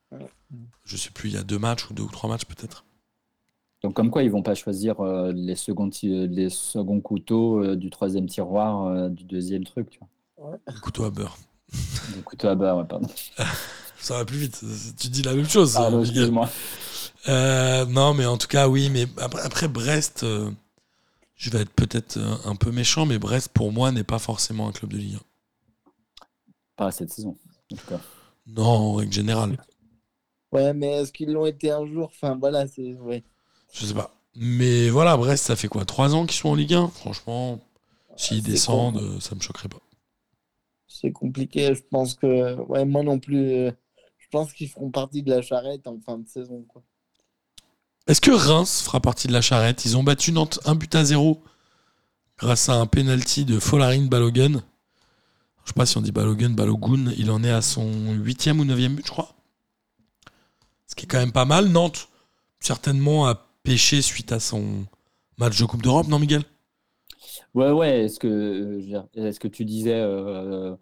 Je 0.84 0.96
sais 0.96 1.10
plus, 1.10 1.28
il 1.28 1.34
y 1.36 1.38
a 1.38 1.44
deux 1.44 1.58
matchs 1.58 1.88
ou 1.88 1.94
deux 1.94 2.02
ou 2.02 2.10
trois 2.10 2.28
matchs 2.28 2.44
peut-être. 2.44 2.84
Donc 3.82 3.94
comme 3.94 4.10
quoi 4.10 4.24
ils 4.24 4.30
vont 4.30 4.42
pas 4.42 4.56
choisir 4.56 5.00
euh, 5.00 5.32
les 5.32 5.54
seconds 5.54 5.88
les 6.02 6.50
seconds 6.50 7.00
couteaux 7.00 7.76
du 7.76 7.88
troisième 7.88 8.26
tiroir 8.26 9.08
du 9.10 9.24
deuxième 9.24 9.64
truc, 9.64 9.90
tu 9.90 10.00
vois. 10.00 10.58
Le 10.66 10.80
couteau 10.80 11.04
à 11.04 11.10
beurre. 11.10 11.38
Le 12.16 12.22
couteau 12.22 12.48
à 12.48 12.56
beurre, 12.56 12.78
ouais, 12.78 12.86
pardon. 12.86 13.08
Ça 14.00 14.16
va 14.16 14.24
plus 14.24 14.38
vite. 14.38 14.64
Tu 14.98 15.08
dis 15.08 15.22
la 15.22 15.34
même 15.34 15.48
chose. 15.48 15.76
Ah, 15.76 15.90
excuse-moi. 16.00 16.48
Euh, 17.28 17.84
non, 17.86 18.14
mais 18.14 18.26
en 18.26 18.36
tout 18.36 18.48
cas, 18.48 18.68
oui. 18.68 18.88
Mais 18.90 19.06
après, 19.18 19.68
Brest, 19.68 20.22
euh, 20.24 20.50
je 21.36 21.50
vais 21.50 21.60
être 21.60 21.72
peut-être 21.72 22.16
euh, 22.16 22.34
un 22.46 22.56
peu 22.56 22.70
méchant, 22.70 23.06
mais 23.06 23.18
Brest, 23.18 23.48
pour 23.48 23.72
moi, 23.72 23.92
n'est 23.92 24.04
pas 24.04 24.18
forcément 24.18 24.68
un 24.68 24.72
club 24.72 24.92
de 24.92 24.98
Ligue 24.98 25.16
1. 25.16 25.20
Pas 26.76 26.90
cette 26.90 27.10
saison, 27.10 27.36
en 27.72 27.76
tout 27.76 27.86
cas. 27.86 28.00
Non, 28.46 28.64
en 28.64 28.94
règle 28.94 29.12
générale. 29.12 29.62
Ouais, 30.50 30.72
mais 30.72 30.88
est-ce 31.02 31.12
qu'ils 31.12 31.32
l'ont 31.32 31.46
été 31.46 31.70
un 31.70 31.86
jour? 31.86 32.10
Enfin, 32.12 32.36
voilà, 32.40 32.66
c'est. 32.66 32.94
Ouais. 32.94 33.22
Je 33.72 33.84
sais 33.84 33.94
pas. 33.94 34.14
Mais 34.34 34.88
voilà, 34.88 35.16
Brest, 35.16 35.44
ça 35.44 35.56
fait 35.56 35.68
quoi? 35.68 35.84
Trois 35.84 36.14
ans 36.14 36.24
qu'ils 36.24 36.38
sont 36.38 36.48
en 36.48 36.54
Ligue 36.54 36.74
1 36.74 36.88
Franchement, 36.88 37.60
s'ils 38.16 38.42
descendent, 38.42 39.20
ça 39.20 39.34
me 39.34 39.40
choquerait 39.40 39.68
pas. 39.68 39.80
C'est 40.88 41.12
compliqué. 41.12 41.74
Je 41.74 41.82
pense 41.90 42.14
que. 42.14 42.54
Ouais, 42.62 42.84
moi 42.84 43.02
non 43.02 43.18
plus 43.18 43.70
pense 44.30 44.52
qu'ils 44.52 44.68
feront 44.68 44.90
partie 44.90 45.22
de 45.22 45.30
la 45.30 45.42
charrette 45.42 45.86
en 45.86 45.98
fin 46.00 46.18
de 46.18 46.28
saison. 46.28 46.64
Est-ce 48.06 48.20
que 48.20 48.30
Reims 48.30 48.82
fera 48.82 49.00
partie 49.00 49.28
de 49.28 49.32
la 49.32 49.40
charrette? 49.40 49.84
Ils 49.84 49.96
ont 49.96 50.02
battu 50.02 50.32
Nantes 50.32 50.58
un 50.64 50.74
but 50.74 50.94
à 50.94 51.04
zéro 51.04 51.42
grâce 52.38 52.68
à 52.68 52.74
un 52.74 52.86
penalty 52.86 53.44
de 53.44 53.58
Folarin 53.58 54.06
Balogun. 54.06 54.52
Je 54.52 54.54
ne 54.54 55.66
sais 55.66 55.74
pas 55.74 55.86
si 55.86 55.98
on 55.98 56.00
dit 56.00 56.10
Balogun, 56.10 56.50
Balogun. 56.50 57.12
Il 57.18 57.30
en 57.30 57.44
est 57.44 57.50
à 57.50 57.62
son 57.62 58.12
huitième 58.14 58.60
ou 58.60 58.64
neuvième 58.64 58.96
but, 58.96 59.06
je 59.06 59.10
crois. 59.12 59.34
Ce 60.86 60.94
qui 60.94 61.04
est 61.04 61.08
quand 61.08 61.18
même 61.18 61.32
pas 61.32 61.44
mal. 61.44 61.68
Nantes, 61.68 62.08
certainement, 62.58 63.26
a 63.26 63.46
pêché 63.62 64.02
suite 64.02 64.32
à 64.32 64.40
son 64.40 64.86
match 65.38 65.58
de 65.58 65.64
Coupe 65.66 65.82
d'Europe, 65.82 66.08
non, 66.08 66.18
Miguel? 66.18 66.42
Ouais, 67.54 67.70
ouais. 67.70 68.04
Est-ce 68.04 68.18
que, 68.18 68.80
est-ce 69.14 69.38
que 69.38 69.48
tu 69.48 69.64
disais. 69.64 70.00
Euh, 70.00 70.74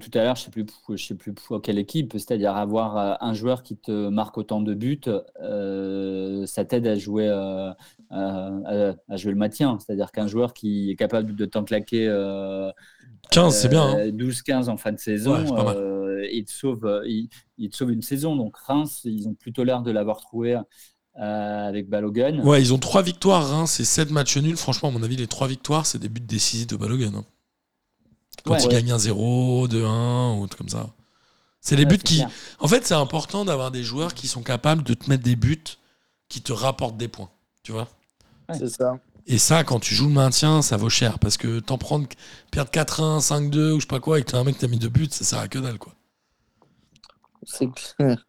tout 0.00 0.10
à 0.14 0.22
l'heure, 0.22 0.36
je 0.36 0.42
ne 0.42 0.44
sais, 0.44 0.50
plus, 0.50 0.98
sais 0.98 1.14
plus 1.14 1.32
pour 1.32 1.60
quelle 1.60 1.78
équipe, 1.78 2.12
c'est-à-dire 2.12 2.54
avoir 2.56 2.96
euh, 2.96 3.14
un 3.20 3.34
joueur 3.34 3.62
qui 3.62 3.76
te 3.76 4.08
marque 4.08 4.38
autant 4.38 4.60
de 4.60 4.74
buts, 4.74 5.00
euh, 5.40 6.46
ça 6.46 6.64
t'aide 6.64 6.86
à 6.86 6.96
jouer, 6.96 7.28
euh, 7.28 7.72
à, 8.10 9.16
jouer 9.16 9.32
le 9.32 9.38
maintien. 9.38 9.78
C'est-à-dire 9.80 10.12
qu'un 10.12 10.28
joueur 10.28 10.54
qui 10.54 10.90
est 10.90 10.96
capable 10.96 11.34
de 11.34 11.44
t'en 11.46 11.64
claquer 11.64 12.06
15, 13.30 13.54
c'est 13.54 13.68
bien. 13.68 14.06
12-15 14.08 14.52
hein. 14.52 14.68
en 14.68 14.76
fin 14.76 14.92
de 14.92 14.98
saison, 14.98 15.36
il, 16.30 16.44
te 16.44 16.52
sauve, 16.52 17.02
il, 17.06 17.70
te 17.70 17.76
sauve 17.76 17.92
une 17.92 18.02
saison. 18.02 18.36
Donc 18.36 18.56
Reims, 18.56 19.02
ils 19.04 19.26
ont 19.26 19.34
plutôt 19.34 19.64
l'air 19.64 19.82
de 19.82 19.90
l'avoir 19.90 20.20
trouvé. 20.20 20.60
avec 21.14 21.88
Balogun. 21.88 22.40
Ouais, 22.44 22.62
ils 22.62 22.72
ont 22.72 22.78
trois 22.78 23.02
victoires, 23.02 23.48
Reims 23.48 23.80
et 23.80 23.84
7 23.84 24.12
matchs 24.12 24.36
nuls. 24.36 24.56
Franchement, 24.56 24.90
à 24.90 24.92
mon 24.92 25.02
avis, 25.02 25.16
les 25.16 25.26
trois 25.26 25.48
victoires, 25.48 25.86
c'est 25.86 25.98
des 25.98 26.08
buts 26.08 26.20
décisifs 26.20 26.68
de 26.68 26.76
Balogun. 26.76 27.14
Hein. 27.16 27.24
Quand 28.44 28.58
il 28.58 28.68
gagne 28.68 28.90
un 28.92 28.98
0, 28.98 29.68
2-1, 29.68 30.40
ou 30.40 30.48
comme 30.48 30.68
ça. 30.68 30.90
C'est 31.60 31.76
les 31.76 31.86
buts 31.86 31.98
qui. 31.98 32.24
En 32.58 32.68
fait, 32.68 32.86
c'est 32.86 32.94
important 32.94 33.44
d'avoir 33.44 33.70
des 33.70 33.84
joueurs 33.84 34.14
qui 34.14 34.26
sont 34.26 34.42
capables 34.42 34.82
de 34.82 34.94
te 34.94 35.08
mettre 35.08 35.22
des 35.22 35.36
buts 35.36 35.62
qui 36.28 36.42
te 36.42 36.52
rapportent 36.52 36.96
des 36.96 37.08
points. 37.08 37.30
Tu 37.62 37.72
vois 37.72 37.88
C'est 38.52 38.68
ça. 38.68 38.98
Et 39.28 39.38
ça, 39.38 39.62
quand 39.62 39.78
tu 39.78 39.94
joues 39.94 40.08
le 40.08 40.14
maintien, 40.14 40.62
ça 40.62 40.76
vaut 40.76 40.88
cher. 40.88 41.20
Parce 41.20 41.36
que 41.36 41.60
t'en 41.60 41.78
prendre, 41.78 42.08
perdre 42.50 42.70
4-1, 42.72 43.20
5-2 43.20 43.72
ou 43.72 43.76
je 43.76 43.82
sais 43.82 43.86
pas 43.86 44.00
quoi, 44.00 44.18
et 44.18 44.24
que 44.24 44.32
t'as 44.32 44.38
un 44.38 44.44
mec 44.44 44.56
qui 44.56 44.60
t'a 44.62 44.66
mis 44.66 44.78
deux 44.78 44.88
buts, 44.88 45.08
ça 45.10 45.24
sert 45.24 45.38
à 45.38 45.46
que 45.46 45.60
dalle, 45.60 45.78
quoi. 45.78 45.94
C'est 47.44 47.68
clair. 47.72 48.24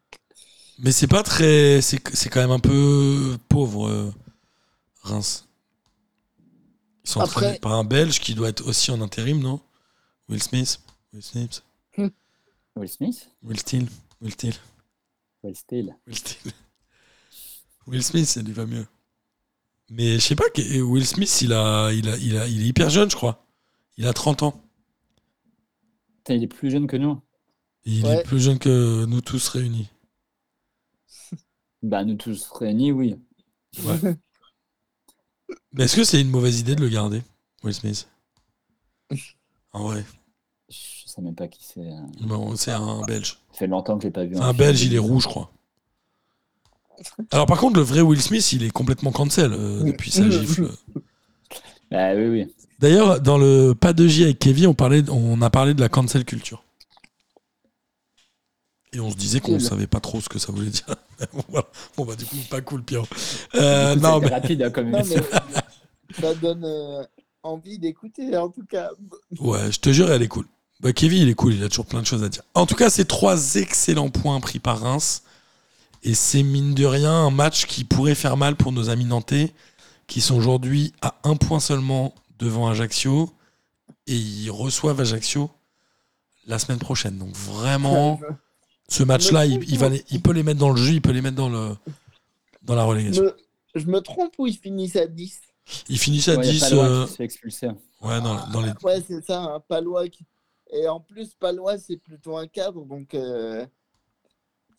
Mais 0.78 0.92
c'est 0.92 1.06
pas 1.06 1.22
très. 1.22 1.80
C'est 1.80 1.98
quand 1.98 2.40
même 2.40 2.50
un 2.50 2.60
peu 2.60 3.36
pauvre, 3.48 3.88
euh, 3.88 4.12
Reims. 5.02 5.46
Ils 7.04 7.10
sont 7.10 7.20
Après... 7.20 7.36
entraînés 7.36 7.58
par 7.58 7.72
un 7.72 7.84
Belge 7.84 8.20
qui 8.20 8.34
doit 8.34 8.48
être 8.48 8.66
aussi 8.66 8.90
en 8.90 9.00
intérim, 9.00 9.40
non? 9.40 9.60
Will 10.28 10.40
Smith. 10.40 10.78
Will 11.12 11.22
Smith. 11.22 11.62
Will 12.76 12.88
Smith 12.88 13.28
Will 13.42 13.58
Steele. 13.58 13.88
Will 14.20 14.30
Steele. 14.30 14.54
Will 15.42 15.54
Steele. 15.54 15.94
Will 16.06 16.16
Steele. 16.16 16.52
Will 17.86 18.02
Smith, 18.02 18.36
il 18.36 18.52
va 18.52 18.64
mieux. 18.66 18.86
Mais 19.90 20.14
je 20.14 20.20
sais 20.20 20.34
pas, 20.34 20.44
Will 20.56 21.06
Smith, 21.06 21.42
il, 21.42 21.52
a, 21.52 21.92
il, 21.92 22.08
a, 22.08 22.16
il, 22.16 22.38
a, 22.38 22.48
il 22.48 22.62
est 22.62 22.68
hyper 22.68 22.88
jeune, 22.88 23.10
je 23.10 23.16
crois. 23.16 23.46
Il 23.98 24.06
a 24.06 24.12
30 24.14 24.42
ans. 24.42 24.62
il 26.30 26.42
est 26.42 26.48
plus 26.48 26.70
jeune 26.70 26.86
que 26.86 26.96
nous. 26.96 27.20
Il 27.84 28.06
est 28.06 28.22
plus 28.22 28.40
jeune 28.40 28.58
que 28.58 29.04
nous 29.04 29.20
tous 29.20 29.48
réunis. 29.48 29.88
Bah, 31.82 32.02
nous 32.02 32.16
tous 32.16 32.50
réunis, 32.52 32.92
oui. 32.92 33.14
Ouais. 33.82 34.16
Mais 35.72 35.84
est-ce 35.84 35.96
que 35.96 36.04
c'est 36.04 36.18
une 36.18 36.30
mauvaise 36.30 36.58
idée 36.58 36.74
de 36.74 36.80
le 36.80 36.88
garder, 36.88 37.20
Will 37.62 37.74
Smith? 37.74 38.08
En 39.74 39.82
vrai. 39.88 40.04
Je 40.70 40.76
sais 41.06 41.20
même 41.20 41.34
pas 41.34 41.48
qui 41.48 41.62
c'est. 41.62 41.86
Bon, 42.22 42.56
c'est 42.56 42.70
un 42.70 43.02
Belge. 43.02 43.38
Ça 43.52 43.58
fait 43.58 43.66
longtemps 43.66 43.98
que 43.98 44.04
j'ai 44.04 44.10
pas 44.10 44.24
vu. 44.24 44.36
Un, 44.36 44.42
un 44.42 44.54
Belge, 44.54 44.82
il 44.84 44.94
est 44.94 44.98
rouge, 44.98 45.24
je 45.24 45.28
crois. 45.28 45.50
Alors 47.32 47.46
par 47.46 47.58
contre, 47.58 47.76
le 47.76 47.82
vrai 47.82 48.00
Will 48.00 48.22
Smith, 48.22 48.52
il 48.52 48.62
est 48.62 48.70
complètement 48.70 49.12
cancel 49.12 49.52
euh, 49.52 49.82
depuis 49.82 50.10
sa 50.10 50.28
gifle. 50.30 50.70
Ah, 51.90 52.14
oui, 52.14 52.26
oui. 52.26 52.54
D'ailleurs, 52.78 53.20
dans 53.20 53.38
le 53.38 53.74
pas 53.74 53.92
de 53.92 54.06
J 54.06 54.24
avec 54.24 54.38
Kevin, 54.38 54.68
on, 54.68 54.74
parlait, 54.74 55.02
on 55.10 55.40
a 55.42 55.50
parlé 55.50 55.74
de 55.74 55.80
la 55.80 55.88
cancel 55.88 56.24
culture. 56.24 56.62
Et 58.92 59.00
on 59.00 59.10
se 59.10 59.16
disait 59.16 59.40
qu'on 59.40 59.54
ne 59.54 59.58
savait 59.58 59.88
pas 59.88 60.00
trop 60.00 60.20
ce 60.20 60.28
que 60.28 60.38
ça 60.38 60.52
voulait 60.52 60.70
dire. 60.70 60.86
bon, 61.96 62.04
bah 62.04 62.14
du 62.14 62.24
coup, 62.24 62.36
pas 62.48 62.60
cool, 62.60 62.82
Pierre. 62.82 63.04
Euh, 63.56 63.96
non, 63.96 64.20
mais... 64.20 64.28
rapide 64.28 64.62
hein, 64.62 64.70
comme 64.70 64.92
ça 66.20 66.34
donne, 66.34 66.64
euh, 66.64 67.02
envie 67.44 67.78
d'écouter, 67.78 68.36
en 68.36 68.48
tout 68.48 68.64
cas. 68.64 68.90
Ouais, 69.38 69.70
je 69.70 69.78
te 69.78 69.92
jure, 69.92 70.10
elle 70.10 70.22
est 70.22 70.28
cool. 70.28 70.46
Bah, 70.80 70.92
Kevin, 70.92 71.22
il 71.22 71.28
est 71.28 71.34
cool, 71.34 71.54
il 71.54 71.62
a 71.62 71.68
toujours 71.68 71.86
plein 71.86 72.00
de 72.00 72.06
choses 72.06 72.24
à 72.24 72.28
dire. 72.28 72.42
En 72.54 72.66
tout 72.66 72.74
cas, 72.74 72.90
c'est 72.90 73.04
trois 73.04 73.54
excellents 73.54 74.10
points 74.10 74.40
pris 74.40 74.58
par 74.58 74.80
Reims. 74.80 75.22
Et 76.02 76.14
c'est 76.14 76.42
mine 76.42 76.74
de 76.74 76.84
rien 76.84 77.12
un 77.12 77.30
match 77.30 77.66
qui 77.66 77.84
pourrait 77.84 78.14
faire 78.14 78.36
mal 78.36 78.56
pour 78.56 78.72
nos 78.72 78.90
amis 78.90 79.06
nantais, 79.06 79.54
qui 80.06 80.20
sont 80.20 80.36
aujourd'hui 80.36 80.92
à 81.00 81.14
un 81.24 81.36
point 81.36 81.60
seulement 81.60 82.14
devant 82.38 82.68
Ajaccio. 82.68 83.30
Et 84.06 84.16
ils 84.16 84.50
reçoivent 84.50 85.00
Ajaccio 85.00 85.50
la 86.46 86.58
semaine 86.58 86.78
prochaine. 86.78 87.16
Donc 87.16 87.34
vraiment, 87.34 88.20
ce 88.88 89.02
match-là, 89.02 89.46
il, 89.46 89.78
va 89.78 89.88
il 90.10 90.20
peut 90.20 90.32
les 90.32 90.42
mettre 90.42 90.60
dans 90.60 90.70
le 90.70 90.76
jeu, 90.76 90.92
il 90.92 91.00
peut 91.00 91.12
les 91.12 91.22
mettre 91.22 91.36
dans, 91.36 91.48
le, 91.48 91.74
dans 92.62 92.74
la 92.74 92.84
relégation. 92.84 93.24
je 93.74 93.86
me 93.86 94.00
trompe 94.00 94.34
ou 94.38 94.46
ils 94.46 94.58
finissent 94.58 94.96
à 94.96 95.06
10 95.06 95.40
ils 95.88 95.98
finissent 95.98 96.28
à 96.28 96.36
10. 96.36 96.72
Euh... 96.72 97.06
expulsé. 97.18 97.68
Ouais, 98.00 98.20
dans, 98.20 98.60
les... 98.60 98.72
ouais 98.82 99.02
c'est 99.06 99.24
ça, 99.24 99.40
un 99.40 99.60
Palois. 99.60 100.04
Et 100.72 100.88
en 100.88 101.00
plus, 101.00 101.34
Palois, 101.34 101.78
c'est 101.78 101.96
plutôt 101.96 102.36
un 102.36 102.46
cadre, 102.46 102.84
donc 102.84 103.14
euh, 103.14 103.64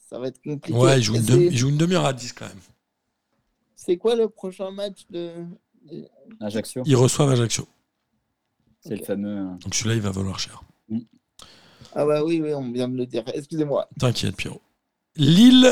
ça 0.10 0.20
va 0.20 0.28
être 0.28 0.42
compliqué. 0.44 0.78
Ouais, 0.78 0.98
il 1.00 1.04
joue, 1.04 1.16
une, 1.16 1.78
demi- 1.78 1.94
heure 1.96 2.06
à 2.06 2.14
10 2.14 2.34
quand 2.34 2.46
même. 2.48 2.60
c'est 3.76 3.98
quoi 3.98 4.16
le 4.16 4.30
prochain 4.30 4.72
match 4.72 5.06
de. 5.10 5.32
Ajaccio. 6.42 6.84
Ils 6.86 6.96
reçoivent 6.96 7.32
Ajaccio. 7.32 7.68
C'est 8.82 8.96
le 8.96 9.04
fameux. 9.06 9.38
euh, 9.38 9.58
Donc 9.64 9.74
celui-là, 9.74 9.96
il 9.96 10.02
va 10.02 10.12
valoir 10.12 10.38
cher. 10.40 10.62
Ah 11.94 12.06
bah 12.06 12.24
oui, 12.24 12.42
oui, 12.44 12.54
on 12.54 12.72
vient 12.72 12.90
de 12.90 12.98
le 12.98 13.06
dire. 13.06 13.24
Excusez-moi. 13.34 13.88
T'inquiète, 14.00 14.36
Pierrot. 14.36 14.62
Lille, 15.16 15.72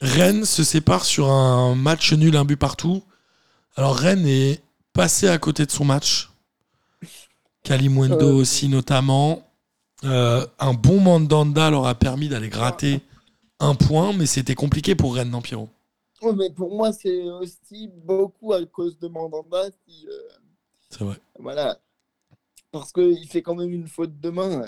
Rennes 0.00 0.44
se 0.44 0.62
séparent 0.62 1.06
sur 1.06 1.30
un 1.30 1.74
match 1.74 2.12
nul, 2.12 2.36
un 2.36 2.44
but 2.44 2.56
partout. 2.56 3.02
Alors 3.78 3.94
Rennes 3.94 4.26
est 4.26 4.60
passé 4.92 5.28
à 5.28 5.38
côté 5.38 5.64
de 5.64 5.70
son 5.70 5.84
match. 5.84 6.30
Kalimundo 7.62 8.28
Euh. 8.28 8.34
aussi 8.34 8.68
notamment. 8.68 9.44
Euh, 10.02 10.44
un 10.58 10.74
bon 10.74 10.98
Mandanda 11.00 11.70
leur 11.70 11.86
a 11.86 11.94
permis 11.94 12.28
d'aller 12.28 12.48
gratter 12.48 13.00
un 13.60 13.76
point, 13.76 14.12
mais 14.12 14.26
c'était 14.26 14.56
compliqué 14.56 14.96
pour 14.96 15.14
Rennes, 15.14 15.30
non 15.30 15.40
Pierrot? 15.40 15.68
Ouais, 16.20 16.32
mais 16.34 16.50
pour 16.50 16.74
moi, 16.74 16.92
c'est 16.92 17.22
aussi 17.30 17.88
beaucoup 18.04 18.52
à 18.52 18.64
cause 18.66 18.98
de 18.98 19.06
Mandanda. 19.06 19.62
Si, 19.86 20.06
euh, 20.08 20.12
C'est 20.90 21.04
vrai. 21.04 21.16
voilà. 21.38 21.78
Parce 22.72 22.92
qu'il 22.92 23.28
fait 23.28 23.42
quand 23.42 23.54
même 23.54 23.70
une 23.72 23.86
faute 23.86 24.18
de 24.18 24.30
main. 24.30 24.64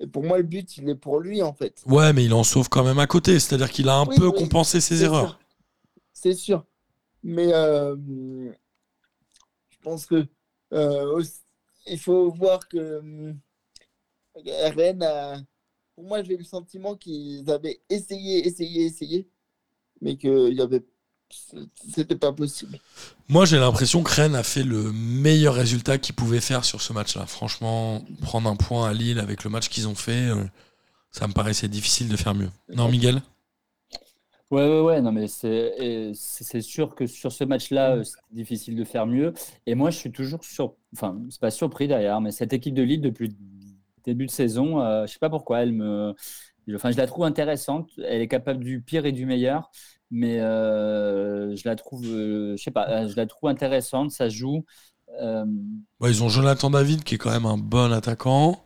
Et 0.00 0.06
pour 0.06 0.24
moi, 0.24 0.38
le 0.38 0.44
but, 0.44 0.78
il 0.78 0.88
est 0.88 0.94
pour 0.94 1.20
lui, 1.20 1.42
en 1.42 1.52
fait. 1.52 1.82
Ouais, 1.86 2.14
mais 2.14 2.24
il 2.24 2.32
en 2.32 2.44
sauve 2.44 2.70
quand 2.70 2.84
même 2.84 2.98
à 2.98 3.06
côté. 3.06 3.38
C'est-à-dire 3.38 3.70
qu'il 3.70 3.90
a 3.90 3.96
un 3.96 4.06
Oui, 4.06 4.16
peu 4.16 4.28
oui, 4.28 4.38
compensé 4.38 4.80
ses 4.80 5.02
erreurs. 5.04 5.28
sûr. 5.28 5.38
C'est 6.14 6.34
sûr. 6.34 6.64
Mais 7.22 7.52
euh, 7.52 7.96
je 9.70 9.76
pense 9.82 10.06
que 10.06 10.26
euh, 10.72 11.12
aussi- 11.14 11.40
il 11.86 11.98
faut 11.98 12.30
voir 12.30 12.68
que 12.68 12.76
euh, 12.78 13.32
Rennes 14.76 15.02
a. 15.02 15.36
Pour 15.94 16.04
moi, 16.04 16.22
j'ai 16.22 16.34
eu 16.34 16.38
le 16.38 16.44
sentiment 16.44 16.94
qu'ils 16.94 17.50
avaient 17.50 17.80
essayé, 17.90 18.46
essayé, 18.46 18.84
essayé, 18.84 19.28
mais 20.00 20.16
qu'il 20.16 20.52
y 20.54 20.60
avait. 20.60 20.84
C'était 21.94 22.16
pas 22.16 22.32
possible. 22.32 22.78
Moi, 23.28 23.44
j'ai 23.44 23.58
l'impression 23.58 24.02
que 24.02 24.10
Rennes 24.14 24.34
a 24.36 24.42
fait 24.42 24.62
le 24.62 24.92
meilleur 24.92 25.54
résultat 25.54 25.98
qu'ils 25.98 26.14
pouvaient 26.14 26.40
faire 26.40 26.64
sur 26.64 26.80
ce 26.80 26.92
match-là. 26.94 27.26
Franchement, 27.26 28.02
prendre 28.22 28.48
un 28.48 28.56
point 28.56 28.88
à 28.88 28.94
Lille 28.94 29.18
avec 29.18 29.44
le 29.44 29.50
match 29.50 29.68
qu'ils 29.68 29.88
ont 29.88 29.94
fait, 29.94 30.30
ça 31.10 31.26
me 31.26 31.32
paraissait 31.34 31.68
difficile 31.68 32.08
de 32.08 32.16
faire 32.16 32.34
mieux. 32.34 32.48
Non, 32.70 32.88
Miguel? 32.88 33.20
Ouais, 34.50 34.66
ouais, 34.66 34.80
ouais, 34.80 35.02
non, 35.02 35.12
mais 35.12 35.28
c'est 35.28 36.12
c'est 36.14 36.62
sûr 36.62 36.94
que 36.94 37.06
sur 37.06 37.32
ce 37.32 37.44
match-là, 37.44 37.96
euh, 37.96 38.02
c'est 38.04 38.16
difficile 38.30 38.76
de 38.76 38.84
faire 38.84 39.06
mieux. 39.06 39.34
Et 39.66 39.74
moi, 39.74 39.90
je 39.90 39.98
suis 39.98 40.10
toujours 40.10 40.42
sur, 40.42 40.74
enfin, 40.94 41.20
c'est 41.28 41.40
pas 41.40 41.50
surpris 41.50 41.86
d'ailleurs, 41.86 42.22
mais 42.22 42.30
cette 42.30 42.54
équipe 42.54 42.74
de 42.74 42.82
Lille 42.82 43.02
depuis 43.02 43.28
le 43.28 43.34
début 44.04 44.24
de 44.24 44.30
saison, 44.30 44.80
euh, 44.80 45.06
je 45.06 45.12
sais 45.12 45.18
pas 45.18 45.28
pourquoi, 45.28 45.60
elle 45.60 45.72
me, 45.72 46.14
enfin, 46.74 46.90
je 46.90 46.96
la 46.96 47.06
trouve 47.06 47.24
intéressante. 47.24 47.90
Elle 47.98 48.22
est 48.22 48.28
capable 48.28 48.64
du 48.64 48.80
pire 48.80 49.04
et 49.04 49.12
du 49.12 49.26
meilleur, 49.26 49.70
mais 50.10 50.40
euh, 50.40 51.54
je 51.54 51.68
la 51.68 51.76
trouve, 51.76 52.06
euh, 52.06 52.56
je 52.56 52.62
sais 52.62 52.70
pas, 52.70 53.06
je 53.06 53.16
la 53.16 53.26
trouve 53.26 53.50
intéressante. 53.50 54.12
Ça 54.12 54.30
joue. 54.30 54.64
Ouais, 56.00 56.10
Ils 56.10 56.22
ont 56.22 56.28
Jonathan 56.30 56.70
David, 56.70 57.04
qui 57.04 57.16
est 57.16 57.18
quand 57.18 57.30
même 57.30 57.46
un 57.46 57.58
bon 57.58 57.92
attaquant. 57.92 58.58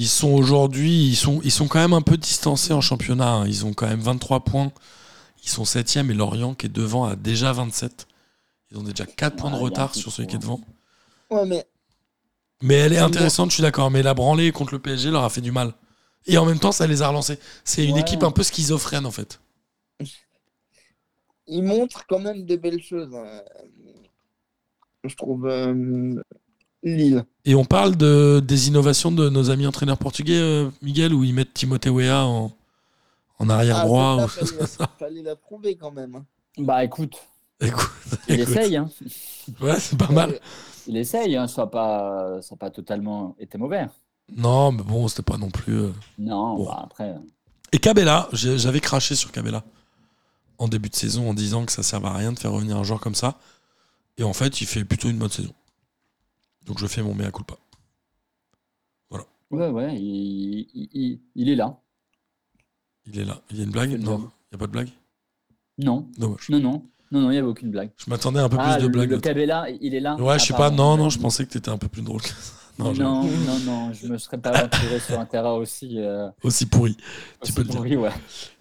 Ils 0.00 0.08
sont 0.08 0.30
aujourd'hui, 0.30 1.08
ils 1.08 1.16
sont, 1.16 1.40
ils 1.44 1.50
sont 1.52 1.68
quand 1.68 1.78
même 1.78 1.92
un 1.92 2.00
peu 2.00 2.16
distancés 2.16 2.72
en 2.72 2.80
championnat. 2.80 3.32
hein. 3.32 3.46
Ils 3.46 3.66
ont 3.66 3.74
quand 3.74 3.86
même 3.86 4.00
23 4.00 4.44
points. 4.44 4.72
Ils 5.44 5.48
sont 5.50 5.64
7e 5.64 6.10
et 6.10 6.14
Lorient, 6.14 6.54
qui 6.54 6.66
est 6.66 6.70
devant, 6.70 7.04
a 7.04 7.16
déjà 7.16 7.52
27. 7.52 8.06
Ils 8.70 8.78
ont 8.78 8.82
déjà 8.82 9.04
4 9.04 9.36
points 9.36 9.50
de 9.50 9.56
retard 9.56 9.94
sur 9.94 10.10
celui 10.10 10.26
qui 10.28 10.36
est 10.36 10.38
devant. 10.38 10.60
Ouais, 11.30 11.44
mais 11.44 11.66
Mais 12.62 12.76
elle 12.76 12.92
est 12.94 12.98
intéressante, 12.98 13.50
je 13.50 13.54
suis 13.54 13.62
d'accord. 13.62 13.90
Mais 13.90 14.02
la 14.02 14.14
branlée 14.14 14.52
contre 14.52 14.72
le 14.74 14.78
PSG 14.80 15.10
leur 15.10 15.24
a 15.24 15.28
fait 15.30 15.40
du 15.42 15.52
mal. 15.52 15.74
Et 16.26 16.38
en 16.38 16.46
même 16.46 16.58
temps, 16.58 16.72
ça 16.72 16.86
les 16.86 17.02
a 17.02 17.08
relancés. 17.08 17.38
C'est 17.64 17.84
une 17.86 17.94
Ouais. 17.96 18.00
équipe 18.00 18.22
un 18.22 18.30
peu 18.30 18.42
schizophrène, 18.42 19.06
en 19.06 19.10
fait. 19.10 19.40
il 21.46 21.62
montre 21.62 22.06
quand 22.06 22.20
même 22.20 22.46
de 22.46 22.56
belles 22.56 22.82
choses. 22.82 23.14
hein. 23.14 23.42
Je 25.04 25.14
trouve 25.16 25.46
euh, 25.46 26.14
Lille. 26.82 27.24
Et 27.44 27.54
on 27.54 27.64
parle 27.64 27.96
de, 27.96 28.42
des 28.44 28.68
innovations 28.68 29.10
de 29.10 29.28
nos 29.30 29.50
amis 29.50 29.66
entraîneurs 29.66 29.96
portugais, 29.98 30.38
euh, 30.38 30.70
Miguel, 30.82 31.14
où 31.14 31.24
ils 31.24 31.32
mettent 31.34 31.54
Timothée 31.54 31.88
Weah 31.90 32.24
en, 32.26 32.52
en 33.38 33.48
arrière 33.48 33.78
Ah, 33.78 33.84
droit. 33.84 34.28
celle-là, 34.28 34.66
fallait, 34.66 34.78
la, 34.78 34.86
fallait 34.98 35.22
la 35.22 35.36
trouver 35.36 35.76
quand 35.76 35.90
même. 35.90 36.16
hein. 36.16 36.24
bah, 36.58 36.84
écoute, 36.84 37.16
Écoute, 37.62 37.90
il 38.28 38.40
écoute. 38.40 38.56
essaye, 38.56 38.76
hein. 38.76 38.88
Ouais, 39.60 39.78
c'est 39.80 39.98
pas 39.98 40.08
mal. 40.10 40.38
Il 40.86 40.96
essaye, 40.96 41.36
hein. 41.36 41.46
Ça 41.46 41.62
n'a 41.62 41.66
pas, 41.66 42.40
ça 42.42 42.56
pas 42.56 42.70
totalement 42.70 43.34
été 43.38 43.58
mauvais. 43.58 43.86
Non, 44.36 44.72
mais 44.72 44.82
bon, 44.82 45.08
c'était 45.08 45.22
pas 45.22 45.36
non 45.38 45.50
plus. 45.50 45.74
euh. 45.78 45.92
Non, 46.18 46.56
Bon. 46.56 46.66
bah, 46.66 46.80
après. 46.84 47.14
Et 47.72 47.78
Cabella, 47.78 48.28
j'avais 48.32 48.80
craché 48.80 49.14
sur 49.14 49.30
Cabella 49.32 49.62
en 50.58 50.68
début 50.68 50.88
de 50.90 50.94
saison 50.96 51.28
en 51.30 51.34
disant 51.34 51.64
que 51.64 51.72
ça 51.72 51.82
servait 51.82 52.08
à 52.08 52.14
rien 52.14 52.32
de 52.32 52.38
faire 52.38 52.52
revenir 52.52 52.76
un 52.76 52.82
joueur 52.82 53.00
comme 53.00 53.14
ça. 53.14 53.38
Et 54.18 54.24
en 54.24 54.32
fait, 54.32 54.60
il 54.60 54.66
fait 54.66 54.84
plutôt 54.84 55.08
une 55.08 55.18
bonne 55.18 55.30
saison. 55.30 55.52
Donc 56.66 56.78
je 56.78 56.86
fais 56.86 57.02
mon 57.02 57.14
mea 57.14 57.30
culpa. 57.30 57.54
Ouais, 59.50 59.66
ouais, 59.68 59.96
il, 59.96 60.60
il- 60.74 60.88
il- 60.92 61.20
il 61.34 61.48
est 61.48 61.56
là. 61.56 61.76
Il 63.04 63.18
est 63.18 63.24
là. 63.24 63.40
Il 63.50 63.56
y 63.58 63.60
a 63.60 63.64
une 63.64 63.70
blague? 63.72 63.90
Non, 64.00 64.18
il 64.18 64.20
n'y 64.20 64.54
a 64.54 64.58
pas 64.58 64.66
de 64.68 64.70
blague? 64.72 64.90
Non, 65.78 66.08
Dommage. 66.18 66.48
non, 66.50 66.60
non, 66.60 66.82
non, 67.10 67.20
non, 67.22 67.30
il 67.30 67.32
n'y 67.32 67.38
avait 67.38 67.48
aucune 67.48 67.72
blague. 67.72 67.90
Je 67.96 68.08
m'attendais 68.08 68.38
à 68.38 68.44
un 68.44 68.48
peu 68.48 68.56
ah, 68.60 68.74
plus 68.74 68.82
de 68.82 68.86
le, 68.86 68.92
blagues. 68.92 69.10
le 69.10 69.18
Cabella, 69.18 69.66
il 69.80 69.92
est 69.96 69.98
là. 69.98 70.14
Ouais, 70.14 70.34
Ah, 70.34 70.38
je 70.38 70.44
sais 70.46 70.54
pas. 70.54 70.70
Non, 70.70 70.96
non, 70.96 71.10
je 71.10 71.18
pensais 71.18 71.44
que 71.44 71.50
t'étais 71.50 71.68
un 71.70 71.78
peu 71.78 71.88
plus 71.88 72.02
drôle 72.02 72.22
que 72.22 72.28
ça. 72.28 72.52
Non, 72.78 72.92
Non, 72.94 72.94
je- 72.94 73.02
non, 73.46 73.58
non, 73.66 73.92
je 73.92 74.06
me 74.06 74.18
serais 74.18 74.38
pas 74.38 74.50
aventuré 74.50 75.00
sur 75.00 75.18
un 75.18 75.26
terrain 75.26 75.54
aussi. 75.54 75.98
euh, 75.98 76.30
aussi 76.44 76.66
pourri. 76.66 76.96
Tu 77.42 77.52
peux 77.52 77.62
le 77.62 77.68
dire. 77.68 77.76
pourri, 77.78 77.96
ouais. 77.96 78.10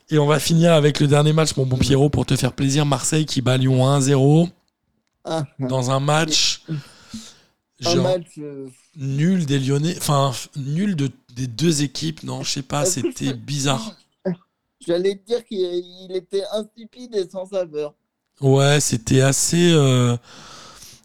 Et 0.10 0.18
on 0.18 0.26
va 0.26 0.39
finir 0.39 0.74
avec 0.74 1.00
le 1.00 1.06
dernier 1.08 1.34
match, 1.34 1.56
mon 1.56 1.68
bon 1.68 1.78
Pierrot, 1.78 2.10
pour 2.10 2.26
te 2.26 2.36
faire 2.36 2.54
plaisir. 2.54 2.84
Marseille 2.88 3.28
qui 3.28 3.41
bat 3.43 3.58
Lyon 3.58 3.86
1-0 3.86 4.50
Ah, 5.24 5.43
dans 5.60 5.91
un 5.91 6.00
match. 6.00 6.64
Un 7.86 7.89
genre, 7.95 8.03
match. 8.03 8.38
euh, 8.39 8.67
nul 8.97 9.45
des 9.45 9.59
Lyonnais, 9.59 9.95
enfin 9.97 10.32
nul 10.55 10.95
de, 10.95 11.09
des 11.36 11.47
deux 11.47 11.84
équipes, 11.84 12.23
non, 12.23 12.43
je 12.43 12.51
sais 12.51 12.61
pas, 12.63 12.86
c'était 12.86 13.34
bizarre. 13.34 13.95
J'allais 14.86 15.15
te 15.17 15.25
dire 15.25 15.43
qu'il 15.45 15.59
il 15.59 16.11
était 16.15 16.43
insipide 16.53 17.13
et 17.15 17.30
sans 17.30 17.45
saveur. 17.45 17.93
Ouais, 18.41 18.80
c'était 18.80 19.21
assez. 19.21 19.71
euh, 19.73 20.15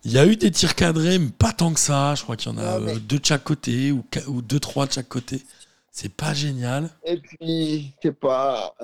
Il 0.04 0.12
y 0.12 0.18
a 0.18 0.26
eu 0.26 0.36
des 0.36 0.50
tirs 0.50 0.74
cadrés, 0.76 1.18
mais 1.18 1.30
pas 1.30 1.52
tant 1.52 1.72
que 1.74 1.80
ça. 1.80 2.14
Je 2.14 2.22
crois 2.22 2.36
qu'il 2.36 2.52
y 2.52 2.54
en 2.54 2.58
a 2.58 2.74
Ah, 2.74 2.78
mais- 2.80 2.92
euh, 2.96 2.98
deux 3.00 3.18
de 3.18 3.24
chaque 3.24 3.42
côté 3.44 3.90
ou, 3.92 4.04
deux, 4.42 4.60
trois 4.60 4.86
de 4.86 4.92
chaque 4.92 5.08
côté. 5.08 5.42
C'est 5.90 6.12
pas 6.12 6.34
génial. 6.34 6.90
Et 7.04 7.16
puis, 7.18 7.94
je 8.02 8.08
sais 8.08 8.14
pas. 8.14 8.74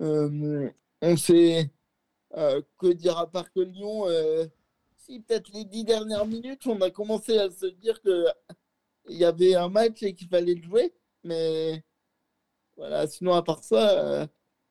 euh, 0.00 0.70
on 1.02 1.16
sait. 1.16 1.70
euh, 2.36 2.60
que 2.78 2.92
dire 2.92 3.18
à 3.18 3.26
part 3.30 3.52
que 3.52 3.60
Lyon. 3.60 4.06
Si, 5.06 5.20
peut-être 5.20 5.50
les 5.54 5.64
dix 5.64 5.84
dernières 5.84 6.26
minutes, 6.26 6.66
on 6.66 6.80
a 6.80 6.90
commencé 6.90 7.38
à 7.38 7.50
se 7.50 7.66
dire 7.66 8.00
que 8.02 8.26
il 9.08 9.16
y 9.16 9.24
avait 9.24 9.54
un 9.54 9.68
match 9.68 10.02
et 10.02 10.14
qu'il 10.14 10.28
fallait 10.28 10.54
le 10.54 10.62
jouer. 10.62 10.92
Mais 11.24 11.82
voilà, 12.76 13.06
sinon, 13.06 13.34
à 13.34 13.42
part 13.42 13.62
ça, 13.62 13.90
euh, 14.00 14.26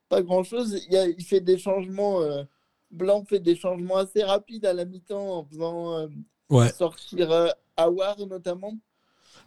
pas 0.09 0.21
grand-chose. 0.21 0.79
Il, 0.89 1.23
fait 1.25 1.39
des 1.41 1.57
changements. 1.57 2.21
euh, 2.21 2.43
Blanc 2.91 3.25
fait 3.27 3.39
des 3.39 3.55
changements 3.55 3.97
assez 3.97 4.23
rapides 4.23 4.65
à 4.65 4.73
la 4.73 4.85
mi-temps 4.85 5.39
en 5.39 5.45
faisant 5.45 5.97
euh, 5.97 6.07
Ouais. 6.49 6.71
sortir 6.71 7.53
Awar 7.75 8.19
notamment. 8.27 8.73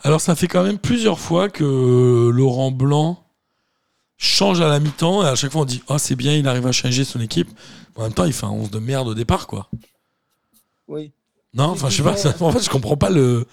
Alors 0.03 0.21
ça 0.21 0.35
fait 0.35 0.49
quand 0.49 0.65
même 0.65 0.79
plusieurs 0.79 1.21
fois 1.21 1.49
que 1.49 2.29
Laurent 2.29 2.73
Blanc 2.73 3.25
change 4.17 4.61
à 4.61 4.69
la 4.69 4.81
mi-temps 4.81 5.23
et 5.23 5.29
à 5.29 5.37
chaque 5.37 5.53
fois 5.53 5.63
on 5.63 5.65
dit 5.65 5.81
oh 5.89 5.97
c'est 5.99 6.17
bien 6.17 6.35
il 6.35 6.49
arrive 6.49 6.67
à 6.67 6.73
changer 6.73 7.05
son 7.05 7.21
équipe. 7.21 7.49
En 7.95 8.03
même 8.03 8.13
temps 8.13 8.25
il 8.25 8.33
fait 8.33 8.47
un 8.47 8.51
11 8.51 8.71
de 8.73 8.81
merde 8.81 9.07
au 9.07 9.15
départ 9.15 9.47
quoi. 9.47 9.71
Oui. 10.89 11.13
Non 11.55 11.65
enfin 11.71 11.89
je 11.89 11.97
sais 11.99 12.03
pas 12.03 12.17
ça- 12.17 12.35
en 12.41 12.53
fait 12.53 12.63
je 12.63 12.69
comprends 12.71 12.97
pas 12.97 13.11
le 13.11 13.47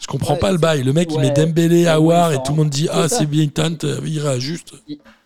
je 0.00 0.06
comprends 0.06 0.34
Ouais, 0.34 0.40
pas 0.40 0.52
le 0.52 0.58
bail. 0.58 0.82
Le 0.82 0.92
mec 0.92 1.10
il 1.12 1.18
met. 1.20 1.30
Dembélé, 1.30 1.86
Awar 1.86 2.30
ouais, 2.30 2.36
et 2.36 2.42
tout 2.42 2.52
le 2.52 2.56
monde 2.58 2.70
dit 2.70 2.88
ah 2.90 3.08
c'est 3.08 3.26
bien 3.26 3.46
Tante 3.48 3.84
il 4.04 4.18
réajuste. 4.20 4.74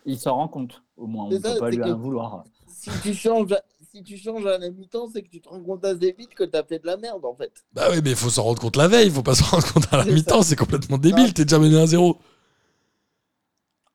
Il 0.06 0.18
s'en 0.18 0.34
rend 0.36 0.48
compte, 0.48 0.82
au 0.96 1.06
moins. 1.06 1.26
On 1.26 1.30
ne 1.30 1.38
peut 1.38 1.58
pas 1.58 1.70
lui 1.70 1.82
en 1.82 1.96
vouloir. 1.98 2.44
si 2.68 2.90
tu 3.02 3.12
changes 3.14 3.52
à, 3.52 3.60
si 3.92 4.02
tu 4.02 4.16
changes 4.16 4.46
à 4.46 4.58
la 4.58 4.70
mi-temps, 4.70 5.08
c'est 5.12 5.22
que 5.22 5.28
tu 5.28 5.40
te 5.40 5.48
rends 5.48 5.60
compte 5.60 5.84
assez 5.84 6.12
vite 6.16 6.34
que 6.34 6.44
t'as 6.44 6.62
fait 6.62 6.78
de 6.78 6.86
la 6.86 6.96
merde 6.96 7.24
en 7.24 7.34
fait. 7.34 7.52
Bah 7.72 7.88
oui 7.90 8.00
mais 8.04 8.10
il 8.10 8.16
faut 8.16 8.30
s'en 8.30 8.44
rendre 8.44 8.60
compte 8.60 8.76
la 8.76 8.88
veille, 8.88 9.06
il 9.08 9.12
faut 9.12 9.22
pas 9.22 9.34
se 9.34 9.42
rendre 9.44 9.70
compte 9.72 9.86
à 9.92 9.98
la 9.98 10.04
mi-temps, 10.04 10.42
c'est 10.42 10.56
complètement 10.56 10.98
débile, 10.98 11.34
t'es 11.34 11.44
déjà 11.44 11.58
mené 11.58 11.78
à 11.80 11.86
0. 11.86 12.16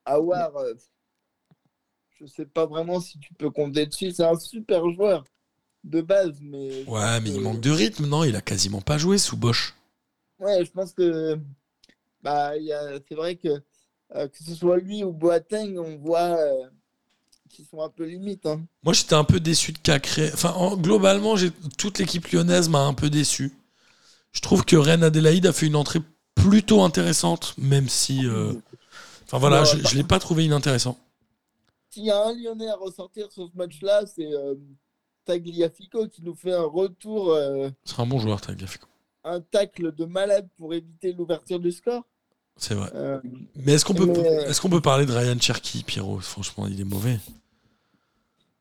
Awar, 0.05 0.55
euh, 0.57 0.73
je 2.19 2.25
sais 2.25 2.45
pas 2.45 2.65
vraiment 2.65 2.99
si 2.99 3.17
tu 3.19 3.33
peux 3.33 3.49
compter 3.49 3.85
dessus. 3.85 4.11
C'est 4.11 4.25
un 4.25 4.37
super 4.37 4.89
joueur 4.91 5.23
de 5.83 6.01
base, 6.01 6.39
mais 6.41 6.85
Ouais 6.85 7.19
mais 7.21 7.29
il 7.31 7.41
manque 7.41 7.61
de 7.61 7.71
rythme, 7.71 8.05
non? 8.07 8.23
Il 8.23 8.35
a 8.35 8.41
quasiment 8.41 8.81
pas 8.81 8.97
joué 8.97 9.17
sous 9.17 9.37
Bosch. 9.37 9.73
ouais, 10.39 10.63
je 10.65 10.71
pense 10.71 10.93
que 10.93 11.37
bah 12.21 12.57
il 12.57 12.65
y 12.65 12.73
a- 12.73 12.99
c'est 13.07 13.15
vrai 13.15 13.35
que 13.35 13.61
euh, 14.15 14.27
que 14.27 14.43
ce 14.43 14.53
soit 14.55 14.77
lui 14.77 15.03
ou 15.03 15.11
Boateng, 15.11 15.77
on 15.79 15.97
voit 15.97 16.37
euh, 16.37 16.67
qu'ils 17.49 17.65
sont 17.65 17.81
un 17.81 17.89
peu 17.89 18.05
limites. 18.05 18.45
Hein. 18.45 18.63
Moi, 18.83 18.93
j'étais 18.93 19.15
un 19.15 19.23
peu 19.23 19.39
déçu 19.39 19.71
de 19.71 19.77
Cacré. 19.79 20.29
Enfin, 20.33 20.51
en- 20.51 20.77
globalement, 20.77 21.35
toute 21.77 21.99
l'équipe 21.99 22.27
lyonnaise 22.27 22.69
m'a 22.69 22.81
un 22.81 22.93
peu 22.93 23.09
déçu. 23.09 23.53
Je 24.31 24.41
trouve 24.41 24.65
que 24.65 24.75
Rennes 24.75 25.03
Adélaïde 25.03 25.45
a 25.47 25.53
fait 25.53 25.67
une 25.67 25.75
entrée 25.75 26.01
plutôt 26.35 26.81
intéressante, 26.83 27.55
même 27.57 27.89
si. 27.89 28.25
euh, 28.27 28.53
Enfin 29.25 29.39
voilà, 29.39 29.61
Ouais, 29.61 29.65
je, 29.65 29.77
bah- 29.81 29.89
je 29.91 29.95
l'ai 29.97 30.03
pas 30.03 30.19
trouvé 30.19 30.45
inintéressant. 30.45 30.97
S'il 31.89 32.05
y 32.05 32.11
a 32.11 32.23
un 32.23 32.33
Lyonnais 32.33 32.69
à 32.69 32.75
ressortir 32.75 33.31
sur 33.31 33.47
ce 33.47 33.57
match-là, 33.57 34.05
c'est 34.05 34.31
euh, 34.33 34.55
Tagliafico 35.25 36.07
qui 36.07 36.21
nous 36.23 36.35
fait 36.35 36.53
un 36.53 36.63
retour, 36.65 37.31
euh, 37.33 37.69
C'est 37.85 37.99
un 37.99 38.05
bon 38.05 38.19
joueur, 38.19 38.41
Tagliafico. 38.41 38.87
un 39.23 39.39
tacle 39.41 39.93
de 39.95 40.05
malade 40.05 40.47
pour 40.57 40.73
éviter 40.73 41.13
l'ouverture 41.13 41.59
du 41.59 41.71
score. 41.71 42.03
C'est 42.57 42.75
vrai. 42.75 42.89
Euh, 42.93 43.19
Mais 43.55 43.73
est-ce 43.73 43.85
qu'on 43.85 43.93
peut, 43.95 44.05
Mais- 44.05 44.53
qu'on 44.61 44.69
peut 44.69 44.81
parler 44.81 45.05
de 45.05 45.11
Ryan 45.11 45.39
Cherky, 45.39 45.83
Pierrot? 45.83 46.19
Franchement, 46.19 46.67
il 46.67 46.79
est 46.79 46.83
mauvais. 46.85 47.19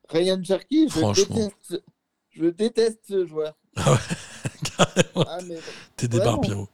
Ryan 0.08 0.42
Cherky, 0.42 0.88
je 0.88 0.98
Franchement. 0.98 1.36
déteste, 1.36 1.82
je 2.30 2.44
déteste 2.46 3.00
ce 3.08 3.26
joueur. 3.26 3.54
Ah 3.76 3.92
ouais, 3.92 3.98
carrément. 4.76 5.24
Ah, 5.28 5.38
mais 5.46 5.58
T'es 5.96 6.06
des 6.08 6.18
barres, 6.18 6.26
Vraiment. 6.36 6.40
Pierrot. 6.42 6.68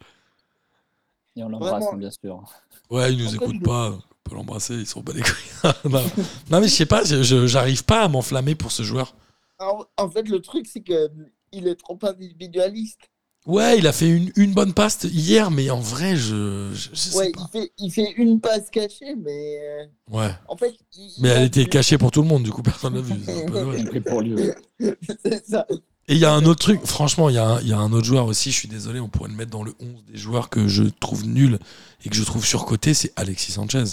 Et 1.36 1.42
on 1.44 1.48
l'embrasse, 1.48 1.84
bien 1.96 2.10
sûr. 2.10 2.42
Ouais, 2.90 3.12
il 3.12 3.18
nous 3.18 3.26
En 3.26 3.30
fait, 3.30 3.36
écoute 3.36 3.56
je- 3.60 3.64
pas. 3.64 3.90
On 3.90 4.30
peut 4.30 4.34
l'embrasser, 4.36 4.74
ils 4.74 4.86
sont 4.86 5.02
pas 5.02 5.12
les 5.12 5.22
couilles. 5.22 5.32
non. 5.90 6.02
Non, 6.50 6.60
mais 6.60 6.68
je 6.68 6.74
sais 6.74 6.86
pas, 6.86 7.02
j'arrive 7.04 7.84
pas 7.84 8.02
à 8.02 8.08
m'enflammer 8.08 8.54
pour 8.56 8.72
ce 8.72 8.82
joueur. 8.82 9.14
En, 9.58 9.84
en 9.96 10.10
fait, 10.10 10.28
le 10.28 10.40
truc, 10.40 10.66
c'est 10.66 10.82
que 10.82 11.08
il 11.52 11.66
est 11.68 11.76
trop 11.76 11.98
individualiste. 12.02 13.00
Ouais, 13.46 13.78
il 13.78 13.86
a 13.86 13.92
fait 13.92 14.08
une, 14.10 14.30
une 14.36 14.52
bonne 14.52 14.74
passe 14.74 15.04
hier, 15.04 15.50
mais 15.50 15.70
en 15.70 15.80
vrai, 15.80 16.16
je, 16.16 16.70
je, 16.74 16.88
je 16.92 16.94
sais 16.94 17.16
Ouais, 17.16 17.30
pas. 17.32 17.48
il 17.54 17.60
fait, 17.60 17.72
il 17.78 17.90
fait 17.90 18.12
une 18.18 18.40
passe 18.40 18.68
cachée, 18.70 19.14
mais 19.16 19.58
euh, 19.62 19.86
Ouais. 20.10 20.30
en 20.48 20.56
fait. 20.56 20.74
il- 20.96 21.12
Mais 21.20 21.28
il 21.28 21.32
elle 21.32 21.38
a 21.38 21.44
était 21.44 21.64
cachée 21.66 21.96
pour 21.96 22.10
tout 22.10 22.20
le 22.20 22.28
monde, 22.28 22.42
du 22.42 22.50
coup, 22.50 22.62
personne 22.62 22.94
l'a 22.94 23.00
vu. 23.00 23.14
C'est 23.24 23.44
un 23.44 23.46
peu 23.46 23.52
dommage. 23.60 23.82
Compris 23.84 24.00
pour 24.00 24.20
lui. 24.20 24.34
ouais. 24.34 24.54
c'est 25.24 25.46
ça. 25.46 25.66
Et 26.10 26.14
il 26.14 26.18
y 26.18 26.24
a 26.26 26.32
un 26.32 26.44
autre 26.44 26.60
truc, 26.60 26.84
franchement, 26.84 27.28
il 27.30 27.36
y, 27.36 27.38
a 27.38 27.46
un- 27.46 27.60
il 27.62 27.68
y 27.68 27.72
a 27.72 27.78
un 27.78 27.92
autre 27.92 28.04
joueur 28.06 28.26
aussi, 28.26 28.50
je 28.50 28.56
suis 28.58 28.68
désolé, 28.68 29.00
on 29.00 29.08
pourrait 29.08 29.30
le 29.30 29.36
mettre 29.36 29.50
dans 29.50 29.62
le 29.62 29.74
11 29.80 30.04
des 30.04 30.18
joueurs 30.18 30.50
que 30.50 30.66
je 30.68 30.82
trouve 30.84 31.26
nuls 31.26 31.58
et 32.04 32.08
que 32.10 32.16
je 32.16 32.24
trouve 32.24 32.44
surcoté, 32.44 32.92
c'est 32.92 33.12
Alexis 33.16 33.52
Sanchez. 33.52 33.84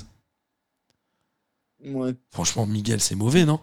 Ouais. 1.85 2.13
Franchement, 2.31 2.65
Miguel, 2.65 2.99
c'est 2.99 3.15
mauvais, 3.15 3.45
non? 3.45 3.59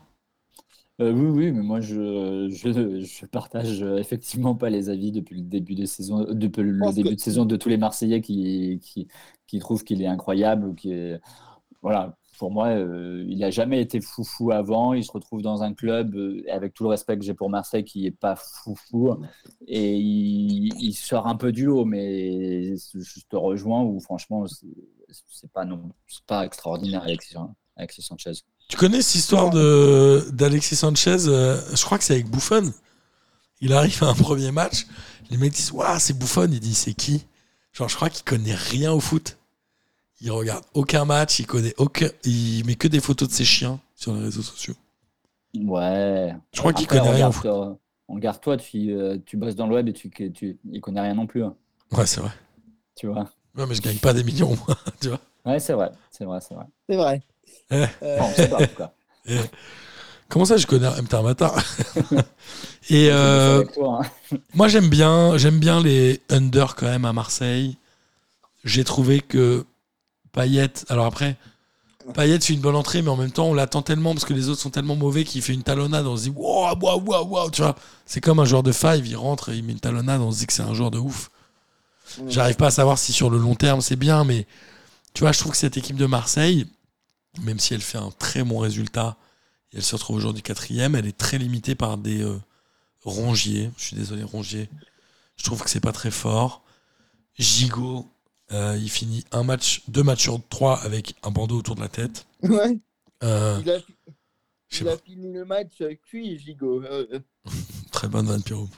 Euh, 1.02 1.12
oui, 1.12 1.26
oui, 1.46 1.52
mais 1.52 1.62
moi 1.62 1.80
je, 1.80 2.48
je, 2.50 3.00
je 3.02 3.26
partage 3.26 3.82
euh, 3.82 3.96
effectivement 3.98 4.54
pas 4.54 4.70
les 4.70 4.88
avis 4.90 5.10
depuis 5.10 5.36
le 5.36 5.42
début 5.42 5.74
des 5.74 5.86
saisons, 5.86 6.24
depuis 6.32 6.62
le 6.62 6.78
pense 6.78 6.94
début 6.94 7.10
que- 7.10 7.14
de 7.16 7.20
saison 7.20 7.44
de 7.44 7.56
tous 7.56 7.68
les 7.68 7.76
Marseillais 7.78 8.20
qui, 8.20 8.78
qui, 8.82 9.08
qui 9.46 9.58
trouvent 9.58 9.84
qu'il 9.84 10.02
est 10.02 10.06
incroyable 10.06 10.66
ou 10.66 10.74
qui 10.74 10.92
est, 10.92 11.20
voilà. 11.82 12.16
Pour 12.38 12.50
moi, 12.50 12.68
euh, 12.70 13.24
il 13.28 13.38
n'a 13.40 13.50
jamais 13.50 13.80
été 13.82 14.00
foufou 14.00 14.52
avant. 14.52 14.94
Il 14.94 15.04
se 15.04 15.12
retrouve 15.12 15.42
dans 15.42 15.62
un 15.62 15.74
club, 15.74 16.16
euh, 16.16 16.42
avec 16.50 16.74
tout 16.74 16.82
le 16.84 16.90
respect 16.90 17.16
que 17.18 17.24
j'ai 17.24 17.34
pour 17.34 17.50
Marseille, 17.50 17.84
qui 17.84 18.02
n'est 18.02 18.10
pas 18.10 18.36
foufou. 18.36 19.16
Et 19.68 19.96
il, 19.96 20.70
il 20.82 20.94
sort 20.94 21.26
un 21.28 21.36
peu 21.36 21.52
du 21.52 21.66
lot, 21.66 21.84
mais 21.84 22.76
je 22.76 23.20
te 23.28 23.36
rejoins 23.36 23.82
où 23.84 24.00
franchement, 24.00 24.46
c'est 24.48 24.66
c'est 25.28 25.50
pas, 25.52 25.64
non, 25.64 25.90
c'est 26.08 26.24
pas 26.26 26.44
extraordinaire, 26.46 27.02
Alexis, 27.04 27.36
Alexis 27.76 28.02
Sanchez. 28.02 28.32
Tu 28.68 28.76
connais 28.76 29.02
cette 29.02 29.16
histoire 29.16 29.50
de 29.50 30.26
d'Alexis 30.32 30.76
Sanchez 30.76 31.16
euh, 31.28 31.60
Je 31.74 31.84
crois 31.84 31.98
que 31.98 32.04
c'est 32.04 32.14
avec 32.14 32.30
Buffon. 32.30 32.72
Il 33.60 33.72
arrive 33.72 34.02
à 34.02 34.06
un 34.08 34.14
premier 34.14 34.50
match, 34.50 34.86
les 35.30 35.36
mecs 35.36 35.52
disent 35.52 35.72
Waouh, 35.72 35.98
c'est 35.98 36.18
Buffon. 36.18 36.48
Il 36.50 36.60
dit 36.60 36.74
C'est 36.74 36.94
qui? 36.94 37.26
Genre, 37.72 37.88
je 37.88 37.96
crois 37.96 38.10
qu'il 38.10 38.24
connaît 38.24 38.54
rien 38.54 38.92
au 38.92 39.00
foot. 39.00 39.38
Il 40.20 40.30
regarde 40.30 40.64
aucun 40.74 41.04
match, 41.04 41.38
il 41.40 41.46
connaît 41.46 41.74
aucun. 41.78 42.08
Il 42.24 42.64
met 42.66 42.76
que 42.76 42.88
des 42.88 43.00
photos 43.00 43.28
de 43.28 43.34
ses 43.34 43.44
chiens 43.44 43.80
sur 43.94 44.14
les 44.14 44.20
réseaux 44.20 44.42
sociaux. 44.42 44.74
Ouais. 45.54 46.34
Je 46.54 46.60
crois 46.60 46.72
qu'il 46.72 46.86
connaît 46.86 47.02
rien 47.02 47.10
au 47.10 47.14
regarde, 47.14 47.32
foot. 47.34 47.42
toi- 47.42 47.78
Regarde 48.08 48.40
toi, 48.42 48.56
tu, 48.58 48.92
euh, 48.92 49.16
tu 49.24 49.36
bosses 49.38 49.54
dans 49.54 49.66
le 49.66 49.74
web 49.74 49.88
et 49.88 49.92
tu, 49.94 50.10
tu, 50.10 50.58
il 50.70 50.80
connaît 50.82 51.00
rien 51.00 51.14
non 51.14 51.26
plus, 51.26 51.44
hein, 51.44 51.54
Ouais, 51.92 52.04
c'est 52.06 52.20
vrai. 52.20 52.30
tu 52.94 53.06
vois. 53.06 53.30
Ouais, 53.56 53.64
mais 53.66 53.74
je 53.74 53.80
gagne 53.80 53.96
pas 53.98 54.12
des 54.12 54.22
millions, 54.24 54.54
moi. 54.66 54.76
tu 55.00 55.08
vois 55.08 55.20
Ouais, 55.46 55.58
c'est 55.58 55.72
vrai, 55.72 55.90
c'est 56.10 56.24
vrai, 56.24 56.40
c'est 56.46 56.54
vrai. 56.54 56.66
C'est 56.88 56.96
vrai. 56.96 57.22
Eh. 57.70 57.74
Euh, 57.74 57.86
Enfin, 58.18 58.24
on 58.30 58.34
sait 58.34 58.48
pas, 58.48 58.56
en 58.56 58.66
tout 58.66 58.76
cas. 58.76 58.92
Comment 60.28 60.44
ça, 60.46 60.56
je 60.56 60.66
connais 60.66 60.86
un 60.86 61.04
un 61.10 61.22
matin 61.22 61.52
Et 62.88 63.10
euh, 63.10 63.64
toi, 63.64 64.00
hein. 64.02 64.36
moi, 64.54 64.68
j'aime 64.68 64.88
bien, 64.88 65.36
j'aime 65.36 65.58
bien 65.58 65.82
les 65.82 66.22
under 66.30 66.74
quand 66.74 66.86
même 66.86 67.04
à 67.04 67.12
Marseille. 67.12 67.76
J'ai 68.64 68.82
trouvé 68.84 69.20
que 69.20 69.66
Payet. 70.32 70.72
Alors 70.88 71.04
après, 71.04 71.36
Payet 72.14 72.40
fait 72.40 72.54
une 72.54 72.60
bonne 72.60 72.76
entrée, 72.76 73.02
mais 73.02 73.10
en 73.10 73.16
même 73.16 73.30
temps, 73.30 73.48
on 73.48 73.54
l'attend 73.54 73.82
tellement 73.82 74.14
parce 74.14 74.24
que 74.24 74.32
les 74.32 74.48
autres 74.48 74.60
sont 74.60 74.70
tellement 74.70 74.96
mauvais 74.96 75.24
qu'il 75.24 75.42
fait 75.42 75.52
une 75.52 75.62
talonnade. 75.62 76.06
On 76.06 76.16
se 76.16 76.22
dit 76.22 76.32
waouh, 76.34 76.78
waouh, 76.80 77.02
waouh, 77.04 77.28
waouh. 77.28 77.50
Tu 77.50 77.60
vois, 77.60 77.76
c'est 78.06 78.22
comme 78.22 78.40
un 78.40 78.46
joueur 78.46 78.62
de 78.62 78.72
five. 78.72 79.06
Il 79.06 79.16
rentre 79.16 79.50
et 79.50 79.56
il 79.56 79.64
met 79.64 79.72
une 79.72 79.80
talonnade. 79.80 80.22
On 80.22 80.32
se 80.32 80.38
dit 80.38 80.46
que 80.46 80.52
c'est 80.54 80.62
un 80.62 80.74
joueur 80.74 80.90
de 80.90 80.98
ouf. 80.98 81.30
J'arrive 82.28 82.56
pas 82.56 82.68
à 82.68 82.70
savoir 82.70 82.98
si 82.98 83.12
sur 83.12 83.30
le 83.30 83.38
long 83.38 83.54
terme 83.54 83.80
c'est 83.80 83.96
bien, 83.96 84.24
mais 84.24 84.46
tu 85.14 85.24
vois, 85.24 85.32
je 85.32 85.38
trouve 85.38 85.52
que 85.52 85.58
cette 85.58 85.76
équipe 85.76 85.96
de 85.96 86.06
Marseille, 86.06 86.66
même 87.40 87.58
si 87.58 87.74
elle 87.74 87.80
fait 87.80 87.98
un 87.98 88.10
très 88.10 88.42
bon 88.42 88.58
résultat, 88.58 89.16
et 89.72 89.76
elle 89.78 89.82
se 89.82 89.94
retrouve 89.94 90.16
aujourd'hui 90.16 90.42
quatrième, 90.42 90.94
elle 90.94 91.06
est 91.06 91.16
très 91.16 91.38
limitée 91.38 91.74
par 91.74 91.96
des 91.98 92.22
euh, 92.22 92.38
rongiers. 93.04 93.70
Je 93.76 93.84
suis 93.84 93.96
désolé, 93.96 94.22
rongier. 94.22 94.68
Je 95.36 95.44
trouve 95.44 95.62
que 95.62 95.70
c'est 95.70 95.80
pas 95.80 95.92
très 95.92 96.10
fort. 96.10 96.62
Gigot, 97.38 98.06
euh, 98.52 98.76
il 98.78 98.90
finit 98.90 99.24
un 99.32 99.42
match, 99.44 99.82
deux 99.88 100.02
matchs 100.02 100.22
sur 100.22 100.40
trois 100.50 100.78
avec 100.82 101.14
un 101.22 101.30
bandeau 101.30 101.56
autour 101.58 101.74
de 101.74 101.80
la 101.80 101.88
tête. 101.88 102.26
ouais, 102.42 102.78
Euh, 103.22 103.60
il 103.62 103.70
a, 103.70 103.78
il 104.94 104.98
fini 105.04 105.32
le 105.32 105.44
match 105.44 105.80
avec 105.80 106.00
lui, 106.12 106.38
Gigot. 106.38 106.82
Très 107.92 108.08
bonne 108.08 108.26
vanne, 108.26 108.42
Pierrot. 108.42 108.68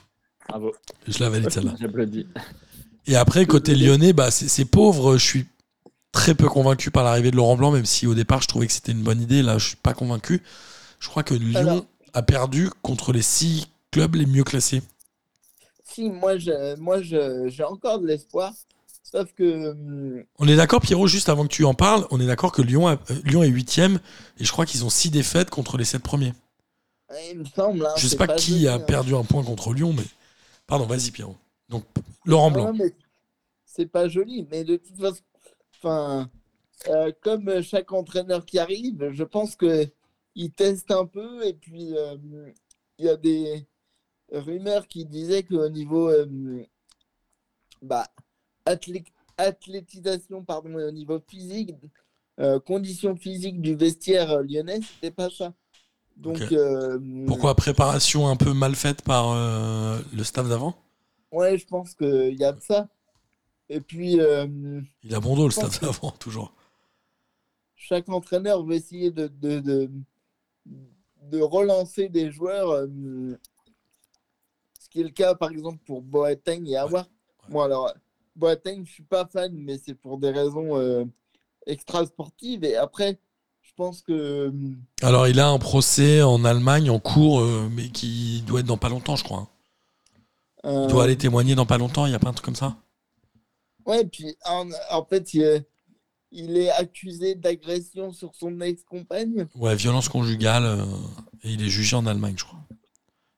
Bravo, 0.47 0.73
Je 1.07 1.19
la 1.19 1.29
valide 1.29 1.49
celle-là. 1.49 1.75
j'applaudis. 1.79 2.27
Et 3.07 3.15
après, 3.15 3.45
côté 3.45 3.75
lyonnais, 3.75 4.13
bah, 4.13 4.31
c'est 4.31 4.47
c'est 4.47 4.65
pauvre. 4.65 5.17
Je 5.17 5.23
suis 5.23 5.45
très 6.15 6.33
peu 6.33 6.47
convaincu 6.47 6.91
par 6.91 7.03
l'arrivée 7.03 7.29
de 7.29 7.35
Laurent 7.35 7.57
Blanc, 7.57 7.71
même 7.71 7.85
si 7.85 8.07
au 8.07 8.13
départ, 8.15 8.41
je 8.41 8.47
trouvais 8.47 8.67
que 8.67 8.73
c'était 8.73 8.93
une 8.93 9.03
bonne 9.03 9.21
idée. 9.21 9.41
Là, 9.41 9.57
je 9.57 9.67
suis 9.67 9.75
pas 9.75 9.93
convaincu. 9.93 10.41
Je 10.99 11.09
crois 11.09 11.23
que 11.23 11.33
Lyon 11.33 11.59
Alors- 11.59 11.85
a 12.13 12.21
perdu 12.23 12.69
contre 12.81 13.11
les 13.11 13.21
six 13.21 13.67
clubs 13.91 14.15
les 14.15 14.25
mieux 14.25 14.43
classés. 14.45 14.81
si, 15.83 16.09
moi, 16.09 16.37
je- 16.37 16.75
moi 16.77 17.01
je- 17.01 17.47
j'ai 17.49 17.63
encore 17.63 17.99
de 17.99 18.07
l'espoir. 18.07 18.53
Sauf 19.03 19.31
que. 19.33 19.71
hum, 19.71 20.23
On 20.39 20.47
est 20.47 20.55
d'accord, 20.55 20.81
Pierrot, 20.81 21.07
juste 21.07 21.29
avant 21.29 21.43
que 21.43 21.53
tu 21.53 21.63
en 21.65 21.73
parles, 21.73 22.05
on 22.11 22.19
est 22.19 22.25
d'accord 22.25 22.51
que 22.51 22.61
Lyon, 22.61 22.87
a- 22.87 22.93
euh, 22.93 23.21
Lyon 23.23 23.43
est 23.43 23.47
huitième 23.47 23.99
et 24.39 24.43
je 24.45 24.51
crois 24.51 24.65
qu'ils 24.65 24.83
ont 24.83 24.89
six 24.89 25.09
défaites 25.11 25.49
contre 25.49 25.77
les 25.77 25.85
sept 25.85 26.01
premiers. 26.01 26.33
il 27.31 27.39
me 27.39 27.45
semble. 27.45 27.85
hein, 27.85 27.93
je 27.97 28.07
sais 28.07 28.15
pas, 28.17 28.27
qui 28.27 28.67
a 28.67 28.73
hein. 28.75 28.79
perdu 28.79 29.15
un 29.15 29.23
point 29.23 29.43
contre 29.43 29.73
Lyon, 29.73 29.93
mais. 29.95 30.03
Pardon, 30.67 30.85
vas-y, 30.85 31.11
Pierrot. 31.11 31.35
Donc, 31.69 31.83
Laurent 32.25 32.51
Blanc. 32.51 32.73
non, 32.73 32.85
c'est 33.65 33.85
pas 33.85 34.07
joli, 34.09 34.47
mais 34.51 34.63
de 34.63 34.75
toute 34.77 34.97
façon, 34.99 35.21
enfin, 35.77 36.29
euh, 36.89 37.11
comme 37.21 37.61
chaque 37.63 37.91
entraîneur 37.93 38.45
qui 38.45 38.59
arrive, 38.59 39.11
je 39.11 39.23
pense 39.23 39.55
que 39.55 39.87
il 40.35 40.51
teste 40.53 40.91
un 40.91 41.05
peu 41.07 41.45
et 41.45 41.53
puis 41.53 41.97
euh, 41.97 42.17
il 42.99 43.05
y 43.05 43.09
a 43.09 43.17
des 43.17 43.67
rumeurs 44.31 44.87
qui 44.87 45.05
disaient 45.05 45.43
qu'au 45.43 45.69
niveau 45.69 46.09
euh, 46.09 46.25
bah, 47.81 48.07
athlé- 48.65 49.05
athlétisation, 49.37 50.43
pardon, 50.43 50.79
et 50.79 50.83
au 50.85 50.91
niveau 50.91 51.19
physique, 51.27 51.71
conditions 52.65 53.15
physiques 53.15 53.61
du 53.61 53.75
vestiaire 53.75 54.41
lyonnais, 54.43 54.81
c'était 54.81 55.11
pas 55.11 55.29
ça. 55.29 55.53
Donc, 56.17 56.51
euh, 56.51 56.99
Pourquoi 57.25 57.55
préparation 57.55 58.27
un 58.27 58.35
peu 58.35 58.53
mal 58.53 58.75
faite 58.75 59.01
par 59.01 59.35
le 59.35 60.23
staff 60.23 60.47
d'avant? 60.47 60.75
Ouais, 61.31 61.57
je 61.57 61.67
pense 61.67 61.93
qu'il 61.93 62.35
y 62.39 62.43
a 62.43 62.51
de 62.51 62.61
ça. 62.61 62.87
Et 63.69 63.81
puis, 63.81 64.19
euh, 64.19 64.47
Il 65.03 65.15
a 65.15 65.19
bon 65.19 65.35
dos, 65.35 65.47
le 65.47 65.53
que- 65.53 65.81
d'avant, 65.81 66.11
toujours. 66.11 66.53
chaque 67.75 68.09
entraîneur 68.09 68.63
veut 68.63 68.75
essayer 68.75 69.11
de, 69.11 69.27
de, 69.27 69.59
de, 69.59 69.89
de 71.23 71.41
relancer 71.41 72.09
des 72.09 72.31
joueurs. 72.31 72.69
euh, 72.71 73.37
ce 74.79 74.89
qui 74.89 75.01
est 75.01 75.03
le 75.03 75.09
cas, 75.09 75.35
par 75.35 75.49
exemple, 75.51 75.79
pour 75.85 76.01
Boateng 76.01 76.65
et 76.67 76.77
Awar. 76.77 77.07
Bon, 77.49 77.61
alors, 77.61 77.91
Boateng, 78.35 78.83
je 78.85 78.91
suis 78.91 79.03
pas 79.03 79.25
fan, 79.25 79.51
mais 79.53 79.77
c'est 79.77 79.95
pour 79.95 80.17
des 80.19 80.29
raisons 80.29 80.77
euh, 80.77 81.03
extra-sportives. 81.65 82.63
Et 82.63 82.75
après, 82.75 83.19
je 83.61 83.71
pense 83.75 84.01
que. 84.01 84.53
Alors, 85.01 85.27
il 85.27 85.39
a 85.39 85.49
un 85.49 85.57
procès 85.59 86.21
en 86.21 86.45
Allemagne 86.45 86.89
en 86.91 86.99
cours, 86.99 87.41
euh, 87.41 87.67
mais 87.71 87.89
qui 87.89 88.41
doit 88.45 88.59
être 88.59 88.65
dans 88.67 88.77
pas 88.77 88.89
longtemps, 88.89 89.15
je 89.15 89.23
crois. 89.23 89.39
hein. 89.39 89.49
Il 90.63 90.87
doit 90.87 91.03
aller 91.03 91.17
témoigner 91.17 91.53
dans 91.55 91.65
pas 91.67 91.77
longtemps, 91.77 92.05
il 92.05 92.09
n'y 92.09 92.15
a 92.15 92.19
pas 92.19 92.29
un 92.29 92.33
truc 92.33 92.45
comme 92.45 92.55
ça? 92.55 92.75
Ouais, 93.85 94.05
puis 94.05 94.35
en, 94.45 94.69
en 94.91 95.05
fait, 95.05 95.33
il 95.33 95.41
est, 95.43 95.67
il 96.31 96.57
est 96.57 96.69
accusé 96.71 97.35
d'agression 97.35 98.11
sur 98.11 98.35
son 98.35 98.59
ex-compagne. 98.61 99.47
Ouais, 99.55 99.75
violence 99.75 100.09
conjugale, 100.09 100.65
euh, 100.65 100.85
et 101.43 101.51
il 101.51 101.63
est 101.63 101.69
jugé 101.69 101.95
en 101.95 102.05
Allemagne, 102.05 102.35
je 102.37 102.45
crois. 102.45 102.59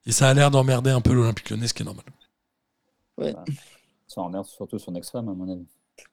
Et 0.05 0.11
ça 0.11 0.29
a 0.29 0.33
l'air 0.33 0.51
d'emmerder 0.51 0.89
un 0.89 1.01
peu 1.01 1.13
l'Olympique 1.13 1.49
lyonnais, 1.49 1.67
ce 1.67 1.73
qui 1.73 1.83
est 1.83 1.85
normal. 1.85 2.05
Ça 4.07 4.21
emmerde 4.21 4.45
surtout 4.45 4.79
son 4.79 4.95
ex-femme, 4.95 5.27
à 5.29 5.33
mon 5.33 5.51
avis. 5.51 5.67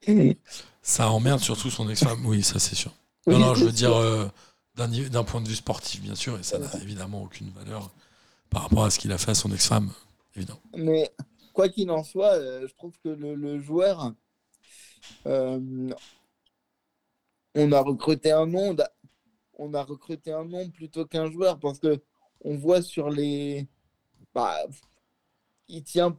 Ça 0.83 1.11
emmerde 1.11 1.41
surtout 1.41 1.71
son 1.71 1.89
ex-femme, 1.89 2.27
oui, 2.27 2.43
ça 2.43 2.59
c'est 2.59 2.75
sûr. 2.75 2.93
Non, 3.27 3.39
non, 3.39 3.55
je 3.55 3.65
veux 3.65 3.73
dire 3.73 3.95
euh, 3.95 4.27
d'un 4.77 5.25
point 5.25 5.41
de 5.41 5.49
vue 5.49 5.55
sportif, 5.55 6.03
bien 6.03 6.15
sûr, 6.15 6.39
et 6.39 6.43
ça 6.43 6.59
n'a 6.59 6.71
évidemment 6.83 7.23
aucune 7.23 7.51
valeur 7.51 7.91
par 8.51 8.63
rapport 8.63 8.85
à 8.85 8.91
ce 8.91 8.99
qu'il 8.99 9.13
a 9.13 9.19
fait 9.19 9.31
à 9.31 9.35
son 9.35 9.51
ex-femme, 9.53 9.91
évidemment. 10.37 10.61
Mais 10.77 11.11
quoi 11.55 11.69
qu'il 11.71 11.91
en 11.91 12.03
soit, 12.03 12.35
euh, 12.35 12.67
je 12.69 12.75
trouve 12.75 12.93
que 13.03 13.09
le, 13.09 13.35
le 13.35 13.61
joueur, 13.61 14.05
euh, 14.05 14.11
on 17.55 17.73
a 17.73 17.81
recruté 17.81 18.33
un 18.33 18.47
nom, 18.47 18.77
on 19.59 19.75
a 19.75 19.83
recruté 19.83 20.33
un 20.33 20.45
nom 20.45 20.71
plutôt 20.71 21.07
qu'un 21.07 21.31
joueur 21.31 21.59
parce 21.59 21.79
que 21.79 22.03
on 22.43 22.57
voit 22.57 22.83
sur 22.83 23.11
les 23.11 23.69
bah, 24.35 24.59
il 25.69 25.83
tient 25.85 26.19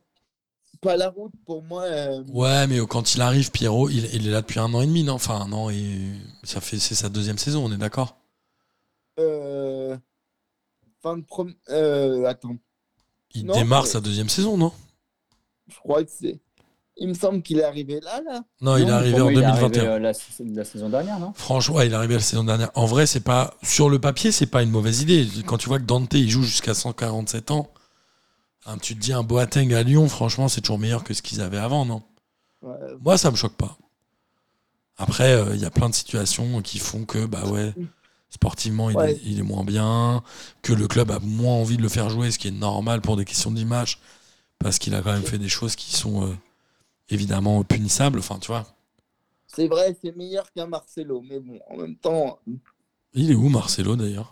pas 0.82 0.98
la 0.98 1.10
route 1.10 1.34
pour 1.46 1.64
moi. 1.64 1.84
euh, 1.84 2.24
Ouais, 2.28 2.68
mais 2.68 2.80
quand 2.88 3.16
il 3.16 3.22
arrive, 3.22 3.52
Pierrot, 3.52 3.90
il, 3.90 4.06
il 4.14 4.28
est 4.28 4.32
là 4.32 4.42
depuis 4.42 4.60
un 4.60 4.74
an 4.74 4.82
et 4.82 4.88
demi, 4.88 5.04
non? 5.04 5.14
Enfin, 5.14 5.40
un 5.42 5.52
an 5.54 5.70
et. 5.70 6.12
Ça 6.44 6.62
fait, 6.62 6.80
c'est 6.80 6.96
sa 6.96 7.10
deuxième 7.10 7.38
saison, 7.38 7.66
on 7.66 7.72
est 7.72 7.78
d'accord? 7.78 8.18
Euh, 9.20 9.98
fin 11.02 11.18
de 11.18 11.24
prom... 11.24 11.54
euh, 11.70 12.26
attends, 12.26 12.58
Il 13.36 13.46
Non, 13.46 13.54
démarre 13.54 13.86
sa 13.86 14.02
deuxième 14.02 14.30
saison, 14.30 14.58
non? 14.58 14.74
Je 15.68 15.78
crois 15.78 16.04
que 16.04 16.10
c'est. 16.12 16.40
Il 16.98 17.10
me 17.10 17.14
semble 17.14 17.42
qu'il 17.42 17.60
est 17.60 17.64
arrivé 17.64 18.00
là, 18.02 18.22
là. 18.26 18.44
Non, 18.62 18.78
il 18.78 18.88
est 18.88 18.92
arrivé 18.92 19.20
en 19.20 19.24
moi, 19.26 19.34
il 19.34 19.40
est 19.40 19.44
arrivé, 19.44 19.68
2021. 19.70 19.84
euh, 19.86 20.00
la, 20.00 20.14
la 20.56 20.64
saison 20.66 20.90
dernière, 20.90 21.20
non? 21.20 21.34
Franchement, 21.36 21.76
ouais, 21.76 21.88
il 21.88 21.92
est 21.92 21.96
arrivé 21.96 22.14
la 22.14 22.20
saison 22.22 22.44
dernière. 22.46 22.72
En 22.76 22.86
vrai, 22.86 23.06
c'est 23.06 23.20
pas 23.20 23.54
sur 23.64 23.90
le 23.90 24.00
papier, 24.00 24.32
c'est 24.32 24.46
pas 24.46 24.64
une 24.64 24.70
mauvaise 24.72 25.02
idée. 25.02 25.28
Quand 25.46 25.58
tu 25.58 25.68
vois 25.68 25.80
que 25.80 25.84
Dante 25.84 26.14
il 26.14 26.30
joue 26.30 26.44
jusqu'à 26.44 26.74
147 26.74 27.52
ans, 27.52 27.70
hein, 28.66 28.78
tu 28.82 28.96
te 28.96 29.00
dis 29.02 29.12
un 29.12 29.24
Boateng 29.24 29.74
à 29.74 29.84
Lyon, 29.84 30.08
franchement, 30.08 30.48
c'est 30.48 30.62
toujours 30.62 30.80
meilleur 30.80 31.04
que 31.04 31.14
ce 31.14 31.22
qu'ils 31.22 31.42
avaient 31.42 31.58
avant, 31.58 31.86
non? 31.86 32.02
Ouais, 32.62 32.76
Moi, 33.02 33.18
ça 33.18 33.30
me 33.30 33.36
choque 33.36 33.56
pas. 33.58 33.78
Après, 34.98 35.34
euh, 35.34 35.54
il 35.56 35.62
y 35.62 35.66
a 35.66 35.70
plein 35.72 35.90
de 35.90 35.96
situations 35.96 36.62
qui 36.62 36.80
font 36.80 37.04
que, 37.04 37.26
bah 37.26 37.46
ouais, 37.48 37.74
sportivement, 38.30 38.90
il, 38.90 38.96
Ouais. 38.96 39.12
est, 39.12 39.22
il 39.26 39.40
est 39.40 39.44
moins 39.44 39.66
bien, 39.66 40.24
que 40.62 40.72
le 40.72 40.88
club 40.88 41.12
a 41.12 41.20
moins 41.20 41.56
envie 41.56 41.76
de 41.76 41.82
le 41.82 41.90
faire 41.90 42.10
jouer, 42.10 42.32
ce 42.32 42.40
qui 42.40 42.48
est 42.48 42.52
normal 42.52 43.02
pour 43.02 43.18
des 43.18 43.26
questions 43.26 43.52
d'image, 43.52 44.00
parce 44.60 44.80
qu'il 44.80 44.96
a 44.96 45.02
quand 45.02 45.12
même 45.12 45.24
fait 45.24 45.38
des 45.38 45.50
choses 45.50 45.76
qui 45.76 45.94
sont 45.94 46.26
euh, 46.26 46.34
évidemment 47.10 47.64
punissables. 47.64 48.20
Enfin, 48.20 48.40
tu 48.40 48.48
vois, 48.48 48.66
C'est 49.48 49.68
vrai, 49.68 49.96
c'est 50.02 50.16
meilleur 50.16 50.52
qu'un 50.52 50.68
Marcelo, 50.68 51.22
mais 51.22 51.40
bon, 51.40 51.60
en 51.70 51.78
même 51.78 51.96
temps, 51.96 52.40
il 53.14 53.32
est 53.32 53.36
où 53.36 53.50
Marcelo 53.50 53.96
d'ailleurs? 53.96 54.32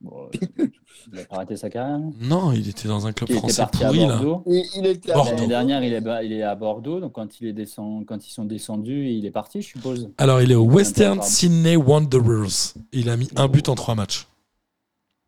Bon, 0.00 0.30
euh, 0.58 0.66
Il 1.12 1.18
a 1.20 1.24
pas 1.26 1.36
arrêté 1.36 1.56
sa 1.58 1.68
carrière. 1.68 2.00
non? 2.18 2.52
Il 2.52 2.66
était 2.68 2.88
dans 2.88 3.06
un 3.06 3.12
club 3.12 3.28
Il 3.28 3.32
était 3.36 3.40
français 3.40 3.62
parti 3.62 3.84
à 3.84 3.88
pourri. 3.88 4.06
Bordeaux. 4.06 4.42
il, 4.46 4.64
il 4.76 4.86
était 4.86 5.12
à 5.12 5.14
Bordeaux. 5.16 5.30
L'année 5.32 5.46
dernière, 5.46 5.84
il 5.84 5.92
est, 5.92 6.24
il 6.24 6.32
est 6.32 6.42
à 6.42 6.54
Bordeaux. 6.54 7.00
Donc, 7.00 7.12
quand, 7.12 7.38
il 7.40 7.48
est 7.48 7.52
descend, 7.52 8.06
quand 8.06 8.26
ils 8.26 8.30
sont 8.30 8.46
descendus, 8.46 9.10
il 9.10 9.26
est 9.26 9.30
parti, 9.30 9.60
je 9.60 9.66
suppose. 9.68 10.10
Alors, 10.16 10.40
il 10.40 10.50
est 10.50 10.54
au 10.54 10.64
Western. 10.64 11.20
Sydney 11.20 11.76
Wanderers. 11.76 12.74
Il 12.92 13.10
a 13.10 13.18
mis 13.18 13.28
un 13.36 13.46
but 13.48 13.68
en 13.68 13.74
trois 13.74 13.94
matchs. 13.94 14.26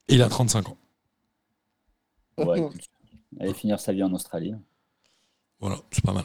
Et 0.09 0.15
il 0.15 0.23
a 0.23 0.29
35 0.31 0.69
ans. 0.71 0.77
Ouais, 2.39 2.59
écoute, 2.61 2.81
Allez 3.41 3.53
finir 3.55 3.79
sa 3.81 3.93
vie 3.93 4.03
en 4.03 4.13
Australie. 4.15 4.55
Voilà, 5.61 5.77
c'est 5.91 6.05
pas 6.05 6.13
mal. 6.13 6.25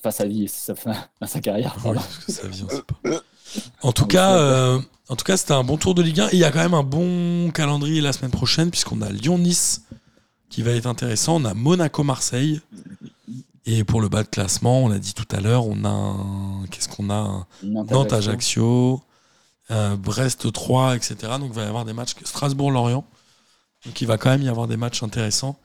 Enfin, 0.00 0.10
sa 0.10 0.26
vie, 0.26 0.46
sa, 0.48 0.74
fin, 0.74 0.94
sa 1.26 1.40
carrière. 1.40 1.76
Oui, 1.84 1.94
parce 1.94 2.16
que 2.18 2.32
c'est 2.32 2.82
pas. 2.86 3.00
En 3.80 3.92
tout 3.92 4.04
cas, 4.04 4.36
euh, 4.36 4.78
en 5.08 5.16
tout 5.16 5.24
cas, 5.24 5.38
c'était 5.38 5.54
un 5.54 5.64
bon 5.64 5.78
tour 5.78 5.94
de 5.94 6.02
Ligue 6.02 6.20
1. 6.20 6.26
Et 6.28 6.30
il 6.34 6.38
y 6.38 6.44
a 6.44 6.50
quand 6.50 6.58
même 6.58 6.74
un 6.74 6.82
bon 6.82 7.50
calendrier 7.50 8.02
la 8.02 8.12
semaine 8.12 8.30
prochaine, 8.30 8.70
puisqu'on 8.70 9.00
a 9.00 9.08
Lyon-Nice 9.10 9.84
qui 10.50 10.60
va 10.62 10.72
être 10.72 10.84
intéressant. 10.86 11.36
On 11.36 11.44
a 11.46 11.54
Monaco-Marseille. 11.54 12.60
Et 13.64 13.84
pour 13.84 14.02
le 14.02 14.10
bas 14.10 14.22
de 14.22 14.28
classement, 14.28 14.84
on 14.84 14.88
l'a 14.88 14.98
dit 14.98 15.14
tout 15.14 15.26
à 15.34 15.40
l'heure, 15.40 15.64
on 15.66 15.82
a 15.84 15.88
un- 15.88 16.66
qu'est-ce 16.70 16.88
qu'on 16.90 17.08
a? 17.10 17.46
Nantes-Ajaccio, 17.62 19.00
euh, 19.70 19.96
Brest 19.96 20.52
3, 20.52 20.96
etc. 20.96 21.16
Donc 21.40 21.50
il 21.50 21.54
va 21.54 21.64
y 21.64 21.66
avoir 21.66 21.84
des 21.86 21.92
matchs. 21.94 22.14
Strasbourg-Lorient. 22.24 23.04
Donc 23.86 24.00
il 24.00 24.06
va 24.06 24.18
quand 24.18 24.28
même 24.30 24.42
y 24.42 24.48
avoir 24.50 24.66
des 24.68 24.76
matchs 24.76 25.02
intéressants 25.02 25.58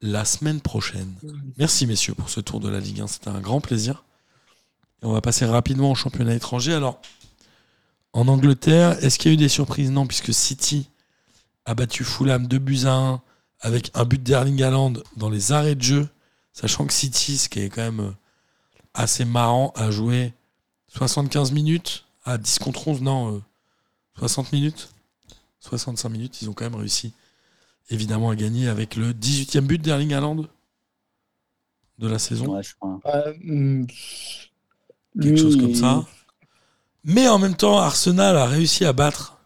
la 0.00 0.24
semaine 0.24 0.60
prochaine. 0.60 1.12
Merci 1.58 1.86
messieurs 1.86 2.14
pour 2.14 2.30
ce 2.30 2.40
tour 2.40 2.60
de 2.60 2.68
la 2.68 2.80
Ligue 2.80 3.00
1. 3.00 3.06
C'était 3.06 3.28
un 3.28 3.40
grand 3.40 3.60
plaisir. 3.60 4.04
On 5.02 5.12
va 5.12 5.20
passer 5.20 5.44
rapidement 5.44 5.90
au 5.90 5.94
championnat 5.94 6.34
étranger. 6.34 6.74
Alors, 6.74 7.00
en 8.12 8.28
Angleterre, 8.28 9.02
est-ce 9.04 9.18
qu'il 9.18 9.30
y 9.30 9.32
a 9.32 9.34
eu 9.34 9.38
des 9.38 9.48
surprises? 9.48 9.90
Non, 9.90 10.06
puisque 10.06 10.32
City 10.32 10.88
a 11.64 11.74
battu 11.74 12.04
Fulham 12.04 12.46
2 12.46 12.58
buts 12.58 12.84
à 12.84 12.94
1 12.94 13.22
avec 13.60 13.90
un 13.94 14.04
but 14.04 14.22
d'Erling 14.22 14.62
Haaland 14.62 14.94
dans 15.16 15.30
les 15.30 15.52
arrêts 15.52 15.74
de 15.74 15.82
jeu. 15.82 16.08
Sachant 16.52 16.86
que 16.86 16.92
City, 16.92 17.38
ce 17.38 17.48
qui 17.48 17.60
est 17.60 17.68
quand 17.68 17.82
même 17.82 18.00
euh, 18.00 18.12
assez 18.94 19.24
marrant, 19.24 19.72
a 19.76 19.90
joué 19.90 20.32
75 20.88 21.52
minutes 21.52 22.04
à 22.24 22.38
10 22.38 22.58
contre 22.58 22.88
11, 22.88 23.02
non, 23.02 23.34
euh, 23.34 23.42
60 24.18 24.52
minutes 24.52 24.90
65 25.60 26.08
minutes, 26.08 26.42
ils 26.42 26.48
ont 26.48 26.52
quand 26.52 26.64
même 26.64 26.76
réussi 26.76 27.12
évidemment 27.90 28.30
à 28.30 28.36
gagner 28.36 28.68
avec 28.68 28.96
le 28.96 29.12
18e 29.12 29.60
but 29.60 29.80
d'Erling 29.80 30.12
Haaland 30.12 30.46
de 31.98 32.08
la 32.08 32.18
saison. 32.18 32.56
Ouais, 32.56 32.62
je 32.62 32.74
crois. 32.74 33.00
Euh, 33.06 33.34
hmm, 33.40 33.86
quelque 35.20 35.28
lui, 35.28 35.38
chose 35.38 35.56
comme 35.56 35.74
ça. 35.74 36.04
Mais 37.04 37.28
en 37.28 37.38
même 37.38 37.56
temps, 37.56 37.78
Arsenal 37.78 38.36
a 38.36 38.46
réussi 38.46 38.84
à 38.84 38.92
battre 38.92 39.38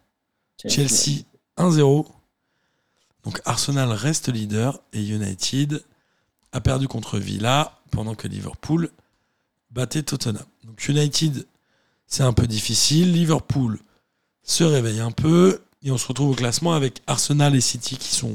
Chelsea 0.69 1.25
1-0. 1.57 2.07
Donc 3.25 3.41
Arsenal 3.45 3.91
reste 3.93 4.29
leader 4.29 4.81
et 4.93 5.03
United 5.03 5.83
a 6.53 6.61
perdu 6.61 6.89
contre 6.89 7.19
Villa 7.19 7.81
pendant 7.91 8.15
que 8.15 8.27
Liverpool 8.29 8.91
battait 9.71 10.03
Tottenham. 10.03 10.45
Donc 10.65 10.87
United, 10.89 11.47
c'est 12.07 12.23
un 12.23 12.33
peu 12.33 12.47
difficile. 12.47 13.13
Liverpool 13.13 13.79
se 14.43 14.65
réveille 14.65 15.01
un 15.01 15.13
peu 15.13 15.62
et 15.83 15.91
on 15.91 15.99
se 15.99 16.07
retrouve 16.07 16.31
au 16.31 16.35
classement 16.35 16.75
avec 16.75 17.03
Arsenal 17.07 17.55
et 17.55 17.61
City 17.61 17.97
qui 17.97 18.15
sont 18.15 18.35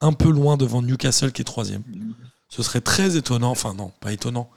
un 0.00 0.12
peu 0.12 0.30
loin 0.30 0.56
devant 0.56 0.82
Newcastle 0.82 1.32
qui 1.32 1.42
est 1.42 1.44
troisième. 1.44 1.82
Ce 2.48 2.62
serait 2.62 2.80
très 2.80 3.16
étonnant, 3.16 3.50
enfin 3.50 3.74
non, 3.74 3.92
pas 4.00 4.12
étonnant, 4.12 4.50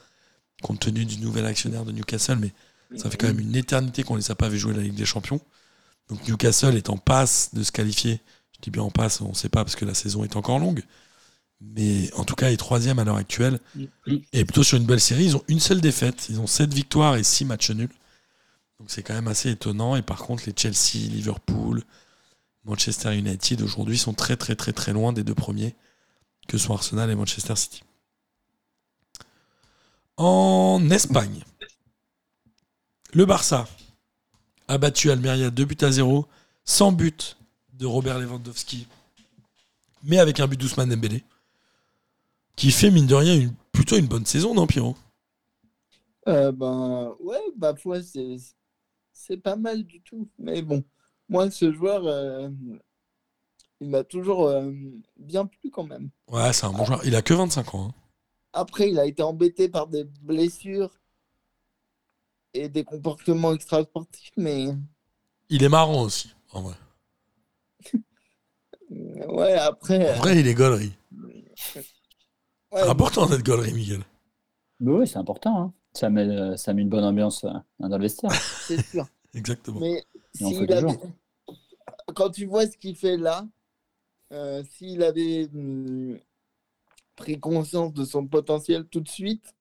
compte 0.61 0.79
tenu 0.79 1.05
du 1.05 1.17
nouvel 1.17 1.45
actionnaire 1.45 1.85
de 1.85 1.91
Newcastle, 1.91 2.37
mais 2.37 2.53
ça 2.95 3.09
fait 3.09 3.17
quand 3.17 3.27
même 3.27 3.39
une 3.39 3.55
éternité 3.55 4.03
qu'on 4.03 4.15
les 4.15 4.31
a 4.31 4.35
pas 4.35 4.49
vu 4.49 4.57
jouer 4.57 4.73
la 4.73 4.81
Ligue 4.81 4.95
des 4.95 5.05
Champions. 5.05 5.41
Donc 6.09 6.27
Newcastle 6.27 6.75
est 6.75 6.89
en 6.89 6.97
passe 6.97 7.53
de 7.53 7.63
se 7.63 7.71
qualifier. 7.71 8.21
Je 8.53 8.61
dis 8.61 8.71
bien 8.71 8.83
en 8.83 8.91
passe, 8.91 9.21
on 9.21 9.29
ne 9.29 9.35
sait 9.35 9.49
pas 9.49 9.63
parce 9.63 9.75
que 9.75 9.85
la 9.85 9.93
saison 9.93 10.23
est 10.23 10.35
encore 10.35 10.59
longue. 10.59 10.83
Mais 11.59 12.13
en 12.13 12.23
tout 12.23 12.35
cas, 12.35 12.51
est 12.51 12.57
troisième 12.57 12.99
à 12.99 13.03
l'heure 13.03 13.17
actuelle. 13.17 13.59
Et 14.31 14.45
plutôt 14.45 14.63
sur 14.63 14.77
une 14.77 14.85
belle 14.85 15.01
série, 15.01 15.25
ils 15.25 15.35
ont 15.35 15.43
une 15.47 15.59
seule 15.59 15.81
défaite. 15.81 16.27
Ils 16.29 16.39
ont 16.39 16.47
sept 16.47 16.73
victoires 16.73 17.15
et 17.15 17.23
six 17.23 17.45
matchs 17.45 17.71
nuls. 17.71 17.89
Donc 18.79 18.91
c'est 18.91 19.01
quand 19.01 19.15
même 19.15 19.27
assez 19.27 19.49
étonnant. 19.49 19.95
Et 19.95 20.01
par 20.01 20.19
contre, 20.19 20.43
les 20.45 20.53
Chelsea, 20.55 21.09
Liverpool, 21.09 21.83
Manchester 22.67 23.15
United 23.15 23.61
aujourd'hui 23.61 23.97
sont 23.97 24.13
très 24.13 24.35
très 24.35 24.55
très 24.55 24.73
très 24.73 24.93
loin 24.93 25.13
des 25.13 25.23
deux 25.23 25.35
premiers 25.35 25.75
que 26.47 26.57
sont 26.57 26.73
Arsenal 26.73 27.09
et 27.09 27.15
Manchester 27.15 27.55
City. 27.55 27.83
En 30.17 30.89
Espagne, 30.89 31.43
le 33.13 33.25
Barça 33.25 33.67
a 34.67 34.77
battu 34.77 35.11
Almeria 35.11 35.49
2 35.49 35.65
buts 35.65 35.77
à 35.81 35.91
0, 35.91 36.27
sans 36.65 36.91
but 36.91 37.37
de 37.73 37.85
Robert 37.85 38.19
Lewandowski, 38.19 38.87
mais 40.03 40.17
avec 40.17 40.39
un 40.39 40.47
but 40.47 40.59
d'Ousmane 40.59 40.89
Dembélé, 40.89 41.23
qui 42.55 42.71
fait 42.71 42.91
mine 42.91 43.07
de 43.07 43.15
rien 43.15 43.35
une, 43.35 43.53
plutôt 43.71 43.97
une 43.97 44.07
bonne 44.07 44.25
saison, 44.25 44.53
non 44.53 44.67
Pierrot? 44.67 44.97
Euh, 46.27 46.51
ben, 46.51 47.15
ouais, 47.19 47.39
bah, 47.55 47.75
c'est 49.13 49.37
pas 49.37 49.55
mal 49.55 49.83
du 49.83 50.01
tout. 50.01 50.27
Mais 50.39 50.61
bon, 50.61 50.83
moi, 51.29 51.49
ce 51.51 51.71
joueur, 51.73 52.05
euh, 52.05 52.49
il 53.79 53.89
m'a 53.89 54.03
toujours 54.03 54.47
euh, 54.47 54.71
bien 55.17 55.45
plu 55.45 55.69
quand 55.71 55.83
même. 55.83 56.09
Ouais, 56.29 56.51
c'est 56.53 56.65
un 56.65 56.71
bon 56.71 56.85
joueur. 56.85 57.01
Il 57.05 57.15
a 57.15 57.21
que 57.21 57.33
25 57.33 57.75
ans. 57.75 57.87
hein. 57.89 57.93
Après, 58.53 58.89
il 58.89 58.97
a 58.99 59.05
été 59.05 59.21
embêté 59.23 59.69
par 59.69 59.87
des 59.87 60.03
blessures 60.03 60.91
et 62.53 62.69
des 62.69 62.83
comportements 62.83 63.53
extrasportifs, 63.53 64.31
mais 64.37 64.67
Il 65.49 65.63
est 65.63 65.69
marrant 65.69 66.01
aussi, 66.01 66.33
en 66.53 66.61
vrai. 66.61 66.75
euh, 68.91 69.27
ouais, 69.27 69.53
après. 69.53 70.15
En 70.15 70.19
vrai, 70.19 70.39
il 70.39 70.47
est 70.47 70.53
gaulerie. 70.55 70.93
ouais, 72.71 72.81
Important 72.81 73.25
d'être 73.27 73.43
gaulerie, 73.45 73.73
Miguel. 73.73 74.03
Mais 74.79 74.91
oui, 74.91 75.07
c'est 75.07 75.17
important. 75.17 75.59
hein. 75.61 75.73
Ça, 75.93 76.09
met, 76.09 76.27
euh, 76.27 76.55
ça 76.57 76.73
met 76.73 76.83
une 76.83 76.89
bonne 76.89 77.03
ambiance 77.03 77.43
euh, 77.43 77.49
dans 77.79 77.97
le 77.97 78.03
vestiaire. 78.03 78.31
c'est 78.31 78.81
sûr. 78.85 79.07
Exactement. 79.33 79.79
Mais 79.79 80.03
on 80.41 80.51
fait 80.51 80.71
avait... 80.73 80.99
quand 82.15 82.29
tu 82.29 82.45
vois 82.45 82.65
ce 82.67 82.77
qu'il 82.77 82.95
fait 82.95 83.17
là, 83.17 83.45
euh, 84.33 84.63
s'il 84.77 85.03
avait 85.03 85.49
hum, 85.53 86.17
pris 87.15 87.39
conscience 87.39 87.93
de 87.93 88.05
son 88.05 88.25
potentiel 88.27 88.85
tout 88.85 89.01
de 89.01 89.09
suite, 89.09 89.55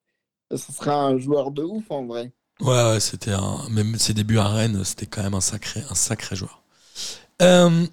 ce 0.50 0.72
serait 0.72 0.92
un 0.92 1.18
joueur 1.18 1.50
de 1.50 1.62
ouf 1.62 1.90
en 1.90 2.06
vrai. 2.06 2.32
Ouais, 2.60 2.90
ouais, 2.90 3.00
c'était 3.00 3.32
un. 3.32 3.68
Même 3.68 3.96
ses 3.98 4.14
débuts 4.14 4.38
à 4.38 4.48
Rennes, 4.48 4.82
c'était 4.84 5.06
quand 5.06 5.22
même 5.22 5.34
un 5.34 5.40
sacré, 5.40 5.82
un 5.90 5.94
sacré 5.94 6.36
joueur. 6.36 6.62
Euh, 7.42 7.86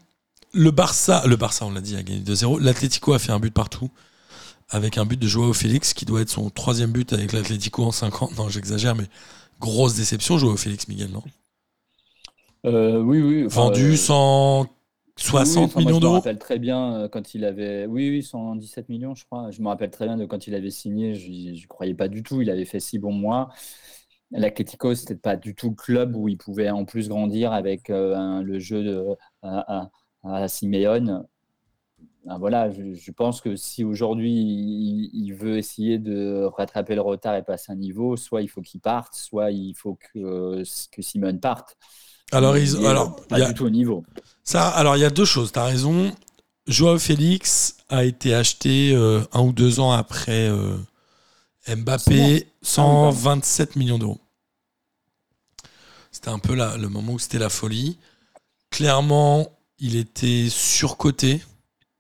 le 0.53 0.71
Barça, 0.71 1.23
le 1.25 1.35
Barça, 1.35 1.65
on 1.65 1.71
l'a 1.71 1.81
dit, 1.81 1.95
a 1.95 2.03
gagné 2.03 2.21
2-0. 2.21 2.61
L'Atlético 2.61 3.13
a 3.13 3.19
fait 3.19 3.31
un 3.31 3.39
but 3.39 3.53
partout, 3.53 3.89
avec 4.69 4.97
un 4.97 5.05
but 5.05 5.19
de 5.19 5.27
Joao 5.27 5.53
Félix, 5.53 5.93
qui 5.93 6.05
doit 6.05 6.21
être 6.21 6.29
son 6.29 6.49
troisième 6.49 6.91
but 6.91 7.11
avec 7.11 7.33
l'Atlético 7.33 7.83
en 7.83 7.91
5 7.91 8.21
ans. 8.21 8.29
Non, 8.37 8.47
j'exagère, 8.49 8.95
mais 8.95 9.07
grosse 9.59 9.95
déception, 9.95 10.37
Joao 10.37 10.55
Félix, 10.55 10.87
Miguel, 10.87 11.11
non? 11.11 11.23
Euh, 12.65 13.01
oui, 13.01 13.21
oui. 13.21 13.45
enfin, 13.45 13.71
Vendu 13.71 13.95
euh, 13.95 13.97
160 13.97 14.97
oui, 15.35 15.65
enfin, 15.65 15.81
moi, 15.81 15.91
millions 15.91 15.93
Je 15.93 16.01
me 16.03 16.07
d'euros 16.07 16.09
rappelle 16.09 16.37
très 16.39 16.59
bien 16.59 16.95
euh, 17.03 17.07
quand 17.09 17.33
il 17.33 17.45
avait. 17.45 17.85
Oui, 17.87 18.09
oui, 18.09 18.23
117 18.23 18.89
millions, 18.89 19.15
je 19.15 19.25
crois. 19.25 19.51
Je 19.51 19.61
me 19.61 19.67
rappelle 19.67 19.89
très 19.91 20.05
bien 20.05 20.17
de 20.17 20.25
quand 20.25 20.47
il 20.47 20.55
avait 20.55 20.69
signé. 20.69 21.15
Je 21.15 21.29
ne 21.61 21.67
croyais 21.67 21.95
pas 21.95 22.07
du 22.07 22.23
tout. 22.23 22.41
Il 22.41 22.49
avait 22.49 22.65
fait 22.65 22.79
six 22.79 22.99
bons 22.99 23.11
mois. 23.13 23.49
L'Atlético, 24.31 24.95
c'était 24.95 25.15
pas 25.15 25.37
du 25.37 25.55
tout 25.55 25.69
le 25.71 25.75
club 25.75 26.15
où 26.15 26.27
il 26.29 26.37
pouvait 26.37 26.69
en 26.69 26.85
plus 26.85 27.09
grandir 27.09 27.53
avec 27.53 27.89
euh, 27.89 28.15
un- 28.15 28.43
le 28.43 28.59
jeu 28.59 28.83
de, 28.83 29.05
à, 29.43 29.89
à, 30.23 30.35
à 30.43 30.47
Simeone. 30.47 31.25
ben 32.25 32.37
voilà, 32.37 32.69
je, 32.71 32.93
je 32.93 33.11
pense 33.11 33.41
que 33.41 33.55
si 33.55 33.83
aujourd'hui 33.83 34.31
il, 34.31 35.09
il 35.13 35.33
veut 35.33 35.57
essayer 35.57 35.99
de 35.99 36.43
rattraper 36.55 36.95
le 36.95 37.01
retard 37.01 37.35
et 37.35 37.43
passer 37.43 37.71
un 37.73 37.75
niveau, 37.75 38.15
soit 38.17 38.41
il 38.41 38.47
faut 38.47 38.61
qu'il 38.61 38.79
parte, 38.81 39.13
soit 39.15 39.51
il 39.51 39.73
faut 39.75 39.95
que, 39.95 40.63
que 40.91 41.01
Simone 41.01 41.39
parte. 41.41 41.77
Alors, 42.33 42.57
Il 42.57 42.63
ils, 42.63 42.75
est 42.83 42.87
alors 42.87 43.15
pas 43.27 43.39
y 43.39 43.41
a- 43.43 43.47
du 43.47 43.53
tout 43.53 43.65
au 43.65 43.69
niveau. 43.69 44.03
ça, 44.43 44.67
alors 44.69 44.97
il 44.97 44.99
y 45.01 45.05
a 45.05 45.09
deux 45.09 45.25
choses. 45.25 45.51
Tu 45.51 45.59
as 45.59 45.65
raison. 45.65 46.13
Joao 46.67 46.97
Félix 46.97 47.75
a 47.89 48.03
été 48.05 48.33
acheté 48.33 48.93
euh, 48.95 49.21
un 49.33 49.41
ou 49.41 49.51
deux 49.51 49.79
ans 49.79 49.91
après 49.91 50.47
euh, 50.49 50.77
Mbappé, 51.67 52.47
127 52.61 53.75
millions 53.75 53.97
d'euros. 53.99 54.19
C'était 56.11 56.29
un 56.29 56.39
peu 56.39 56.55
la- 56.55 56.77
le 56.77 56.89
moment 56.89 57.13
où 57.13 57.19
c'était 57.19 57.39
la 57.39 57.49
folie. 57.49 57.97
Clairement, 58.69 59.47
il 59.79 59.95
était 59.95 60.47
surcoté. 60.49 61.41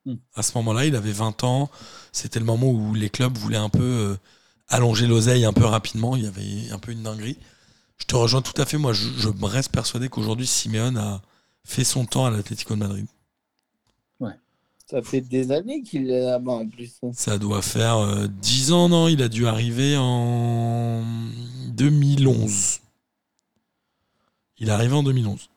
Hmm. 0.05 0.15
À 0.35 0.43
ce 0.43 0.51
moment-là, 0.57 0.85
il 0.85 0.95
avait 0.95 1.11
20 1.11 1.43
ans. 1.43 1.69
C'était 2.11 2.39
le 2.39 2.45
moment 2.45 2.67
où 2.67 2.93
les 2.93 3.09
clubs 3.09 3.37
voulaient 3.37 3.57
un 3.57 3.69
peu 3.69 3.81
euh, 3.83 4.15
allonger 4.69 5.07
l'oseille 5.07 5.45
un 5.45 5.53
peu 5.53 5.65
rapidement. 5.65 6.15
Il 6.15 6.23
y 6.23 6.27
avait 6.27 6.71
un 6.71 6.79
peu 6.79 6.91
une 6.91 7.03
dinguerie. 7.03 7.37
Je 7.97 8.05
te 8.05 8.15
rejoins 8.15 8.41
tout 8.41 8.59
à 8.61 8.65
fait. 8.65 8.77
Moi, 8.77 8.93
je, 8.93 9.07
je 9.17 9.29
reste 9.45 9.71
persuadé 9.71 10.09
qu'aujourd'hui, 10.09 10.47
Simeone 10.47 10.97
a 10.97 11.21
fait 11.63 11.83
son 11.83 12.05
temps 12.05 12.25
à 12.25 12.31
l'Atlético 12.31 12.73
de 12.75 12.79
Madrid. 12.79 13.05
Ça 14.85 15.01
fait 15.01 15.21
des 15.21 15.51
années 15.51 15.81
qu'il 15.81 16.11
est 16.11 16.25
là-bas 16.25 16.51
en 16.51 16.67
plus. 16.67 16.97
hein. 17.01 17.11
Ça 17.13 17.37
doit 17.39 17.61
faire 17.61 17.97
euh, 17.97 18.27
10 18.27 18.73
ans, 18.73 18.89
non? 18.89 19.07
Il 19.07 19.23
a 19.23 19.29
dû 19.29 19.47
arriver 19.47 19.95
en 19.97 21.03
2011. 21.69 22.81
Il 24.57 24.67
est 24.67 24.71
arrivé 24.71 24.93
en 24.93 25.01
2011. 25.01 25.49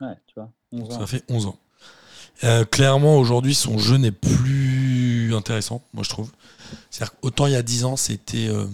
Ouais, 0.00 0.06
tu 0.26 0.34
vois. 0.36 0.50
11 0.72 0.94
ans. 0.94 1.00
Ça 1.00 1.06
fait 1.06 1.24
11 1.28 1.46
ans. 1.46 1.58
Euh, 2.44 2.64
clairement, 2.64 3.18
aujourd'hui, 3.18 3.54
son 3.54 3.76
jeu 3.76 3.96
n'est 3.96 4.12
plus 4.12 5.34
intéressant, 5.34 5.82
moi 5.92 6.04
je 6.04 6.08
trouve. 6.08 6.30
C'est-à-dire 6.90 7.16
qu'autant 7.20 7.46
il 7.46 7.52
y 7.52 7.56
a 7.56 7.62
10 7.62 7.84
ans, 7.84 7.96
c'était 7.96 8.48
euh, 8.48 8.66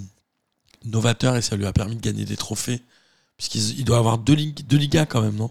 novateur 0.84 1.36
et 1.36 1.42
ça 1.42 1.56
lui 1.56 1.66
a 1.66 1.72
permis 1.72 1.96
de 1.96 2.00
gagner 2.00 2.24
des 2.24 2.36
trophées. 2.36 2.82
Puisqu'il 3.36 3.78
il 3.80 3.84
doit 3.84 3.98
avoir 3.98 4.18
deux, 4.18 4.34
lig- 4.34 4.66
deux 4.66 4.76
Ligas 4.78 5.06
quand 5.06 5.22
même, 5.22 5.36
non? 5.36 5.50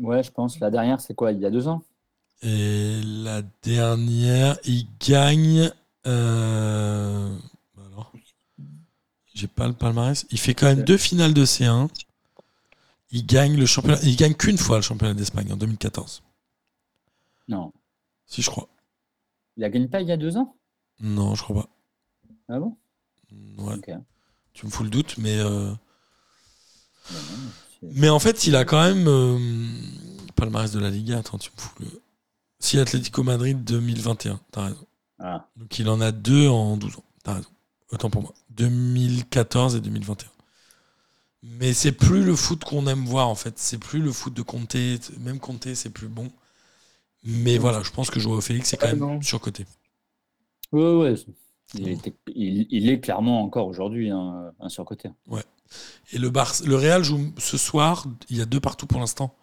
Ouais, 0.00 0.22
je 0.22 0.30
pense. 0.30 0.60
La 0.60 0.70
dernière, 0.70 1.00
c'est 1.00 1.14
quoi? 1.14 1.32
Il 1.32 1.40
y 1.40 1.46
a 1.46 1.50
deux 1.50 1.66
ans? 1.68 1.82
Et 2.42 3.00
la 3.02 3.42
dernière, 3.62 4.58
il 4.64 4.86
gagne. 5.00 5.70
euh, 6.06 7.36
bah 7.76 7.82
alors, 7.92 8.12
j'ai 9.34 9.46
pas 9.46 9.68
le 9.68 9.72
palmarès. 9.72 10.26
Il 10.30 10.38
fait 10.40 10.54
quand 10.54 10.66
même 10.66 10.82
deux 10.82 10.96
finales 10.96 11.32
de 11.32 11.44
C1. 11.44 11.88
Il 13.10 13.26
gagne 13.26 13.56
le 13.56 13.66
championnat. 13.66 14.00
Il 14.04 14.16
gagne 14.16 14.34
qu'une 14.34 14.58
fois 14.58 14.76
le 14.76 14.82
championnat 14.82 15.14
d'Espagne 15.14 15.52
en 15.52 15.56
2014. 15.56 16.22
Non. 17.48 17.72
Si 18.26 18.40
je 18.42 18.50
crois. 18.50 18.68
Il 19.58 19.64
a 19.64 19.68
gagné 19.68 19.88
pas 19.88 20.00
il 20.00 20.08
y 20.08 20.12
a 20.12 20.16
deux 20.16 20.36
ans? 20.38 20.56
Non, 21.00 21.34
je 21.34 21.42
crois 21.42 21.62
pas. 21.62 21.68
Ah 22.48 22.58
bon? 22.60 22.76
Ouais. 23.58 23.76
Tu 24.56 24.66
me 24.66 24.70
fous 24.70 24.82
le 24.84 24.90
doute, 24.90 25.16
mais 25.18 25.38
euh, 25.38 25.70
non, 27.12 27.18
mais 27.82 28.08
en 28.08 28.18
fait, 28.18 28.46
il 28.46 28.56
a 28.56 28.64
quand 28.64 28.82
même 28.82 29.06
euh, 29.06 29.38
palmarès 30.34 30.72
de 30.72 30.80
la 30.80 30.90
Liga. 30.90 31.18
Attends, 31.18 31.38
tu 31.38 31.50
me 31.54 31.60
fous 31.60 31.74
le. 31.80 31.86
Si 32.58 32.78
Atlético 32.78 33.22
Madrid 33.22 33.62
2021, 33.64 34.40
t'as 34.50 34.62
raison. 34.64 34.86
Ah, 35.18 35.46
Donc 35.56 35.78
il 35.78 35.88
en 35.88 36.00
a 36.00 36.10
deux 36.10 36.48
en 36.48 36.76
12 36.76 36.96
ans. 36.96 37.04
T'as 37.22 37.34
raison. 37.34 37.48
Autant 37.92 38.10
pour 38.10 38.22
moi. 38.22 38.32
2014 38.50 39.76
et 39.76 39.80
2021. 39.80 40.28
Mais 41.42 41.74
c'est 41.74 41.92
plus 41.92 42.24
le 42.24 42.34
foot 42.34 42.64
qu'on 42.64 42.86
aime 42.86 43.04
voir 43.04 43.28
en 43.28 43.34
fait. 43.34 43.58
C'est 43.58 43.78
plus 43.78 44.00
le 44.00 44.10
foot 44.10 44.32
de 44.34 44.42
Comté. 44.42 44.98
Même 45.20 45.38
Comté, 45.38 45.74
c'est 45.74 45.90
plus 45.90 46.08
bon. 46.08 46.30
Mais 47.24 47.58
voilà, 47.58 47.82
je 47.82 47.90
pense 47.90 48.10
que 48.10 48.18
Joao 48.18 48.40
Félix 48.40 48.70
c'est 48.70 48.76
quand 48.78 48.86
Ah, 48.88 48.92
même 48.94 49.00
non. 49.00 49.22
surcoté. 49.22 49.66
Ouais, 50.72 50.94
ouais. 50.96 51.14
Il, 51.74 51.88
était- 51.88 52.14
il- 52.34 52.66
il 52.70 52.88
est 52.88 53.00
clairement 53.00 53.42
encore 53.42 53.66
aujourd'hui 53.66 54.10
un, 54.10 54.52
un 54.60 54.68
surcoté. 54.68 55.10
Et 56.12 56.18
le, 56.18 56.30
Bar 56.30 56.52
le 56.64 56.76
Real 56.76 57.02
joue 57.02 57.32
ce 57.38 57.56
soir. 57.58 58.06
Il 58.30 58.36
y 58.36 58.40
a 58.40 58.44
deux 58.46 58.60
partout 58.60 58.86
pour 58.86 59.00
l'instant. 59.00 59.36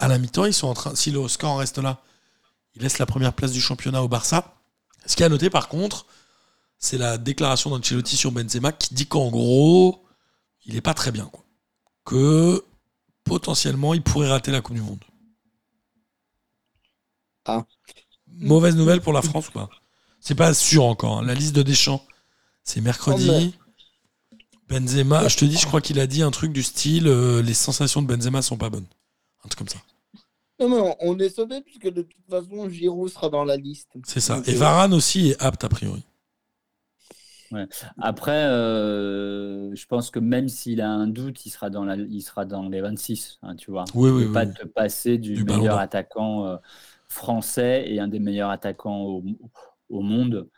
À 0.00 0.08
la 0.08 0.18
mi-temps, 0.18 0.44
ils 0.46 0.52
sont 0.52 0.66
en 0.66 0.74
train. 0.74 0.94
Si 0.96 1.10
le 1.12 1.26
score 1.28 1.58
reste 1.58 1.78
là, 1.78 2.00
ils 2.74 2.82
laissent 2.82 2.98
la 2.98 3.06
première 3.06 3.32
place 3.32 3.52
du 3.52 3.60
championnat 3.60 4.02
au 4.02 4.08
Barça. 4.08 4.56
Ce 5.06 5.14
qui 5.14 5.22
est 5.22 5.26
à 5.26 5.28
noter 5.28 5.50
par 5.50 5.68
contre, 5.68 6.06
c'est 6.78 6.98
la 6.98 7.18
déclaration 7.18 7.70
d'Ancelotti 7.70 8.16
sur 8.16 8.32
Benzema 8.32 8.72
qui 8.72 8.94
dit 8.94 9.06
qu'en 9.06 9.30
gros, 9.30 10.04
il 10.66 10.74
est 10.76 10.80
pas 10.80 10.94
très 10.94 11.12
bien. 11.12 11.26
Quoi. 11.26 11.44
Que 12.04 12.64
potentiellement, 13.22 13.94
il 13.94 14.02
pourrait 14.02 14.28
rater 14.28 14.50
la 14.50 14.60
Coupe 14.60 14.74
du 14.74 14.82
Monde. 14.82 15.04
Ah. 17.46 17.64
Mauvaise 18.26 18.74
nouvelle 18.76 19.00
pour 19.00 19.12
la 19.12 19.22
France 19.22 19.48
ou 19.48 19.52
pas? 19.52 19.68
C'est 20.24 20.34
pas 20.34 20.54
sûr 20.54 20.84
encore. 20.84 21.18
hein. 21.18 21.22
La 21.22 21.34
liste 21.34 21.54
de 21.54 21.62
Deschamps, 21.62 22.02
c'est 22.62 22.80
mercredi. 22.80 23.28
Oh, 23.30 23.32
mais- 23.38 23.52
Benzema, 24.66 25.28
je 25.28 25.36
te 25.36 25.44
dis, 25.44 25.58
je 25.58 25.66
crois 25.66 25.82
qu'il 25.82 26.00
a 26.00 26.06
dit 26.06 26.22
un 26.22 26.30
truc 26.30 26.50
du 26.50 26.62
style 26.62 27.06
euh, 27.06 27.42
les 27.42 27.52
sensations 27.52 28.00
de 28.00 28.06
Benzema 28.06 28.40
sont 28.40 28.56
pas 28.56 28.70
bonnes. 28.70 28.86
Un 29.44 29.48
truc 29.48 29.58
comme 29.58 29.68
ça. 29.68 29.76
Non, 30.58 30.70
mais 30.70 30.96
on- 31.00 31.18
est 31.18 31.28
sauvé 31.28 31.60
puisque 31.60 31.92
de 31.92 32.00
toute 32.00 32.24
façon, 32.30 32.70
Giroud 32.70 33.10
sera 33.10 33.28
dans 33.28 33.44
la 33.44 33.58
liste. 33.58 33.90
C'est 34.06 34.20
ça. 34.20 34.36
Donc, 34.36 34.48
Et 34.48 34.54
euh, 34.54 34.58
Varane 34.58 34.94
aussi 34.94 35.28
est 35.28 35.42
apte 35.42 35.62
a 35.62 35.68
priori. 35.68 36.02
Après, 38.00 38.46
euh, 38.46 39.74
je 39.74 39.86
pense 39.86 40.10
que 40.10 40.18
même 40.18 40.48
s'il 40.48 40.80
a 40.80 40.88
un 40.88 41.06
doute, 41.06 41.44
il 41.44 41.50
sera 41.50 41.68
dans, 41.68 41.84
la, 41.84 41.96
il 41.96 42.22
sera 42.22 42.46
dans 42.46 42.68
les 42.68 42.80
26, 42.80 43.38
hein, 43.42 43.54
tu 43.56 43.70
vois. 43.70 43.84
Oui, 43.94 44.10
oui, 44.10 44.24
peux 44.24 44.32
pas 44.32 44.46
oui. 44.46 44.54
te 44.54 44.66
passer 44.66 45.18
du, 45.18 45.44
meilleur 45.44 45.78
attaquant 45.78 46.46
euh, 46.46 46.56
français 47.08 47.84
et 47.86 48.00
un 48.00 48.08
des 48.08 48.18
meilleurs 48.18 48.50
attaquants 48.50 49.02
au, 49.02 49.22
au 49.88 50.02
monde. 50.02 50.48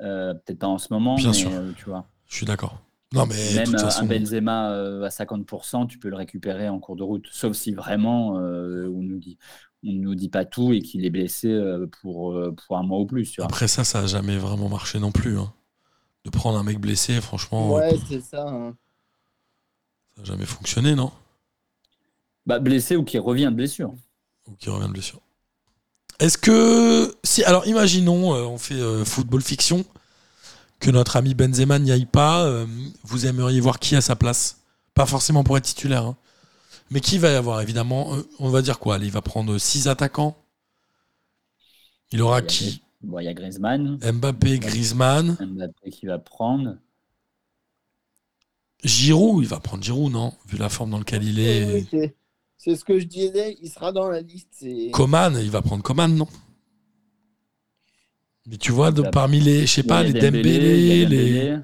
Euh, 0.00 0.34
Peut-être 0.34 0.60
pas 0.60 0.68
en 0.68 0.78
ce 0.78 0.92
moment, 0.92 1.16
Bien 1.16 1.32
mais 1.32 1.38
sûr. 1.38 1.50
euh, 1.52 1.72
tu 1.72 1.84
vois. 1.86 2.08
Je 2.28 2.36
suis 2.36 2.46
d'accord. 2.46 2.80
Non, 3.12 3.26
mais 3.26 3.58
de 3.58 3.58
Même 3.58 3.70
toute 3.70 3.80
façon, 3.80 4.02
un 4.02 4.06
Benzema 4.06 4.72
euh, 4.72 5.02
à 5.04 5.10
50%, 5.10 5.86
tu 5.86 5.98
peux 5.98 6.08
le 6.08 6.16
récupérer 6.16 6.68
en 6.68 6.78
cours 6.80 6.96
de 6.96 7.02
route. 7.02 7.26
Sauf 7.30 7.54
si 7.56 7.72
vraiment 7.72 8.38
euh, 8.38 8.88
on 8.88 9.02
nous 9.02 9.18
dit, 9.18 9.38
on 9.84 9.92
nous 9.92 10.14
dit 10.14 10.28
pas 10.28 10.44
tout 10.44 10.72
et 10.72 10.80
qu'il 10.80 11.04
est 11.04 11.10
blessé 11.10 11.48
euh, 11.48 11.86
pour, 12.02 12.32
euh, 12.34 12.52
pour 12.52 12.76
un 12.78 12.82
mois 12.84 13.00
ou 13.00 13.06
plus. 13.06 13.30
Tu 13.32 13.40
vois. 13.42 13.50
après 13.50 13.68
ça, 13.68 13.84
ça 13.84 14.00
a 14.00 14.06
jamais 14.06 14.38
vraiment 14.38 14.68
marché 14.70 14.98
non 14.98 15.12
plus. 15.12 15.38
hein. 15.38 15.52
De 16.24 16.30
prendre 16.30 16.58
un 16.58 16.64
mec 16.64 16.78
blessé, 16.80 17.20
franchement, 17.20 17.76
Ouais, 17.76 17.96
c'est 18.08 18.20
ça. 18.20 18.46
hein. 18.48 18.76
ça 20.16 20.22
a 20.22 20.24
jamais 20.24 20.46
fonctionné, 20.46 20.94
non? 20.94 21.12
Bah, 22.46 22.60
blessé 22.60 22.94
ou 22.96 23.04
qui 23.04 23.18
revient 23.18 23.46
de 23.50 23.56
blessure. 23.56 23.94
Ou 24.46 24.54
qui 24.54 24.70
revient 24.70 24.86
de 24.86 24.92
blessure. 24.92 25.20
Est-ce 26.18 26.38
que. 26.38 27.14
Si, 27.24 27.42
alors 27.44 27.66
imaginons, 27.66 28.34
euh, 28.34 28.42
on 28.44 28.58
fait 28.58 28.74
euh, 28.74 29.04
football 29.04 29.42
fiction, 29.42 29.84
que 30.80 30.90
notre 30.90 31.16
ami 31.16 31.34
Benzema 31.34 31.78
n'y 31.78 31.92
aille 31.92 32.06
pas, 32.06 32.44
euh, 32.44 32.66
vous 33.04 33.26
aimeriez 33.26 33.60
voir 33.60 33.78
qui 33.78 33.96
à 33.96 34.00
sa 34.00 34.16
place? 34.16 34.58
Pas 34.94 35.06
forcément 35.06 35.42
pour 35.42 35.56
être 35.56 35.64
titulaire, 35.64 36.04
hein. 36.04 36.16
mais 36.90 37.00
qui 37.00 37.18
va 37.18 37.30
y 37.30 37.34
avoir 37.34 37.60
évidemment 37.60 38.14
euh, 38.14 38.22
On 38.38 38.50
va 38.50 38.62
dire 38.62 38.78
quoi? 38.78 38.96
Allez, 38.96 39.06
Il 39.06 39.12
va 39.12 39.22
prendre 39.22 39.56
six 39.58 39.88
attaquants. 39.88 40.36
Il 42.12 42.20
aura 42.22 42.40
Il 42.40 42.46
qui? 42.46 42.82
Bon, 43.02 43.18
il 43.18 43.24
y 43.24 43.28
a 43.28 43.34
Griezmann, 43.34 43.98
Mbappé, 44.00 44.58
Griezmann, 44.60 45.36
Mbappé 45.40 45.90
qui 45.90 46.06
va 46.06 46.18
prendre. 46.18 46.76
Giroud. 48.84 49.42
Il 49.42 49.48
va 49.48 49.60
prendre 49.60 49.82
Giroud, 49.82 50.12
non? 50.12 50.32
Vu 50.46 50.56
la 50.58 50.68
forme 50.68 50.90
dans 50.90 50.98
laquelle 50.98 51.24
il 51.24 51.40
est. 51.40 51.64
oui, 51.64 51.86
c'est- 51.90 52.14
c'est 52.64 52.76
ce 52.76 52.84
que 52.84 52.96
je 53.00 53.06
disais, 53.06 53.56
il 53.60 53.68
sera 53.68 53.90
dans 53.90 54.08
la 54.08 54.20
liste. 54.20 54.64
Coman, 54.92 55.36
il 55.36 55.50
va 55.50 55.62
prendre 55.62 55.82
Coman, 55.82 56.14
non? 56.14 56.28
Mais 58.46 58.56
tu 58.56 58.70
vois, 58.70 58.92
de, 58.92 59.02
parmi 59.02 59.40
les, 59.40 59.62
je 59.66 59.72
sais 59.72 59.82
pas, 59.82 60.04
les 60.04 60.12
Dembélé, 60.12 61.06
les, 61.06 61.56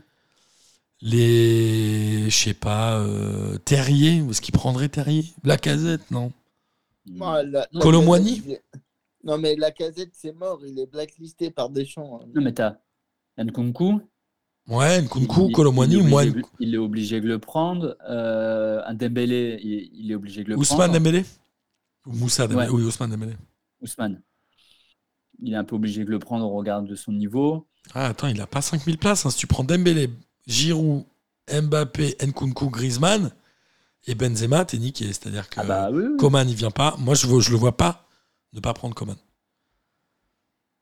les, 1.00 2.30
je 2.30 2.36
sais 2.36 2.54
pas, 2.54 2.98
euh, 3.00 3.58
Terrier, 3.58 4.20
où 4.22 4.30
est-ce 4.32 4.40
qu'il 4.40 4.54
prendrait 4.54 4.88
Terrier? 4.88 5.24
Lacazette, 5.44 6.10
non? 6.10 6.32
Non, 7.06 7.32
la- 7.44 7.68
Casette, 8.26 8.44
il 8.46 8.52
est- 8.52 8.62
Non, 9.22 9.38
mais 9.38 9.54
la 9.56 9.70
casette, 9.70 10.10
c'est 10.14 10.32
mort. 10.32 10.60
Il 10.66 10.78
est 10.78 10.86
blacklisté 10.86 11.50
par 11.50 11.70
Deschamps. 11.70 12.20
hein. 12.22 12.26
Non, 12.34 12.42
mais 12.42 12.52
t'as 12.52 12.76
Nkunku. 13.38 14.00
Ouais, 14.68 15.00
Nkunku, 15.00 15.50
est 15.50 15.72
moi, 16.02 16.24
Il 16.60 16.74
est 16.74 16.78
obligé 16.78 17.20
de 17.22 17.26
le 17.26 17.38
prendre. 17.38 17.96
Euh, 18.08 18.82
un 18.84 18.94
Dembélé, 18.94 19.58
il, 19.62 19.90
il 19.94 20.12
est 20.12 20.14
obligé 20.14 20.44
de 20.44 20.50
le 20.50 20.56
Ousmane 20.58 20.78
prendre. 20.78 20.92
Dembélé? 20.94 21.24
Ou 22.06 22.12
Moussa 22.12 22.46
Dembélé 22.46 22.68
Ouais. 22.68 22.74
Oui, 22.74 22.82
Ousmane 22.84 23.10
Dembélé. 23.10 23.32
Ousmane. 23.80 24.20
Il 25.40 25.54
est 25.54 25.56
un 25.56 25.64
peu 25.64 25.76
obligé 25.76 26.04
de 26.04 26.10
le 26.10 26.18
prendre 26.18 26.44
au 26.44 26.50
regard 26.54 26.82
de 26.82 26.94
son 26.94 27.12
niveau. 27.12 27.66
Ah, 27.94 28.06
attends, 28.08 28.28
il 28.28 28.40
a 28.40 28.46
pas 28.46 28.60
5000 28.60 28.98
places. 28.98 29.24
hein. 29.24 29.30
Si 29.30 29.38
tu 29.38 29.46
prends 29.46 29.64
Dembélé, 29.64 30.10
Giroud, 30.46 31.04
Mbappé, 31.50 32.16
Nkunku, 32.26 32.68
Griezmann 32.68 33.30
et 34.06 34.14
Benzema, 34.14 34.66
t'es 34.66 34.76
niqué. 34.78 35.06
C'est-à-dire 35.06 35.48
que 35.48 35.60
Ah 35.60 35.64
bah 35.64 35.90
oui. 35.90 36.02
oui. 36.10 36.16
Coman, 36.18 36.46
il 36.46 36.54
vient 36.54 36.70
pas. 36.70 36.94
Moi, 36.98 37.14
je, 37.14 37.26
je 37.40 37.50
le 37.52 37.56
vois 37.56 37.76
pas 37.76 38.06
ne 38.52 38.60
pas 38.60 38.74
prendre 38.74 38.94
Coman. 38.94 39.16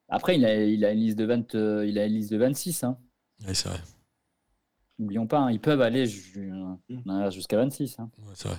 Après, 0.08 0.36
il 0.36 0.44
a, 0.44 0.64
il 0.64 0.84
a 0.84 0.90
une 0.92 1.00
liste 1.00 1.18
de 1.18 1.24
20, 1.24 1.54
euh, 1.54 1.86
il 1.86 1.98
a 1.98 2.06
une 2.06 2.14
liste 2.14 2.32
de 2.32 2.36
26. 2.38 2.84
Hein. 2.84 2.96
Ouais, 3.44 3.54
c'est 3.54 3.68
vrai. 3.68 3.80
N'oublions 4.98 5.26
pas, 5.26 5.38
hein, 5.40 5.50
ils 5.50 5.60
peuvent 5.60 5.80
aller 5.82 6.06
euh, 6.36 7.30
jusqu'à 7.30 7.56
26. 7.56 7.98
hein. 7.98 8.10
Ouais, 8.18 8.32
c'est 8.34 8.48
vrai. 8.48 8.58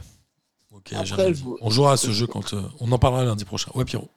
Ok, 0.71 0.93
Après, 0.93 1.33
je 1.33 1.43
On 1.61 1.69
jouera 1.69 1.93
à 1.93 1.97
ce 1.97 2.11
jeu 2.11 2.27
quand. 2.27 2.53
euh, 2.53 2.63
on 2.79 2.91
en 2.91 2.99
parlera 2.99 3.25
lundi 3.25 3.45
prochain. 3.45 3.71
Ouais, 3.75 3.85
Pierrot. 3.85 4.09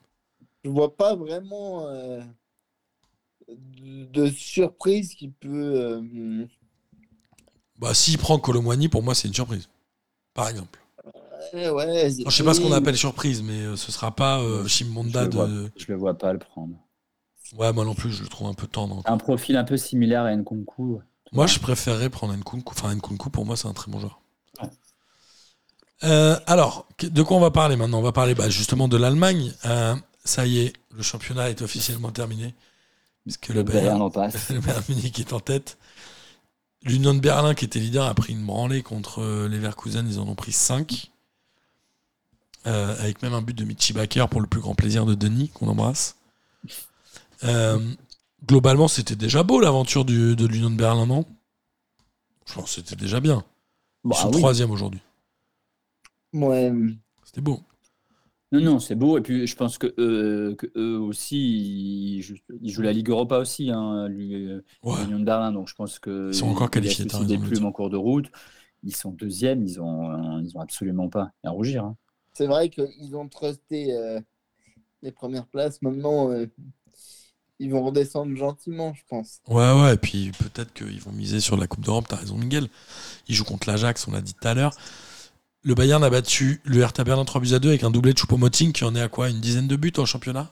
Je 0.65 0.71
vois 0.71 0.97
pas 0.97 1.15
vraiment 1.17 1.87
euh, 1.89 2.23
de 3.49 4.27
surprise 4.31 5.15
qui 5.15 5.29
peut. 5.29 5.75
euh, 5.81 6.47
Bah, 7.79 7.95
s'il 7.95 8.17
prend 8.19 8.39
Colomwani, 8.39 8.89
pour 8.89 9.03
moi, 9.03 9.15
c'est 9.15 9.27
une 9.29 9.35
surprise. 9.35 9.69
Par 10.35 10.49
exemple. 10.49 10.81
ouais, 11.53 11.71
ouais, 11.71 12.11
Je 12.25 12.31
sais 12.31 12.45
pas 12.45 12.55
ce 12.55 12.61
qu'on 12.61 12.73
oui, 12.73 12.73
appelle 12.73 12.97
surprise, 12.97 13.43
mais 13.43 13.61
euh, 13.63 13.77
ce 13.77 13.93
sera 13.93 14.15
pas 14.15 14.41
euh, 14.41 14.67
Shimonda 14.67 15.25
je, 15.25 15.29
vois, 15.29 15.55
de. 15.55 15.71
je 15.77 15.87
le 15.89 15.95
vois 15.99 16.17
pas 16.19 16.33
le 16.33 16.39
prendre. 16.39 16.77
Ouais, 17.57 17.73
moi 17.73 17.85
non 17.85 17.95
plus, 17.95 18.13
je 18.13 18.23
le 18.23 18.29
trouve 18.29 18.49
un 18.49 18.55
peu 18.55 18.67
tendre. 18.67 19.03
Un 19.07 19.19
profil 19.19 19.57
un 19.57 19.65
peu 19.65 19.77
similaire 19.77 20.23
à 20.25 20.35
Nkunku. 20.35 21.01
Moi, 21.33 21.47
je 21.47 21.59
préférerais 21.59 22.11
prendre 22.11 22.35
Nkunku. 22.35 22.73
Enfin, 22.73 22.95
Nkunku, 22.95 23.31
pour 23.31 23.45
moi, 23.45 23.57
c'est 23.57 23.69
un 23.69 23.73
très 23.73 23.91
bon 23.91 24.01
joueur. 24.01 24.21
Ouais. 24.63 24.69
Euh, 26.05 26.39
alors, 26.47 26.87
de 27.01 27.23
quoi 27.23 27.37
on 27.37 27.41
va 27.41 27.51
parler 27.51 27.77
maintenant? 27.77 27.99
On 27.99 28.03
va 28.03 28.13
parler 28.13 28.35
bah, 28.35 28.49
justement 28.49 28.89
de 28.89 28.97
l'Allemagne. 28.97 29.53
Euh, 29.67 29.95
ça 30.25 30.47
y 30.47 30.59
est, 30.61 30.73
le 30.95 31.03
championnat 31.03 31.51
est 31.51 31.63
officiellement 31.63 32.11
terminé. 32.11 32.55
Puisque 33.25 33.49
le 33.49 33.57
Le 33.57 33.63
Bayern 33.65 33.85
Bayern, 33.85 34.03
en 34.03 34.11
passe. 34.11 34.49
le 34.51 34.61
Bayern 34.61 34.83
Munich 34.89 35.19
est 35.19 35.33
en 35.33 35.41
tête. 35.41 35.77
L'Union 36.83 37.15
de 37.15 37.21
Berlin, 37.21 37.55
qui 37.55 37.65
était 37.65 37.79
leader, 37.79 38.07
a 38.07 38.15
pris 38.15 38.33
une 38.33 38.47
branlée 38.47 38.83
contre 38.83 39.21
euh, 39.21 39.49
Leverkusen. 39.49 40.07
Ils 40.09 40.19
en 40.19 40.27
ont 40.27 40.35
pris 40.35 40.53
5. 40.53 41.11
avec 42.65 43.23
même 43.23 43.35
un 43.35 43.43
but 43.43 43.57
de 43.57 43.65
Michi 43.65 43.93
Baker 43.93 44.27
pour 44.31 44.41
le 44.41 44.47
plus 44.47 44.61
grand 44.61 44.75
plaisir 44.75 45.05
de 45.05 45.15
Denis, 45.15 45.49
qu'on 45.49 45.69
embrasse. 45.69 46.17
Euh, 47.45 47.79
globalement, 48.47 48.89
c'était 48.89 49.17
déjà 49.17 49.43
beau 49.43 49.61
l'aventure 49.61 50.05
du- 50.05 50.37
de 50.37 50.47
l'Union 50.47 50.71
de 50.71 50.77
Berlin, 50.77 51.07
non? 51.07 51.25
Je 52.47 52.55
pense 52.55 52.65
que 52.65 52.71
c'était 52.83 52.97
déjà 52.97 53.21
bien. 53.21 53.45
Ils 54.05 54.09
Bah 54.11 54.17
sont 54.17 54.31
oui. 54.31 54.39
troisième 54.41 54.71
aujourd'hui. 54.71 55.01
Ouais. 56.33 56.73
C'était 57.25 57.41
beau. 57.41 57.61
Non, 58.53 58.61
non, 58.61 58.79
c'est 58.81 58.97
beau. 58.97 59.17
Et 59.17 59.21
puis, 59.21 59.47
je 59.47 59.55
pense 59.55 59.79
que, 59.79 59.95
euh, 59.99 60.57
que 60.57 60.67
eux 60.77 60.99
aussi, 60.99 62.17
ils 62.17 62.23
jouent, 62.23 62.37
ils 62.61 62.71
jouent 62.71 62.83
la 62.83 62.93
Ligue 62.93 63.09
Europa 63.11 63.39
aussi, 63.39 63.71
hein, 63.71 64.09
Ouais. 64.09 65.05
l'Union 65.05 65.21
de 65.21 65.25
Berlin. 65.25 65.53
Donc, 65.53 65.69
je 65.69 65.75
pense 65.75 65.99
que 66.01 66.31
Ils 66.31 66.35
sont 66.35 66.49
encore 66.49 66.71
qualifiés, 66.71 67.07
aussi 67.07 67.27
des 67.27 67.39
plumes 67.39 67.65
en 67.67 67.73
cours 67.73 67.91
de 67.91 67.97
route. 67.97 68.27
Ils 68.83 68.95
sont 68.97 69.13
deuxièmes. 69.13 69.63
Ils 69.63 69.81
ont, 69.81 70.11
euh, 70.39 70.43
ils 70.43 70.57
ont 70.57 70.61
absolument 70.61 71.09
pas 71.09 71.31
à 71.45 71.51
rougir. 71.51 71.85
hein. 71.85 71.97
C'est 72.33 72.47
vrai 72.47 72.71
qu'ils 72.71 73.15
ont 73.17 73.29
trusté 73.29 73.93
euh, 73.93 74.21
les 75.03 75.13
premières 75.13 75.47
places. 75.47 75.81
Maintenant, 75.83 76.31
euh, 76.33 76.47
ils 77.61 77.71
vont 77.71 77.85
redescendre 77.85 78.35
gentiment, 78.37 78.93
je 78.95 79.03
pense. 79.09 79.41
Ouais, 79.47 79.73
ouais, 79.81 79.95
et 79.95 79.97
puis 79.97 80.33
peut-être 80.39 80.73
qu'ils 80.73 81.01
vont 81.01 81.13
miser 81.13 81.39
sur 81.41 81.57
la 81.57 81.67
Coupe 81.69 81.85
d'Europe, 81.85 82.07
t'as 82.09 82.17
raison, 82.17 82.37
Miguel. 82.37 82.69
Ils 83.29 83.35
jouent 83.37 83.45
contre 83.45 83.69
l'Ajax, 83.69 84.09
on 84.09 84.13
l'a 84.13 84.21
dit 84.21 84.35
tout 84.35 84.49
à 84.49 84.55
l'heure. 84.55 84.73
Le 85.63 85.75
Bayern 85.75 86.03
a 86.03 86.11
battu 86.11 86.61
le 86.65 86.81
Hertha 86.81 87.05
Berlin 87.05 87.25
3 87.25 87.41
buts 87.41 87.53
à 87.55 87.59
2 87.59 87.69
avec 87.69 87.85
un 87.85 87.91
doublé 87.91 88.13
de 88.15 88.19
Choupo-Moting 88.19 88.73
qui 88.73 88.83
en 88.85 88.95
est 88.97 89.01
à 89.01 89.09
quoi 89.09 89.29
Une 89.29 89.41
dizaine 89.41 89.69
de 89.69 89.77
buts 89.77 89.93
en 89.99 90.07
championnat? 90.07 90.51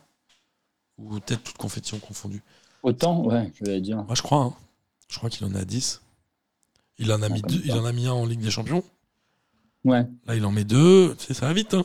Ou 0.98 1.18
peut-être 1.20 1.42
toute 1.42 1.56
compétition 1.56 1.98
confondue? 1.98 2.42
Autant, 2.82 3.24
ouais, 3.24 3.50
je 3.58 3.64
vais 3.64 3.80
dire. 3.80 3.96
Moi, 4.04 4.14
je 4.14 4.22
crois. 4.22 4.42
hein. 4.44 4.54
Je 5.08 5.16
crois 5.16 5.30
qu'il 5.30 5.46
en 5.46 5.54
est 5.54 5.58
à 5.58 5.64
10. 5.64 6.02
Il 6.98 7.10
en 7.12 7.22
a, 7.22 7.26
Ah, 7.26 7.28
mis 7.30 7.40
comme 7.40 7.52
deux- 7.52 7.62
il 7.64 7.70
ça. 7.70 7.78
en 7.78 7.84
a 7.86 7.92
mis 7.92 8.06
un 8.06 8.12
en 8.12 8.26
Ligue 8.26 8.40
des 8.40 8.50
Champions. 8.50 8.84
Ouais, 9.84 10.06
Là, 10.26 10.34
il 10.36 10.44
en 10.44 10.50
met 10.52 10.64
deux. 10.64 11.14
Tu 11.18 11.26
sais, 11.26 11.34
ça 11.34 11.46
va 11.46 11.52
vite. 11.54 11.72
hein. 11.72 11.84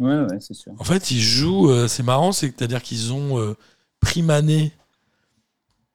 ouais, 0.00 0.20
ouais, 0.24 0.40
c'est 0.40 0.54
sûr. 0.54 0.72
En 0.78 0.84
fait, 0.84 1.10
ils 1.12 1.20
jouent. 1.20 1.70
euh, 1.70 1.86
c'est 1.86 2.02
marrant, 2.02 2.32
c'est-à-dire 2.32 2.82
qu'ils 2.82 3.12
ont 3.12 3.38
euh, 3.38 3.54
pris 4.04 4.22
Mané, 4.22 4.72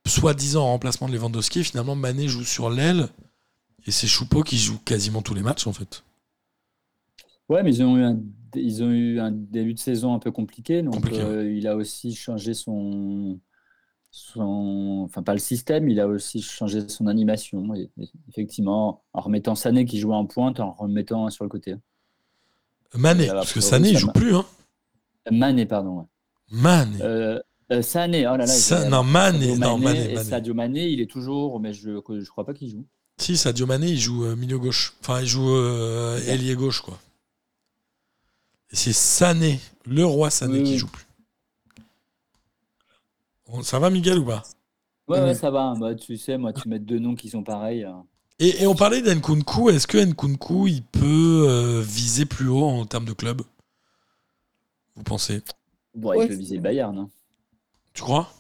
soi-disant 0.06 0.64
en 0.64 0.72
remplacement 0.72 1.08
de 1.08 1.14
Lewandowski. 1.14 1.64
Finalement, 1.64 1.96
Mané 1.96 2.28
joue 2.28 2.44
sur 2.44 2.70
l'aile. 2.70 3.08
Et 3.86 3.92
c'est 3.92 4.08
Choupo 4.08 4.44
qui 4.44 4.58
joue 4.58 4.78
quasiment 4.80 5.22
tous 5.22 5.34
les 5.34 5.42
matchs, 5.42 5.68
en 5.68 5.74
fait. 5.74 6.04
Ouais, 7.48 7.64
mais 7.64 7.74
ils 7.74 7.84
ont 7.84 7.98
eu 7.98 8.04
un, 8.04 8.20
ils 8.56 8.84
ont 8.84 8.90
eu 8.92 9.20
un 9.20 9.32
début 9.32 9.74
de 9.74 9.80
saison 9.80 10.14
un 10.14 10.20
peu 10.20 10.32
compliqué. 10.32 10.82
Donc, 10.82 10.96
Compliqué, 10.96 11.22
euh, 11.22 11.52
il 11.52 11.68
a 11.68 11.76
aussi 11.76 12.14
changé 12.14 12.54
son, 12.54 13.40
son. 14.12 15.04
Enfin, 15.06 15.24
pas 15.24 15.34
le 15.34 15.40
système, 15.40 15.88
il 15.90 16.00
a 16.00 16.08
aussi 16.08 16.42
changé 16.42 16.88
son 16.90 17.08
animation. 17.08 17.74
Et, 17.74 17.90
et 18.00 18.10
effectivement, 18.30 19.04
en 19.14 19.22
remettant 19.22 19.56
Sané 19.56 19.86
qui 19.86 20.00
jouait 20.00 20.16
en 20.16 20.26
pointe, 20.26 20.60
en 20.60 20.72
remettant 20.72 21.26
un 21.26 21.30
sur 21.30 21.46
le 21.46 21.50
côté. 21.50 21.76
Mané, 22.96 23.28
Ça 23.28 23.34
va, 23.34 23.40
parce 23.42 23.54
que 23.54 23.62
Sané, 23.62 23.90
il 23.92 23.98
joue 23.98 24.12
plus. 24.12 24.36
Hein. 24.36 24.46
Mané, 25.32 25.66
pardon. 25.66 26.00
ouais. 26.00 26.06
Mané. 26.52 26.98
Euh, 27.02 27.40
euh, 27.72 27.82
Sané, 27.82 28.26
oh 28.28 28.32
là 28.32 28.38
là. 28.38 28.48
Sa- 28.48 28.90
non, 28.90 29.04
Mané. 29.04 29.48
Sadio 29.50 29.58
Non, 29.60 29.78
Mané, 29.78 30.00
Mané, 30.00 30.12
et 30.12 30.14
Mané. 30.16 30.30
Sadio 30.30 30.54
Mané, 30.54 30.88
il 30.90 31.02
est 31.02 31.10
toujours, 31.10 31.60
mais 31.60 31.74
je 31.74 31.92
je 32.20 32.30
crois 32.30 32.46
pas 32.46 32.54
qu'il 32.54 32.70
joue. 32.72 32.86
Si, 33.18 33.36
Sadio 33.38 33.66
Mané, 33.66 33.88
il 33.90 34.00
joue 34.00 34.24
euh, 34.26 34.36
milieu 34.36 34.58
gauche. 34.58 34.94
Enfin, 35.02 35.22
il 35.22 35.28
joue 35.28 35.50
euh, 35.50 36.18
Ouais. 36.20 36.30
ailier 36.30 36.56
gauche, 36.56 36.82
quoi. 36.82 36.98
Et 38.72 38.76
c'est 38.76 38.94
Sané, 38.94 39.60
le 39.86 40.06
roi 40.06 40.30
Sané, 40.30 40.60
Oui, 40.60 40.64
qui 40.64 40.78
joue 40.78 40.88
plus. 40.88 41.06
Ça 43.64 43.80
va, 43.80 43.90
Miguel, 43.90 44.20
ou 44.20 44.26
pas? 44.26 44.44
Ouais, 45.08 45.20
ouais, 45.22 45.34
ça 45.34 45.50
va. 45.50 45.74
Bah, 45.80 45.96
tu 45.96 46.18
sais, 46.18 46.38
moi, 46.38 46.54
tu 46.54 46.70
mets 46.70 46.78
deux 46.80 47.00
noms 47.00 47.16
qui 47.16 47.30
sont 47.30 47.44
pareils. 47.44 47.84
euh. 47.84 47.92
Et, 48.38 48.62
et 48.64 48.68
on 48.68 48.76
parlait 48.76 49.02
d'Nkunku. 49.02 49.70
Est-ce 49.72 49.88
que 49.88 49.98
Nkunku, 49.98 50.68
il 50.68 50.84
peut 50.84 51.46
euh, 51.50 51.82
viser 51.82 52.26
plus 52.26 52.48
haut 52.48 52.64
en 52.64 52.86
termes 52.86 53.06
de 53.06 53.14
club? 53.14 53.42
Vous 54.96 55.04
pensez? 55.04 55.42
Bon, 55.96 56.10
Ouais, 56.10 56.26
il 56.26 56.28
peut 56.30 56.36
viser 56.36 56.56
le 56.58 56.62
Bayern. 56.62 56.98
hein. 56.98 57.10
Tu 58.00 58.04
crois? 58.06 58.32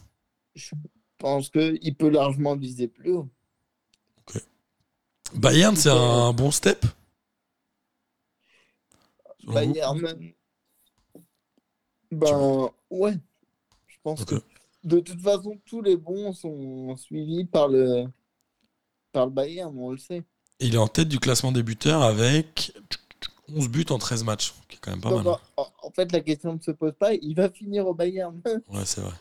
Je 0.55 0.73
pense 1.17 1.49
qu'il 1.49 1.93
peut 1.97 2.07
largement 2.07 2.55
viser 2.55 2.87
plus 2.87 3.11
haut. 3.11 3.27
Bayern, 5.35 5.75
c'est 5.75 5.89
un 5.89 6.31
bon 6.31 6.49
step? 6.49 6.85
Bayern. 9.45 9.99
Ben, 12.09 12.69
ouais. 12.89 13.17
Je 13.87 13.97
pense 14.01 14.23
que 14.23 14.35
de 14.85 15.01
toute 15.01 15.19
façon, 15.19 15.59
tous 15.65 15.81
les 15.81 15.97
bons 15.97 16.31
sont 16.31 16.95
suivis 16.95 17.43
par 17.43 17.67
le, 17.67 18.05
par 19.11 19.25
le 19.25 19.31
Bayern, 19.33 19.77
on 19.77 19.91
le 19.91 19.97
sait. 19.97 20.23
Et 20.61 20.67
Il 20.67 20.75
est 20.75 20.77
en 20.77 20.87
tête 20.87 21.09
du 21.09 21.19
classement 21.19 21.51
des 21.51 21.63
buteurs 21.63 22.01
avec 22.01 22.71
11 23.53 23.67
buts 23.67 23.85
en 23.89 23.97
13 23.97 24.23
matchs, 24.23 24.53
qui 24.69 24.77
est 24.77 24.79
quand 24.79 24.91
même 24.91 25.01
pas 25.01 25.09
Donc, 25.09 25.25
mal. 25.25 25.33
hein. 25.33 25.39
en, 25.57 25.67
en 25.83 25.91
fait, 25.91 26.13
la 26.13 26.21
question 26.21 26.53
ne 26.55 26.61
se 26.61 26.71
pose 26.71 26.93
pas. 26.97 27.13
Il 27.13 27.35
va 27.35 27.49
finir 27.49 27.85
au 27.87 27.93
Bayern. 27.93 28.41
Ouais, 28.69 28.85
c'est 28.85 29.01
vrai. 29.01 29.13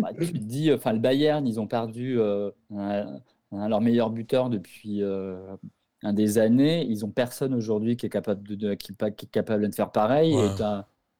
Bah, 0.00 0.10
tu 0.18 0.32
te 0.32 0.38
dis, 0.38 0.72
enfin, 0.72 0.92
le 0.92 0.98
Bayern, 0.98 1.46
ils 1.46 1.60
ont 1.60 1.66
perdu 1.66 2.18
euh, 2.18 2.50
un, 2.74 3.20
un- 3.52 3.68
leur 3.68 3.80
meilleur 3.80 4.10
buteur 4.10 4.48
depuis 4.50 5.02
euh, 5.02 5.56
un 6.02 6.12
des 6.12 6.38
années. 6.38 6.84
Ils 6.86 7.04
ont 7.04 7.10
personne 7.10 7.54
aujourd'hui 7.54 7.96
qui 7.96 8.06
est 8.06 8.10
capable 8.10 8.42
de, 8.46 8.54
de- 8.54 8.74
qui, 8.74 8.92
est 8.92 9.26
capable 9.30 9.68
de 9.68 9.74
faire 9.74 9.92
pareil. 9.92 10.34
Ouais. 10.34 10.48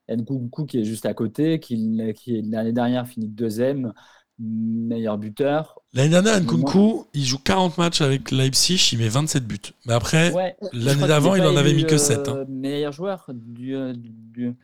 Et 0.08 0.16
Nkunku 0.16 0.66
qui 0.66 0.78
est 0.80 0.84
juste 0.84 1.06
à 1.06 1.14
côté, 1.14 1.60
qui, 1.60 1.76
qui 2.14 2.42
l'année 2.42 2.72
dernière 2.72 3.06
finit 3.06 3.28
deuxième, 3.28 3.92
meilleur 4.38 5.16
buteur. 5.18 5.78
L'année 5.94 6.10
dernière, 6.10 6.40
Nkunku, 6.40 7.04
il 7.14 7.24
joue 7.24 7.38
40 7.38 7.78
matchs 7.78 8.00
avec 8.00 8.30
Leipzig, 8.30 8.90
il 8.92 8.98
met 8.98 9.08
27 9.08 9.46
buts. 9.46 9.58
Mais 9.86 9.94
après, 9.94 10.32
Ouais, 10.32 10.56
l'année 10.72 11.06
d'avant, 11.06 11.34
il 11.36 11.42
en 11.42 11.56
avait 11.56 11.72
mis 11.72 11.86
que 11.86 11.96
7. 11.96 12.28
euh, 12.28 12.44
Meilleur 12.48 12.92
joueur 12.92 13.30
du, 13.32 13.76
du, 13.96 14.54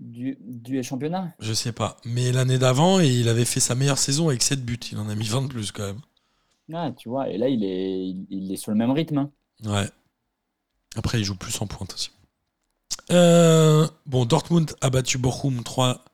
du, 0.00 0.38
du 0.40 0.82
championnat. 0.82 1.34
Je 1.40 1.52
sais 1.52 1.72
pas. 1.72 1.96
Mais 2.04 2.32
l'année 2.32 2.58
d'avant, 2.58 3.00
il 3.00 3.28
avait 3.28 3.44
fait 3.44 3.60
sa 3.60 3.74
meilleure 3.74 3.98
saison 3.98 4.28
avec 4.28 4.42
7 4.42 4.64
buts. 4.64 4.78
Il 4.92 4.98
en 4.98 5.08
a 5.08 5.14
mis 5.14 5.26
20 5.28 5.42
de 5.42 5.46
plus 5.48 5.72
quand 5.72 5.84
même. 5.86 6.00
Ah, 6.74 6.90
tu 6.96 7.08
vois, 7.08 7.28
et 7.28 7.38
là, 7.38 7.48
il 7.48 7.62
est, 7.64 8.00
il, 8.08 8.26
il 8.28 8.52
est 8.52 8.56
sur 8.56 8.72
le 8.72 8.76
même 8.76 8.90
rythme. 8.90 9.18
hein. 9.18 9.30
Ouais. 9.64 9.88
Après, 10.96 11.20
il 11.20 11.24
joue 11.24 11.36
plus 11.36 11.60
en 11.60 11.66
pointe 11.66 11.94
aussi. 11.94 12.10
Euh, 13.10 13.86
bon, 14.06 14.24
Dortmund 14.24 14.74
a 14.80 14.90
battu 14.90 15.18
Bochum 15.18 15.62
3 15.62 16.04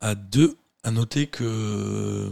à 0.00 0.14
2. 0.14 0.56
À 0.82 0.90
noter 0.92 1.26
que 1.26 1.42
euh, 1.42 2.30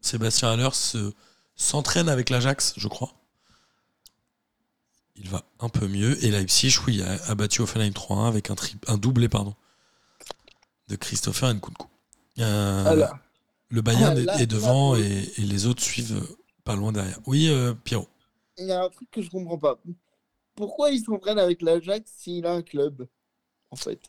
Sébastien 0.00 0.48
Haller 0.52 0.70
se- 0.72 1.12
s'entraîne 1.56 2.08
avec 2.08 2.30
l'Ajax, 2.30 2.72
je 2.78 2.88
crois. 2.88 3.12
Il 5.22 5.28
va 5.28 5.44
un 5.60 5.68
peu 5.68 5.86
mieux. 5.86 6.22
Et 6.24 6.30
Leipzig, 6.30 6.74
oui, 6.86 7.02
a, 7.02 7.22
a 7.30 7.34
battu 7.34 7.60
Offenheim 7.60 7.90
3-1 7.90 8.26
avec 8.28 8.50
un, 8.50 8.54
tri- 8.54 8.76
un 8.86 8.96
doublé 8.96 9.28
pardon, 9.28 9.54
de 10.88 10.96
Christopher 10.96 11.52
Nkunku. 11.54 11.86
Euh, 12.38 12.84
Alors, 12.86 13.16
le 13.68 13.82
Bayern 13.82 14.14
Ah, 14.16 14.20
est- 14.20 14.24
là- 14.24 14.40
est 14.40 14.46
devant 14.46 14.94
là, 14.94 15.00
et, 15.00 15.30
et 15.38 15.42
les 15.42 15.66
autres 15.66 15.82
suivent 15.82 16.16
euh, 16.16 16.36
pas 16.64 16.74
loin 16.76 16.90
derrière. 16.92 17.18
Oui, 17.26 17.48
euh, 17.48 17.74
Pierrot. 17.74 18.08
il 18.58 18.66
y 18.66 18.72
a 18.72 18.82
un 18.82 18.88
truc 18.88 19.10
que 19.10 19.20
je 19.22 19.28
comprends 19.30 19.58
pas. 19.58 19.78
Pourquoi 20.54 20.90
il 20.90 21.02
s'entraîne 21.02 21.38
avec 21.38 21.62
l'Ajax 21.62 22.10
s'il 22.16 22.46
a 22.46 22.52
un 22.52 22.62
club 22.62 23.06
En 23.70 23.76
fait? 23.76 24.00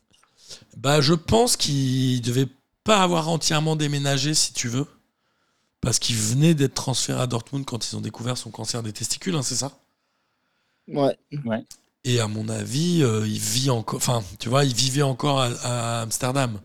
Bah, 0.76 1.00
je 1.00 1.14
pense 1.14 1.56
qu'il 1.56 2.20
devait 2.22 2.48
pas 2.84 3.02
avoir 3.02 3.28
entièrement 3.28 3.76
déménagé, 3.76 4.34
si 4.34 4.52
tu 4.52 4.68
veux. 4.68 4.86
Parce 5.80 5.98
qu'il 5.98 6.16
venait 6.16 6.54
d'être 6.54 6.74
transféré 6.74 7.20
à 7.20 7.26
Dortmund 7.26 7.64
quand 7.64 7.90
ils 7.90 7.96
ont 7.96 8.00
découvert 8.00 8.36
son 8.38 8.50
cancer 8.50 8.82
des 8.82 8.92
testicules, 8.92 9.34
hein, 9.34 9.42
c'est 9.42 9.56
ça? 9.56 9.72
Ouais. 10.88 11.16
Et 12.04 12.20
à 12.20 12.26
mon 12.28 12.48
avis, 12.48 13.02
euh, 13.02 13.26
il 13.26 13.38
vit 13.38 13.70
encore. 13.70 13.96
Enfin, 13.96 14.22
tu 14.38 14.48
vois, 14.48 14.64
il 14.64 14.74
vivait 14.74 15.02
encore 15.02 15.40
à, 15.40 15.46
à 15.62 16.00
Amsterdam. 16.02 16.60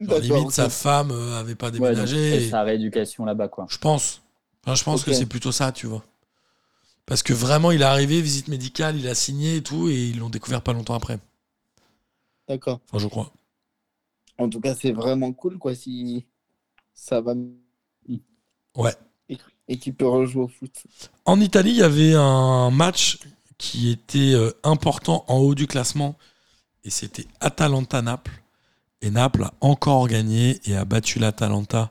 Genre, 0.00 0.20
D'accord, 0.20 0.36
limite, 0.38 0.50
sa 0.50 0.68
femme 0.68 1.12
euh, 1.12 1.38
avait 1.38 1.54
pas 1.54 1.66
Ouais, 1.66 1.72
donc, 1.72 1.80
déménagé. 2.06 2.46
et- 2.46 2.50
sa 2.50 2.62
rééducation 2.62 3.24
là-bas, 3.24 3.48
quoi. 3.48 3.66
Je 3.68 3.78
pense. 3.78 4.20
Enfin, 4.64 4.74
je 4.74 4.82
pense 4.84 5.04
que 5.04 5.12
c'est 5.12 5.26
plutôt 5.26 5.52
ça, 5.52 5.70
tu 5.72 5.86
vois. 5.86 6.04
Parce 7.06 7.22
que 7.22 7.32
vraiment, 7.32 7.70
il 7.70 7.82
est 7.82 7.84
arrivé, 7.84 8.20
visite 8.20 8.48
médicale, 8.48 8.96
il 8.96 9.06
a 9.08 9.14
signé 9.14 9.56
et 9.56 9.62
tout, 9.62 9.88
et 9.88 10.08
ils 10.08 10.18
l'ont 10.18 10.30
découvert 10.30 10.62
pas 10.62 10.72
longtemps 10.72 10.94
après. 10.94 11.18
D'accord. 12.48 12.80
Enfin, 12.88 12.98
je 12.98 13.08
crois. 13.08 13.32
En 14.38 14.48
tout 14.48 14.60
cas, 14.60 14.74
c'est 14.74 14.92
vraiment 14.92 15.32
cool, 15.32 15.58
quoi. 15.58 15.74
Si, 15.74 16.26
ça 16.94 17.20
va. 17.20 17.34
Ouais. 18.76 18.94
Et, 19.68 19.78
qui 19.78 19.92
peut 19.92 20.06
rejouer 20.06 20.42
au 20.42 20.48
foot. 20.48 20.84
En 21.24 21.40
Italie, 21.40 21.70
il 21.70 21.76
y 21.76 21.82
avait 21.82 22.14
un 22.14 22.70
match 22.70 23.20
qui 23.58 23.90
était 23.90 24.34
euh, 24.34 24.50
important 24.64 25.24
en 25.28 25.38
haut 25.38 25.54
du 25.54 25.66
classement 25.66 26.16
et 26.84 26.90
c'était 26.90 27.26
Atalanta-Naples. 27.40 28.42
Et 29.02 29.10
Naples 29.10 29.44
a 29.44 29.54
encore 29.60 30.08
gagné 30.08 30.60
et 30.64 30.76
a 30.76 30.84
battu 30.84 31.18
l'Atalanta 31.18 31.90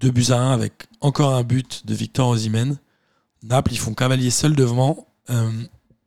2 0.00 0.10
buts 0.10 0.26
à 0.30 0.38
1 0.38 0.52
avec 0.52 0.86
encore 1.00 1.34
un 1.34 1.42
but 1.42 1.86
de 1.86 1.94
Victor 1.94 2.28
Osimhen. 2.28 2.78
Naples, 3.42 3.72
ils 3.72 3.78
font 3.78 3.94
cavalier 3.94 4.30
seul 4.30 4.54
devant. 4.54 5.06
Euh, 5.30 5.50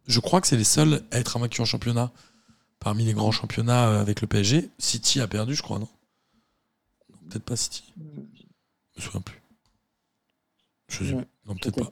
je 0.06 0.20
crois 0.20 0.42
que 0.42 0.48
c'est 0.48 0.58
les 0.58 0.64
seuls 0.64 1.04
à 1.12 1.20
être 1.20 1.38
invaincus 1.38 1.62
en 1.62 1.66
championnat 1.66 2.12
parmi 2.80 3.04
les 3.06 3.14
grands 3.14 3.32
championnats 3.32 3.90
euh, 3.90 4.02
avec 4.02 4.22
le 4.22 4.28
PSG. 4.28 4.70
City 4.78 5.22
a 5.22 5.28
perdu, 5.28 5.56
je 5.56 5.62
crois, 5.62 5.80
non? 5.80 5.90
Peut-être 7.30 7.44
pas 7.44 7.56
City. 7.56 7.84
Je 7.98 9.02
me 9.02 9.06
souviens 9.06 9.22
plus. 9.22 9.42
Je 10.88 11.04
sais 11.04 11.14
Ouais. 11.14 11.28
Non, 11.46 11.56
peut-être 11.56 11.84
pas. 11.84 11.92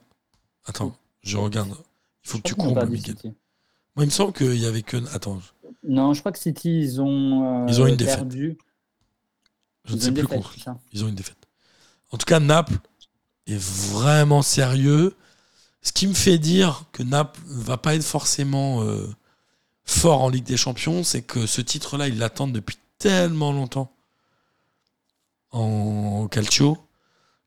Attends, 0.65 0.95
je 1.23 1.37
regarde. 1.37 1.69
Il 2.23 2.29
faut 2.29 2.37
que 2.39 2.43
tu 2.47 2.55
perdu 2.55 2.91
Miguel. 2.93 3.15
Moi, 3.95 4.03
il 4.03 4.05
me 4.05 4.09
semble 4.11 4.33
qu'il 4.33 4.55
y 4.57 4.65
avait 4.65 4.81
que. 4.81 4.97
Attends, 5.13 5.41
Non, 5.83 6.13
je 6.13 6.19
crois 6.19 6.31
que 6.31 6.39
City, 6.39 6.79
ils 6.81 7.01
ont, 7.01 7.63
euh, 7.63 7.65
Ils 7.69 7.81
ont 7.81 7.87
une 7.87 7.95
défaite. 7.95 8.15
perdu. 8.17 8.57
je 9.85 9.93
ne 9.93 9.97
Ils 9.97 10.01
sais 10.01 10.11
plus 10.11 10.21
défaite, 10.23 10.37
contre. 10.41 10.59
ça 10.59 10.77
Ils 10.91 11.03
ont 11.03 11.07
une 11.07 11.15
défaite. 11.15 11.37
En 12.11 12.17
tout 12.17 12.25
cas, 12.25 12.39
Naples 12.39 12.77
est 13.47 13.57
vraiment 13.61 14.41
sérieux. 14.41 15.15
Ce 15.81 15.91
qui 15.91 16.07
me 16.07 16.13
fait 16.13 16.39
dire 16.39 16.85
que 16.91 17.03
Naples 17.03 17.39
va 17.45 17.77
pas 17.77 17.93
être 17.95 18.03
forcément 18.03 18.81
euh, 18.83 19.07
fort 19.83 20.21
en 20.23 20.29
Ligue 20.29 20.45
des 20.45 20.57
Champions, 20.57 21.03
c'est 21.03 21.21
que 21.21 21.45
ce 21.45 21.61
titre-là, 21.61 22.07
ils 22.07 22.17
l'attendent 22.17 22.53
depuis 22.53 22.77
tellement 22.97 23.51
longtemps 23.51 23.91
en 25.51 26.27
calcio 26.27 26.77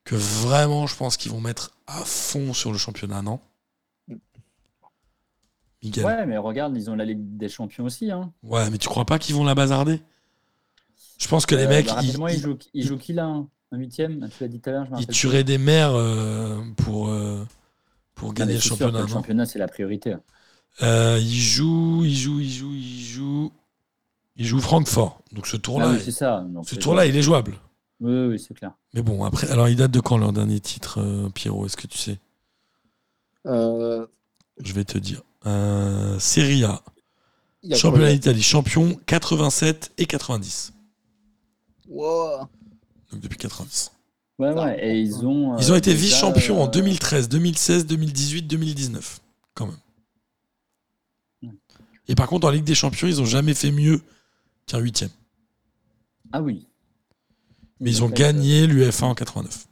que 0.09 0.15
vraiment, 0.15 0.87
je 0.87 0.95
pense 0.95 1.17
qu'ils 1.17 1.31
vont 1.31 1.39
mettre 1.41 1.71
à 1.87 2.03
fond 2.03 2.53
sur 2.53 2.71
le 2.71 2.77
championnat, 2.77 3.21
non? 3.21 3.39
Miguel. 5.83 6.05
Ouais. 6.05 6.13
Ouais, 6.13 6.25
mais 6.25 6.37
regarde, 6.37 6.75
ils 6.75 6.89
ont 6.89 6.95
la 6.95 7.05
Ligue 7.05 7.37
des 7.37 7.47
Champions 7.47 7.85
aussi. 7.85 8.11
Hein. 8.11 8.31
mais 8.43 8.77
tu 8.77 8.87
crois 8.89 9.05
pas 9.05 9.19
qu'ils 9.19 9.35
vont 9.35 9.43
la 9.43 9.55
bazarder? 9.55 10.01
Je 11.19 11.27
pense 11.27 11.45
que 11.45 11.55
les 11.55 11.65
Euh, 11.65 11.69
mecs, 11.69 11.87
bah, 11.87 11.99
ils, 12.01 12.07
ils, 12.07 12.09
ils- 12.09 12.41
jouent, 12.41 12.57
ils 12.73 12.83
jouent 12.85 12.97
qui 12.97 13.13
là 13.13 13.25
hein? 13.25 13.47
Un 13.71 13.77
huitième 13.77 14.27
Tu 14.29 14.43
l'as 14.43 14.47
dit 14.47 14.59
tout 14.59 14.69
à 14.71 14.73
l'heure, 14.73 14.87
ils 14.97 15.05
tueraient 15.07 15.43
des 15.43 15.59
mères 15.59 15.93
euh, 15.93 16.59
pour, 16.77 17.09
euh, 17.09 17.45
pour 18.15 18.33
plus. 18.33 18.41
Ah, 18.41 18.45
gagner 18.45 18.53
le 18.55 18.59
sûr 18.59 18.69
championnat. 18.77 19.01
Le 19.01 19.07
championnat, 19.07 19.45
c'est 19.45 19.59
la 19.59 19.67
priorité. 19.67 20.15
Euh, 20.81 21.19
il 21.21 21.39
joue, 21.39 22.03
il 22.03 22.15
joue, 22.15 22.39
il 22.39 22.51
joue, 22.51 22.73
il 22.73 23.03
joue. 23.03 23.51
Il 24.37 24.45
joue 24.45 24.59
Francfort. 24.59 25.21
Donc 25.33 25.45
ce 25.45 25.55
Ah 25.55 25.59
tour-là, 25.59 25.89
oui, 25.91 25.99
c'est 26.03 26.11
ça. 26.11 26.45
Donc, 26.49 26.67
ce 26.67 26.75
tour-là, 26.75 27.05
il 27.05 27.15
est 27.15 27.21
jouable. 27.21 27.55
Oui, 28.01 28.27
oui, 28.27 28.39
c'est 28.39 28.53
clair. 28.53 28.71
Mais 28.93 29.01
bon, 29.01 29.23
après, 29.23 29.49
alors 29.49 29.67
il 29.67 29.75
date 29.75 29.91
de 29.91 29.99
quand 29.99 30.17
leur 30.17 30.31
dernier 30.31 30.59
titre, 30.59 30.99
euh, 31.01 31.29
Pierrot? 31.29 31.65
Est-ce 31.65 31.75
que 31.77 31.87
tu 31.87 31.97
sais? 31.97 32.17
Euh, 33.45 34.05
Je 34.63 34.73
vais 34.73 34.85
te 34.85 34.97
dire. 34.97 35.21
Euh, 35.45 36.17
Serie 36.19 36.63
A, 36.63 36.81
championnat 37.75 38.11
d'Italie, 38.13 38.41
champion 38.41 38.95
87 39.05 39.91
et 39.97 40.05
90. 40.05 40.73
Wow. 41.87 42.39
Donc 43.11 43.21
depuis 43.21 43.37
90. 43.37 43.91
Ouais, 44.37 44.53
ouais. 44.53 44.87
Et 44.87 44.99
ils 44.99 45.25
ont. 45.25 45.57
Ils 45.57 45.71
ont 45.71 45.75
été 45.75 45.93
vice-champions 45.93 46.61
en 46.61 46.67
euh, 46.67 46.71
2013, 46.71 47.27
2016, 47.27 47.85
2018, 47.85 48.43
2019. 48.43 49.19
Quand 49.53 49.65
même. 49.67 49.77
Ouais. 51.43 51.49
Et 52.07 52.15
par 52.15 52.27
contre, 52.27 52.47
en 52.47 52.51
Ligue 52.51 52.63
des 52.63 52.75
Champions, 52.75 53.07
ils 53.07 53.21
ont 53.21 53.25
jamais 53.25 53.53
fait 53.53 53.71
mieux 53.71 54.01
qu'un 54.65 54.79
huitième. 54.79 55.09
Ah 56.31 56.41
oui. 56.41 56.65
Mais 57.79 57.89
ils 57.91 58.03
ont 58.03 58.09
fait, 58.09 58.15
gagné 58.15 58.67
l'UEFA 58.67 59.05
en 59.07 59.15
89. 59.15 59.67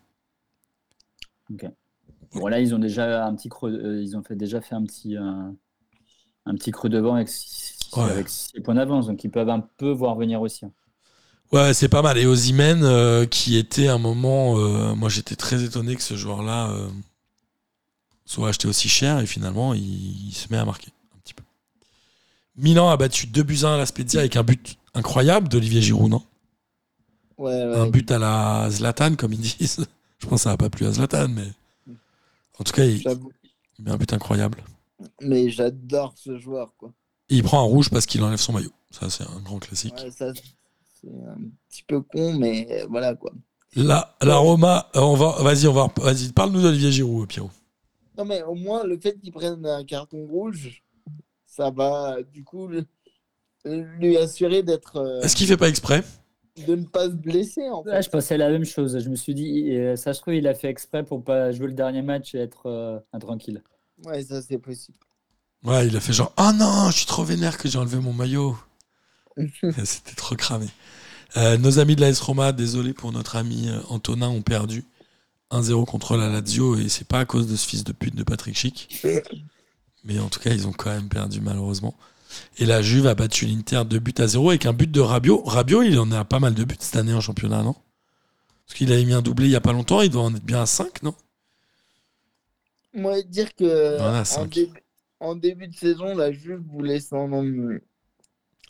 Bon, 2.34 2.48
là, 2.48 2.60
ils 2.60 2.76
ont 2.76 2.80
déjà 2.80 3.26
un 3.26 3.36
petit 3.36 3.50
creux. 3.50 3.72
euh, 3.72 4.02
ils 4.02 4.16
ont 4.18 4.24
fait, 4.24 4.36
déjà 4.36 4.62
fait 4.62 4.76
un 4.76 4.84
petit, 4.84 5.18
euh, 5.18 5.22
un 6.46 6.56
petit 6.56 6.72
creux 6.72 6.90
devant 6.90 7.16
avec 7.16 7.30
6 7.30 7.78
Ouais. 7.96 8.24
points 8.64 8.76
d'avance. 8.76 9.08
Donc, 9.08 9.24
ils 9.24 9.32
peuvent 9.32 9.50
un 9.50 9.62
peu 9.78 9.92
voir 9.92 10.16
venir 10.16 10.42
aussi. 10.42 10.66
hein. 10.66 10.72
Ouais, 11.52 11.74
c'est 11.74 11.88
pas 11.90 12.02
mal. 12.02 12.18
Et 12.18 12.26
Ozymen, 12.26 12.84
euh, 12.84 13.26
qui 13.26 13.56
était 13.58 13.88
un 13.88 13.98
moment, 13.98 14.58
euh, 14.60 14.96
moi 14.96 15.08
j'étais 15.10 15.36
très 15.36 15.64
étonné 15.64 15.96
que 15.96 16.04
ce 16.04 16.16
joueur-là 16.16 16.70
euh, 16.72 16.90
soit 18.26 18.50
acheté 18.50 18.68
aussi 18.68 18.90
cher 18.90 19.20
et 19.20 19.26
finalement 19.26 19.74
il, 19.74 20.28
il 20.28 20.34
se 20.34 20.48
met 20.52 20.58
à 20.58 20.66
marquer 20.66 20.92
un 21.16 21.20
petit 21.24 21.34
peu. 21.34 21.44
Milan 22.58 22.90
a 22.90 22.98
battu 22.98 23.28
2 23.28 23.44
buts 23.44 23.60
à 23.64 23.68
1 23.70 23.76
à 23.76 23.78
la 23.78 23.86
Spezia 23.86 24.20
avec 24.20 24.36
un 24.36 24.44
but 24.44 24.78
incroyable 24.94 25.48
d'Olivier 25.48 25.82
Giroud, 25.82 26.10
non? 26.10 26.24
Ouais, 27.38 27.62
Un 27.62 27.88
but 27.88 28.10
à 28.12 28.18
la 28.20 28.70
Zlatan, 28.70 29.16
comme 29.16 29.34
ils 29.34 29.40
disent. 29.40 29.86
Je 30.20 30.26
pense 30.26 30.40
que 30.40 30.44
ça 30.44 30.50
n'a 30.50 30.58
pas 30.58 30.70
plu 30.70 30.86
à 30.88 30.92
Zlatan, 30.92 31.28
mais 31.28 31.48
en 32.60 32.64
tout 32.64 32.74
cas, 32.74 32.84
il, 32.86 33.04
met 33.80 33.92
un 33.92 33.98
but 33.98 34.12
incroyable. 34.14 34.64
Mais 35.22 35.50
j'adore 35.52 36.14
ce 36.18 36.38
joueur, 36.40 36.74
quoi. 36.78 36.92
Et 37.30 37.36
il 37.36 37.44
prend 37.44 37.60
un 37.60 37.66
rouge 37.68 37.90
parce 37.92 38.08
qu'il 38.08 38.24
enlève 38.24 38.40
son 38.40 38.54
maillot. 38.54 38.72
Ça, 38.90 39.10
c'est 39.12 39.24
un 39.24 39.40
grand 39.42 39.60
classique. 39.60 39.94
Ouais, 40.04 40.10
ça, 40.10 40.34
c'est 40.34 41.08
un 41.10 41.38
petit 41.70 41.84
peu 41.84 42.02
con, 42.02 42.34
mais 42.40 42.84
voilà, 42.90 43.14
quoi. 43.14 43.32
La, 43.76 44.16
la 44.22 44.38
Roma, 44.38 44.90
euh, 44.96 45.02
on 45.02 45.14
va, 45.16 45.36
vas-y, 45.44 45.68
on 45.68 45.74
va, 45.74 45.88
vas-y, 45.98 46.32
parle-nous 46.32 46.62
d'Olivier 46.64 46.92
Giroud, 46.92 47.28
Pierrot. 47.28 47.52
Non, 48.18 48.26
mais 48.26 48.42
au 48.42 48.56
moins, 48.56 48.84
le 48.84 48.98
fait 48.98 49.20
qu'il 49.20 49.32
prenne 49.32 49.64
un 49.68 49.84
carton 49.84 50.26
rouge, 50.26 50.82
ça 51.46 51.70
va, 51.70 52.18
du 52.34 52.44
coup, 52.44 52.68
lui 53.66 54.18
assurer 54.18 54.64
d'être. 54.64 54.96
euh, 54.96 55.22
Est-ce 55.22 55.36
qu'il 55.36 55.46
fait 55.46 55.58
pas 55.58 55.70
exprès? 55.70 56.04
De 56.66 56.76
ne 56.76 56.84
pas 56.86 57.06
se 57.06 57.16
blesser, 57.16 57.70
en 57.70 57.84
fait. 57.84 57.92
Ouais, 57.92 58.02
je 58.02 58.10
pensais 58.10 58.36
à 58.36 58.38
la 58.38 58.50
même 58.50 58.66
chose. 58.66 59.00
Je 59.00 59.10
me 59.10 59.16
suis 59.16 59.34
dit, 59.34 59.72
euh, 59.72 59.96
ça 59.96 60.14
se 60.14 60.22
trouve, 60.22 60.36
il 60.36 60.48
a 60.48 60.54
fait 60.54 60.70
exprès 60.70 61.04
pour 61.04 61.24
pas 61.24 61.52
jouer 61.52 61.68
le 61.68 61.74
dernier 61.74 62.02
match 62.02 62.34
et 62.36 62.40
être 62.40 62.68
euh, 62.68 63.00
intranquille. 63.14 63.62
Ouais, 64.06 64.24
ça, 64.24 64.42
c'est 64.42 64.58
possible. 64.58 64.98
Ouais, 65.64 65.88
il 65.88 65.96
a 65.96 66.00
fait 66.00 66.14
genre 66.14 66.34
Oh 66.38 66.52
non, 66.56 66.90
je 66.92 66.98
suis 66.98 67.06
trop 67.06 67.24
vénère 67.24 67.58
que 67.58 67.68
j'ai 67.68 67.78
enlevé 67.78 67.98
mon 67.98 68.14
maillot. 68.14 68.58
C'était 69.84 70.16
trop 70.16 70.36
cramé. 70.36 70.68
Euh, 71.36 71.58
nos 71.58 71.80
amis 71.80 71.96
de 71.96 72.02
l'AS 72.02 72.20
Roma, 72.22 72.52
désolé 72.52 72.94
pour 72.94 73.12
notre 73.12 73.36
ami 73.36 73.70
euh, 73.70 73.80
Antonin, 73.90 74.30
ont 74.30 74.42
perdu 74.42 74.86
1-0 75.52 75.86
contre 75.86 76.16
la 76.16 76.30
Lazio 76.30 76.78
et 76.78 76.90
c'est 76.90 77.08
pas 77.08 77.20
à 77.20 77.26
cause 77.26 77.48
de 77.48 77.56
ce 77.56 77.68
fils 77.68 77.84
de 77.84 77.92
pute 77.92 78.16
de 78.16 78.24
Patrick 78.24 78.58
Schick. 78.58 79.04
Mais 80.04 80.20
en 80.20 80.30
tout 80.30 80.40
cas, 80.40 80.52
ils 80.52 80.68
ont 80.68 80.74
quand 80.74 80.90
même 80.90 81.10
perdu 81.10 81.42
malheureusement. 81.42 81.96
Et 82.58 82.66
la 82.66 82.82
Juve 82.82 83.08
a 83.08 83.16
battu 83.16 83.46
l'Inter 83.46 83.84
2 83.86 84.00
buts 84.00 84.14
à 84.18 84.28
0 84.28 84.50
avec 84.50 84.66
un 84.66 84.74
but 84.74 84.90
de 84.92 85.00
Rabiot. 85.00 85.44
Rabiot, 85.44 85.84
il 85.84 85.98
en 86.00 86.12
a 86.12 86.26
pas 86.26 86.40
mal 86.40 86.54
de 86.54 86.64
buts 86.64 86.76
cette 86.80 86.96
année 86.98 87.14
en 87.14 87.22
championnat, 87.22 87.64
non? 87.64 87.76
Parce 88.66 88.78
qu'il 88.78 88.92
avait 88.92 89.06
mis 89.06 89.14
un 89.14 89.22
doublé 89.22 89.46
il 89.46 89.52
y 89.52 89.56
a 89.56 89.62
pas 89.62 89.72
longtemps, 89.74 90.02
il 90.02 90.10
doit 90.10 90.24
en 90.24 90.36
être 90.36 90.44
bien 90.44 90.62
à 90.62 90.66
5, 90.66 91.04
non? 91.04 91.16
Moi, 92.94 93.22
dire 93.22 93.54
que 93.56 93.64
en, 94.42 94.46
début, 94.66 94.84
en 95.20 95.36
début 95.36 95.68
de 95.68 95.76
saison, 95.76 96.16
la 96.16 96.32
Juve 96.32 96.62
voulait 96.68 97.00
s'en 97.00 97.30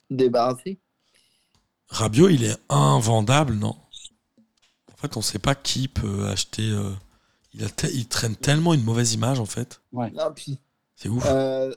débarrasser. 0.09 0.79
Rabiot, 1.89 2.29
il 2.29 2.43
est 2.43 2.57
invendable, 2.69 3.53
non? 3.55 3.75
En 4.91 4.97
fait, 4.97 5.15
on 5.17 5.21
sait 5.21 5.39
pas 5.39 5.55
qui 5.55 5.87
peut 5.87 6.27
acheter. 6.27 6.69
euh, 6.69 6.91
Il, 7.53 7.63
a 7.63 7.69
te- 7.69 7.87
il 7.87 8.07
traîne 8.07 8.35
tellement 8.35 8.73
une 8.73 8.83
mauvaise 8.83 9.13
image, 9.13 9.39
en 9.39 9.45
fait. 9.45 9.81
C'est 10.95 11.09
ouf. 11.09 11.23
euh, 11.27 11.73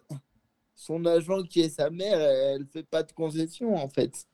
son 0.81 1.05
agent, 1.07 1.43
qui 1.45 1.61
est 1.61 1.69
sa 1.71 1.91
mère, 1.91 2.19
elle 2.21 2.67
fait 2.67 2.83
pas 2.85 3.03
de 3.03 3.13
concession, 3.13 3.75
en 3.77 3.89
fait. 3.89 4.27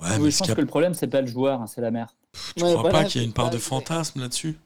Ouais, 0.00 0.18
Oui, 0.18 0.18
mais 0.18 0.30
je 0.30 0.36
pense 0.36 0.52
que 0.52 0.60
le 0.60 0.66
problème, 0.66 0.92
c'est 0.94 1.06
pas 1.08 1.20
le 1.20 1.26
joueur, 1.26 1.60
hein, 1.62 1.66
c'est 1.66 1.80
la 1.80 1.90
mère. 1.90 2.14
tu 2.56 2.62
Ouais, 2.62 2.64
crois 2.64 2.82
voilà, 2.82 3.00
pas 3.00 3.04
qu'il 3.06 3.22
y 3.22 3.24
a 3.24 3.26
une 3.26 3.32
part 3.32 3.48
de 3.50 3.58
fantasme 3.58 4.20
là-dessus? 4.20 4.58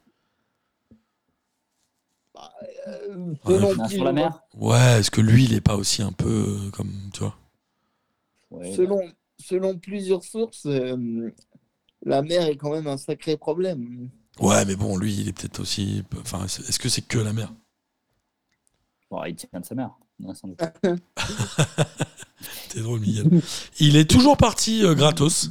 Euh, 2.88 3.34
Ouais, 3.44 3.64
selon 3.64 3.74
qui 3.76 3.90
sur 3.90 4.04
la 4.04 4.12
je- 4.12 4.12
mère? 4.12 4.40
Ouais, 4.54 4.98
est-ce 5.00 5.10
que 5.10 5.20
lui, 5.20 5.44
il 5.44 5.54
est 5.54 5.60
pas 5.60 5.76
aussi 5.76 6.02
un 6.02 6.12
peu 6.12 6.28
euh, 6.66 6.70
comme. 6.70 6.92
Tu 7.12 7.20
vois? 7.20 7.36
Ouais, 8.50 8.76
Selon, 8.76 9.12
selon 9.38 9.78
plusieurs 9.78 10.24
sources, 10.24 10.66
euh, 10.66 11.30
la 12.02 12.22
mère 12.22 12.46
est 12.48 12.56
quand 12.56 12.72
même 12.72 12.86
un 12.88 12.98
sacré 12.98 13.36
problème. 13.36 14.10
Ouais, 14.38 14.64
mais 14.66 14.76
bon, 14.76 14.96
lui, 14.98 15.14
il 15.20 15.28
est 15.28 15.32
peut-être 15.32 15.60
aussi. 15.60 16.04
Enfin, 16.20 16.44
est-ce 16.44 16.78
que 16.78 16.88
c'est 16.90 17.00
que 17.02 17.18
la 17.18 17.32
mère? 17.32 17.50
Bon, 19.10 19.22
il 19.24 19.36
tient 19.36 19.60
de 19.60 19.64
sa 19.64 19.74
mère. 19.76 19.96
Ouais, 20.20 20.34
sans 20.34 20.48
doute. 20.48 20.58
T'es 22.68 22.80
drôle, 22.80 23.00
Miguel. 23.00 23.42
il 23.80 23.96
est 23.96 24.08
toujours 24.10 24.36
parti 24.36 24.84
euh, 24.84 24.94
gratos. 24.94 25.50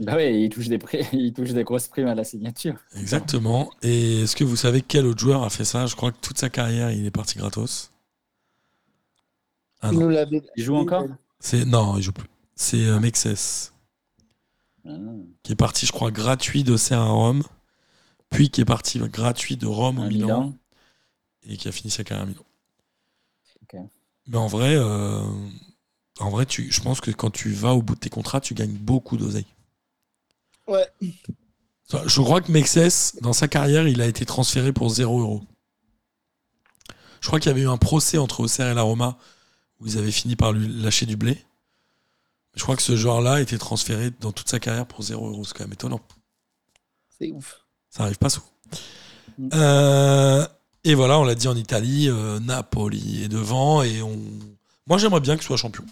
Bah 0.00 0.16
ouais, 0.16 0.40
il 0.42 0.48
touche, 0.48 0.68
des 0.68 0.78
prix, 0.78 1.04
il 1.12 1.32
touche 1.32 1.50
des 1.52 1.64
grosses 1.64 1.88
primes 1.88 2.08
à 2.08 2.14
la 2.14 2.24
signature. 2.24 2.74
Exactement. 2.96 3.70
Et 3.82 4.22
est-ce 4.22 4.34
que 4.36 4.44
vous 4.44 4.56
savez 4.56 4.82
quel 4.82 5.06
autre 5.06 5.20
joueur 5.20 5.42
a 5.44 5.50
fait 5.50 5.64
ça? 5.64 5.86
Je 5.86 5.94
crois 5.96 6.10
que 6.12 6.18
toute 6.20 6.38
sa 6.38 6.50
carrière, 6.50 6.90
il 6.90 7.06
est 7.06 7.10
parti 7.10 7.38
gratos. 7.38 7.90
Ah 9.80 9.90
Il 9.92 9.98
non. 9.98 10.24
joue 10.56 10.76
encore? 10.76 11.06
C'est 11.40 11.64
non, 11.64 11.96
il 11.98 12.02
joue 12.02 12.12
plus. 12.12 12.28
C'est 12.56 12.84
euh, 12.86 12.98
Mexès 13.00 13.72
Ah. 14.86 14.90
qui 15.42 15.52
est 15.52 15.56
parti, 15.56 15.86
je 15.86 15.92
crois, 15.92 16.10
gratuit 16.10 16.64
d'Auxerre 16.64 17.00
à 17.00 17.08
Rome, 17.10 17.42
puis 18.30 18.50
qui 18.50 18.60
est 18.62 18.64
parti 18.66 18.98
gratuit 18.98 19.56
de 19.56 19.66
Rome 19.66 19.98
au 19.98 20.06
Milan, 20.08 20.26
Milan. 20.26 20.54
et 21.48 21.56
qui 21.56 21.68
a 21.68 21.72
fini 21.72 21.90
sa 21.90 22.02
carrière 22.04 22.24
à 22.24 22.28
Milan. 22.28 22.44
Mais 24.26 24.36
en 24.36 24.46
vrai, 24.46 24.74
euh, 24.76 25.22
en 26.20 26.30
vrai, 26.30 26.46
tu, 26.46 26.70
je 26.70 26.80
pense 26.80 27.00
que 27.00 27.10
quand 27.10 27.30
tu 27.30 27.50
vas 27.50 27.74
au 27.74 27.82
bout 27.82 27.94
de 27.94 28.00
tes 28.00 28.10
contrats, 28.10 28.40
tu 28.40 28.54
gagnes 28.54 28.76
beaucoup 28.76 29.16
d'oseille. 29.16 29.46
Ouais. 30.66 30.88
Je 32.06 32.20
crois 32.20 32.40
que 32.40 32.50
Mexès, 32.50 33.16
dans 33.20 33.32
sa 33.32 33.48
carrière, 33.48 33.86
il 33.86 34.00
a 34.00 34.06
été 34.06 34.24
transféré 34.24 34.72
pour 34.72 34.88
0 34.88 35.20
euros. 35.20 35.42
Je 37.20 37.26
crois 37.26 37.40
qu'il 37.40 37.50
y 37.50 37.54
avait 37.54 37.62
eu 37.62 37.68
un 37.68 37.76
procès 37.76 38.18
entre 38.18 38.40
Auxerre 38.40 38.70
et 38.70 38.74
la 38.74 38.82
Roma 38.82 39.18
où 39.80 39.86
ils 39.86 39.98
avaient 39.98 40.10
fini 40.10 40.36
par 40.36 40.52
lui 40.52 40.68
lâcher 40.68 41.06
du 41.06 41.16
blé. 41.16 41.44
Je 42.54 42.62
crois 42.62 42.76
que 42.76 42.82
ce 42.82 42.96
joueur-là 42.96 43.34
a 43.34 43.40
été 43.40 43.58
transféré 43.58 44.10
dans 44.20 44.32
toute 44.32 44.48
sa 44.48 44.60
carrière 44.60 44.86
pour 44.86 45.02
0 45.02 45.28
euros. 45.28 45.44
C'est 45.44 45.54
quand 45.56 45.64
même 45.64 45.72
étonnant. 45.72 46.00
C'est 47.18 47.30
ouf. 47.30 47.64
Ça 47.90 48.04
arrive 48.04 48.18
pas 48.18 48.28
souvent. 48.28 48.46
Mm. 49.38 49.48
Euh, 49.52 50.46
et 50.84 50.94
voilà, 50.94 51.18
on 51.18 51.24
l'a 51.24 51.34
dit 51.34 51.48
en 51.48 51.56
Italie, 51.56 52.08
euh, 52.08 52.38
Napoli 52.40 53.24
est 53.24 53.28
devant 53.28 53.82
et 53.82 54.02
on. 54.02 54.18
Moi, 54.86 54.98
j'aimerais 54.98 55.20
bien 55.20 55.34
qu'il 55.36 55.44
soit 55.44 55.56
champion 55.56 55.84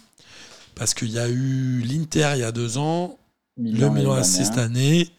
parce 0.75 0.93
qu'il 0.93 1.11
y 1.11 1.19
a 1.19 1.29
eu 1.29 1.79
l'Inter 1.81 2.31
il 2.35 2.39
y 2.39 2.43
a 2.43 2.51
deux 2.51 2.77
ans, 2.77 3.17
le 3.57 3.89
Milan 3.89 4.13
AC 4.13 4.25
cette 4.25 4.57
année, 4.57 5.11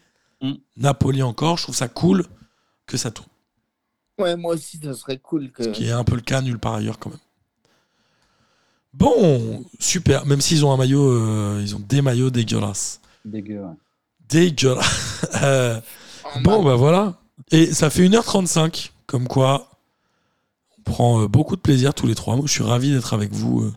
Mm. 0.44 0.52
Napoli 0.76 1.22
encore. 1.22 1.56
Je 1.56 1.62
trouve 1.62 1.74
ça 1.74 1.88
cool 1.88 2.24
que 2.86 2.96
ça 2.96 3.10
tourne. 3.10 3.28
Ouais, 4.18 4.36
moi 4.36 4.54
aussi, 4.54 4.78
ça 4.82 4.92
serait 4.92 5.18
cool 5.18 5.50
que. 5.50 5.62
Ce 5.64 5.68
qui 5.70 5.86
est 5.86 5.92
un 5.92 6.04
peu 6.04 6.14
le 6.16 6.20
cas 6.20 6.42
nulle 6.42 6.58
part 6.58 6.74
ailleurs 6.74 6.98
quand 6.98 7.10
même. 7.10 7.18
Bon, 8.92 9.64
super. 9.80 10.24
Même 10.26 10.40
s'ils 10.40 10.64
ont 10.64 10.72
un 10.72 10.76
maillot, 10.76 11.02
euh, 11.10 11.60
ils 11.62 11.74
ont 11.74 11.80
des 11.80 12.00
maillots 12.02 12.30
dégueulasses. 12.30 13.00
Dégueu, 13.24 13.60
ouais. 13.60 13.74
Dégueulasses. 14.28 15.10
Euh, 15.42 15.80
Ah, 16.24 16.40
bon, 16.40 16.62
bah 16.62 16.74
voilà. 16.74 17.18
Et 17.50 17.72
ça 17.72 17.88
fait 17.90 18.06
1h35, 18.06 18.90
comme 19.14 19.28
quoi 19.28 19.70
on 20.76 20.82
prend 20.82 21.22
euh, 21.22 21.28
beaucoup 21.28 21.54
de 21.54 21.60
plaisir 21.60 21.94
tous 21.94 22.08
les 22.08 22.16
trois. 22.16 22.34
Moi, 22.34 22.46
je 22.48 22.50
suis 22.52 22.64
ravi 22.64 22.90
d'être 22.90 23.14
avec 23.14 23.30
vous 23.32 23.60
euh, 23.60 23.72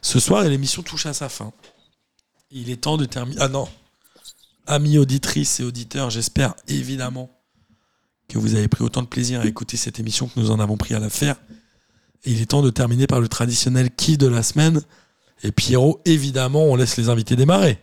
ce 0.00 0.18
soir 0.18 0.46
et 0.46 0.48
l'émission 0.48 0.82
touche 0.82 1.04
à 1.04 1.12
sa 1.12 1.28
fin. 1.28 1.52
Il 2.50 2.70
est 2.70 2.78
temps 2.80 2.96
de 2.96 3.04
terminer. 3.04 3.38
Ah 3.38 3.48
non. 3.48 3.68
Amis 4.66 4.96
auditrices 4.96 5.60
et 5.60 5.62
auditeurs, 5.64 6.08
j'espère 6.08 6.54
évidemment 6.68 7.28
que 8.30 8.38
vous 8.38 8.54
avez 8.54 8.66
pris 8.66 8.82
autant 8.82 9.02
de 9.02 9.08
plaisir 9.08 9.42
à 9.42 9.44
écouter 9.44 9.76
cette 9.76 10.00
émission 10.00 10.26
que 10.26 10.40
nous 10.40 10.50
en 10.50 10.58
avons 10.58 10.78
pris 10.78 10.94
à 10.94 11.00
la 11.00 11.10
faire. 11.10 11.36
Et 12.24 12.32
il 12.32 12.40
est 12.40 12.46
temps 12.46 12.62
de 12.62 12.70
terminer 12.70 13.06
par 13.06 13.20
le 13.20 13.28
traditionnel 13.28 13.94
qui 13.94 14.16
de 14.16 14.26
la 14.26 14.42
semaine. 14.42 14.80
Et 15.42 15.52
Pierrot, 15.52 16.00
évidemment, 16.06 16.64
on 16.64 16.76
laisse 16.76 16.96
les 16.96 17.10
invités 17.10 17.36
démarrer. 17.36 17.78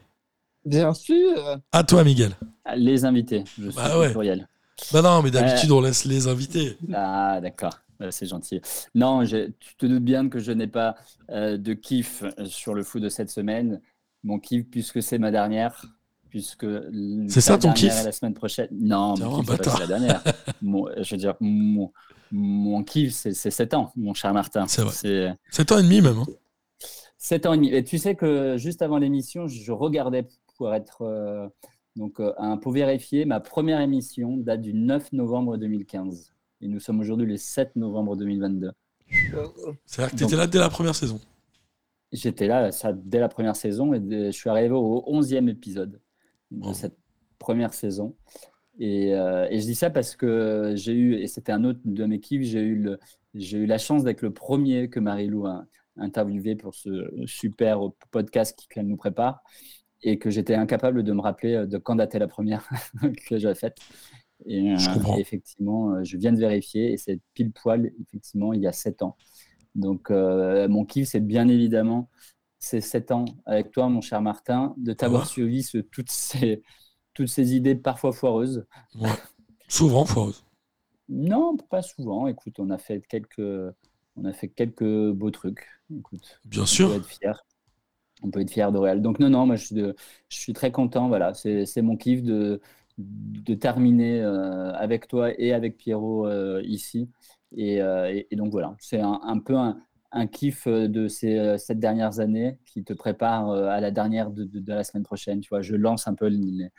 Bien 0.65 0.95
sûr. 0.95 1.59
À 1.71 1.83
toi, 1.83 2.03
Miguel. 2.03 2.35
Les 2.75 3.05
invités, 3.05 3.43
je 3.59 3.69
suis 3.69 3.75
Bah 3.75 3.99
ouais. 3.99 4.09
pluriel. 4.09 4.47
Bah 4.91 5.01
non, 5.01 5.21
mais 5.21 5.31
d'habitude, 5.31 5.71
on 5.71 5.81
laisse 5.81 6.05
les 6.05 6.27
invités. 6.27 6.77
Ah, 6.93 7.39
d'accord. 7.41 7.79
Euh, 8.01 8.11
C'est 8.11 8.25
gentil. 8.25 8.59
Non, 8.93 9.23
je- 9.23 9.49
tu 9.59 9.75
te 9.77 9.85
doutes 9.85 10.03
bien 10.03 10.27
que 10.27 10.39
je 10.39 10.51
n'ai 10.51 10.67
pas 10.67 10.95
euh, 11.29 11.57
de 11.57 11.73
kiff 11.73 12.23
euh, 12.23 12.45
sur 12.45 12.73
le 12.73 12.83
foot 12.83 13.01
de 13.01 13.09
cette 13.09 13.29
semaine. 13.29 13.81
Mon 14.23 14.37
kiff, 14.39 14.65
puisque 14.69 15.01
c'est 15.01 15.17
ma 15.17 15.31
dernière, 15.31 15.85
puisque 16.29 16.65
C'est 17.29 17.39
ça, 17.41 17.57
ton 17.57 17.71
kiff 17.73 17.93
la 18.03 18.11
semaine 18.11 18.33
prochaine. 18.33 18.67
Non, 18.71 19.15
mon 19.17 19.37
kiff, 19.43 19.49
c'est 19.51 19.63
pas 19.71 19.79
la 19.79 19.87
dernière. 19.87 20.23
Mon- 20.61 20.89
je 21.01 21.09
veux 21.11 21.17
dire, 21.19 21.35
mon, 21.39 21.93
mon 22.31 22.83
kiff, 22.83 23.13
c'est 23.13 23.33
c'est 23.33 23.51
7 23.51 23.73
ans, 23.75 23.93
mon 23.95 24.13
cher 24.13 24.33
Martin. 24.33 24.67
C'est 24.67 24.81
vrai. 24.81 24.93
C'est 24.93 25.33
7 25.51 25.71
ans 25.71 25.77
et 25.79 25.83
demi 25.83 26.01
même. 26.01 26.17
hein. 26.17 26.25
7 27.17 27.45
ans 27.45 27.53
et 27.53 27.57
demi. 27.57 27.73
Et 27.73 27.83
tu 27.83 27.97
sais 27.97 28.15
que 28.15 28.57
juste 28.57 28.81
avant 28.81 28.97
l'émission, 28.97 29.47
je 29.47 29.71
regardais 29.71 30.27
pour 30.57 30.73
être 30.73 31.01
euh, 31.03 31.47
donc 31.95 32.19
euh, 32.19 32.33
un 32.37 32.57
pour 32.57 32.71
vérifier. 32.71 33.25
Ma 33.25 33.39
première 33.39 33.79
émission 33.81 34.37
date 34.37 34.61
du 34.61 34.73
9 34.73 35.11
novembre 35.13 35.57
2015. 35.57 36.33
Et 36.61 36.67
nous 36.67 36.79
sommes 36.79 36.99
aujourd'hui 36.99 37.27
le 37.27 37.37
7 37.37 37.75
novembre 37.75 38.15
2022. 38.15 38.71
C'est-à-dire 39.85 40.11
que 40.11 40.17
tu 40.17 40.23
étais 40.23 40.35
là 40.35 40.47
dès 40.47 40.59
la 40.59 40.69
première 40.69 40.95
saison. 40.95 41.19
J'étais 42.11 42.47
là 42.47 42.71
ça, 42.71 42.93
dès 42.93 43.19
la 43.19 43.27
première 43.29 43.55
saison 43.55 43.93
et 43.93 43.99
de- 43.99 44.25
je 44.27 44.31
suis 44.31 44.49
arrivé 44.49 44.73
au 44.73 45.03
11e 45.07 45.49
épisode 45.49 45.99
de 46.51 46.73
cette 46.73 46.97
première 47.39 47.73
saison. 47.73 48.15
Et, 48.79 49.13
euh, 49.13 49.47
et 49.49 49.59
je 49.59 49.65
dis 49.65 49.75
ça 49.75 49.89
parce 49.89 50.15
que 50.15 50.73
j'ai 50.75 50.93
eu, 50.93 51.15
et 51.15 51.27
c'était 51.27 51.51
un 51.51 51.63
autre 51.63 51.79
de 51.85 52.05
mes 52.05 52.19
kiffs, 52.19 52.43
j'ai 52.43 52.61
eu, 52.61 52.75
le- 52.75 52.99
j'ai 53.33 53.57
eu 53.59 53.65
la 53.65 53.77
chance 53.77 54.03
d'être 54.03 54.21
le 54.21 54.31
premier 54.33 54.89
que 54.89 54.99
Marie-Lou 54.99 55.45
a 55.45 55.65
interviewé 55.97 56.55
pour 56.55 56.75
ce 56.75 57.09
super 57.25 57.79
podcast 58.11 58.65
qu'elle 58.69 58.87
nous 58.87 58.97
prépare 58.97 59.41
et 60.01 60.19
que 60.19 60.29
j'étais 60.29 60.55
incapable 60.55 61.03
de 61.03 61.11
me 61.13 61.21
rappeler 61.21 61.55
euh, 61.55 61.65
de 61.65 61.77
quand 61.77 61.95
datait 61.95 62.19
la 62.19 62.27
première 62.27 62.67
que 63.27 63.37
j'avais 63.39 63.55
faite. 63.55 63.77
Et, 64.45 64.71
euh, 64.71 64.77
Je 64.77 64.89
comprends. 64.93 65.17
et 65.17 65.21
effectivement, 65.21 65.93
euh, 65.95 66.03
je 66.03 66.17
viens 66.17 66.33
de 66.33 66.39
vérifier 66.39 66.93
et 66.93 66.97
c'est 66.97 67.19
pile 67.33 67.51
poil, 67.51 67.91
effectivement, 68.01 68.53
il 68.53 68.61
y 68.61 68.67
a 68.67 68.71
7 68.73 69.01
ans. 69.01 69.17
Donc, 69.75 70.11
euh, 70.11 70.67
mon 70.67 70.85
kiff, 70.85 71.09
c'est 71.09 71.19
bien 71.25 71.47
évidemment 71.47 72.09
ces 72.59 72.81
7 72.81 73.11
ans 73.11 73.25
avec 73.45 73.71
toi, 73.71 73.89
mon 73.89 74.01
cher 74.01 74.21
Martin, 74.21 74.73
de 74.77 74.93
t'avoir 74.93 75.23
Ouais. 75.23 75.27
suivi 75.27 75.63
ce- 75.63 75.77
toutes, 75.79 76.11
ces, 76.11 76.63
toutes 77.13 77.27
ces 77.29 77.55
idées 77.55 77.75
parfois 77.75 78.11
foireuses. 78.13 78.65
Ouais. 78.95 79.09
Souvent 79.67 80.05
foireuse. 80.05 80.43
Non, 81.09 81.55
pas 81.57 81.81
souvent. 81.81 82.27
Écoute, 82.27 82.59
on 82.59 82.69
a 82.71 82.77
fait 82.77 83.01
quelques, 83.07 83.39
on 84.15 84.25
a 84.25 84.33
fait 84.33 84.49
quelques 84.49 85.11
beaux 85.11 85.31
trucs. 85.31 85.67
Écoute, 85.95 86.41
Bien 86.45 86.63
on 86.63 86.65
sûr. 86.65 86.93
être 86.93 87.07
fier. 87.07 87.45
On 88.23 88.31
peut 88.31 88.41
être 88.41 88.51
fier 88.51 88.71
de 88.71 88.77
Real. 88.77 89.01
Donc 89.01 89.19
non, 89.19 89.29
non, 89.29 89.45
moi 89.45 89.55
je 89.55 89.65
suis, 89.65 89.75
de- 89.75 89.95
je 90.29 90.37
suis 90.37 90.53
très 90.53 90.71
content. 90.71 91.07
Voilà, 91.07 91.33
c'est 91.33 91.81
mon 91.81 91.97
kiff 91.97 92.23
de, 92.23 92.61
de 92.97 93.53
terminer 93.55 94.21
euh, 94.21 94.71
avec 94.73 95.07
toi 95.07 95.31
et 95.39 95.53
avec 95.53 95.77
Pierrot 95.77 96.27
euh, 96.27 96.61
ici. 96.63 97.09
Et, 97.55 97.81
euh, 97.81 98.11
et- 98.13 98.27
et 98.31 98.35
donc 98.35 98.51
voilà, 98.51 98.75
c'est 98.79 98.99
un, 99.01 99.19
un 99.23 99.39
peu 99.39 99.55
un, 99.55 99.77
un 100.11 100.27
kiff 100.27 100.67
de 100.67 101.07
ces 101.07 101.57
sept 101.57 101.79
dernières 101.79 102.19
années 102.19 102.57
qui 102.65 102.83
te 102.83 102.93
prépare 102.93 103.51
à 103.51 103.79
la 103.81 103.91
dernière 103.91 104.31
de, 104.31 104.43
de- 104.45 104.59
de 104.59 104.73
la 104.73 104.83
semaine 104.83 105.03
prochaine. 105.03 105.41
Tu 105.41 105.49
vois, 105.49 105.61
je 105.61 105.75
lance 105.75 106.07
un 106.07 106.15
peu 106.15 106.27
les, 106.27 106.69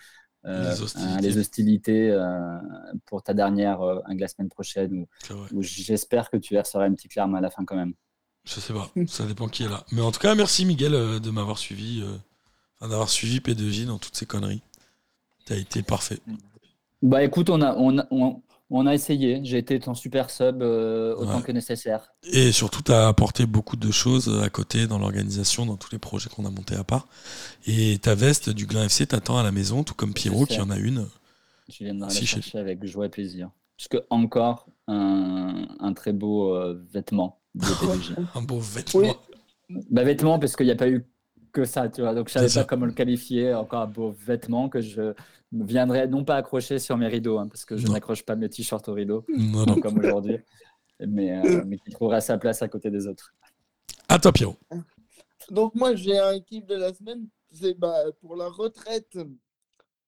Les 0.46 0.80
hostilités. 0.82 1.22
les 1.22 1.38
hostilités, 1.38 2.10
pour 3.06 3.22
ta 3.22 3.34
dernière 3.34 3.80
de 3.80 4.20
la 4.20 4.28
semaine 4.28 4.48
prochaine 4.48 5.06
où 5.50 5.62
j'espère 5.62 6.30
que 6.30 6.36
tu 6.36 6.54
verseras 6.54 6.86
une 6.88 6.94
petite 6.96 7.14
larme 7.14 7.34
à 7.34 7.40
la 7.40 7.50
fin 7.50 7.64
quand 7.64 7.76
même. 7.76 7.94
Je 8.46 8.60
sais 8.60 8.72
pas. 8.72 8.90
Ça 9.08 9.26
dépend 9.26 9.48
qui 9.48 9.64
est 9.64 9.68
là. 9.68 9.84
Mais 9.92 10.00
en 10.00 10.12
tout 10.12 10.20
cas, 10.20 10.34
merci 10.34 10.64
Miguel 10.64 10.94
euh, 10.94 11.18
de 11.18 11.30
m'avoir 11.30 11.58
suivi. 11.58 12.02
euh, 12.02 12.16
d'avoir 12.88 13.08
suivi 13.10 13.38
P2J 13.40 13.86
dans 13.86 13.98
toutes 13.98 14.16
ces 14.16 14.26
conneries. 14.26 14.62
T'as 15.44 15.56
été 15.56 15.82
parfait. 15.82 16.20
Bah 17.02 17.22
écoute, 17.24 17.50
on 17.50 17.60
a, 17.62 17.74
on 17.76 17.98
a, 17.98 18.06
on, 18.10 18.42
on 18.70 18.86
a 18.86 18.94
essayé. 18.94 19.40
J'ai 19.44 19.58
été 19.58 19.78
ton 19.80 19.94
super 19.94 20.30
sub 20.30 20.62
euh, 20.62 21.14
autant 21.16 21.36
Ouais. 21.38 21.42
que 21.42 21.52
nécessaire. 21.52 22.12
Et 22.24 22.52
surtout, 22.52 22.82
t'as 22.82 23.08
apporté 23.08 23.46
beaucoup 23.46 23.76
de 23.76 23.90
choses 23.90 24.40
à 24.42 24.48
côté 24.48 24.86
dans 24.86 24.98
l'organisation, 24.98 25.66
dans 25.66 25.76
tous 25.76 25.90
les 25.92 25.98
projets 25.98 26.28
qu'on 26.30 26.44
a 26.46 26.50
montés 26.50 26.74
à 26.76 26.84
part. 26.84 27.08
Et 27.66 27.98
ta 27.98 28.14
veste 28.14 28.50
du 28.50 28.66
Glin 28.66 28.84
FC 28.84 29.06
t'attend 29.06 29.38
à 29.38 29.42
la 29.42 29.52
maison, 29.52 29.82
tout 29.84 29.94
comme 29.94 30.14
Pierrot 30.14 30.46
qui 30.46 30.60
en 30.60 30.70
a 30.70 30.76
une. 30.78 31.06
Je 31.68 31.82
viendrai 31.84 32.10
Si, 32.10 32.20
la 32.20 32.26
chez- 32.26 32.26
chercher 32.26 32.58
avec 32.58 32.84
joie 32.86 33.06
et 33.06 33.10
plaisir. 33.10 33.50
Puisque 33.76 33.98
encore 34.10 34.66
un, 34.88 35.66
un 35.80 35.92
très 35.92 36.12
beau 36.12 36.56
vêtement. 36.92 37.40
Un 38.34 38.42
beau 38.42 38.58
vêtement. 38.60 39.00
Oui. 39.00 39.08
bah 39.90 40.04
vêtement 40.04 40.38
parce 40.38 40.56
qu'il 40.56 40.66
n'y 40.66 40.72
a 40.72 40.76
pas 40.76 40.88
eu 40.88 41.04
que 41.52 41.64
ça, 41.64 41.88
tu 41.88 42.02
vois. 42.02 42.14
Donc 42.14 42.28
je 42.28 42.34
savais 42.34 42.48
C'est 42.48 42.54
ça. 42.54 42.60
pas 42.64 42.66
comment 42.68 42.86
le 42.86 42.92
qualifier. 42.92 43.54
Encore 43.54 43.80
un 43.82 43.86
beau 43.86 44.10
vêtement 44.12 44.68
que 44.68 44.80
je 44.80 45.14
viendrai 45.52 46.06
non 46.08 46.24
pas 46.24 46.36
accrocher 46.36 46.78
sur 46.78 46.96
mes 46.98 47.06
rideaux, 47.08 47.38
hein, 47.38 47.48
parce 47.48 47.64
que 47.64 47.76
je 47.76 47.86
n'accroche 47.86 48.22
pas 48.24 48.36
mes 48.36 48.48
t-shirts 48.48 48.86
aux 48.88 48.92
rideaux 48.94 49.24
Non, 49.28 49.64
non. 49.64 49.80
comme 49.80 49.98
aujourd'hui, 49.98 50.38
mais, 51.06 51.38
euh, 51.38 51.62
mais 51.66 51.78
qui 51.78 51.90
trouvera 51.90 52.20
sa 52.20 52.36
place 52.36 52.60
à 52.62 52.68
côté 52.68 52.90
des 52.90 53.06
autres. 53.06 53.32
À 54.08 54.18
toi, 54.18 54.32
Pierrot. 54.32 54.56
Donc 55.50 55.74
moi 55.74 55.94
j'ai 55.94 56.18
un 56.18 56.40
kiff 56.40 56.66
de 56.66 56.74
la 56.74 56.92
semaine, 56.92 57.26
c'est 57.52 57.74
bah, 57.78 57.94
pour 58.20 58.34
la 58.36 58.48
retraite 58.48 59.16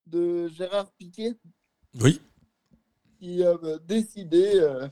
de 0.06 0.48
Gérard 0.48 0.90
Piquet 0.98 1.34
Oui. 2.00 2.20
qui 3.18 3.42
a 3.44 3.50
euh, 3.50 3.78
décidé, 3.86 4.50
euh, 4.56 4.88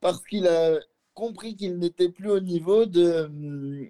parce 0.00 0.22
qu'il 0.24 0.46
a 0.46 0.78
compris 1.14 1.56
qu'il 1.56 1.78
n'était 1.78 2.08
plus 2.08 2.30
au 2.30 2.40
niveau, 2.40 2.86
de, 2.86 3.24
hum, 3.24 3.88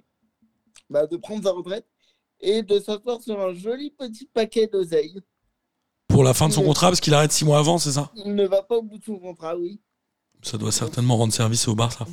bah, 0.91 1.07
de 1.07 1.17
prendre 1.17 1.43
sa 1.43 1.53
retraite 1.53 1.87
et 2.41 2.63
de 2.63 2.79
s'asseoir 2.79 3.23
sur 3.23 3.41
un 3.41 3.53
joli 3.55 3.91
petit 3.91 4.27
paquet 4.27 4.67
d'oseille. 4.67 5.19
Pour 6.09 6.23
la 6.23 6.35
fin 6.35 6.49
de 6.49 6.53
son 6.53 6.63
contrat, 6.63 6.89
parce 6.89 7.01
qu'il 7.01 7.15
arrête 7.15 7.33
six 7.33 7.45
mois 7.45 7.59
avant, 7.59 7.79
c'est 7.79 7.93
ça? 7.93 8.13
Il 8.15 8.35
ne 8.35 8.47
va 8.47 8.63
pas 8.63 8.77
au 8.77 8.83
bout 8.83 8.99
de 8.99 9.05
son 9.05 9.19
contrat, 9.19 9.57
oui. 9.57 9.81
Ça 10.43 10.59
doit 10.59 10.71
certainement 10.73 11.17
rendre 11.17 11.33
service 11.33 11.67
au 11.69 11.75
bar, 11.75 11.91
ça. 11.91 12.07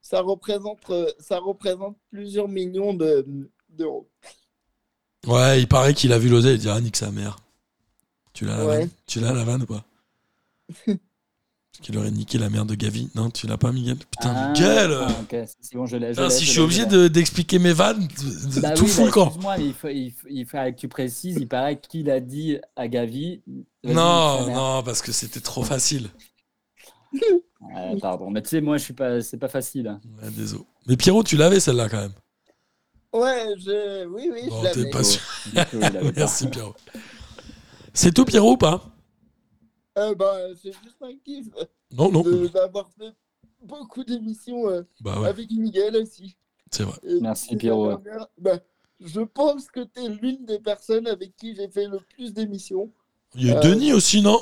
Ça 0.00 0.20
représente, 0.22 0.78
euh, 0.90 1.10
ça 1.18 1.38
représente 1.38 1.96
plusieurs 2.10 2.48
millions 2.48 2.94
de- 2.94 3.26
d'euros. 3.68 4.08
Ouais, 5.26 5.60
il 5.60 5.68
paraît 5.68 5.92
qu'il 5.94 6.12
a 6.12 6.18
vu 6.18 6.28
l'oseille 6.28 6.54
il 6.54 6.60
dit 6.60 6.68
Ah, 6.68 6.80
nique 6.80 6.96
sa 6.96 7.10
mère. 7.10 7.36
Tu 8.32 8.44
l'as 8.46 8.56
la 8.58 8.66
Ouais. 8.66 8.78
vanne 8.80 8.90
Tu 9.06 9.20
l'as 9.20 9.32
la 9.32 9.44
vanne 9.44 9.62
ou 9.62 9.66
pas? 9.66 9.84
Parce 11.76 11.86
qu'il 11.88 11.98
aurait 11.98 12.10
niqué 12.10 12.38
la 12.38 12.48
mère 12.48 12.64
de 12.64 12.74
Gavi. 12.74 13.10
Non, 13.14 13.28
tu 13.28 13.46
l'as 13.46 13.58
pas, 13.58 13.70
Miguel 13.70 13.96
Putain, 13.98 14.32
Ah, 14.34 14.48
Miguel 14.52 14.92
ah, 14.98 15.08
bon, 15.74 15.84
je 15.86 15.98
je 15.98 16.28
Si 16.30 16.40
je 16.40 16.46
je 16.46 16.50
suis 16.52 16.60
obligé 16.60 16.86
de- 16.86 17.06
d'expliquer 17.08 17.58
mes 17.58 17.74
vannes, 17.74 18.08
Bah 18.62 18.70
tout 18.72 18.84
oui, 18.84 18.88
fout 18.90 19.00
bah 19.00 19.04
le 19.06 19.10
camp. 19.12 19.26
excuse-moi, 19.26 19.56
mais 19.58 19.64
il 19.66 19.74
faut, 19.74 19.88
il, 19.88 20.10
faut, 20.10 20.26
il 20.30 20.46
fallait 20.46 20.72
que 20.72 20.78
tu 20.80 20.88
précises. 20.88 21.36
Il 21.38 21.48
paraît 21.48 21.78
qu'il 21.78 22.08
a 22.10 22.20
dit 22.20 22.56
à 22.76 22.88
Gavi. 22.88 23.42
Non, 23.84 24.46
non, 24.50 24.82
parce 24.82 25.02
que 25.02 25.12
c'était 25.12 25.40
trop 25.40 25.62
facile. 25.64 26.08
Pardon, 28.00 28.30
mais 28.30 28.40
tu 28.42 28.48
sais, 28.48 28.60
moi, 28.62 28.78
je 28.78 28.84
suis 28.84 28.94
pas, 28.94 29.20
c'est 29.20 29.36
pas 29.38 29.48
facile. 29.48 29.88
hein. 29.88 30.00
Ouais, 30.22 30.30
désolé. 30.30 30.64
Mais 30.86 30.96
Pierrot, 30.96 31.22
tu 31.24 31.36
l'avais 31.36 31.60
celle-là 31.60 31.88
quand 31.90 32.00
même. 32.00 32.12
Ouais, 33.12 33.54
je... 33.58 34.06
oui, 34.06 34.30
oui, 34.32 34.48
Bon, 34.48 34.60
je 34.60 34.64
l'avais. 34.64 34.90
pas 34.90 35.04
sûr. 35.04 35.20
Avait 35.54 35.90
pas. 35.90 36.12
Merci 36.16 36.46
Pierrot. 36.48 36.74
C'est 37.94 38.12
tout, 38.12 38.24
Pierrot, 38.24 38.52
ou 38.52 38.56
pas? 38.56 38.82
Euh, 39.98 40.14
bah, 40.14 40.36
c'est 40.62 40.72
juste 40.72 41.00
un 41.02 41.14
kiff 41.24 41.46
Non, 41.92 42.10
non. 42.12 42.22
d'avoir 42.52 42.90
fait 42.98 43.12
beaucoup 43.62 44.04
d'émissions 44.04 44.68
euh, 44.68 44.82
Bah 45.00 45.20
ouais, 45.20 45.28
avec 45.28 45.50
Miguel 45.50 45.96
aussi. 45.96 46.36
c'est 46.70 46.82
vrai. 46.82 46.98
Et 47.04 47.20
Merci, 47.20 47.56
Pierrot. 47.56 47.98
bah, 48.38 48.58
je 49.00 49.20
pense 49.20 49.68
que 49.68 49.80
tu 49.80 50.04
es 50.04 50.08
l'une 50.08 50.44
des 50.44 50.58
personnes 50.58 51.06
avec 51.06 51.34
qui 51.36 51.54
j'ai 51.54 51.68
fait 51.68 51.86
le 51.86 51.98
plus 52.14 52.32
d'émissions. 52.34 52.90
Il 53.34 53.46
y 53.46 53.50
a 53.50 53.54
eu 53.54 53.56
Euh, 53.56 53.60
Denis 53.60 53.92
aussi, 53.92 54.20
non? 54.22 54.40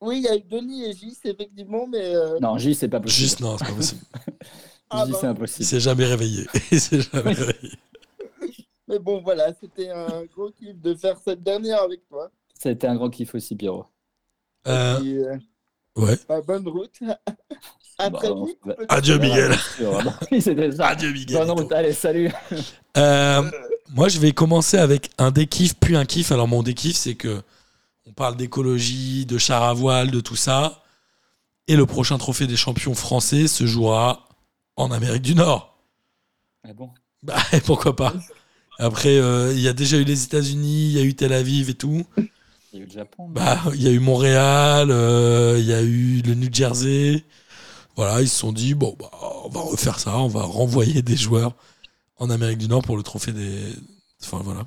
Oui, 0.00 0.18
il 0.18 0.22
y 0.24 0.28
a 0.28 0.36
eu 0.36 0.42
Denis 0.42 0.84
et 0.84 0.92
Gis, 0.92 1.18
effectivement, 1.24 1.86
mais. 1.86 2.14
euh, 2.14 2.38
Non, 2.40 2.56
J, 2.58 2.74
c'est 2.74 2.88
pas 2.88 3.00
possible. 3.00 3.20
Juste, 3.20 3.40
non, 3.40 3.56
c'est 3.58 3.66
pas 3.66 3.74
possible. 3.74 4.00
ah 4.90 5.06
bah, 5.06 5.12
c'est 5.20 5.26
Il 5.26 5.30
impossible. 5.30 5.64
s'est 5.66 5.80
jamais 5.80 6.04
réveillé. 6.06 6.46
Il 6.72 6.80
s'est 6.80 7.00
jamais 7.02 7.32
réveillé. 7.32 7.74
mais 8.88 8.98
bon, 8.98 9.20
voilà, 9.22 9.52
c'était 9.54 9.90
un 9.90 10.24
gros 10.24 10.50
kiff 10.50 10.80
de 10.80 10.94
faire 10.94 11.16
cette 11.18 11.42
dernière 11.42 11.82
avec 11.82 12.06
toi. 12.08 12.30
C'était 12.58 12.86
un 12.86 12.96
grand 12.96 13.10
kiff 13.10 13.34
aussi, 13.34 13.54
Pierrot. 13.56 13.86
Euh, 14.66 15.00
euh, 15.00 15.38
ouais. 15.96 16.18
bah, 16.28 16.40
bonne 16.46 16.68
route. 16.68 16.98
à 17.98 18.10
Bah, 18.10 18.18
très 18.18 18.28
vite. 18.28 18.58
bah. 18.64 18.74
Adieu, 18.88 19.18
Miguel. 19.18 19.52
Adieu, 20.80 21.12
Miguel. 21.12 21.38
Bonne 21.38 21.50
route, 21.50 21.72
allez, 21.72 21.92
salut. 21.92 22.30
Euh, 22.96 23.48
moi, 23.94 24.08
je 24.08 24.18
vais 24.18 24.32
commencer 24.32 24.76
avec 24.76 25.10
un 25.16 25.30
dékiff, 25.30 25.76
puis 25.78 25.94
un 25.94 26.04
kiff. 26.04 26.32
Alors, 26.32 26.48
mon 26.48 26.64
dékiff, 26.64 26.96
c'est 26.96 27.14
que 27.14 27.40
on 28.04 28.12
parle 28.12 28.36
d'écologie, 28.36 29.26
de 29.26 29.38
char 29.38 29.62
à 29.62 29.72
voile, 29.72 30.10
de 30.10 30.18
tout 30.18 30.34
ça. 30.34 30.82
Et 31.68 31.76
le 31.76 31.86
prochain 31.86 32.18
trophée 32.18 32.48
des 32.48 32.56
champions 32.56 32.94
français 32.96 33.46
se 33.46 33.64
jouera 33.64 34.28
en 34.74 34.90
Amérique 34.90 35.22
du 35.22 35.36
Nord. 35.36 35.78
Ah 36.64 36.72
bon? 36.72 36.90
Bah, 37.22 37.36
pourquoi 37.64 37.94
pas? 37.94 38.12
Après, 38.80 39.16
euh, 39.16 39.52
il 39.52 39.60
y 39.60 39.68
a 39.68 39.72
déjà 39.72 39.98
eu 39.98 40.04
les 40.04 40.24
États-Unis, 40.24 40.86
il 40.86 40.98
y 40.98 40.98
a 40.98 41.04
eu 41.04 41.14
Tel 41.14 41.32
Aviv 41.32 41.70
et 41.70 41.74
tout. 41.74 42.04
Il 42.72 42.78
y 42.78 42.80
a 42.80 42.84
eu 42.84 42.86
le 42.86 42.92
Japon. 42.92 43.28
Bah, 43.28 43.60
il 43.74 43.82
y 43.82 43.88
a 43.88 43.90
eu 43.90 43.98
Montréal, 43.98 44.90
euh, 44.90 45.56
il 45.58 45.64
y 45.66 45.72
a 45.72 45.82
eu 45.82 46.22
le 46.22 46.34
New 46.34 46.48
Jersey. 46.52 47.24
Voilà, 47.96 48.22
ils 48.22 48.28
se 48.28 48.38
sont 48.38 48.52
dit, 48.52 48.74
bon, 48.74 48.96
bah, 48.98 49.10
on 49.44 49.48
va 49.48 49.60
refaire 49.60 49.98
ça, 49.98 50.16
on 50.18 50.28
va 50.28 50.42
renvoyer 50.42 51.02
des 51.02 51.16
joueurs 51.16 51.54
en 52.18 52.30
Amérique 52.30 52.58
du 52.58 52.68
Nord 52.68 52.82
pour 52.82 52.96
le 52.96 53.02
trophée 53.02 53.32
des. 53.32 53.74
Enfin, 54.22 54.40
voilà. 54.44 54.66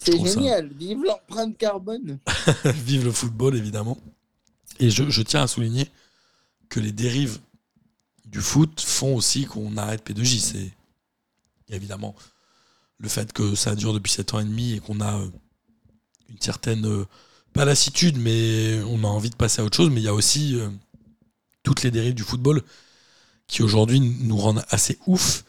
C'est 0.00 0.16
ça- 0.16 0.24
génial. 0.34 0.68
Vive 0.74 1.02
l'empreinte 1.04 1.56
carbone. 1.58 2.18
Vive 2.64 3.04
le 3.04 3.12
football, 3.12 3.56
évidemment. 3.56 3.98
Et 4.78 4.90
je, 4.90 5.08
je 5.10 5.22
tiens 5.22 5.42
à 5.42 5.46
souligner 5.46 5.88
que 6.68 6.78
les 6.80 6.92
dérives 6.92 7.38
du 8.26 8.40
foot 8.40 8.80
font 8.80 9.14
aussi 9.16 9.46
qu'on 9.46 9.76
arrête 9.76 10.08
P2J. 10.08 10.38
C'est 10.38 11.74
évidemment 11.74 12.14
le 12.98 13.08
fait 13.08 13.32
que 13.32 13.54
ça 13.54 13.74
dure 13.74 13.92
depuis 13.94 14.12
7 14.12 14.34
ans 14.34 14.40
et 14.40 14.44
demi 14.44 14.72
et 14.74 14.80
qu'on 14.80 15.00
a 15.00 15.18
euh, 15.18 15.26
une 16.30 16.40
certaine, 16.40 16.86
euh, 16.86 17.04
pas 17.52 17.64
lassitude, 17.64 18.18
mais 18.18 18.80
on 18.88 19.04
a 19.04 19.08
envie 19.08 19.30
de 19.30 19.36
passer 19.36 19.62
à 19.62 19.64
autre 19.64 19.76
chose. 19.76 19.90
Mais 19.90 20.00
il 20.00 20.04
y 20.04 20.08
a 20.08 20.14
aussi 20.14 20.58
euh, 20.58 20.68
toutes 21.62 21.82
les 21.82 21.90
dérives 21.90 22.14
du 22.14 22.22
football 22.22 22.62
qui 23.46 23.62
aujourd'hui 23.62 24.00
nous 24.00 24.36
rendent 24.36 24.64
assez 24.70 24.98
ouf. 25.06 25.44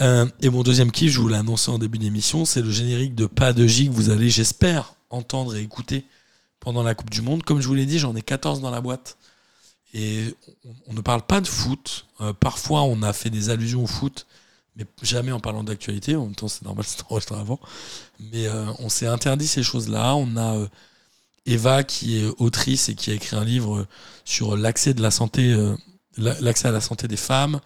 Euh, 0.00 0.26
et 0.40 0.48
mon 0.50 0.62
deuxième 0.62 0.92
kiff, 0.92 1.12
je 1.12 1.20
vous 1.20 1.28
l'ai 1.28 1.36
annoncé 1.36 1.70
en 1.70 1.78
début 1.78 1.98
d'émission, 1.98 2.44
c'est 2.44 2.62
le 2.62 2.70
générique 2.70 3.14
de 3.14 3.26
Pas 3.26 3.52
de 3.52 3.66
J 3.66 3.88
que 3.88 3.92
vous 3.92 4.10
allez, 4.10 4.30
j'espère, 4.30 4.94
entendre 5.10 5.56
et 5.56 5.62
écouter 5.62 6.04
pendant 6.60 6.82
la 6.82 6.94
Coupe 6.94 7.10
du 7.10 7.22
Monde. 7.22 7.42
Comme 7.42 7.60
je 7.60 7.66
vous 7.66 7.74
l'ai 7.74 7.86
dit, 7.86 7.98
j'en 7.98 8.14
ai 8.14 8.22
14 8.22 8.60
dans 8.60 8.70
la 8.70 8.80
boîte. 8.80 9.16
Et 9.94 10.34
on, 10.86 10.92
ne 10.92 11.00
parle 11.00 11.22
pas 11.22 11.40
de 11.40 11.48
foot. 11.48 12.06
Parfois, 12.40 12.82
on 12.82 13.02
a 13.02 13.14
fait 13.14 13.30
des 13.30 13.48
allusions 13.48 13.82
au 13.82 13.86
foot, 13.86 14.26
mais 14.78 14.86
jamais 15.02 15.32
en 15.32 15.40
parlant 15.40 15.64
d'actualité. 15.64 16.16
En 16.16 16.24
même 16.24 16.34
temps, 16.34 16.48
c'est 16.48 16.62
normal, 16.64 16.84
c'est 16.88 17.02
enregistré 17.10 17.36
avant. 17.36 17.60
Mais 18.32 18.46
euh, 18.46 18.64
on 18.78 18.88
s'est 18.88 19.06
interdit 19.06 19.46
ces 19.46 19.62
choses-là. 19.62 20.14
On 20.14 20.36
a 20.36 20.56
euh, 20.56 20.66
Eva, 21.46 21.84
qui 21.84 22.18
est 22.18 22.26
autrice 22.38 22.88
et 22.88 22.94
qui 22.94 23.10
a 23.10 23.14
écrit 23.14 23.36
un 23.36 23.44
livre 23.44 23.86
sur 24.24 24.56
l'accès 24.56 24.94
de 24.94 25.02
la 25.02 25.10
santé, 25.10 25.52
euh, 25.52 25.74
la- 26.16 26.38
l'accès 26.40 26.68
à 26.68 26.72
la 26.72 26.80
santé 26.80 27.08
des 27.08 27.16
femmes. 27.16 27.60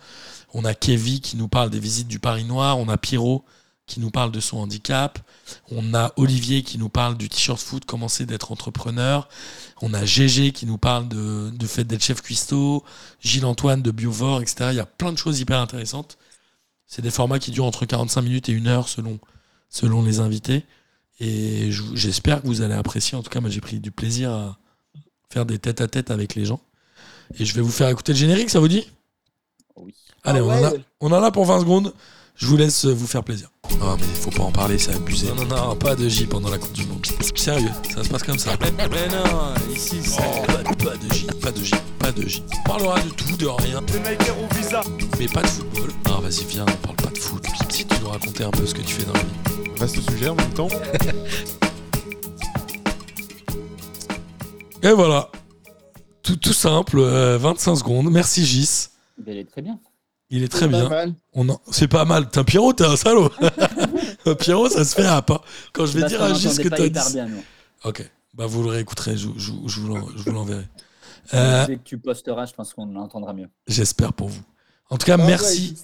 On 0.55 0.65
a 0.65 0.75
Kevin 0.75 1.21
qui 1.21 1.37
nous 1.37 1.49
parle 1.49 1.71
des 1.71 1.81
visites 1.81 2.09
du 2.09 2.19
Paris 2.19 2.45
Noir. 2.45 2.79
On 2.79 2.89
a 2.89 2.97
Pierrot 2.97 3.45
qui 3.87 3.99
nous 4.01 4.11
parle 4.11 4.31
de 4.31 4.39
son 4.41 4.59
handicap. 4.59 5.19
On 5.71 5.93
a 5.95 6.13
Olivier 6.17 6.63
qui 6.63 6.79
nous 6.79 6.89
parle 6.89 7.17
du 7.17 7.29
t-shirt 7.29 7.61
foot, 7.61 7.85
comment 7.85 8.09
c'est 8.09 8.25
d'être 8.27 8.53
entrepreneur. 8.53 9.29
On 9.83 9.93
a 9.93 10.05
GG 10.05 10.53
qui 10.53 10.67
nous 10.67 10.79
parle 10.79 11.09
de, 11.09 11.51
de 11.51 11.67
fait 11.67 11.85
d'être 11.85 12.05
chef 12.05 12.23
cuistot. 12.23 12.85
Gilles 13.21 13.45
Antoine 13.45 13.83
de 13.83 13.91
Biovore, 13.91 14.41
etc. 14.41 14.69
Il 14.71 14.77
y 14.77 14.81
a 14.81 14.87
plein 14.87 15.13
de 15.13 15.19
choses 15.19 15.41
hyper 15.41 15.59
intéressantes. 15.59 16.17
C'est 16.95 17.01
des 17.01 17.11
formats 17.11 17.39
qui 17.39 17.53
durent 17.53 17.65
entre 17.65 17.87
45 17.87 18.21
minutes 18.21 18.49
et 18.51 18.53
une 18.53 18.67
heure 18.67 18.87
selon, 18.87 19.19
selon 19.71 20.03
les 20.03 20.21
invités. 20.21 20.67
Et 21.21 21.71
j'espère 21.95 22.43
que 22.43 22.47
vous 22.47 22.61
allez 22.61 22.75
apprécier. 22.75 23.17
En 23.17 23.23
tout 23.23 23.31
cas, 23.31 23.41
moi, 23.41 23.49
j'ai 23.49 23.63
pris 23.63 23.81
du 23.81 23.91
plaisir 23.91 24.31
à 24.31 24.59
faire 25.31 25.47
des 25.47 25.59
tête 25.59 25.81
à 25.81 25.89
tête 25.89 26.11
avec 26.11 26.35
les 26.35 26.45
gens. 26.45 26.61
Et 27.39 27.47
je 27.47 27.55
vais 27.55 27.63
vous 27.63 27.71
faire 27.71 27.89
écouter 27.89 28.13
le 28.13 28.19
générique, 28.19 28.51
ça 28.51 28.61
vous 28.61 28.69
dit? 28.69 28.87
Oui. 29.77 29.95
Allez, 30.23 30.41
Ah 30.41 30.45
on, 30.45 30.51
en 30.51 30.65
a, 30.65 30.73
on 31.01 31.13
en 31.13 31.23
a 31.23 31.31
pour 31.31 31.47
20 31.47 31.61
secondes. 31.61 31.95
Je 32.35 32.47
vous 32.47 32.57
laisse 32.57 32.87
euh, 32.87 32.93
vous 32.93 33.07
faire 33.07 33.23
plaisir. 33.23 33.51
Non, 33.79 33.97
mais 33.97 34.05
il 34.09 34.17
faut 34.17 34.31
pas 34.31 34.43
en 34.43 34.53
parler, 34.53 34.79
c'est 34.79 34.95
abusé. 34.95 35.29
Non, 35.29 35.45
non, 35.45 35.69
non, 35.69 35.77
pas 35.77 35.95
de 35.95 36.09
J 36.09 36.27
pendant 36.27 36.51
la 36.51 36.59
Coupe 36.59 36.73
du 36.73 36.85
Monde. 36.87 37.05
Sérieux, 37.37 37.71
ça 37.95 38.03
se 38.05 38.09
passe 38.09 38.23
comme 38.23 38.39
ça. 38.39 38.53
Mais 38.61 39.09
non, 39.09 39.55
ici, 39.75 40.01
c'est 40.03 40.17
pas, 40.47 40.63
pas 40.63 40.97
de 40.97 41.13
J, 41.13 41.27
pas 41.41 41.51
de 41.53 41.63
J, 41.63 41.75
pas 41.99 42.13
de 42.13 42.27
J. 42.27 42.43
On 42.59 42.69
parlera 42.69 43.01
de 43.01 43.11
tout, 43.11 43.37
de 43.37 43.47
rien. 43.47 43.81
Mais 45.19 45.27
pas 45.29 45.43
de 45.43 45.47
football. 45.47 45.91
Ah, 46.07 46.21
vas-y, 46.21 46.45
viens, 46.45 46.65
on 46.69 46.87
parle 46.87 46.97
pas 46.97 47.11
de 47.11 47.19
foot. 47.19 47.45
Si 47.71 47.85
tu 47.87 48.01
nous 48.01 48.09
racontais 48.09 48.45
un 48.45 48.51
peu 48.51 48.67
ce 48.67 48.75
que 48.75 48.83
tu 48.83 48.95
fais 48.95 49.05
dans 49.05 49.13
la 49.15 49.21
vie. 49.21 49.71
Vaste 49.79 50.01
sujet 50.11 50.29
en 50.29 50.35
même 50.35 50.53
temps. 50.55 50.69
Et 54.83 54.91
voilà. 54.93 55.31
Tout, 56.23 56.37
tout 56.37 56.53
simple, 56.53 56.99
euh, 56.99 57.39
25 57.39 57.77
secondes. 57.77 58.11
Merci 58.11 58.45
Gis. 58.45 58.89
Mais 59.25 59.33
il 59.33 59.39
est 59.39 59.45
très 59.45 59.63
bien. 59.63 59.79
Il 60.35 60.43
est 60.43 60.49
très 60.49 60.61
C'est 60.67 60.71
pas 60.71 61.05
bien. 61.05 61.15
en- 61.35 61.61
C'est 61.71 61.89
pas 61.89 62.05
mal. 62.07 62.29
T'es 62.31 62.39
un 62.39 62.45
Pierrot, 62.45 62.73
t'es 62.73 62.85
un 62.87 62.97
salaud. 62.97 63.31
Pierrot, 64.41 64.69
ça 64.71 64.85
se 64.85 64.95
fait 64.95 65.07
à 65.07 65.21
pas. 65.23 65.43
Quand 65.73 65.85
je 65.87 65.99
vais 65.99 66.07
dire 66.09 66.23
à 66.23 66.33
Gis 66.33 66.47
n'entendait 66.47 66.63
que 66.65 66.69
pas 66.71 66.77
t'as 66.79 66.89
dit. 66.89 67.13
bien. 67.15 67.29
Ok. 67.85 68.11
Bah, 68.35 68.47
vous 68.47 68.63
le 68.63 68.71
réécouterez. 68.71 69.17
Je, 69.17 69.29
je- 69.37 69.53
je 69.67 69.81
vous 69.81 69.89
l'en- 69.89 70.09
je 70.17 70.23
vous 70.23 70.33
l'enverrai. 70.33 70.67
Euh, 71.35 71.67
Dès 71.67 71.77
que 71.77 71.83
tu 71.83 71.99
posteras, 71.99 72.47
je 72.47 72.55
pense 72.55 72.73
qu'on 72.73 72.87
l'entendra 72.87 73.33
mieux. 73.35 73.49
J'espère 73.67 74.13
pour 74.15 74.29
vous. 74.29 74.43
En 74.91 74.97
tout 74.99 75.05
cas, 75.07 75.15
Ah 75.19 75.23
ouais, 75.23 75.27
merci. 75.27 75.77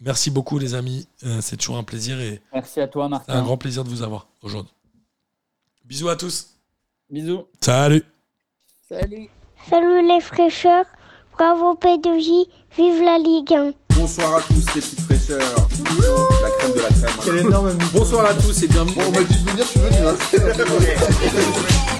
Merci 0.00 0.30
beaucoup, 0.30 0.58
les 0.58 0.74
amis. 0.74 1.08
Euh, 1.24 1.40
c'est 1.40 1.56
toujours 1.56 1.78
un 1.78 1.82
plaisir 1.82 2.20
et 2.20 2.40
Merci 2.52 2.80
à 2.80 2.86
toi, 2.88 3.08
Martin. 3.08 3.32
un 3.32 3.42
grand 3.42 3.56
plaisir 3.56 3.84
de 3.84 3.88
vous 3.88 4.02
avoir 4.02 4.28
aujourd'hui. 4.42 4.72
Bisous 5.84 6.08
à 6.10 6.16
tous. 6.16 6.50
Bisous. 7.10 7.46
Salut. 7.60 8.04
Salut. 8.88 9.28
Salut 9.68 10.06
les 10.06 10.20
fraîcheurs, 10.20 10.84
bravo 11.32 11.74
P2J, 11.74 12.46
vive 12.78 13.02
la 13.02 13.18
Ligue 13.18 13.52
1. 13.52 13.72
Bonsoir 13.98 14.36
à 14.36 14.40
tous 14.42 14.54
les 14.74 14.80
petites 14.80 15.00
fraîcheurs. 15.00 15.68
La 16.42 16.50
crème 16.58 16.72
de 16.72 16.80
la 16.80 16.88
crème. 17.10 17.38
énorme 17.48 17.72
Bonsoir 17.92 18.26
à 18.26 18.34
tous 18.34 18.62
et 18.62 18.68
bienvenue. 18.68 18.94
Bon, 18.94 19.02
on 19.08 19.10
m'a 19.10 19.22
dit 19.24 19.34
de 19.44 19.50
venir, 19.50 19.64
je 19.64 19.70
suis 19.70 19.80
venu. 19.80 19.96
hein. 20.06 21.97